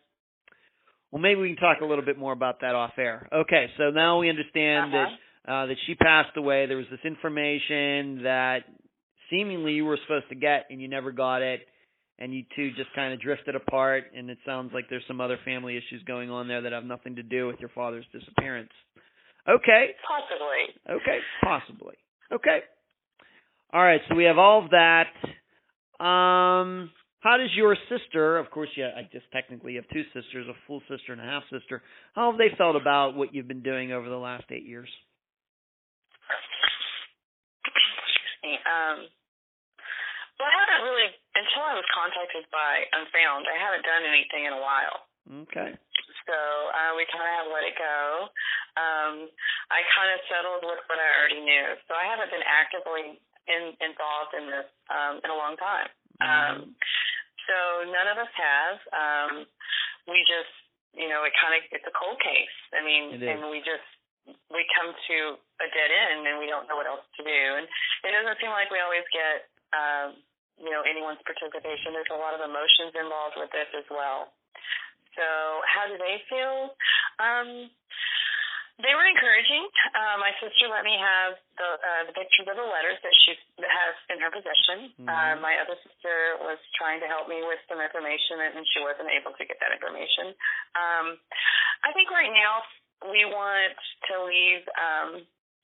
Well, 1.10 1.22
maybe 1.22 1.40
we 1.40 1.54
can 1.54 1.62
talk 1.62 1.80
a 1.80 1.86
little 1.88 2.04
bit 2.04 2.18
more 2.18 2.32
about 2.36 2.60
that 2.60 2.74
off 2.74 2.98
air. 2.98 3.26
Okay, 3.32 3.72
so 3.78 3.88
now 3.90 4.18
we 4.18 4.28
understand 4.28 4.92
Uh-huh. 4.92 5.08
that 5.08 5.18
uh, 5.48 5.66
that 5.66 5.76
she 5.86 5.94
passed 5.94 6.36
away. 6.36 6.66
There 6.66 6.76
was 6.76 6.86
this 6.90 7.00
information 7.04 8.22
that 8.24 8.58
seemingly 9.30 9.72
you 9.72 9.84
were 9.84 9.98
supposed 10.06 10.28
to 10.28 10.34
get 10.34 10.66
and 10.70 10.80
you 10.80 10.88
never 10.88 11.10
got 11.12 11.42
it, 11.42 11.60
and 12.18 12.34
you 12.34 12.44
two 12.54 12.70
just 12.72 12.92
kind 12.94 13.14
of 13.14 13.20
drifted 13.20 13.54
apart. 13.54 14.04
And 14.14 14.28
it 14.28 14.38
sounds 14.44 14.72
like 14.74 14.84
there's 14.90 15.04
some 15.08 15.20
other 15.20 15.38
family 15.44 15.76
issues 15.76 16.02
going 16.06 16.30
on 16.30 16.48
there 16.48 16.60
that 16.62 16.72
have 16.72 16.84
nothing 16.84 17.16
to 17.16 17.22
do 17.22 17.46
with 17.46 17.60
your 17.60 17.70
father's 17.70 18.04
disappearance. 18.12 18.70
Okay, 19.48 19.86
Possibly. 20.06 21.00
okay, 21.00 21.18
possibly. 21.42 21.94
Okay. 22.30 22.58
All 23.72 23.82
right, 23.82 24.00
so 24.08 24.14
we 24.14 24.24
have 24.24 24.36
all 24.36 24.64
of 24.64 24.70
that. 24.72 25.06
Um, 26.04 26.90
how 27.20 27.36
does 27.38 27.50
your 27.56 27.76
sister, 27.88 28.38
of 28.38 28.50
course, 28.50 28.68
yeah, 28.76 28.90
I 28.96 29.02
guess 29.02 29.22
technically 29.32 29.76
have 29.76 29.84
two 29.92 30.04
sisters, 30.14 30.46
a 30.48 30.54
full 30.66 30.80
sister 30.88 31.12
and 31.12 31.20
a 31.20 31.24
half 31.24 31.42
sister. 31.50 31.82
How 32.14 32.30
have 32.30 32.38
they 32.38 32.54
felt 32.56 32.76
about 32.76 33.14
what 33.16 33.34
you've 33.34 33.48
been 33.48 33.62
doing 33.62 33.92
over 33.92 34.08
the 34.08 34.16
last 34.16 34.44
eight 34.50 34.64
years? 34.66 34.88
Me. 38.48 38.56
Um, 38.64 38.98
well, 40.40 40.48
I 40.48 40.54
haven't 40.64 40.82
really, 40.88 41.08
until 41.36 41.62
I 41.66 41.74
was 41.76 41.88
contacted 41.92 42.48
by 42.48 42.88
Unfound, 42.96 43.44
I 43.44 43.58
haven't 43.60 43.84
done 43.84 44.06
anything 44.08 44.48
in 44.48 44.54
a 44.56 44.62
while. 44.62 45.04
Okay. 45.44 45.76
So 46.24 46.38
uh, 46.72 46.92
we 46.96 47.04
kind 47.12 47.24
of 47.24 47.32
have 47.42 47.48
let 47.52 47.64
it 47.68 47.76
go. 47.76 48.28
Um, 48.78 49.14
I 49.68 49.84
kind 49.92 50.10
of 50.14 50.20
settled 50.30 50.62
with 50.64 50.80
what 50.88 50.96
I 50.96 51.08
already 51.20 51.42
knew. 51.42 51.76
So 51.90 51.92
I 51.92 52.06
haven't 52.08 52.30
been 52.32 52.44
actively 52.46 53.18
in, 53.48 53.62
involved 53.82 54.32
in 54.38 54.44
this 54.48 54.68
um, 54.88 55.20
in 55.24 55.28
a 55.28 55.36
long 55.36 55.58
time. 55.58 55.88
Um, 56.20 56.56
so 57.48 57.56
none 57.88 58.08
of 58.12 58.16
us 58.20 58.32
have. 58.36 58.76
Um, 58.92 59.32
we 60.06 60.20
just, 60.28 60.52
you 60.94 61.08
know, 61.08 61.24
it 61.24 61.32
kind 61.40 61.56
of 61.56 61.64
it's 61.72 61.84
a 61.88 61.96
cold 61.96 62.20
case. 62.20 62.56
I 62.76 62.80
mean, 62.84 63.18
and 63.20 63.48
we 63.50 63.60
just 63.64 63.84
we 64.26 64.62
come 64.76 64.90
to 64.92 65.18
a 65.60 65.66
dead 65.72 65.90
end 65.90 66.26
and 66.26 66.36
we 66.38 66.46
don't 66.46 66.68
know 66.68 66.76
what 66.76 66.86
else 66.88 67.04
to 67.16 67.22
do. 67.24 67.42
And 67.58 67.64
it 68.04 68.12
doesn't 68.12 68.38
seem 68.40 68.50
like 68.52 68.70
we 68.70 68.80
always 68.80 69.06
get, 69.12 69.48
um, 69.72 70.18
you 70.58 70.70
know, 70.70 70.82
anyone's 70.84 71.22
participation. 71.24 71.94
There's 71.94 72.12
a 72.12 72.20
lot 72.20 72.34
of 72.34 72.42
emotions 72.42 72.92
involved 72.96 73.36
with 73.38 73.50
this 73.52 73.70
as 73.76 73.88
well. 73.90 74.32
So 75.16 75.26
how 75.66 75.90
do 75.90 75.98
they 75.98 76.22
feel? 76.30 76.74
Um, 77.18 77.70
they 78.78 78.94
were 78.94 79.10
encouraging. 79.10 79.66
Uh, 79.90 80.22
my 80.22 80.30
sister 80.38 80.70
let 80.70 80.86
me 80.86 80.94
have 80.94 81.34
the 81.58 81.66
uh, 81.82 82.02
the 82.06 82.14
pictures 82.14 82.46
of 82.46 82.54
the 82.54 82.62
letters 82.62 82.94
that 83.02 83.10
she 83.26 83.34
has 83.58 83.94
in 84.14 84.22
her 84.22 84.30
possession. 84.30 84.94
Mhm. 85.02 85.10
Uh, 85.10 85.34
my 85.42 85.58
other 85.58 85.74
sister 85.82 86.38
was 86.46 86.62
trying 86.78 87.02
to 87.02 87.10
help 87.10 87.26
me 87.26 87.42
with 87.42 87.58
some 87.66 87.82
information, 87.82 88.38
and 88.38 88.62
she 88.70 88.78
wasn't 88.78 89.10
able 89.10 89.34
to 89.34 89.42
get 89.42 89.58
that 89.58 89.74
information. 89.74 90.30
Um, 90.78 91.18
I 91.82 91.90
think 91.90 92.14
right 92.14 92.30
now 92.30 92.62
we 93.06 93.22
want 93.30 93.78
to 94.10 94.14
leave. 94.26 94.62
Um, 94.74 95.08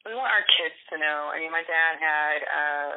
we 0.07 0.13
want 0.15 0.31
our 0.31 0.45
kids 0.61 0.77
to 0.93 1.01
know. 1.01 1.33
I 1.33 1.41
mean, 1.41 1.51
my 1.51 1.65
dad 1.67 1.93
had. 1.99 2.39
Uh, 2.45 2.93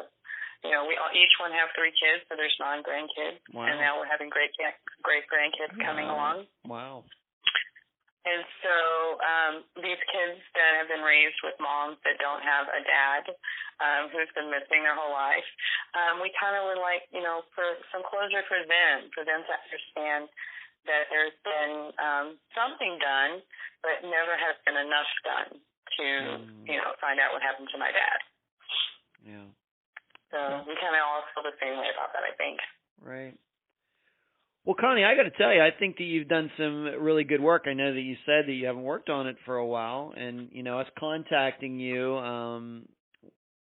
you 0.65 0.73
know, 0.73 0.89
we 0.89 0.97
all, 0.97 1.14
each 1.14 1.38
one 1.38 1.53
have 1.53 1.69
three 1.77 1.93
kids, 1.93 2.26
so 2.26 2.34
there's 2.34 2.57
nine 2.57 2.81
grandkids, 2.81 3.38
Wow. 3.53 3.69
and 3.69 3.77
now 3.77 4.01
we're 4.01 4.09
having 4.09 4.26
great 4.26 4.49
great 5.05 5.30
grandkids 5.30 5.69
coming 5.77 6.09
along. 6.09 6.49
Wow. 6.65 7.05
And 8.27 8.43
so 8.59 8.76
um, 9.23 9.53
these 9.80 10.01
kids 10.11 10.41
that 10.57 10.72
have 10.84 10.89
been 10.91 11.05
raised 11.05 11.39
with 11.47 11.55
moms 11.64 11.95
that 12.03 12.19
don't 12.19 12.43
have 12.43 12.68
a 12.68 12.81
dad 12.84 13.23
um, 13.80 14.11
who's 14.11 14.27
been 14.35 14.51
missing 14.51 14.84
their 14.84 14.97
whole 14.99 15.15
life, 15.15 15.47
um, 15.95 16.19
we 16.19 16.27
kind 16.35 16.59
of 16.59 16.68
would 16.68 16.81
like, 16.84 17.07
you 17.15 17.23
know, 17.23 17.47
for 17.55 17.64
some 17.88 18.03
closure 18.03 18.43
for 18.51 18.59
them, 18.68 19.07
for 19.15 19.23
them 19.23 19.47
to 19.47 19.53
understand 19.55 20.27
that 20.86 21.10
there's 21.10 21.36
been 21.44 21.91
um, 21.98 22.28
something 22.54 22.98
done, 23.02 23.41
but 23.82 24.06
never 24.06 24.34
has 24.38 24.56
been 24.64 24.78
enough 24.78 25.12
done 25.24 25.52
to, 25.58 26.06
Mm. 26.38 26.68
you 26.68 26.78
know, 26.78 26.94
find 27.02 27.20
out 27.20 27.34
what 27.34 27.41
happened 27.41 27.70
to 27.72 27.78
my 27.80 27.90
dad. 27.91 28.20
Yeah. 29.26 29.48
So 30.32 30.38
we 30.68 30.76
kind 30.78 30.94
of 30.94 31.02
all 31.02 31.24
feel 31.34 31.44
the 31.44 31.58
same 31.60 31.78
way 31.80 31.90
about 31.90 32.14
that, 32.14 32.24
I 32.24 32.36
think. 32.36 32.60
Right. 33.02 33.34
Well, 34.66 34.76
Connie, 34.76 35.06
I 35.06 35.16
got 35.16 35.24
to 35.24 35.32
tell 35.32 35.54
you, 35.54 35.62
I 35.64 35.72
think 35.72 35.95
that 35.98 36.04
you've 36.04 36.28
done 36.28 36.52
some 36.58 36.84
really 36.99 37.24
good 37.24 37.41
work. 37.41 37.64
I 37.68 37.74
know 37.74 37.94
that 37.94 38.02
you 38.02 38.18
said 38.26 38.48
that 38.48 38.52
you 38.52 38.68
haven't 38.68 38.84
worked 38.84 39.10
on 39.10 39.28
it 39.28 39.38
for 39.45 39.56
a 39.56 39.66
while, 39.66 40.14
and 40.16 40.49
you 40.52 40.62
know, 40.62 40.80
us 40.80 40.88
contacting 40.99 41.80
you, 41.80 42.18
um, 42.18 42.86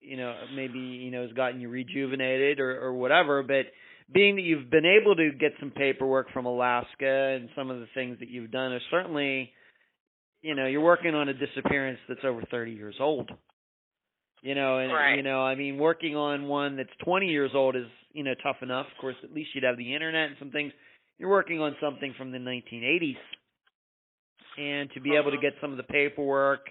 you 0.01 0.17
know, 0.17 0.35
maybe 0.57 0.81
you 0.81 1.13
know 1.13 1.23
has 1.23 1.33
gotten 1.33 1.61
you 1.61 1.69
rejuvenated 1.69 2.59
or, 2.59 2.81
or 2.81 2.95
whatever. 2.95 3.45
But 3.45 3.67
being 4.13 4.37
that 4.37 4.43
you've 4.43 4.71
been 4.71 4.87
able 4.87 5.15
to 5.17 5.31
get 5.33 5.53
some 5.61 5.71
paperwork 5.71 6.33
from 6.33 6.47
Alaska 6.47 7.37
and 7.39 7.49
some 7.55 7.71
of 7.71 7.81
the 7.81 7.89
things 7.95 8.19
that 8.21 8.29
you've 8.29 8.51
done 8.51 8.73
is 8.75 8.83
certainly, 8.91 9.53
you 10.43 10.55
know, 10.55 10.67
you're 10.67 10.81
working 10.81 11.15
on 11.15 11.29
a 11.29 11.35
disappearance 11.35 11.99
that's 12.09 12.25
over 12.25 12.43
30 12.51 12.73
years 12.73 12.97
old. 13.01 13.31
You 14.43 14.55
know, 14.55 14.79
and 14.79 14.93
Right. 14.93 15.17
you 15.17 15.23
know, 15.23 15.41
I 15.43 15.57
mean, 15.57 15.79
working 15.79 16.15
on 16.15 16.47
one 16.47 16.77
that's 16.77 16.89
20 17.05 17.27
years 17.27 17.51
old 17.55 17.75
is, 17.77 17.87
you 18.13 18.23
know, 18.23 18.35
tough 18.43 18.57
enough. 18.63 18.87
Of 18.87 19.01
course, 19.01 19.17
at 19.25 19.33
least 19.33 19.51
you'd 19.55 19.65
have 19.65 19.77
the 19.77 19.95
internet 19.95 20.29
and 20.29 20.37
some 20.39 20.53
things. 20.53 20.73
You're 21.19 21.29
working 21.31 21.61
on 21.61 21.75
something 21.81 22.15
from 22.17 22.31
the 22.31 22.39
1980s, 22.39 23.17
and 24.57 24.91
to 24.93 25.01
be 25.01 25.17
able 25.17 25.33
to 25.33 25.37
Mhm. 25.37 25.43
get 25.43 25.55
some 25.61 25.73
of 25.73 25.77
the 25.77 25.83
paperwork 25.83 26.71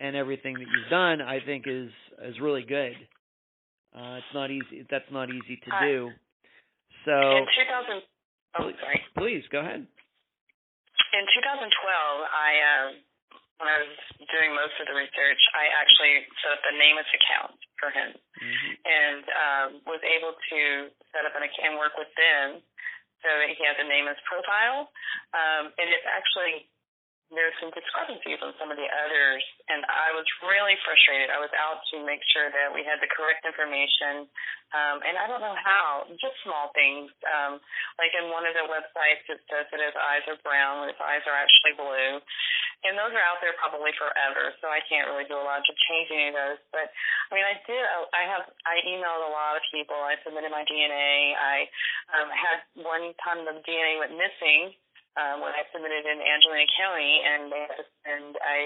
and 0.00 0.16
everything 0.16 0.54
that 0.54 0.66
you've 0.68 0.90
done, 0.90 1.20
I 1.22 1.38
think 1.40 1.64
is 1.68 1.90
is 2.24 2.40
really 2.40 2.62
good. 2.64 2.94
Uh, 3.94 4.16
it's 4.18 4.34
not 4.34 4.50
easy. 4.50 4.84
That's 4.90 5.10
not 5.12 5.30
easy 5.30 5.56
to 5.64 5.70
do. 5.80 6.12
So, 7.06 7.14
In 7.14 7.46
2000, 7.46 8.02
oh, 8.58 8.66
sorry. 8.82 9.00
please 9.14 9.46
go 9.54 9.62
ahead. 9.62 9.86
In 9.86 11.24
2012, 11.38 11.70
I 11.70 12.50
um, 12.66 12.88
when 13.62 13.68
I 13.72 13.78
was 13.88 13.94
doing 14.28 14.52
most 14.52 14.76
of 14.82 14.90
the 14.90 14.96
research, 14.96 15.40
I 15.56 15.64
actually 15.80 16.28
set 16.44 16.52
up 16.52 16.60
a 16.66 16.72
NamUs 16.76 17.08
account 17.08 17.56
for 17.80 17.88
him 17.94 18.10
hmm 18.36 18.72
and 18.84 19.24
um, 19.32 19.68
was 19.88 20.02
able 20.04 20.36
to 20.36 20.60
set 21.14 21.24
up 21.24 21.32
an 21.38 21.42
account 21.46 21.72
and 21.72 21.80
work 21.80 21.96
with 21.96 22.10
them 22.20 22.60
so 23.24 23.28
that 23.32 23.48
he 23.56 23.62
has 23.64 23.78
a 23.80 23.86
NamUs 23.88 24.18
profile. 24.28 24.92
Um, 25.32 25.72
and 25.78 25.86
it's 25.88 26.04
actually 26.04 26.68
there's 27.34 27.58
some 27.58 27.74
discrepancies 27.74 28.38
on 28.38 28.54
some 28.54 28.70
of 28.70 28.78
the 28.78 28.86
others, 28.86 29.42
and 29.66 29.82
I 29.90 30.14
was 30.14 30.22
really 30.46 30.78
frustrated. 30.86 31.26
I 31.26 31.42
was 31.42 31.50
out 31.58 31.82
to 31.90 32.06
make 32.06 32.22
sure 32.30 32.54
that 32.54 32.70
we 32.70 32.86
had 32.86 33.02
the 33.02 33.10
correct 33.10 33.42
information, 33.42 34.30
um, 34.70 35.02
and 35.02 35.18
I 35.18 35.26
don't 35.26 35.42
know 35.42 35.58
how. 35.58 36.06
Just 36.22 36.38
small 36.46 36.70
things, 36.70 37.10
um, 37.26 37.58
like 37.98 38.14
in 38.14 38.30
one 38.30 38.46
of 38.46 38.54
the 38.54 38.70
websites, 38.70 39.26
it 39.26 39.42
says 39.50 39.66
that 39.74 39.82
his 39.82 39.96
eyes 39.98 40.22
are 40.30 40.38
brown 40.46 40.86
when 40.86 40.94
his 40.94 41.02
eyes 41.02 41.26
are 41.26 41.34
actually 41.34 41.74
blue, 41.74 42.22
and 42.86 42.94
those 42.94 43.10
are 43.10 43.26
out 43.26 43.42
there 43.42 43.58
probably 43.58 43.90
forever. 43.98 44.54
So 44.62 44.70
I 44.70 44.78
can't 44.86 45.10
really 45.10 45.26
do 45.26 45.34
a 45.34 45.42
lot 45.42 45.66
to 45.66 45.74
change 45.90 46.06
any 46.14 46.30
of 46.30 46.38
those. 46.38 46.62
But 46.70 46.94
I 46.94 47.30
mean, 47.34 47.46
I 47.46 47.58
did. 47.66 47.82
I 48.14 48.22
have. 48.30 48.46
I 48.70 48.78
emailed 48.86 49.26
a 49.26 49.34
lot 49.34 49.58
of 49.58 49.66
people. 49.74 49.98
I 49.98 50.14
submitted 50.22 50.54
my 50.54 50.62
DNA. 50.62 51.34
I 51.34 51.66
um, 52.22 52.30
had 52.30 52.58
one 52.86 53.10
time 53.18 53.42
the 53.42 53.58
DNA 53.66 53.98
went 53.98 54.14
missing 54.14 54.78
um, 55.16 55.40
when 55.40 55.52
I 55.56 55.64
submitted 55.72 56.04
in 56.04 56.20
Angelina 56.20 56.68
County, 56.76 57.12
and 57.24 57.40
they 57.48 57.62
had 57.64 57.76
to 57.80 57.86
send 58.04 58.36
a, 58.36 58.58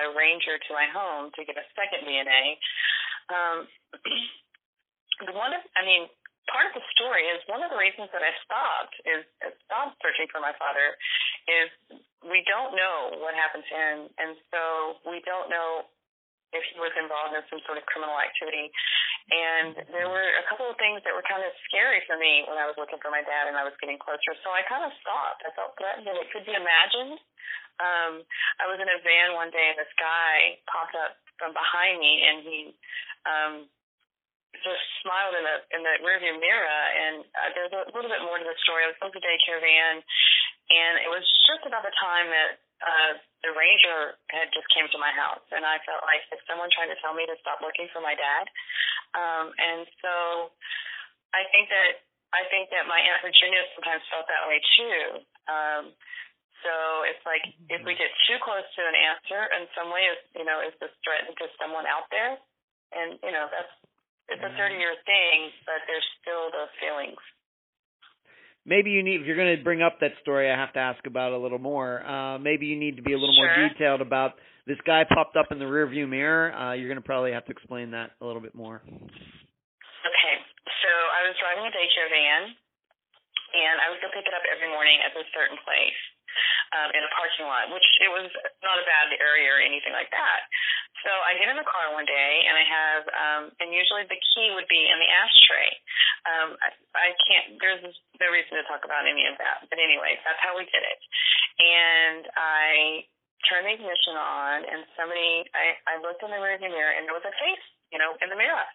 a 0.00 0.04
ranger 0.16 0.56
to 0.56 0.70
my 0.72 0.88
home 0.88 1.28
to 1.36 1.40
get 1.44 1.60
a 1.60 1.66
second 1.76 2.08
DNA. 2.08 2.56
Um, 3.28 3.56
one 5.36 5.52
of, 5.52 5.62
I 5.76 5.84
mean, 5.84 6.08
part 6.48 6.72
of 6.72 6.74
the 6.74 6.84
story 6.96 7.28
is 7.30 7.44
one 7.46 7.60
of 7.60 7.70
the 7.70 7.78
reasons 7.78 8.08
that 8.10 8.24
I 8.24 8.32
stopped 8.42 8.94
is 9.04 9.22
stopped 9.68 10.00
searching 10.00 10.26
for 10.32 10.40
my 10.40 10.56
father 10.56 10.96
is 11.46 11.68
we 12.24 12.42
don't 12.48 12.72
know 12.74 13.20
what 13.20 13.36
happened 13.36 13.64
to 13.68 13.74
him, 13.76 13.96
and 14.16 14.32
so 14.48 14.62
we 15.04 15.20
don't 15.28 15.52
know 15.52 15.88
if 16.50 16.62
he 16.70 16.76
was 16.82 16.90
involved 16.98 17.34
in 17.34 17.42
some 17.46 17.62
sort 17.66 17.78
of 17.78 17.86
criminal 17.86 18.18
activity. 18.18 18.70
And 19.30 19.78
there 19.94 20.10
were 20.10 20.26
a 20.42 20.44
couple 20.50 20.66
of 20.66 20.74
things 20.82 20.98
that 21.06 21.14
were 21.14 21.22
kind 21.22 21.46
of 21.46 21.54
scary 21.70 22.02
for 22.10 22.18
me 22.18 22.42
when 22.50 22.58
I 22.58 22.66
was 22.66 22.74
looking 22.74 22.98
for 22.98 23.14
my 23.14 23.22
dad 23.22 23.46
and 23.46 23.54
I 23.54 23.62
was 23.62 23.76
getting 23.78 23.98
closer. 24.02 24.34
So 24.42 24.50
I 24.50 24.66
kind 24.66 24.82
of 24.82 24.90
stopped. 24.98 25.46
I 25.46 25.54
felt 25.54 25.78
threatened 25.78 26.10
that 26.10 26.18
it 26.18 26.26
could 26.34 26.42
be 26.42 26.56
imagined. 26.56 27.22
Um, 27.78 28.12
I 28.58 28.66
was 28.66 28.82
in 28.82 28.90
a 28.90 28.98
van 29.06 29.38
one 29.38 29.54
day 29.54 29.72
and 29.72 29.78
this 29.78 29.94
guy 29.96 30.58
popped 30.66 30.98
up 30.98 31.16
from 31.38 31.54
behind 31.54 32.02
me 32.02 32.12
and 32.26 32.36
he 32.42 32.58
um, 33.24 33.54
just 34.58 34.82
smiled 35.06 35.38
in 35.38 35.44
the 35.46 35.56
in 35.78 35.80
the 35.86 35.94
rearview 36.02 36.34
mirror. 36.36 36.82
And 36.90 37.22
uh, 37.30 37.50
there's 37.54 37.72
a 37.72 37.94
little 37.94 38.10
bit 38.10 38.26
more 38.26 38.36
to 38.36 38.44
the 38.44 38.58
story. 38.66 38.84
I 38.84 38.90
was 38.90 38.98
in 38.98 39.14
the 39.14 39.22
daycare 39.22 39.62
van, 39.62 40.02
and 40.70 41.02
it 41.02 41.10
was 41.10 41.26
just 41.50 41.66
about 41.66 41.82
the 41.82 41.94
time 41.98 42.30
that 42.30 42.50
uh, 42.80 43.12
the 43.42 43.52
ranger 43.52 44.16
had 44.32 44.48
just 44.54 44.64
came 44.72 44.88
to 44.88 44.98
my 45.02 45.12
house, 45.12 45.44
and 45.52 45.66
I 45.66 45.82
felt 45.84 46.00
like 46.06 46.24
if 46.32 46.40
someone 46.46 46.72
trying 46.72 46.88
to 46.88 46.98
tell 47.04 47.12
me 47.12 47.26
to 47.28 47.36
stop 47.42 47.60
looking 47.60 47.90
for 47.92 48.00
my 48.00 48.14
dad. 48.14 48.46
Um, 49.12 49.52
and 49.58 49.84
so 50.00 50.14
I 51.34 51.44
think 51.50 51.68
that 51.68 52.06
I 52.30 52.46
think 52.46 52.70
that 52.70 52.86
my 52.86 53.02
Aunt 53.02 53.20
Virginia 53.26 53.66
sometimes 53.74 54.06
felt 54.06 54.30
that 54.30 54.46
way 54.46 54.62
too. 54.78 55.02
Um, 55.50 55.84
so 56.62 56.72
it's 57.10 57.24
like 57.26 57.42
if 57.72 57.82
we 57.82 57.98
get 57.98 58.12
too 58.30 58.38
close 58.38 58.64
to 58.78 58.82
an 58.86 58.94
answer 58.94 59.50
in 59.58 59.66
some 59.74 59.90
way, 59.90 60.06
is 60.06 60.20
you 60.38 60.46
know, 60.46 60.62
is 60.62 60.72
this 60.78 60.94
threatened 61.02 61.34
to 61.42 61.50
someone 61.58 61.90
out 61.90 62.06
there? 62.14 62.38
And 62.94 63.18
you 63.26 63.34
know, 63.34 63.50
that's 63.50 63.74
it's 64.30 64.44
a 64.46 64.52
30 64.54 64.78
year 64.78 64.94
thing, 65.02 65.50
but 65.66 65.82
there's 65.90 66.06
still 66.22 66.54
those 66.54 66.70
feelings 66.78 67.18
maybe 68.64 68.90
you 68.90 69.02
need 69.02 69.20
if 69.20 69.26
you're 69.26 69.36
going 69.36 69.56
to 69.56 69.62
bring 69.62 69.82
up 69.82 70.00
that 70.00 70.12
story, 70.22 70.50
I 70.50 70.56
have 70.56 70.72
to 70.74 70.80
ask 70.80 71.04
about 71.06 71.32
a 71.32 71.38
little 71.38 71.58
more. 71.58 72.04
Uh, 72.04 72.38
maybe 72.38 72.66
you 72.66 72.78
need 72.78 72.96
to 72.96 73.02
be 73.02 73.12
a 73.12 73.18
little 73.18 73.34
sure. 73.34 73.46
more 73.46 73.68
detailed 73.68 74.00
about 74.00 74.34
this 74.66 74.78
guy 74.86 75.04
popped 75.08 75.36
up 75.36 75.50
in 75.50 75.58
the 75.58 75.66
rearview 75.66 76.08
mirror. 76.08 76.54
Uh, 76.54 76.72
you're 76.74 76.88
going 76.88 77.00
to 77.00 77.06
probably 77.06 77.32
have 77.32 77.44
to 77.46 77.52
explain 77.52 77.90
that 77.92 78.12
a 78.20 78.24
little 78.26 78.42
bit 78.42 78.54
more. 78.54 78.82
Okay, 78.86 80.36
so 80.64 80.90
I 80.90 81.28
was 81.28 81.36
driving 81.40 81.64
a 81.66 81.72
daycare 81.72 82.08
van, 82.08 82.42
and 82.50 83.76
I 83.82 83.90
would 83.92 84.00
go 84.00 84.08
pick 84.12 84.24
it 84.24 84.34
up 84.36 84.44
every 84.48 84.68
morning 84.68 84.96
at 85.04 85.12
a 85.12 85.24
certain 85.34 85.58
place 85.64 86.00
um, 86.76 86.88
in 86.94 87.02
a 87.02 87.10
parking 87.14 87.46
lot, 87.46 87.70
which 87.72 87.86
it 88.02 88.10
was 88.10 88.30
not 88.62 88.78
a 88.78 88.86
bad 88.86 89.12
area 89.18 89.50
or 89.50 89.60
anything 89.60 89.92
like 89.92 90.10
that. 90.10 90.40
So 91.02 91.10
I 91.10 91.36
get 91.40 91.48
in 91.48 91.56
the 91.56 91.64
car 91.64 91.96
one 91.96 92.04
day 92.04 92.32
and 92.44 92.54
I 92.54 92.64
have, 92.66 93.02
um, 93.08 93.42
and 93.62 93.72
usually 93.72 94.04
the 94.06 94.20
key 94.20 94.52
would 94.52 94.68
be 94.68 94.84
in 94.84 94.98
the 95.00 95.08
ashtray. 95.08 95.70
Um, 96.28 96.48
I, 96.60 96.68
I 96.92 97.08
can't, 97.24 97.56
there's 97.56 97.80
no 98.20 98.28
reason 98.28 98.60
to 98.60 98.64
talk 98.68 98.84
about 98.84 99.08
any 99.08 99.24
of 99.24 99.40
that. 99.40 99.64
But 99.72 99.80
anyway, 99.80 100.20
that's 100.28 100.40
how 100.44 100.54
we 100.54 100.68
did 100.68 100.84
it. 100.84 101.00
And 101.60 102.22
I 102.36 103.08
turned 103.48 103.64
the 103.64 103.74
ignition 103.80 104.16
on 104.20 104.68
and 104.68 104.84
somebody, 104.92 105.48
I, 105.56 105.80
I 105.88 105.94
looked 106.04 106.20
in 106.20 106.28
the 106.28 106.36
rearview 106.36 106.68
mirror 106.68 106.92
and 106.92 107.08
there 107.08 107.16
was 107.16 107.24
a 107.24 107.32
face, 107.40 107.66
you 107.90 107.98
know, 107.98 108.14
in 108.22 108.30
the 108.30 108.38
mirror. 108.38 108.66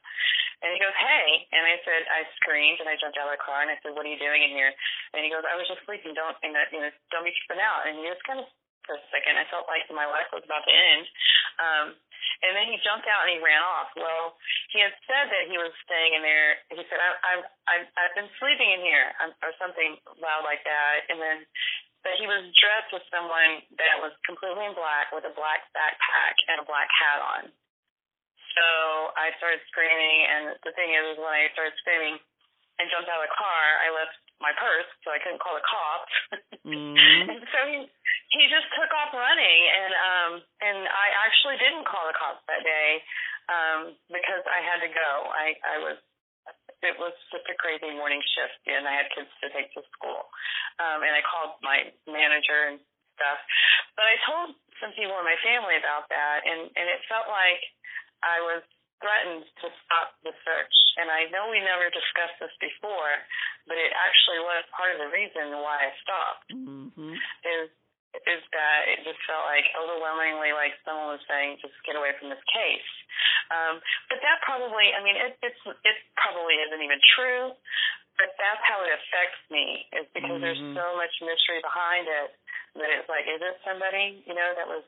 And 0.63 0.71
he 0.71 0.79
goes, 0.79 0.95
hey. 0.95 1.47
And 1.51 1.67
I 1.67 1.75
said, 1.83 2.07
I 2.07 2.23
screamed 2.39 2.79
and 2.79 2.87
I 2.87 2.95
jumped 2.95 3.19
out 3.19 3.27
of 3.27 3.35
the 3.35 3.43
car 3.43 3.59
and 3.59 3.71
I 3.71 3.79
said, 3.83 3.91
what 3.91 4.07
are 4.07 4.11
you 4.11 4.21
doing 4.21 4.43
in 4.43 4.55
here? 4.55 4.71
And 5.11 5.23
he 5.23 5.31
goes, 5.31 5.43
I 5.43 5.59
was 5.59 5.67
just 5.67 5.83
sleeping. 5.83 6.15
Don't, 6.15 6.37
you 6.41 6.51
know, 6.79 6.91
don't 7.11 7.27
be 7.27 7.35
tripping 7.43 7.63
out. 7.63 7.83
And 7.87 7.99
he 7.99 8.07
was 8.07 8.21
kind 8.23 8.39
of 8.39 8.47
for 8.87 8.95
a 8.95 9.03
second. 9.11 9.35
I 9.35 9.49
felt 9.49 9.67
like 9.67 9.83
my 9.91 10.07
life 10.07 10.29
was 10.31 10.45
about 10.45 10.63
to 10.63 10.73
end. 10.73 11.05
Um, 11.59 11.87
and 12.43 12.51
then 12.53 12.67
he 12.69 12.77
jumped 12.85 13.07
out 13.09 13.25
and 13.25 13.35
he 13.35 13.41
ran 13.41 13.63
off. 13.63 13.89
Well, 13.97 14.37
he 14.71 14.79
had 14.83 14.93
said 15.09 15.31
that 15.31 15.49
he 15.49 15.57
was 15.57 15.73
staying 15.87 16.13
in 16.13 16.21
there. 16.21 16.61
He 16.69 16.83
said, 16.87 16.99
I, 16.99 17.09
I, 17.19 17.33
I, 17.67 17.75
I've 17.97 18.15
been 18.15 18.29
sleeping 18.37 18.69
in 18.75 18.81
here, 18.83 19.07
um, 19.23 19.31
or 19.41 19.55
something 19.57 19.97
loud 20.19 20.43
like 20.45 20.61
that. 20.67 21.07
And 21.09 21.17
then, 21.17 21.47
but 22.05 22.19
he 22.21 22.29
was 22.29 22.45
dressed 22.61 22.93
with 22.93 23.05
someone 23.09 23.65
that 23.81 23.97
was 23.97 24.13
completely 24.29 24.67
in 24.67 24.77
black 24.77 25.09
with 25.09 25.25
a 25.25 25.33
black 25.33 25.65
backpack 25.73 26.35
and 26.51 26.61
a 26.61 26.65
black 26.67 26.91
hat 26.93 27.19
on. 27.23 27.43
So 28.55 28.65
I 29.19 29.35
started 29.37 29.59
screaming, 29.67 30.17
and 30.31 30.43
the 30.63 30.71
thing 30.73 30.95
is, 30.95 31.19
when 31.19 31.31
I 31.31 31.51
started 31.51 31.75
screaming 31.83 32.15
and 32.79 32.87
jumped 32.91 33.07
out 33.11 33.19
of 33.19 33.27
the 33.27 33.35
car, 33.35 33.63
I 33.83 33.91
left 33.91 34.15
my 34.39 34.51
purse, 34.55 34.87
so 35.03 35.11
I 35.11 35.19
couldn't 35.19 35.39
call 35.39 35.55
the 35.55 35.63
cops. 35.63 36.13
mm-hmm. 36.67 37.29
and 37.31 37.39
so 37.51 37.59
he 37.71 37.87
he 38.35 38.43
just 38.51 38.67
took 38.75 38.91
off 38.91 39.15
running, 39.15 39.61
and 39.71 39.93
um 39.95 40.31
and 40.59 40.79
I 40.87 41.07
actually 41.23 41.55
didn't 41.59 41.87
call 41.87 42.03
the 42.07 42.15
cops 42.15 42.43
that 42.51 42.63
day 42.63 42.89
um 43.47 43.79
because 44.11 44.43
I 44.47 44.59
had 44.59 44.83
to 44.83 44.91
go. 44.91 45.09
I 45.31 45.55
I 45.63 45.75
was 45.79 45.97
it 46.83 46.95
was 47.01 47.15
just 47.33 47.47
a 47.49 47.55
crazy 47.57 47.89
morning 47.97 48.21
shift, 48.35 48.59
and 48.69 48.85
I 48.85 48.93
had 48.93 49.09
kids 49.15 49.31
to 49.41 49.49
take 49.49 49.73
to 49.73 49.81
school. 49.97 50.29
Um, 50.77 51.01
and 51.01 51.17
I 51.17 51.25
called 51.25 51.57
my 51.65 51.89
manager 52.05 52.69
and 52.69 52.77
stuff. 53.17 53.39
But 53.97 54.05
I 54.05 54.15
told 54.27 54.53
some 54.83 54.91
people 54.93 55.15
in 55.17 55.25
my 55.25 55.39
family 55.41 55.79
about 55.79 56.05
that, 56.11 56.45
and 56.45 56.69
and 56.75 56.85
it 56.91 57.01
felt 57.07 57.31
like 57.31 57.63
I 58.25 58.41
was 58.41 58.65
threatened 58.99 59.45
to 59.61 59.67
stop 59.85 60.17
the 60.25 60.33
search. 60.41 60.75
And 60.97 61.11
I 61.11 61.29
know 61.29 61.51
we 61.51 61.61
never 61.61 61.91
discussed 61.91 62.41
this 62.41 62.53
before, 62.57 63.13
but 63.69 63.77
it 63.77 63.91
actually 63.93 64.41
was 64.41 64.63
part 64.73 64.95
of 64.95 64.99
the 65.03 65.11
reason 65.11 65.53
why 65.61 65.77
I 65.85 65.91
stopped. 66.01 66.49
Mm-hmm. 66.51 67.13
Is 67.45 67.69
is 68.23 68.39
that 68.55 68.87
it 68.87 69.03
just 69.03 69.19
felt 69.27 69.43
like 69.43 69.67
overwhelmingly 69.75 70.55
like 70.55 70.71
someone 70.87 71.19
was 71.19 71.25
saying, 71.27 71.59
just 71.59 71.75
get 71.83 71.99
away 71.99 72.15
from 72.15 72.31
this 72.31 72.39
case. 72.47 72.91
Um, 73.51 73.83
but 74.07 74.23
that 74.23 74.39
probably, 74.47 74.95
I 74.95 75.03
mean, 75.03 75.19
it, 75.19 75.35
it's 75.43 75.59
it 75.83 75.97
probably 76.15 76.55
isn't 76.63 76.79
even 76.79 77.01
true. 77.11 77.51
But 78.15 78.31
that's 78.39 78.63
how 78.63 78.79
it 78.87 78.95
affects 78.95 79.43
me, 79.51 79.91
is 79.91 80.07
because 80.15 80.39
mm-hmm. 80.39 80.47
there's 80.47 80.63
so 80.79 80.95
much 80.95 81.11
mystery 81.19 81.59
behind 81.59 82.07
it 82.07 82.31
that 82.79 82.87
it's 82.87 83.11
like, 83.11 83.27
is 83.27 83.43
it 83.43 83.59
somebody 83.67 84.23
you 84.23 84.31
know 84.31 84.55
that 84.55 84.63
was, 84.63 84.87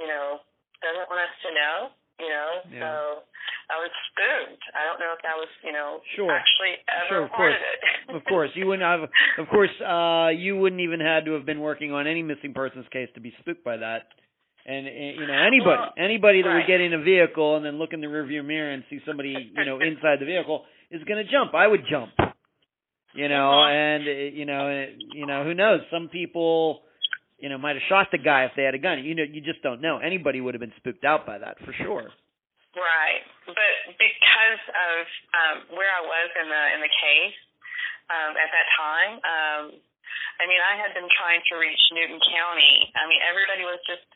you 0.00 0.08
know, 0.08 0.40
doesn't 0.80 1.12
want 1.12 1.20
us 1.20 1.36
to 1.44 1.50
know? 1.52 1.76
You 2.18 2.28
know. 2.28 2.50
Yeah. 2.70 2.80
So 2.80 3.22
I 3.70 3.76
was 3.78 3.92
spooked. 4.10 4.64
I 4.74 4.82
don't 4.88 5.00
know 5.00 5.12
if 5.12 5.22
that 5.22 5.36
was, 5.36 5.48
you 5.64 5.72
know, 5.72 6.00
sure. 6.16 6.32
actually 6.32 6.80
ever 6.88 7.08
sure, 7.08 7.24
of 7.24 7.30
course. 7.30 7.54
of 7.54 8.14
it. 8.14 8.16
of 8.16 8.24
course, 8.24 8.50
you 8.54 8.66
wouldn't 8.66 8.86
have. 8.86 9.00
Of 9.38 9.48
course, 9.48 9.74
uh, 9.80 10.32
you 10.32 10.56
wouldn't 10.56 10.80
even 10.80 11.00
had 11.00 11.26
to 11.26 11.32
have 11.32 11.44
been 11.44 11.60
working 11.60 11.92
on 11.92 12.06
any 12.06 12.22
missing 12.22 12.54
persons 12.54 12.86
case 12.92 13.08
to 13.14 13.20
be 13.20 13.32
spooked 13.40 13.64
by 13.64 13.76
that. 13.78 14.08
And 14.66 14.86
eh, 14.86 15.16
you 15.16 15.26
know 15.26 15.32
anybody, 15.32 15.80
well, 15.80 15.94
anybody 15.96 16.42
that 16.42 16.48
right. 16.48 16.56
would 16.60 16.66
get 16.66 16.80
in 16.80 16.92
a 16.92 17.02
vehicle 17.02 17.56
and 17.56 17.64
then 17.64 17.78
look 17.78 17.92
in 17.92 18.00
the 18.00 18.06
rearview 18.06 18.44
mirror 18.44 18.70
and 18.70 18.84
see 18.90 19.00
somebody, 19.06 19.34
you 19.56 19.64
know, 19.64 19.80
inside 19.80 20.20
the 20.20 20.26
vehicle 20.26 20.64
is 20.90 21.02
going 21.04 21.24
to 21.24 21.30
jump. 21.30 21.54
I 21.54 21.66
would 21.66 21.84
jump. 21.90 22.12
You 23.14 23.28
know, 23.28 23.50
uh-huh. 23.50 23.72
and 23.72 24.08
eh, 24.08 24.30
you 24.32 24.44
know, 24.44 24.68
eh, 24.68 24.86
you 25.14 25.26
know, 25.26 25.44
who 25.44 25.54
knows? 25.54 25.80
Some 25.90 26.08
people 26.08 26.82
you 27.38 27.48
know, 27.48 27.58
might 27.58 27.78
have 27.78 27.86
shot 27.88 28.08
the 28.10 28.18
guy 28.18 28.44
if 28.44 28.52
they 28.56 28.64
had 28.64 28.74
a 28.74 28.82
gun. 28.82 29.02
You 29.02 29.14
know, 29.14 29.22
you 29.22 29.40
just 29.40 29.62
don't 29.62 29.80
know. 29.80 29.98
Anybody 29.98 30.40
would 30.40 30.54
have 30.54 30.60
been 30.60 30.74
spooked 30.76 31.04
out 31.04 31.26
by 31.26 31.38
that 31.38 31.58
for 31.64 31.72
sure. 31.72 32.10
Right, 32.76 33.24
but 33.46 33.74
because 33.98 34.62
of 34.70 34.98
um, 35.34 35.56
where 35.74 35.88
I 35.88 36.02
was 36.04 36.28
in 36.36 36.46
the 36.46 36.64
in 36.76 36.80
the 36.84 36.94
case 36.94 37.38
um, 38.06 38.32
at 38.38 38.50
that 38.54 38.68
time, 38.76 39.12
um, 39.24 39.64
I 40.38 40.46
mean, 40.46 40.62
I 40.62 40.78
had 40.78 40.94
been 40.94 41.08
trying 41.14 41.42
to 41.50 41.58
reach 41.58 41.80
Newton 41.90 42.20
County. 42.30 42.92
I 42.94 43.10
mean, 43.10 43.20
everybody 43.26 43.66
was 43.66 43.82
just 43.88 44.06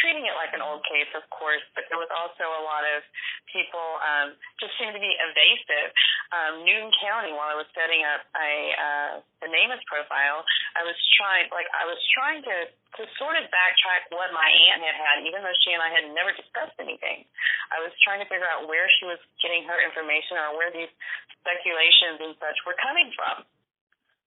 treating 0.00 0.24
it 0.24 0.34
like 0.34 0.56
an 0.56 0.64
old 0.64 0.80
case, 0.88 1.08
of 1.12 1.22
course, 1.28 1.62
but 1.76 1.84
there 1.92 2.00
was 2.00 2.08
also 2.08 2.48
a 2.48 2.62
lot 2.64 2.82
of 2.88 3.04
people 3.52 4.00
um, 4.00 4.32
just 4.56 4.72
seemed 4.80 4.96
to 4.96 5.02
be 5.02 5.12
evasive. 5.12 5.92
Um, 6.32 6.64
Newton 6.64 6.88
County, 7.04 7.36
while 7.36 7.52
I 7.52 7.56
was 7.60 7.68
setting 7.76 8.00
up 8.00 8.24
a 8.32 8.52
uh, 8.72 9.12
the 9.44 9.48
NamUs 9.52 9.84
profile, 9.84 10.40
I 10.72 10.82
was 10.88 10.96
trying, 11.20 11.52
like, 11.52 11.68
I 11.76 11.84
was 11.84 12.00
trying 12.16 12.40
to 12.48 12.56
to 13.00 13.08
sort 13.16 13.40
of 13.40 13.48
backtrack 13.48 14.12
what 14.12 14.28
my 14.36 14.44
aunt 14.44 14.84
had 14.84 14.96
had, 14.96 15.16
even 15.24 15.40
though 15.40 15.56
she 15.64 15.72
and 15.72 15.80
I 15.80 15.88
had 15.88 16.04
never 16.12 16.28
discussed 16.36 16.76
anything. 16.76 17.24
I 17.72 17.80
was 17.80 17.88
trying 18.04 18.20
to 18.20 18.28
figure 18.28 18.44
out 18.44 18.68
where 18.68 18.84
she 19.00 19.08
was 19.08 19.16
getting 19.40 19.64
her 19.64 19.80
information 19.80 20.36
or 20.36 20.60
where 20.60 20.68
these 20.68 20.92
speculations 21.40 22.20
and 22.20 22.36
such 22.36 22.58
were 22.68 22.76
coming 22.76 23.08
from. 23.16 23.48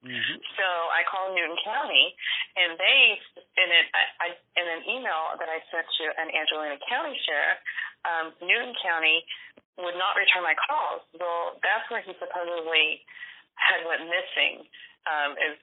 Mm-hmm. 0.04 0.38
So 0.60 0.68
I 0.92 1.02
called 1.08 1.34
Newton 1.34 1.58
County, 1.66 2.14
and 2.60 2.78
they 2.78 3.00
in 3.58 3.70
an 3.72 3.86
I, 4.22 4.28
in 4.60 4.66
an 4.68 4.82
email 4.86 5.34
that 5.40 5.50
I 5.50 5.64
sent 5.72 5.88
to 5.88 6.06
an 6.20 6.30
Angelina 6.30 6.78
County 6.86 7.18
sheriff, 7.26 7.60
um, 8.06 8.26
Newton 8.44 8.76
County 8.84 9.26
would 9.82 9.98
not 9.98 10.16
return 10.20 10.46
my 10.46 10.56
calls. 10.56 11.04
Well, 11.16 11.58
that's 11.64 11.88
where 11.90 12.04
he 12.06 12.14
supposedly 12.22 13.02
had 13.58 13.88
went 13.88 14.06
missing 14.06 14.68
um, 15.08 15.40
is, 15.40 15.56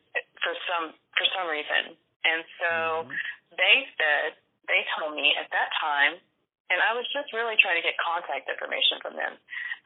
for 0.43 0.55
some 0.67 0.97
for 1.15 1.27
some 1.37 1.47
reason, 1.47 1.95
and 2.25 2.41
so 2.59 2.73
mm-hmm. 3.07 3.15
they 3.55 3.77
said 3.95 4.39
they 4.67 4.83
told 4.99 5.15
me 5.15 5.37
at 5.39 5.47
that 5.55 5.71
time 5.79 6.19
and 6.70 6.78
I 6.78 6.94
was 6.94 7.06
just 7.10 7.34
really 7.34 7.59
trying 7.59 7.80
to 7.80 7.84
get 7.84 7.98
contact 7.98 8.47
information 8.47 9.02
from 9.02 9.14
them. 9.18 9.34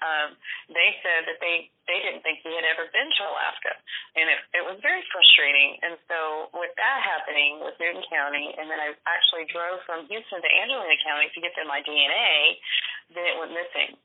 Um, 0.05 0.29
they 0.69 0.93
said 1.01 1.25
that 1.25 1.41
they 1.41 1.73
they 1.89 1.99
didn't 2.05 2.21
think 2.21 2.45
he 2.45 2.53
had 2.53 2.69
ever 2.69 2.85
been 2.93 3.09
to 3.09 3.23
Alaska, 3.25 3.73
and 4.19 4.29
it 4.29 4.39
it 4.61 4.65
was 4.69 4.77
very 4.85 5.01
frustrating. 5.09 5.81
And 5.81 5.97
so 6.05 6.53
with 6.53 6.75
that 6.77 6.99
happening 7.01 7.65
with 7.65 7.81
Newton 7.81 8.05
County, 8.13 8.53
and 8.61 8.69
then 8.69 8.77
I 8.77 8.93
actually 9.09 9.49
drove 9.49 9.81
from 9.89 10.05
Houston 10.13 10.45
to 10.45 10.51
Angelina 10.53 10.99
County 11.01 11.33
to 11.33 11.41
get 11.41 11.57
them 11.57 11.73
my 11.73 11.81
DNA, 11.81 12.61
then 13.17 13.25
it 13.25 13.37
went 13.41 13.57
missing 13.57 13.97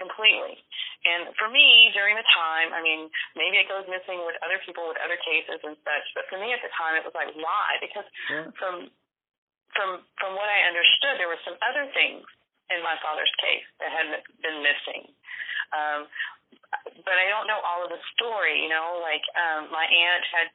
completely. 0.00 0.58
And 1.04 1.30
for 1.36 1.52
me, 1.52 1.92
during 1.92 2.16
the 2.16 2.26
time, 2.32 2.72
I 2.74 2.80
mean, 2.80 3.06
maybe 3.36 3.60
it 3.60 3.68
goes 3.68 3.84
missing 3.86 4.24
with 4.24 4.34
other 4.42 4.58
people 4.64 4.88
with 4.88 4.98
other 5.04 5.20
cases 5.20 5.60
and 5.62 5.76
such, 5.84 6.06
but 6.16 6.24
for 6.32 6.40
me 6.40 6.50
at 6.50 6.64
the 6.64 6.72
time, 6.74 6.96
it 6.98 7.04
was 7.04 7.14
like, 7.14 7.30
why? 7.36 7.78
Because 7.78 8.08
sure. 8.26 8.48
from 8.56 8.88
from 9.74 10.02
from 10.18 10.34
what 10.38 10.48
I 10.48 10.66
understood, 10.70 11.18
there 11.18 11.30
were 11.30 11.40
some 11.44 11.58
other 11.62 11.86
things 11.92 12.24
in 12.72 12.80
my 12.80 12.96
father's 13.04 13.30
case 13.42 13.66
that 13.82 13.90
had 13.92 14.08
been 14.40 14.64
missing. 14.64 15.12
Um, 15.74 16.08
but 17.04 17.16
I 17.18 17.26
don't 17.28 17.46
know 17.46 17.60
all 17.62 17.84
of 17.84 17.90
the 17.90 18.00
story. 18.16 18.62
You 18.62 18.70
know, 18.70 19.02
like 19.02 19.22
um, 19.36 19.70
my 19.70 19.84
aunt 19.84 20.24
had 20.30 20.48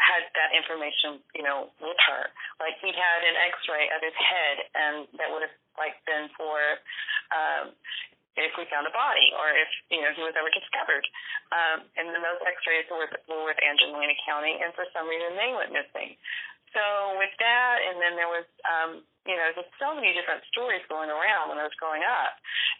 had 0.00 0.22
that 0.34 0.50
information, 0.56 1.20
you 1.36 1.44
know, 1.44 1.68
with 1.78 1.98
her. 2.08 2.32
Like 2.58 2.80
he 2.80 2.90
had 2.90 3.20
an 3.22 3.36
X-ray 3.52 3.92
of 3.92 4.00
his 4.00 4.16
head, 4.16 4.56
and 4.72 4.94
that 5.20 5.28
would 5.28 5.44
have 5.44 5.56
like 5.76 6.00
been 6.08 6.32
for 6.38 6.56
um, 7.32 7.76
if 8.36 8.52
we 8.56 8.64
found 8.72 8.88
a 8.88 8.94
body 8.94 9.28
or 9.36 9.52
if 9.52 9.68
you 9.92 10.00
know 10.00 10.08
he 10.16 10.24
was 10.24 10.32
ever 10.36 10.48
discovered. 10.48 11.04
Um, 11.52 11.84
and 12.00 12.08
then 12.08 12.24
those 12.24 12.40
X-rays 12.40 12.88
were, 12.88 13.08
were 13.28 13.44
with 13.44 13.60
Angelina 13.60 14.16
County, 14.24 14.56
and 14.56 14.72
for 14.72 14.88
some 14.96 15.04
reason 15.04 15.36
they 15.36 15.52
went 15.52 15.72
missing. 15.76 16.16
So 16.72 16.82
with 17.20 17.32
that, 17.36 17.76
and 17.84 18.00
then 18.00 18.16
there 18.16 18.32
was, 18.32 18.48
um, 18.64 18.90
you 19.28 19.36
know, 19.36 19.48
just 19.52 19.68
so 19.76 19.92
many 19.92 20.16
different 20.16 20.40
stories 20.48 20.80
going 20.88 21.12
around 21.12 21.52
when 21.52 21.60
I 21.60 21.68
was 21.68 21.76
growing 21.76 22.00
up, 22.00 22.32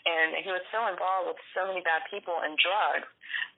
and 0.09 0.40
he 0.40 0.48
was 0.48 0.64
so 0.73 0.89
involved 0.89 1.32
with 1.32 1.40
so 1.52 1.69
many 1.69 1.85
bad 1.85 2.09
people 2.09 2.40
and 2.40 2.56
drugs 2.56 3.09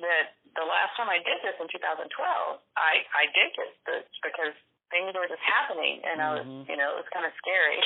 that 0.02 0.35
the 0.59 0.66
last 0.66 0.98
time 0.98 1.06
I 1.06 1.23
did 1.23 1.39
this 1.47 1.55
in 1.62 1.70
2012, 1.70 2.11
I 2.11 2.93
I 3.15 3.24
did 3.31 3.51
this 3.55 4.05
because 4.23 4.55
things 4.90 5.15
were 5.15 5.31
just 5.31 5.43
happening, 5.43 6.02
and 6.02 6.19
mm-hmm. 6.19 6.27
I 6.27 6.31
was, 6.35 6.47
mm-hmm. 6.47 6.66
you 6.66 6.77
know, 6.77 6.98
it 6.98 7.06
was 7.06 7.11
kind 7.15 7.27
of 7.27 7.35
scary. 7.39 7.81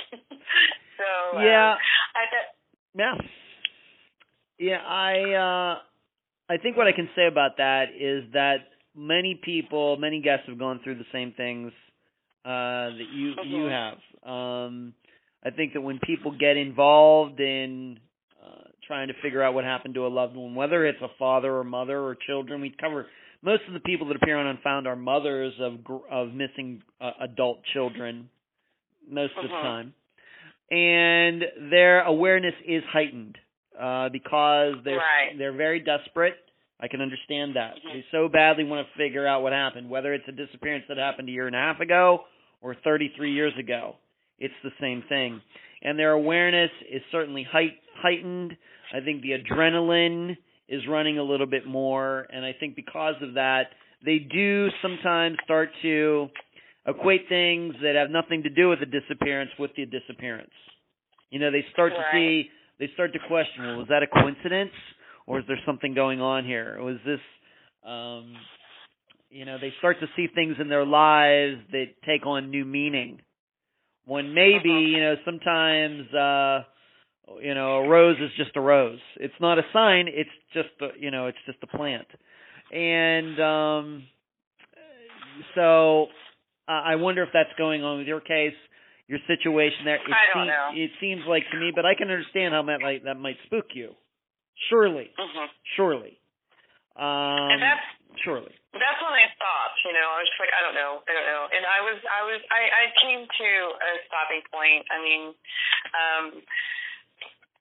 so 1.00 1.08
yeah, 1.44 1.76
um, 1.76 1.84
I 2.16 2.22
thought, 2.32 2.48
yeah. 2.96 3.14
Yeah, 4.58 4.82
I 4.82 5.12
uh 5.36 5.72
I 6.48 6.56
think 6.56 6.76
what 6.76 6.88
I 6.88 6.96
can 6.96 7.08
say 7.14 7.28
about 7.28 7.58
that 7.58 7.92
is 7.92 8.24
that 8.32 8.72
many 8.96 9.38
people, 9.38 9.96
many 9.96 10.20
guests 10.20 10.48
have 10.48 10.58
gone 10.58 10.80
through 10.82 10.96
the 10.96 11.08
same 11.12 11.32
things 11.36 11.72
uh 12.48 12.96
that 12.96 13.06
you 13.14 13.34
you 13.44 13.64
have. 13.66 13.98
Um 14.24 14.94
I 15.44 15.50
think 15.50 15.74
that 15.74 15.82
when 15.82 16.00
people 16.02 16.36
get 16.38 16.56
involved 16.56 17.40
in 17.40 17.98
uh 18.42 18.68
trying 18.86 19.08
to 19.08 19.14
figure 19.22 19.42
out 19.42 19.54
what 19.54 19.64
happened 19.64 19.94
to 19.94 20.06
a 20.06 20.08
loved 20.08 20.34
one, 20.36 20.54
whether 20.54 20.86
it's 20.86 21.00
a 21.02 21.08
father 21.18 21.54
or 21.54 21.64
mother 21.64 22.00
or 22.00 22.16
children, 22.26 22.60
we 22.60 22.74
cover 22.80 23.06
most 23.42 23.62
of 23.68 23.74
the 23.74 23.80
people 23.80 24.08
that 24.08 24.16
appear 24.16 24.36
on 24.36 24.46
Unfound 24.46 24.86
are 24.86 24.96
mothers 24.96 25.52
of 25.60 25.74
of 26.10 26.32
missing 26.32 26.82
uh, 27.00 27.10
adult 27.20 27.58
children 27.72 28.30
most 29.08 29.32
of 29.36 29.44
the 29.44 29.54
uh-huh. 29.54 29.62
time. 29.62 29.94
And 30.70 31.70
their 31.70 32.02
awareness 32.02 32.54
is 32.66 32.82
heightened 32.92 33.38
uh, 33.78 34.08
because 34.10 34.74
they're 34.84 34.96
right. 34.96 35.36
they're 35.36 35.56
very 35.56 35.80
desperate. 35.80 36.34
I 36.80 36.88
can 36.88 37.00
understand 37.00 37.56
that. 37.56 37.74
Mm-hmm. 37.74 37.88
They 37.98 38.04
so 38.12 38.28
badly 38.28 38.64
want 38.64 38.86
to 38.86 38.98
figure 38.98 39.26
out 39.26 39.42
what 39.42 39.52
happened, 39.52 39.90
whether 39.90 40.14
it's 40.14 40.28
a 40.28 40.32
disappearance 40.32 40.84
that 40.88 40.96
happened 40.96 41.28
a 41.28 41.32
year 41.32 41.46
and 41.46 41.56
a 41.56 41.58
half 41.58 41.80
ago 41.80 42.24
or 42.60 42.76
33 42.82 43.32
years 43.32 43.52
ago. 43.58 43.96
It's 44.38 44.54
the 44.62 44.70
same 44.80 45.02
thing, 45.08 45.40
and 45.82 45.98
their 45.98 46.12
awareness 46.12 46.70
is 46.90 47.02
certainly 47.10 47.46
height, 47.50 47.74
heightened. 47.96 48.56
I 48.94 49.00
think 49.00 49.22
the 49.22 49.32
adrenaline 49.32 50.36
is 50.68 50.82
running 50.88 51.18
a 51.18 51.22
little 51.22 51.46
bit 51.46 51.66
more, 51.66 52.26
and 52.32 52.44
I 52.44 52.54
think 52.58 52.76
because 52.76 53.16
of 53.20 53.34
that, 53.34 53.70
they 54.04 54.18
do 54.18 54.68
sometimes 54.80 55.38
start 55.44 55.70
to 55.82 56.28
equate 56.86 57.28
things 57.28 57.74
that 57.82 57.94
have 57.96 58.10
nothing 58.10 58.44
to 58.44 58.50
do 58.50 58.68
with 58.68 58.80
the 58.80 58.86
disappearance 58.86 59.50
with 59.58 59.72
the 59.76 59.86
disappearance. 59.86 60.50
You 61.30 61.40
know, 61.40 61.50
they 61.50 61.64
start 61.72 61.92
right. 61.92 61.98
to 61.98 62.16
see 62.16 62.50
they 62.78 62.88
start 62.94 63.12
to 63.12 63.18
question, 63.26 63.66
well, 63.66 63.76
was 63.78 63.88
that 63.88 64.02
a 64.02 64.06
coincidence 64.06 64.72
or 65.26 65.40
is 65.40 65.44
there 65.48 65.58
something 65.66 65.94
going 65.94 66.20
on 66.20 66.44
here? 66.44 66.80
Was 66.80 66.96
this 67.04 67.20
um 67.86 68.34
you 69.30 69.44
know, 69.44 69.58
they 69.60 69.72
start 69.78 70.00
to 70.00 70.06
see 70.16 70.26
things 70.34 70.56
in 70.60 70.68
their 70.68 70.86
lives 70.86 71.56
that 71.72 71.86
take 72.06 72.26
on 72.26 72.50
new 72.50 72.64
meaning. 72.64 73.20
When 74.04 74.32
maybe, 74.32 74.70
uh-huh. 74.70 74.78
you 74.78 75.00
know, 75.00 75.14
sometimes 75.24 76.14
uh 76.14 76.64
you 77.42 77.54
know, 77.54 77.84
a 77.84 77.88
rose 77.88 78.16
is 78.16 78.30
just 78.38 78.56
a 78.56 78.60
rose. 78.60 79.00
It's 79.16 79.34
not 79.38 79.58
a 79.58 79.62
sign, 79.72 80.06
it's 80.08 80.30
just 80.54 80.70
a, 80.80 80.98
you 80.98 81.10
know, 81.10 81.26
it's 81.26 81.38
just 81.44 81.58
a 81.62 81.66
plant. 81.66 82.06
And 82.72 83.40
um 83.40 84.04
so 85.54 86.06
I 86.66 86.96
wonder 86.96 87.22
if 87.22 87.30
that's 87.32 87.52
going 87.56 87.82
on 87.82 87.98
with 87.98 88.06
your 88.06 88.20
case 88.20 88.54
your 89.08 89.18
situation 89.26 89.84
there. 89.84 89.96
It 89.96 90.02
I 90.04 90.36
don't 90.36 90.44
seems, 90.44 90.52
know. 90.52 90.84
It 90.84 90.90
seems 91.00 91.22
like 91.26 91.42
to 91.50 91.58
me, 91.58 91.72
but 91.74 91.84
I 91.86 91.94
can 91.96 92.10
understand 92.10 92.52
how 92.52 92.62
that 92.64 92.80
might 92.80 93.04
that 93.04 93.16
might 93.16 93.36
spook 93.46 93.72
you. 93.74 93.92
Surely, 94.68 95.10
mm-hmm. 95.18 95.46
surely. 95.76 96.20
Um, 96.96 97.56
and 97.56 97.62
that's 97.62 97.88
surely. 98.24 98.52
That's 98.72 99.00
when 99.00 99.14
I 99.14 99.26
stopped. 99.34 99.78
You 99.84 99.94
know, 99.96 100.06
I 100.06 100.16
was 100.22 100.28
just 100.28 100.40
like, 100.40 100.52
I 100.54 100.60
don't 100.64 100.76
know, 100.76 101.02
I 101.04 101.12
don't 101.12 101.28
know. 101.28 101.44
And 101.50 101.62
I 101.64 101.78
was, 101.84 101.98
I 102.04 102.20
was, 102.24 102.40
I, 102.48 102.62
I 102.68 102.84
came 103.00 103.22
to 103.26 103.50
a 103.76 103.90
stopping 104.08 104.42
point. 104.52 104.84
I 104.88 104.98
mean, 105.00 105.22
um, 105.94 106.24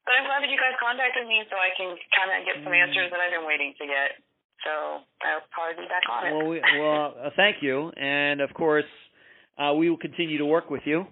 but 0.08 0.12
I'm 0.16 0.26
glad 0.28 0.44
that 0.44 0.52
you 0.52 0.60
guys 0.60 0.76
contacted 0.80 1.28
me 1.28 1.44
so 1.52 1.60
I 1.60 1.72
can 1.76 1.96
kind 2.16 2.30
of 2.32 2.48
get 2.48 2.56
some 2.64 2.72
mm. 2.72 2.80
answers 2.80 3.12
that 3.12 3.20
I've 3.20 3.36
been 3.36 3.48
waiting 3.48 3.76
to 3.80 3.86
get. 3.86 4.24
So 4.64 5.04
I'll 5.22 5.46
probably 5.54 5.84
be 5.84 5.88
back 5.92 6.08
on 6.10 6.20
it. 6.26 6.32
Well, 6.34 6.48
we, 6.48 6.58
well, 6.80 7.14
uh, 7.14 7.30
thank 7.36 7.62
you, 7.62 7.92
and 7.94 8.42
of 8.42 8.52
course, 8.56 8.90
uh, 9.60 9.74
we 9.78 9.90
will 9.90 10.02
continue 10.02 10.38
to 10.40 10.46
work 10.46 10.70
with 10.70 10.82
you 10.86 11.06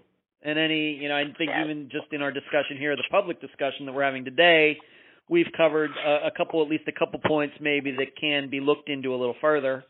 and 0.46 0.60
any, 0.60 0.94
you 0.94 1.10
know, 1.10 1.16
I 1.16 1.24
think 1.38 1.50
even 1.50 1.90
just 1.92 2.06
in 2.12 2.22
our 2.22 2.32
discussion 2.32 2.78
here, 2.78 2.96
the 2.96 3.04
public 3.10 3.42
discussion 3.42 3.88
that 3.88 3.94
we're 3.94 4.06
having 4.06 4.24
today, 4.24 4.78
we've 5.30 5.48
covered 5.56 5.92
a, 5.92 6.28
a 6.28 6.32
couple, 6.36 6.62
at 6.62 6.70
least 6.70 6.84
a 6.88 6.92
couple 6.92 7.20
points 7.26 7.56
maybe 7.60 7.92
that 7.92 8.16
can 8.20 8.50
be 8.50 8.60
looked 8.60 8.90
into 8.90 9.14
a 9.14 9.18
little 9.18 9.36
further. 9.42 9.84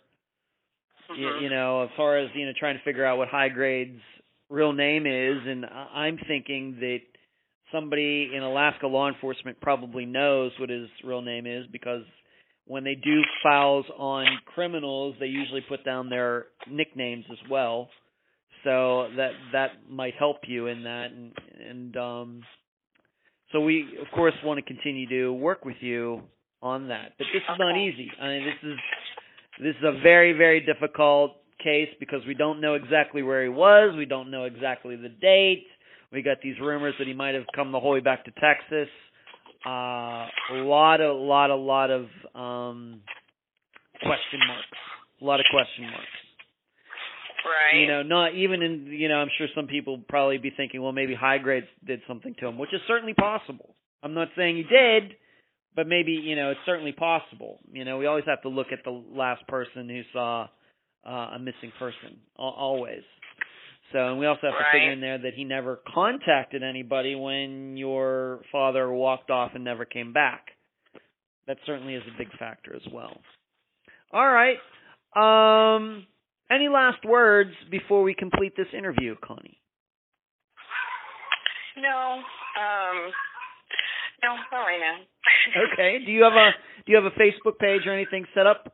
Mm-hmm. 1.12 1.22
You, 1.22 1.40
you 1.41 1.49
know, 1.49 1.84
as 1.84 1.90
far 1.95 2.18
as 2.18 2.30
you 2.34 2.45
know, 2.45 2.53
trying 2.57 2.78
to 2.78 2.84
figure 2.84 3.06
out 3.06 3.18
what 3.18 3.28
high 3.28 3.49
grade's 3.49 4.02
real 4.49 4.74
name 4.74 5.06
is, 5.06 5.38
and 5.45 5.66
I'm 5.66 6.18
thinking 6.28 6.78
that 6.80 6.99
somebody 7.72 8.32
in 8.36 8.44
Alaska 8.44 8.88
law 8.88 9.07
enforcement 9.07 9.60
probably 9.62 10.06
knows 10.06 10.52
what 10.60 10.70
his 10.70 10.88
real 11.03 11.22
name 11.22 11.45
is 11.45 11.66
because 11.72 12.03
when 12.68 12.84
they 12.84 12.95
do 12.95 13.22
files 13.44 13.86
on 13.98 14.26
criminals, 14.45 15.16
they 15.20 15.28
usually 15.28 15.62
put 15.68 15.84
down 15.84 16.10
their 16.10 16.45
nicknames 16.70 17.26
as 17.32 17.38
well 17.49 17.90
so 18.66 19.07
that 19.16 19.32
that 19.53 19.70
might 19.90 20.16
help 20.16 20.38
you 20.48 20.68
in 20.68 20.84
that 20.84 21.12
and 21.12 21.32
and 21.70 21.98
um 21.98 22.41
so 23.56 23.61
we 23.61 23.88
of 24.02 24.07
course 24.14 24.34
want 24.44 24.57
to 24.57 24.61
continue 24.61 25.07
to 25.07 25.32
work 25.32 25.64
with 25.64 25.77
you 25.80 26.22
on 26.61 26.90
that. 26.90 27.14
But 27.18 27.27
this 27.34 27.41
is 27.41 27.57
not 27.57 27.77
easy. 27.77 28.11
I 28.22 28.27
mean 28.27 28.45
this 28.45 28.69
is 28.69 28.77
this 29.61 29.76
is 29.77 29.84
a 29.84 30.02
very 30.03 30.34
very 30.34 30.60
difficult 30.60 31.38
case 31.64 31.88
because 32.02 32.19
we 32.27 32.34
don't 32.34 32.60
know 32.60 32.73
exactly 32.73 33.23
where 33.23 33.44
he 33.44 33.49
was. 33.49 33.95
We 33.98 34.06
don't 34.06 34.30
know 34.30 34.44
exactly 34.44 34.98
the 34.98 35.07
date. 35.07 35.68
We 36.11 36.22
got 36.22 36.38
these 36.44 36.56
rumors 36.60 36.95
that 36.99 37.07
he 37.07 37.14
might 37.14 37.34
have 37.34 37.45
come 37.56 37.72
the 37.72 37.80
whole 37.80 37.94
way 37.94 38.02
back 38.02 38.26
to 38.26 38.32
texas. 38.32 38.90
Uh 39.65 40.27
a 40.52 40.60
lot 40.64 40.99
a 40.99 41.14
lot 41.14 41.49
a 41.49 41.56
lot 41.56 41.90
of 41.91 42.03
um 42.36 42.99
question 44.02 44.40
marks. 44.45 44.68
A 45.22 45.26
lot 45.26 45.40
of 45.40 45.45
question 45.49 45.86
marks 45.86 46.24
Right. 47.46 47.82
You 47.82 47.88
know, 47.88 48.04
not 48.04 48.36
even 48.36 48.62
in 48.62 48.88
you 48.88 49.08
know, 49.08 49.16
I'm 49.16 49.30
sure 49.38 49.48
some 49.56 49.68
people 49.68 50.02
probably 50.10 50.38
be 50.38 50.52
thinking, 50.56 50.82
well, 50.82 50.92
maybe 50.92 51.14
high 51.14 51.38
grades 51.38 51.68
did 51.86 52.02
something 52.08 52.36
to 52.40 52.48
him, 52.48 52.58
which 52.58 52.74
is 52.74 52.82
certainly 52.88 53.14
possible. 53.14 53.76
I'm 54.02 54.14
not 54.14 54.30
saying 54.36 54.58
he 54.58 54.64
did, 54.64 55.16
but 55.76 55.88
maybe 55.88 56.14
you 56.14 56.36
know, 56.36 56.52
it's 56.52 56.60
certainly 56.66 56.92
possible. 56.92 57.60
You 57.72 57.86
know, 57.86 57.98
we 57.98 58.08
always 58.08 58.26
have 58.26 58.42
to 58.42 58.50
look 58.50 58.68
at 58.72 58.84
the 58.84 58.90
last 58.92 59.48
person 59.48 59.88
who 59.88 60.02
saw 60.12 60.48
uh, 61.06 61.36
a 61.36 61.40
missing 61.40 61.72
person, 61.78 62.18
always. 62.36 63.04
So, 63.94 64.00
and 64.00 64.20
we 64.20 64.26
also 64.26 64.42
have 64.44 64.54
right. 64.54 64.72
to 64.72 64.78
figure 64.78 64.92
in 64.92 65.02
there 65.02 65.20
that 65.20 65.36
he 65.36 65.44
never 65.44 65.80
contacted 65.94 66.64
anybody 66.64 67.16
when 67.16 67.78
your 67.78 68.42
father 68.52 68.92
walked 68.92 69.30
off 69.30 69.52
and 69.54 69.64
never 69.64 69.86
came 69.86 70.12
back. 70.12 70.48
That 71.48 71.58
certainly 71.66 71.94
is 71.94 72.04
a 72.08 72.18
big 72.18 72.36
factor 72.40 72.76
as 72.76 72.82
well. 72.92 73.16
All 74.12 74.28
right. 74.28 74.58
Um 75.16 76.08
any 76.52 76.68
last 76.68 77.04
words 77.06 77.52
before 77.72 78.04
we 78.04 78.14
complete 78.14 78.54
this 78.56 78.68
interview, 78.78 79.16
Connie? 79.24 79.60
No. 81.78 82.22
Um 82.60 83.12
no, 84.24 84.36
not 84.52 84.64
right 84.64 84.80
now. 84.80 84.98
okay. 85.74 86.04
Do 86.06 86.12
you 86.12 86.24
have 86.24 86.34
a 86.34 86.52
do 86.86 86.92
you 86.92 86.96
have 86.96 87.06
a 87.06 87.20
Facebook 87.20 87.58
page 87.60 87.82
or 87.86 87.94
anything 87.94 88.26
set 88.34 88.48
up 88.48 88.74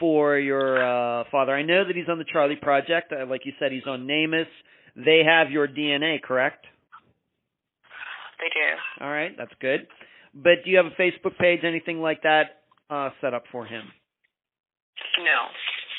for 0.00 0.38
your 0.38 0.82
uh 0.82 1.24
father? 1.30 1.54
I 1.54 1.62
know 1.62 1.84
that 1.86 1.94
he's 1.94 2.08
on 2.08 2.18
the 2.18 2.24
Charley 2.30 2.56
Project. 2.56 3.12
Uh, 3.12 3.26
like 3.26 3.42
you 3.44 3.52
said, 3.58 3.72
he's 3.72 3.86
on 3.86 4.06
NamUs. 4.06 4.46
They 4.96 5.22
have 5.24 5.50
your 5.50 5.68
DNA, 5.68 6.20
correct? 6.20 6.64
They 8.38 8.48
do. 8.48 9.04
All 9.04 9.10
right, 9.10 9.32
that's 9.36 9.52
good. 9.60 9.86
But 10.34 10.64
do 10.64 10.70
you 10.70 10.76
have 10.76 10.86
a 10.86 11.00
Facebook 11.00 11.36
page, 11.38 11.60
anything 11.64 12.00
like 12.00 12.22
that, 12.22 12.62
uh, 12.90 13.10
set 13.20 13.34
up 13.34 13.44
for 13.50 13.64
him? 13.64 13.82
No. 15.18 15.48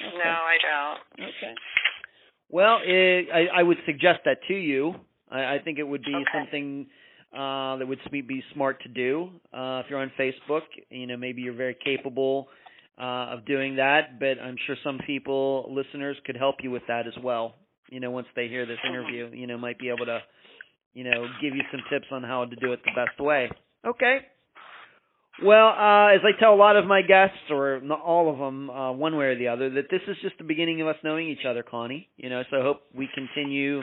Okay. 0.01 0.17
No, 0.17 0.29
I 0.29 0.57
don't. 0.61 1.27
Okay. 1.27 1.53
Well, 2.49 2.79
it, 2.83 3.27
I, 3.33 3.59
I 3.59 3.63
would 3.63 3.77
suggest 3.85 4.19
that 4.25 4.39
to 4.47 4.53
you. 4.53 4.95
I, 5.29 5.55
I 5.55 5.59
think 5.63 5.77
it 5.77 5.83
would 5.83 6.03
be 6.03 6.15
okay. 6.15 6.25
something 6.33 6.87
uh, 7.33 7.77
that 7.77 7.87
would 7.87 7.99
be 8.11 8.43
smart 8.53 8.81
to 8.83 8.89
do. 8.89 9.29
Uh, 9.53 9.81
if 9.83 9.85
you're 9.89 9.99
on 9.99 10.11
Facebook, 10.19 10.61
you 10.89 11.07
know, 11.07 11.17
maybe 11.17 11.41
you're 11.41 11.53
very 11.53 11.77
capable 11.83 12.47
uh, 12.99 13.33
of 13.33 13.45
doing 13.45 13.75
that, 13.75 14.19
but 14.19 14.39
I'm 14.41 14.57
sure 14.65 14.75
some 14.83 14.99
people, 15.05 15.71
listeners, 15.73 16.17
could 16.25 16.35
help 16.35 16.55
you 16.63 16.71
with 16.71 16.83
that 16.87 17.07
as 17.07 17.13
well. 17.23 17.55
You 17.89 17.99
know, 17.99 18.11
once 18.11 18.27
they 18.35 18.47
hear 18.47 18.65
this 18.65 18.77
interview, 18.87 19.29
you 19.33 19.47
know, 19.47 19.57
might 19.57 19.79
be 19.79 19.89
able 19.89 20.05
to, 20.05 20.19
you 20.93 21.03
know, 21.03 21.25
give 21.41 21.55
you 21.55 21.61
some 21.71 21.81
tips 21.89 22.07
on 22.11 22.23
how 22.23 22.45
to 22.45 22.55
do 22.55 22.73
it 22.73 22.79
the 22.83 22.91
best 22.95 23.19
way. 23.19 23.49
Okay. 23.85 24.19
Well, 25.43 25.67
uh, 25.69 26.13
as 26.15 26.21
I 26.23 26.37
tell 26.39 26.53
a 26.53 26.55
lot 26.57 26.75
of 26.75 26.85
my 26.85 27.01
guests, 27.01 27.37
or 27.49 27.79
not 27.81 28.01
all 28.01 28.31
of 28.31 28.37
them, 28.39 28.69
uh, 28.69 28.91
one 28.91 29.15
way 29.15 29.25
or 29.25 29.37
the 29.37 29.47
other, 29.47 29.69
that 29.69 29.85
this 29.89 30.01
is 30.07 30.17
just 30.21 30.37
the 30.37 30.43
beginning 30.43 30.81
of 30.81 30.87
us 30.87 30.97
knowing 31.03 31.29
each 31.29 31.45
other, 31.47 31.63
Connie. 31.63 32.09
You 32.17 32.29
know, 32.29 32.43
so 32.51 32.57
I 32.57 32.61
hope 32.61 32.81
we 32.93 33.07
continue 33.13 33.79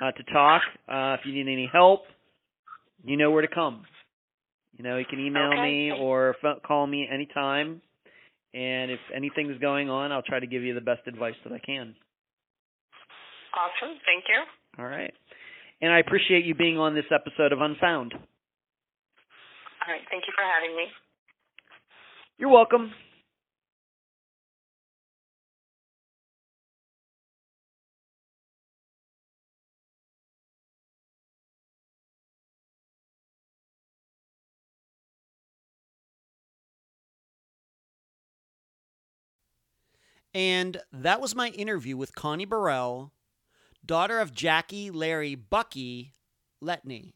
uh, 0.00 0.12
to 0.12 0.22
talk. 0.32 0.62
Uh, 0.88 1.16
if 1.18 1.20
you 1.24 1.32
need 1.32 1.50
any 1.50 1.68
help, 1.72 2.02
you 3.04 3.16
know 3.16 3.30
where 3.30 3.42
to 3.42 3.48
come. 3.48 3.84
You 4.76 4.84
know, 4.84 4.98
you 4.98 5.04
can 5.08 5.20
email 5.20 5.50
Okay. 5.52 5.62
me 5.62 5.92
or 5.92 6.36
ph- 6.40 6.62
call 6.66 6.86
me 6.86 7.08
anytime. 7.12 7.80
And 8.52 8.90
if 8.90 9.00
anything's 9.14 9.58
going 9.58 9.88
on, 9.90 10.10
I'll 10.12 10.22
try 10.22 10.40
to 10.40 10.46
give 10.46 10.62
you 10.62 10.74
the 10.74 10.80
best 10.80 11.02
advice 11.06 11.34
that 11.44 11.52
I 11.52 11.58
can. 11.60 11.94
Awesome. 13.54 13.96
Thank 14.06 14.24
you. 14.28 14.42
All 14.82 14.88
right. 14.88 15.12
And 15.82 15.92
I 15.92 15.98
appreciate 16.00 16.44
you 16.44 16.54
being 16.54 16.78
on 16.78 16.94
this 16.94 17.04
episode 17.14 17.52
of 17.52 17.60
Unfound. 17.60 18.14
All 19.86 19.92
right. 19.92 20.02
Thank 20.10 20.26
you 20.26 20.32
for 20.36 20.44
having 20.44 20.76
me. 20.76 20.86
You're 22.38 22.50
welcome. 22.50 22.92
And 40.34 40.80
that 40.92 41.20
was 41.20 41.34
my 41.34 41.48
interview 41.50 41.96
with 41.96 42.14
Connie 42.14 42.44
Burrell, 42.44 43.12
daughter 43.84 44.20
of 44.20 44.32
Jackie 44.34 44.90
Larry 44.90 45.34
Bucky 45.34 46.14
Letney. 46.62 47.14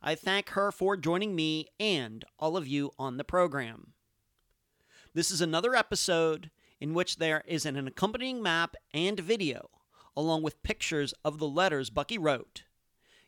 I 0.00 0.14
thank 0.14 0.50
her 0.50 0.70
for 0.70 0.96
joining 0.96 1.34
me 1.34 1.66
and 1.80 2.24
all 2.38 2.56
of 2.56 2.68
you 2.68 2.92
on 2.98 3.16
the 3.16 3.24
program. 3.24 3.94
This 5.12 5.30
is 5.32 5.40
another 5.40 5.74
episode 5.74 6.50
in 6.80 6.94
which 6.94 7.16
there 7.16 7.42
is 7.46 7.66
an 7.66 7.76
accompanying 7.88 8.40
map 8.40 8.76
and 8.94 9.18
video, 9.18 9.70
along 10.16 10.42
with 10.42 10.62
pictures 10.62 11.14
of 11.24 11.38
the 11.38 11.48
letters 11.48 11.90
Bucky 11.90 12.16
wrote. 12.16 12.62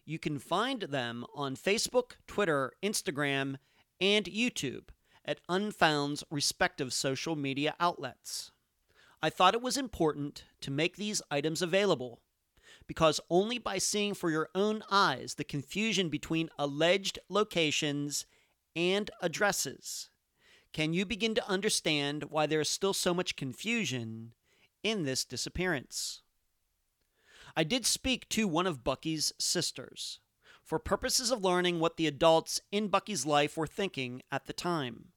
You 0.05 0.20
can 0.20 0.38
find 0.38 0.82
them 0.82 1.24
on 1.34 1.56
Facebook, 1.56 2.12
Twitter, 2.28 2.72
Instagram, 2.82 3.56
and 4.01 4.26
YouTube 4.26 4.90
at 5.24 5.40
Unfound's 5.48 6.22
respective 6.30 6.92
social 6.92 7.34
media 7.34 7.74
outlets. 7.80 8.52
I 9.20 9.28
thought 9.28 9.55
it 9.55 9.62
was 9.62 9.76
important 9.76 10.44
to 10.60 10.70
make 10.70 10.97
these 10.97 11.20
items 11.32 11.62
available 11.62 12.20
because 12.90 13.20
only 13.30 13.56
by 13.56 13.78
seeing 13.78 14.14
for 14.14 14.32
your 14.32 14.48
own 14.52 14.82
eyes 14.90 15.34
the 15.36 15.44
confusion 15.44 16.08
between 16.08 16.50
alleged 16.58 17.20
locations 17.28 18.26
and 18.74 19.12
addresses 19.22 20.10
can 20.72 20.92
you 20.92 21.06
begin 21.06 21.32
to 21.32 21.48
understand 21.48 22.24
why 22.30 22.46
there 22.46 22.60
is 22.60 22.68
still 22.68 22.92
so 22.92 23.14
much 23.14 23.36
confusion 23.36 24.32
in 24.82 25.04
this 25.04 25.24
disappearance. 25.24 26.22
I 27.56 27.62
did 27.62 27.86
speak 27.86 28.28
to 28.30 28.48
one 28.48 28.66
of 28.66 28.82
Bucky's 28.82 29.32
sisters 29.38 30.18
for 30.64 30.80
purposes 30.80 31.30
of 31.30 31.44
learning 31.44 31.78
what 31.78 31.96
the 31.96 32.08
adults 32.08 32.60
in 32.72 32.88
Bucky's 32.88 33.24
life 33.24 33.56
were 33.56 33.68
thinking 33.68 34.20
at 34.32 34.46
the 34.46 34.52
time. 34.52 35.12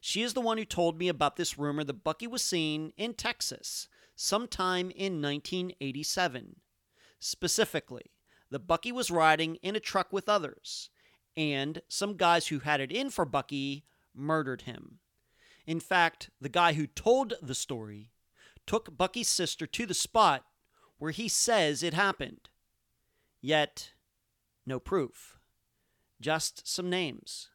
She 0.00 0.22
is 0.22 0.34
the 0.34 0.40
one 0.40 0.58
who 0.58 0.64
told 0.64 0.98
me 0.98 1.06
about 1.06 1.36
this 1.36 1.56
rumor 1.56 1.84
that 1.84 2.02
Bucky 2.02 2.26
was 2.26 2.42
seen 2.42 2.92
in 2.96 3.14
Texas 3.14 3.86
sometime 4.16 4.90
in 4.90 5.22
1987. 5.22 6.56
Specifically, 7.24 8.10
the 8.50 8.58
Bucky 8.58 8.90
was 8.90 9.08
riding 9.08 9.54
in 9.62 9.76
a 9.76 9.80
truck 9.80 10.12
with 10.12 10.28
others, 10.28 10.90
and 11.36 11.80
some 11.86 12.16
guys 12.16 12.48
who 12.48 12.58
had 12.58 12.80
it 12.80 12.90
in 12.90 13.10
for 13.10 13.24
Bucky 13.24 13.84
murdered 14.12 14.62
him. 14.62 14.98
In 15.64 15.78
fact, 15.78 16.30
the 16.40 16.48
guy 16.48 16.72
who 16.72 16.88
told 16.88 17.34
the 17.40 17.54
story 17.54 18.10
took 18.66 18.96
Bucky's 18.98 19.28
sister 19.28 19.68
to 19.68 19.86
the 19.86 19.94
spot 19.94 20.44
where 20.98 21.12
he 21.12 21.28
says 21.28 21.84
it 21.84 21.94
happened. 21.94 22.48
Yet, 23.40 23.92
no 24.66 24.80
proof, 24.80 25.38
just 26.20 26.66
some 26.66 26.90
names. 26.90 27.50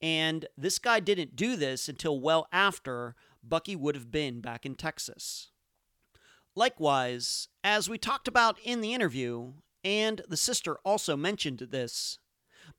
And 0.00 0.46
this 0.56 0.78
guy 0.78 1.00
didn't 1.00 1.36
do 1.36 1.56
this 1.56 1.90
until 1.90 2.20
well 2.20 2.48
after 2.50 3.16
Bucky 3.42 3.76
would 3.76 3.96
have 3.96 4.10
been 4.10 4.40
back 4.40 4.64
in 4.64 4.74
Texas. 4.74 5.50
Likewise, 6.56 7.48
as 7.64 7.88
we 7.88 7.98
talked 7.98 8.28
about 8.28 8.58
in 8.62 8.80
the 8.80 8.94
interview, 8.94 9.54
and 9.82 10.22
the 10.28 10.36
sister 10.36 10.76
also 10.84 11.16
mentioned 11.16 11.58
this, 11.58 12.18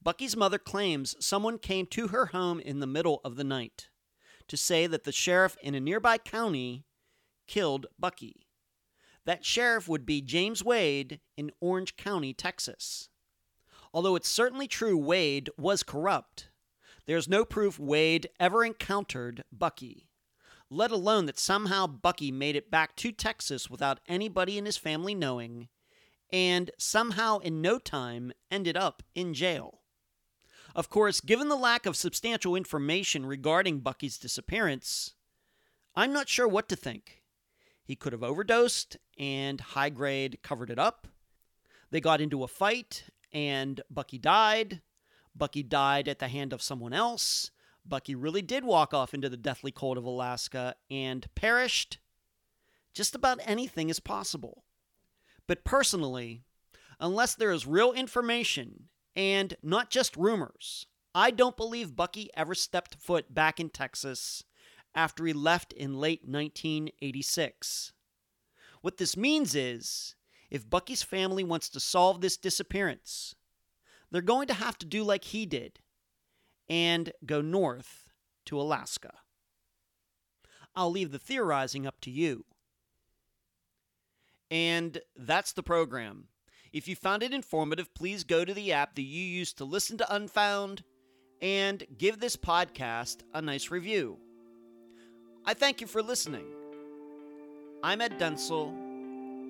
Bucky's 0.01 0.37
mother 0.37 0.57
claims 0.57 1.15
someone 1.19 1.57
came 1.57 1.85
to 1.87 2.07
her 2.07 2.27
home 2.27 2.59
in 2.59 2.79
the 2.79 2.87
middle 2.87 3.21
of 3.25 3.35
the 3.35 3.43
night 3.43 3.89
to 4.47 4.57
say 4.57 4.87
that 4.87 5.03
the 5.03 5.11
sheriff 5.11 5.57
in 5.61 5.75
a 5.75 5.79
nearby 5.79 6.17
county 6.17 6.85
killed 7.47 7.87
Bucky. 7.99 8.47
That 9.25 9.43
sheriff 9.43 9.87
would 9.87 10.05
be 10.05 10.21
James 10.21 10.63
Wade 10.63 11.19
in 11.35 11.51
Orange 11.59 11.97
County, 11.97 12.33
Texas. 12.33 13.09
Although 13.93 14.15
it's 14.15 14.29
certainly 14.29 14.67
true 14.67 14.97
Wade 14.97 15.49
was 15.57 15.83
corrupt, 15.83 16.49
there's 17.07 17.27
no 17.27 17.43
proof 17.43 17.79
Wade 17.79 18.29
ever 18.39 18.63
encountered 18.63 19.43
Bucky, 19.51 20.04
let 20.75 20.91
alone 20.91 21.25
that 21.25 21.39
somehow 21.39 21.87
Bucky 21.87 22.31
made 22.31 22.55
it 22.55 22.69
back 22.69 22.95
to 22.97 23.11
Texas 23.11 23.69
without 23.69 24.01
anybody 24.07 24.57
in 24.57 24.65
his 24.65 24.77
family 24.77 25.15
knowing, 25.15 25.69
and 26.31 26.69
somehow 26.77 27.39
in 27.39 27.61
no 27.61 27.79
time 27.79 28.33
ended 28.51 28.75
up 28.75 29.01
in 29.15 29.33
jail. 29.33 29.79
Of 30.75 30.89
course, 30.89 31.21
given 31.21 31.47
the 31.47 31.55
lack 31.55 31.85
of 31.85 31.95
substantial 31.95 32.55
information 32.55 33.25
regarding 33.25 33.79
Bucky's 33.79 34.17
disappearance, 34.17 35.13
I'm 35.95 36.11
not 36.11 36.27
sure 36.27 36.47
what 36.47 36.67
to 36.67 36.75
think. 36.75 37.21
He 37.85 37.95
could 37.95 38.11
have 38.11 38.23
overdosed 38.23 38.97
and 39.17 39.61
high 39.61 39.89
grade 39.89 40.39
covered 40.43 40.69
it 40.69 40.79
up. 40.79 41.07
They 41.91 42.01
got 42.01 42.19
into 42.19 42.43
a 42.43 42.49
fight 42.49 43.05
and 43.31 43.79
Bucky 43.89 44.17
died. 44.17 44.81
Bucky 45.33 45.63
died 45.63 46.09
at 46.09 46.19
the 46.19 46.27
hand 46.27 46.51
of 46.51 46.61
someone 46.61 46.93
else. 46.93 47.51
Bucky 47.87 48.15
really 48.15 48.41
did 48.41 48.63
walk 48.63 48.93
off 48.93 49.13
into 49.13 49.29
the 49.29 49.37
deathly 49.37 49.71
cold 49.71 49.97
of 49.97 50.05
Alaska 50.05 50.75
and 50.89 51.27
perished. 51.35 51.99
Just 52.93 53.13
about 53.13 53.39
anything 53.45 53.89
is 53.89 53.99
possible. 53.99 54.63
But 55.47 55.63
personally, 55.63 56.43
unless 56.99 57.35
there 57.35 57.51
is 57.51 57.67
real 57.67 57.91
information 57.91 58.89
and 59.15 59.55
not 59.61 59.89
just 59.89 60.17
rumors, 60.17 60.87
I 61.13 61.31
don't 61.31 61.57
believe 61.57 61.95
Bucky 61.95 62.29
ever 62.35 62.55
stepped 62.55 62.95
foot 62.95 63.33
back 63.33 63.59
in 63.59 63.69
Texas 63.69 64.43
after 64.95 65.25
he 65.25 65.33
left 65.33 65.71
in 65.73 65.99
late 65.99 66.21
1986. 66.25 67.93
What 68.81 68.97
this 68.97 69.15
means 69.15 69.55
is 69.55 70.15
if 70.49 70.69
Bucky's 70.69 71.03
family 71.03 71.43
wants 71.43 71.69
to 71.69 71.79
solve 71.79 72.21
this 72.21 72.37
disappearance, 72.37 73.35
they're 74.11 74.21
going 74.21 74.47
to 74.47 74.53
have 74.53 74.77
to 74.79 74.85
do 74.85 75.03
like 75.03 75.25
he 75.25 75.45
did 75.45 75.79
and 76.69 77.11
go 77.25 77.41
north 77.41 78.09
to 78.45 78.59
Alaska. 78.59 79.13
I'll 80.75 80.91
leave 80.91 81.11
the 81.11 81.19
theorizing 81.19 81.85
up 81.87 82.01
to 82.01 82.11
you. 82.11 82.45
And 84.51 84.99
that's 85.15 85.53
the 85.53 85.63
program. 85.63 86.27
If 86.73 86.87
you 86.87 86.95
found 86.95 87.23
it 87.23 87.33
informative, 87.33 87.93
please 87.93 88.23
go 88.23 88.43
to 88.43 88.53
the 88.53 88.73
app 88.73 88.95
that 88.95 89.01
you 89.01 89.23
use 89.23 89.53
to 89.53 89.65
listen 89.65 89.97
to 89.97 90.13
Unfound 90.13 90.83
and 91.41 91.85
give 91.97 92.19
this 92.19 92.35
podcast 92.35 93.19
a 93.33 93.41
nice 93.41 93.71
review. 93.71 94.17
I 95.45 95.53
thank 95.53 95.79
you 95.79 95.87
for 95.87 96.01
listening. 96.01 96.45
I'm 97.83 98.01
Ed 98.01 98.19
Dentzel, 98.19 98.69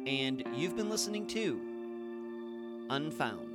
and 0.08 0.44
you've 0.56 0.76
been 0.76 0.90
listening 0.90 1.26
to 1.28 1.62
Unfound. 2.90 3.55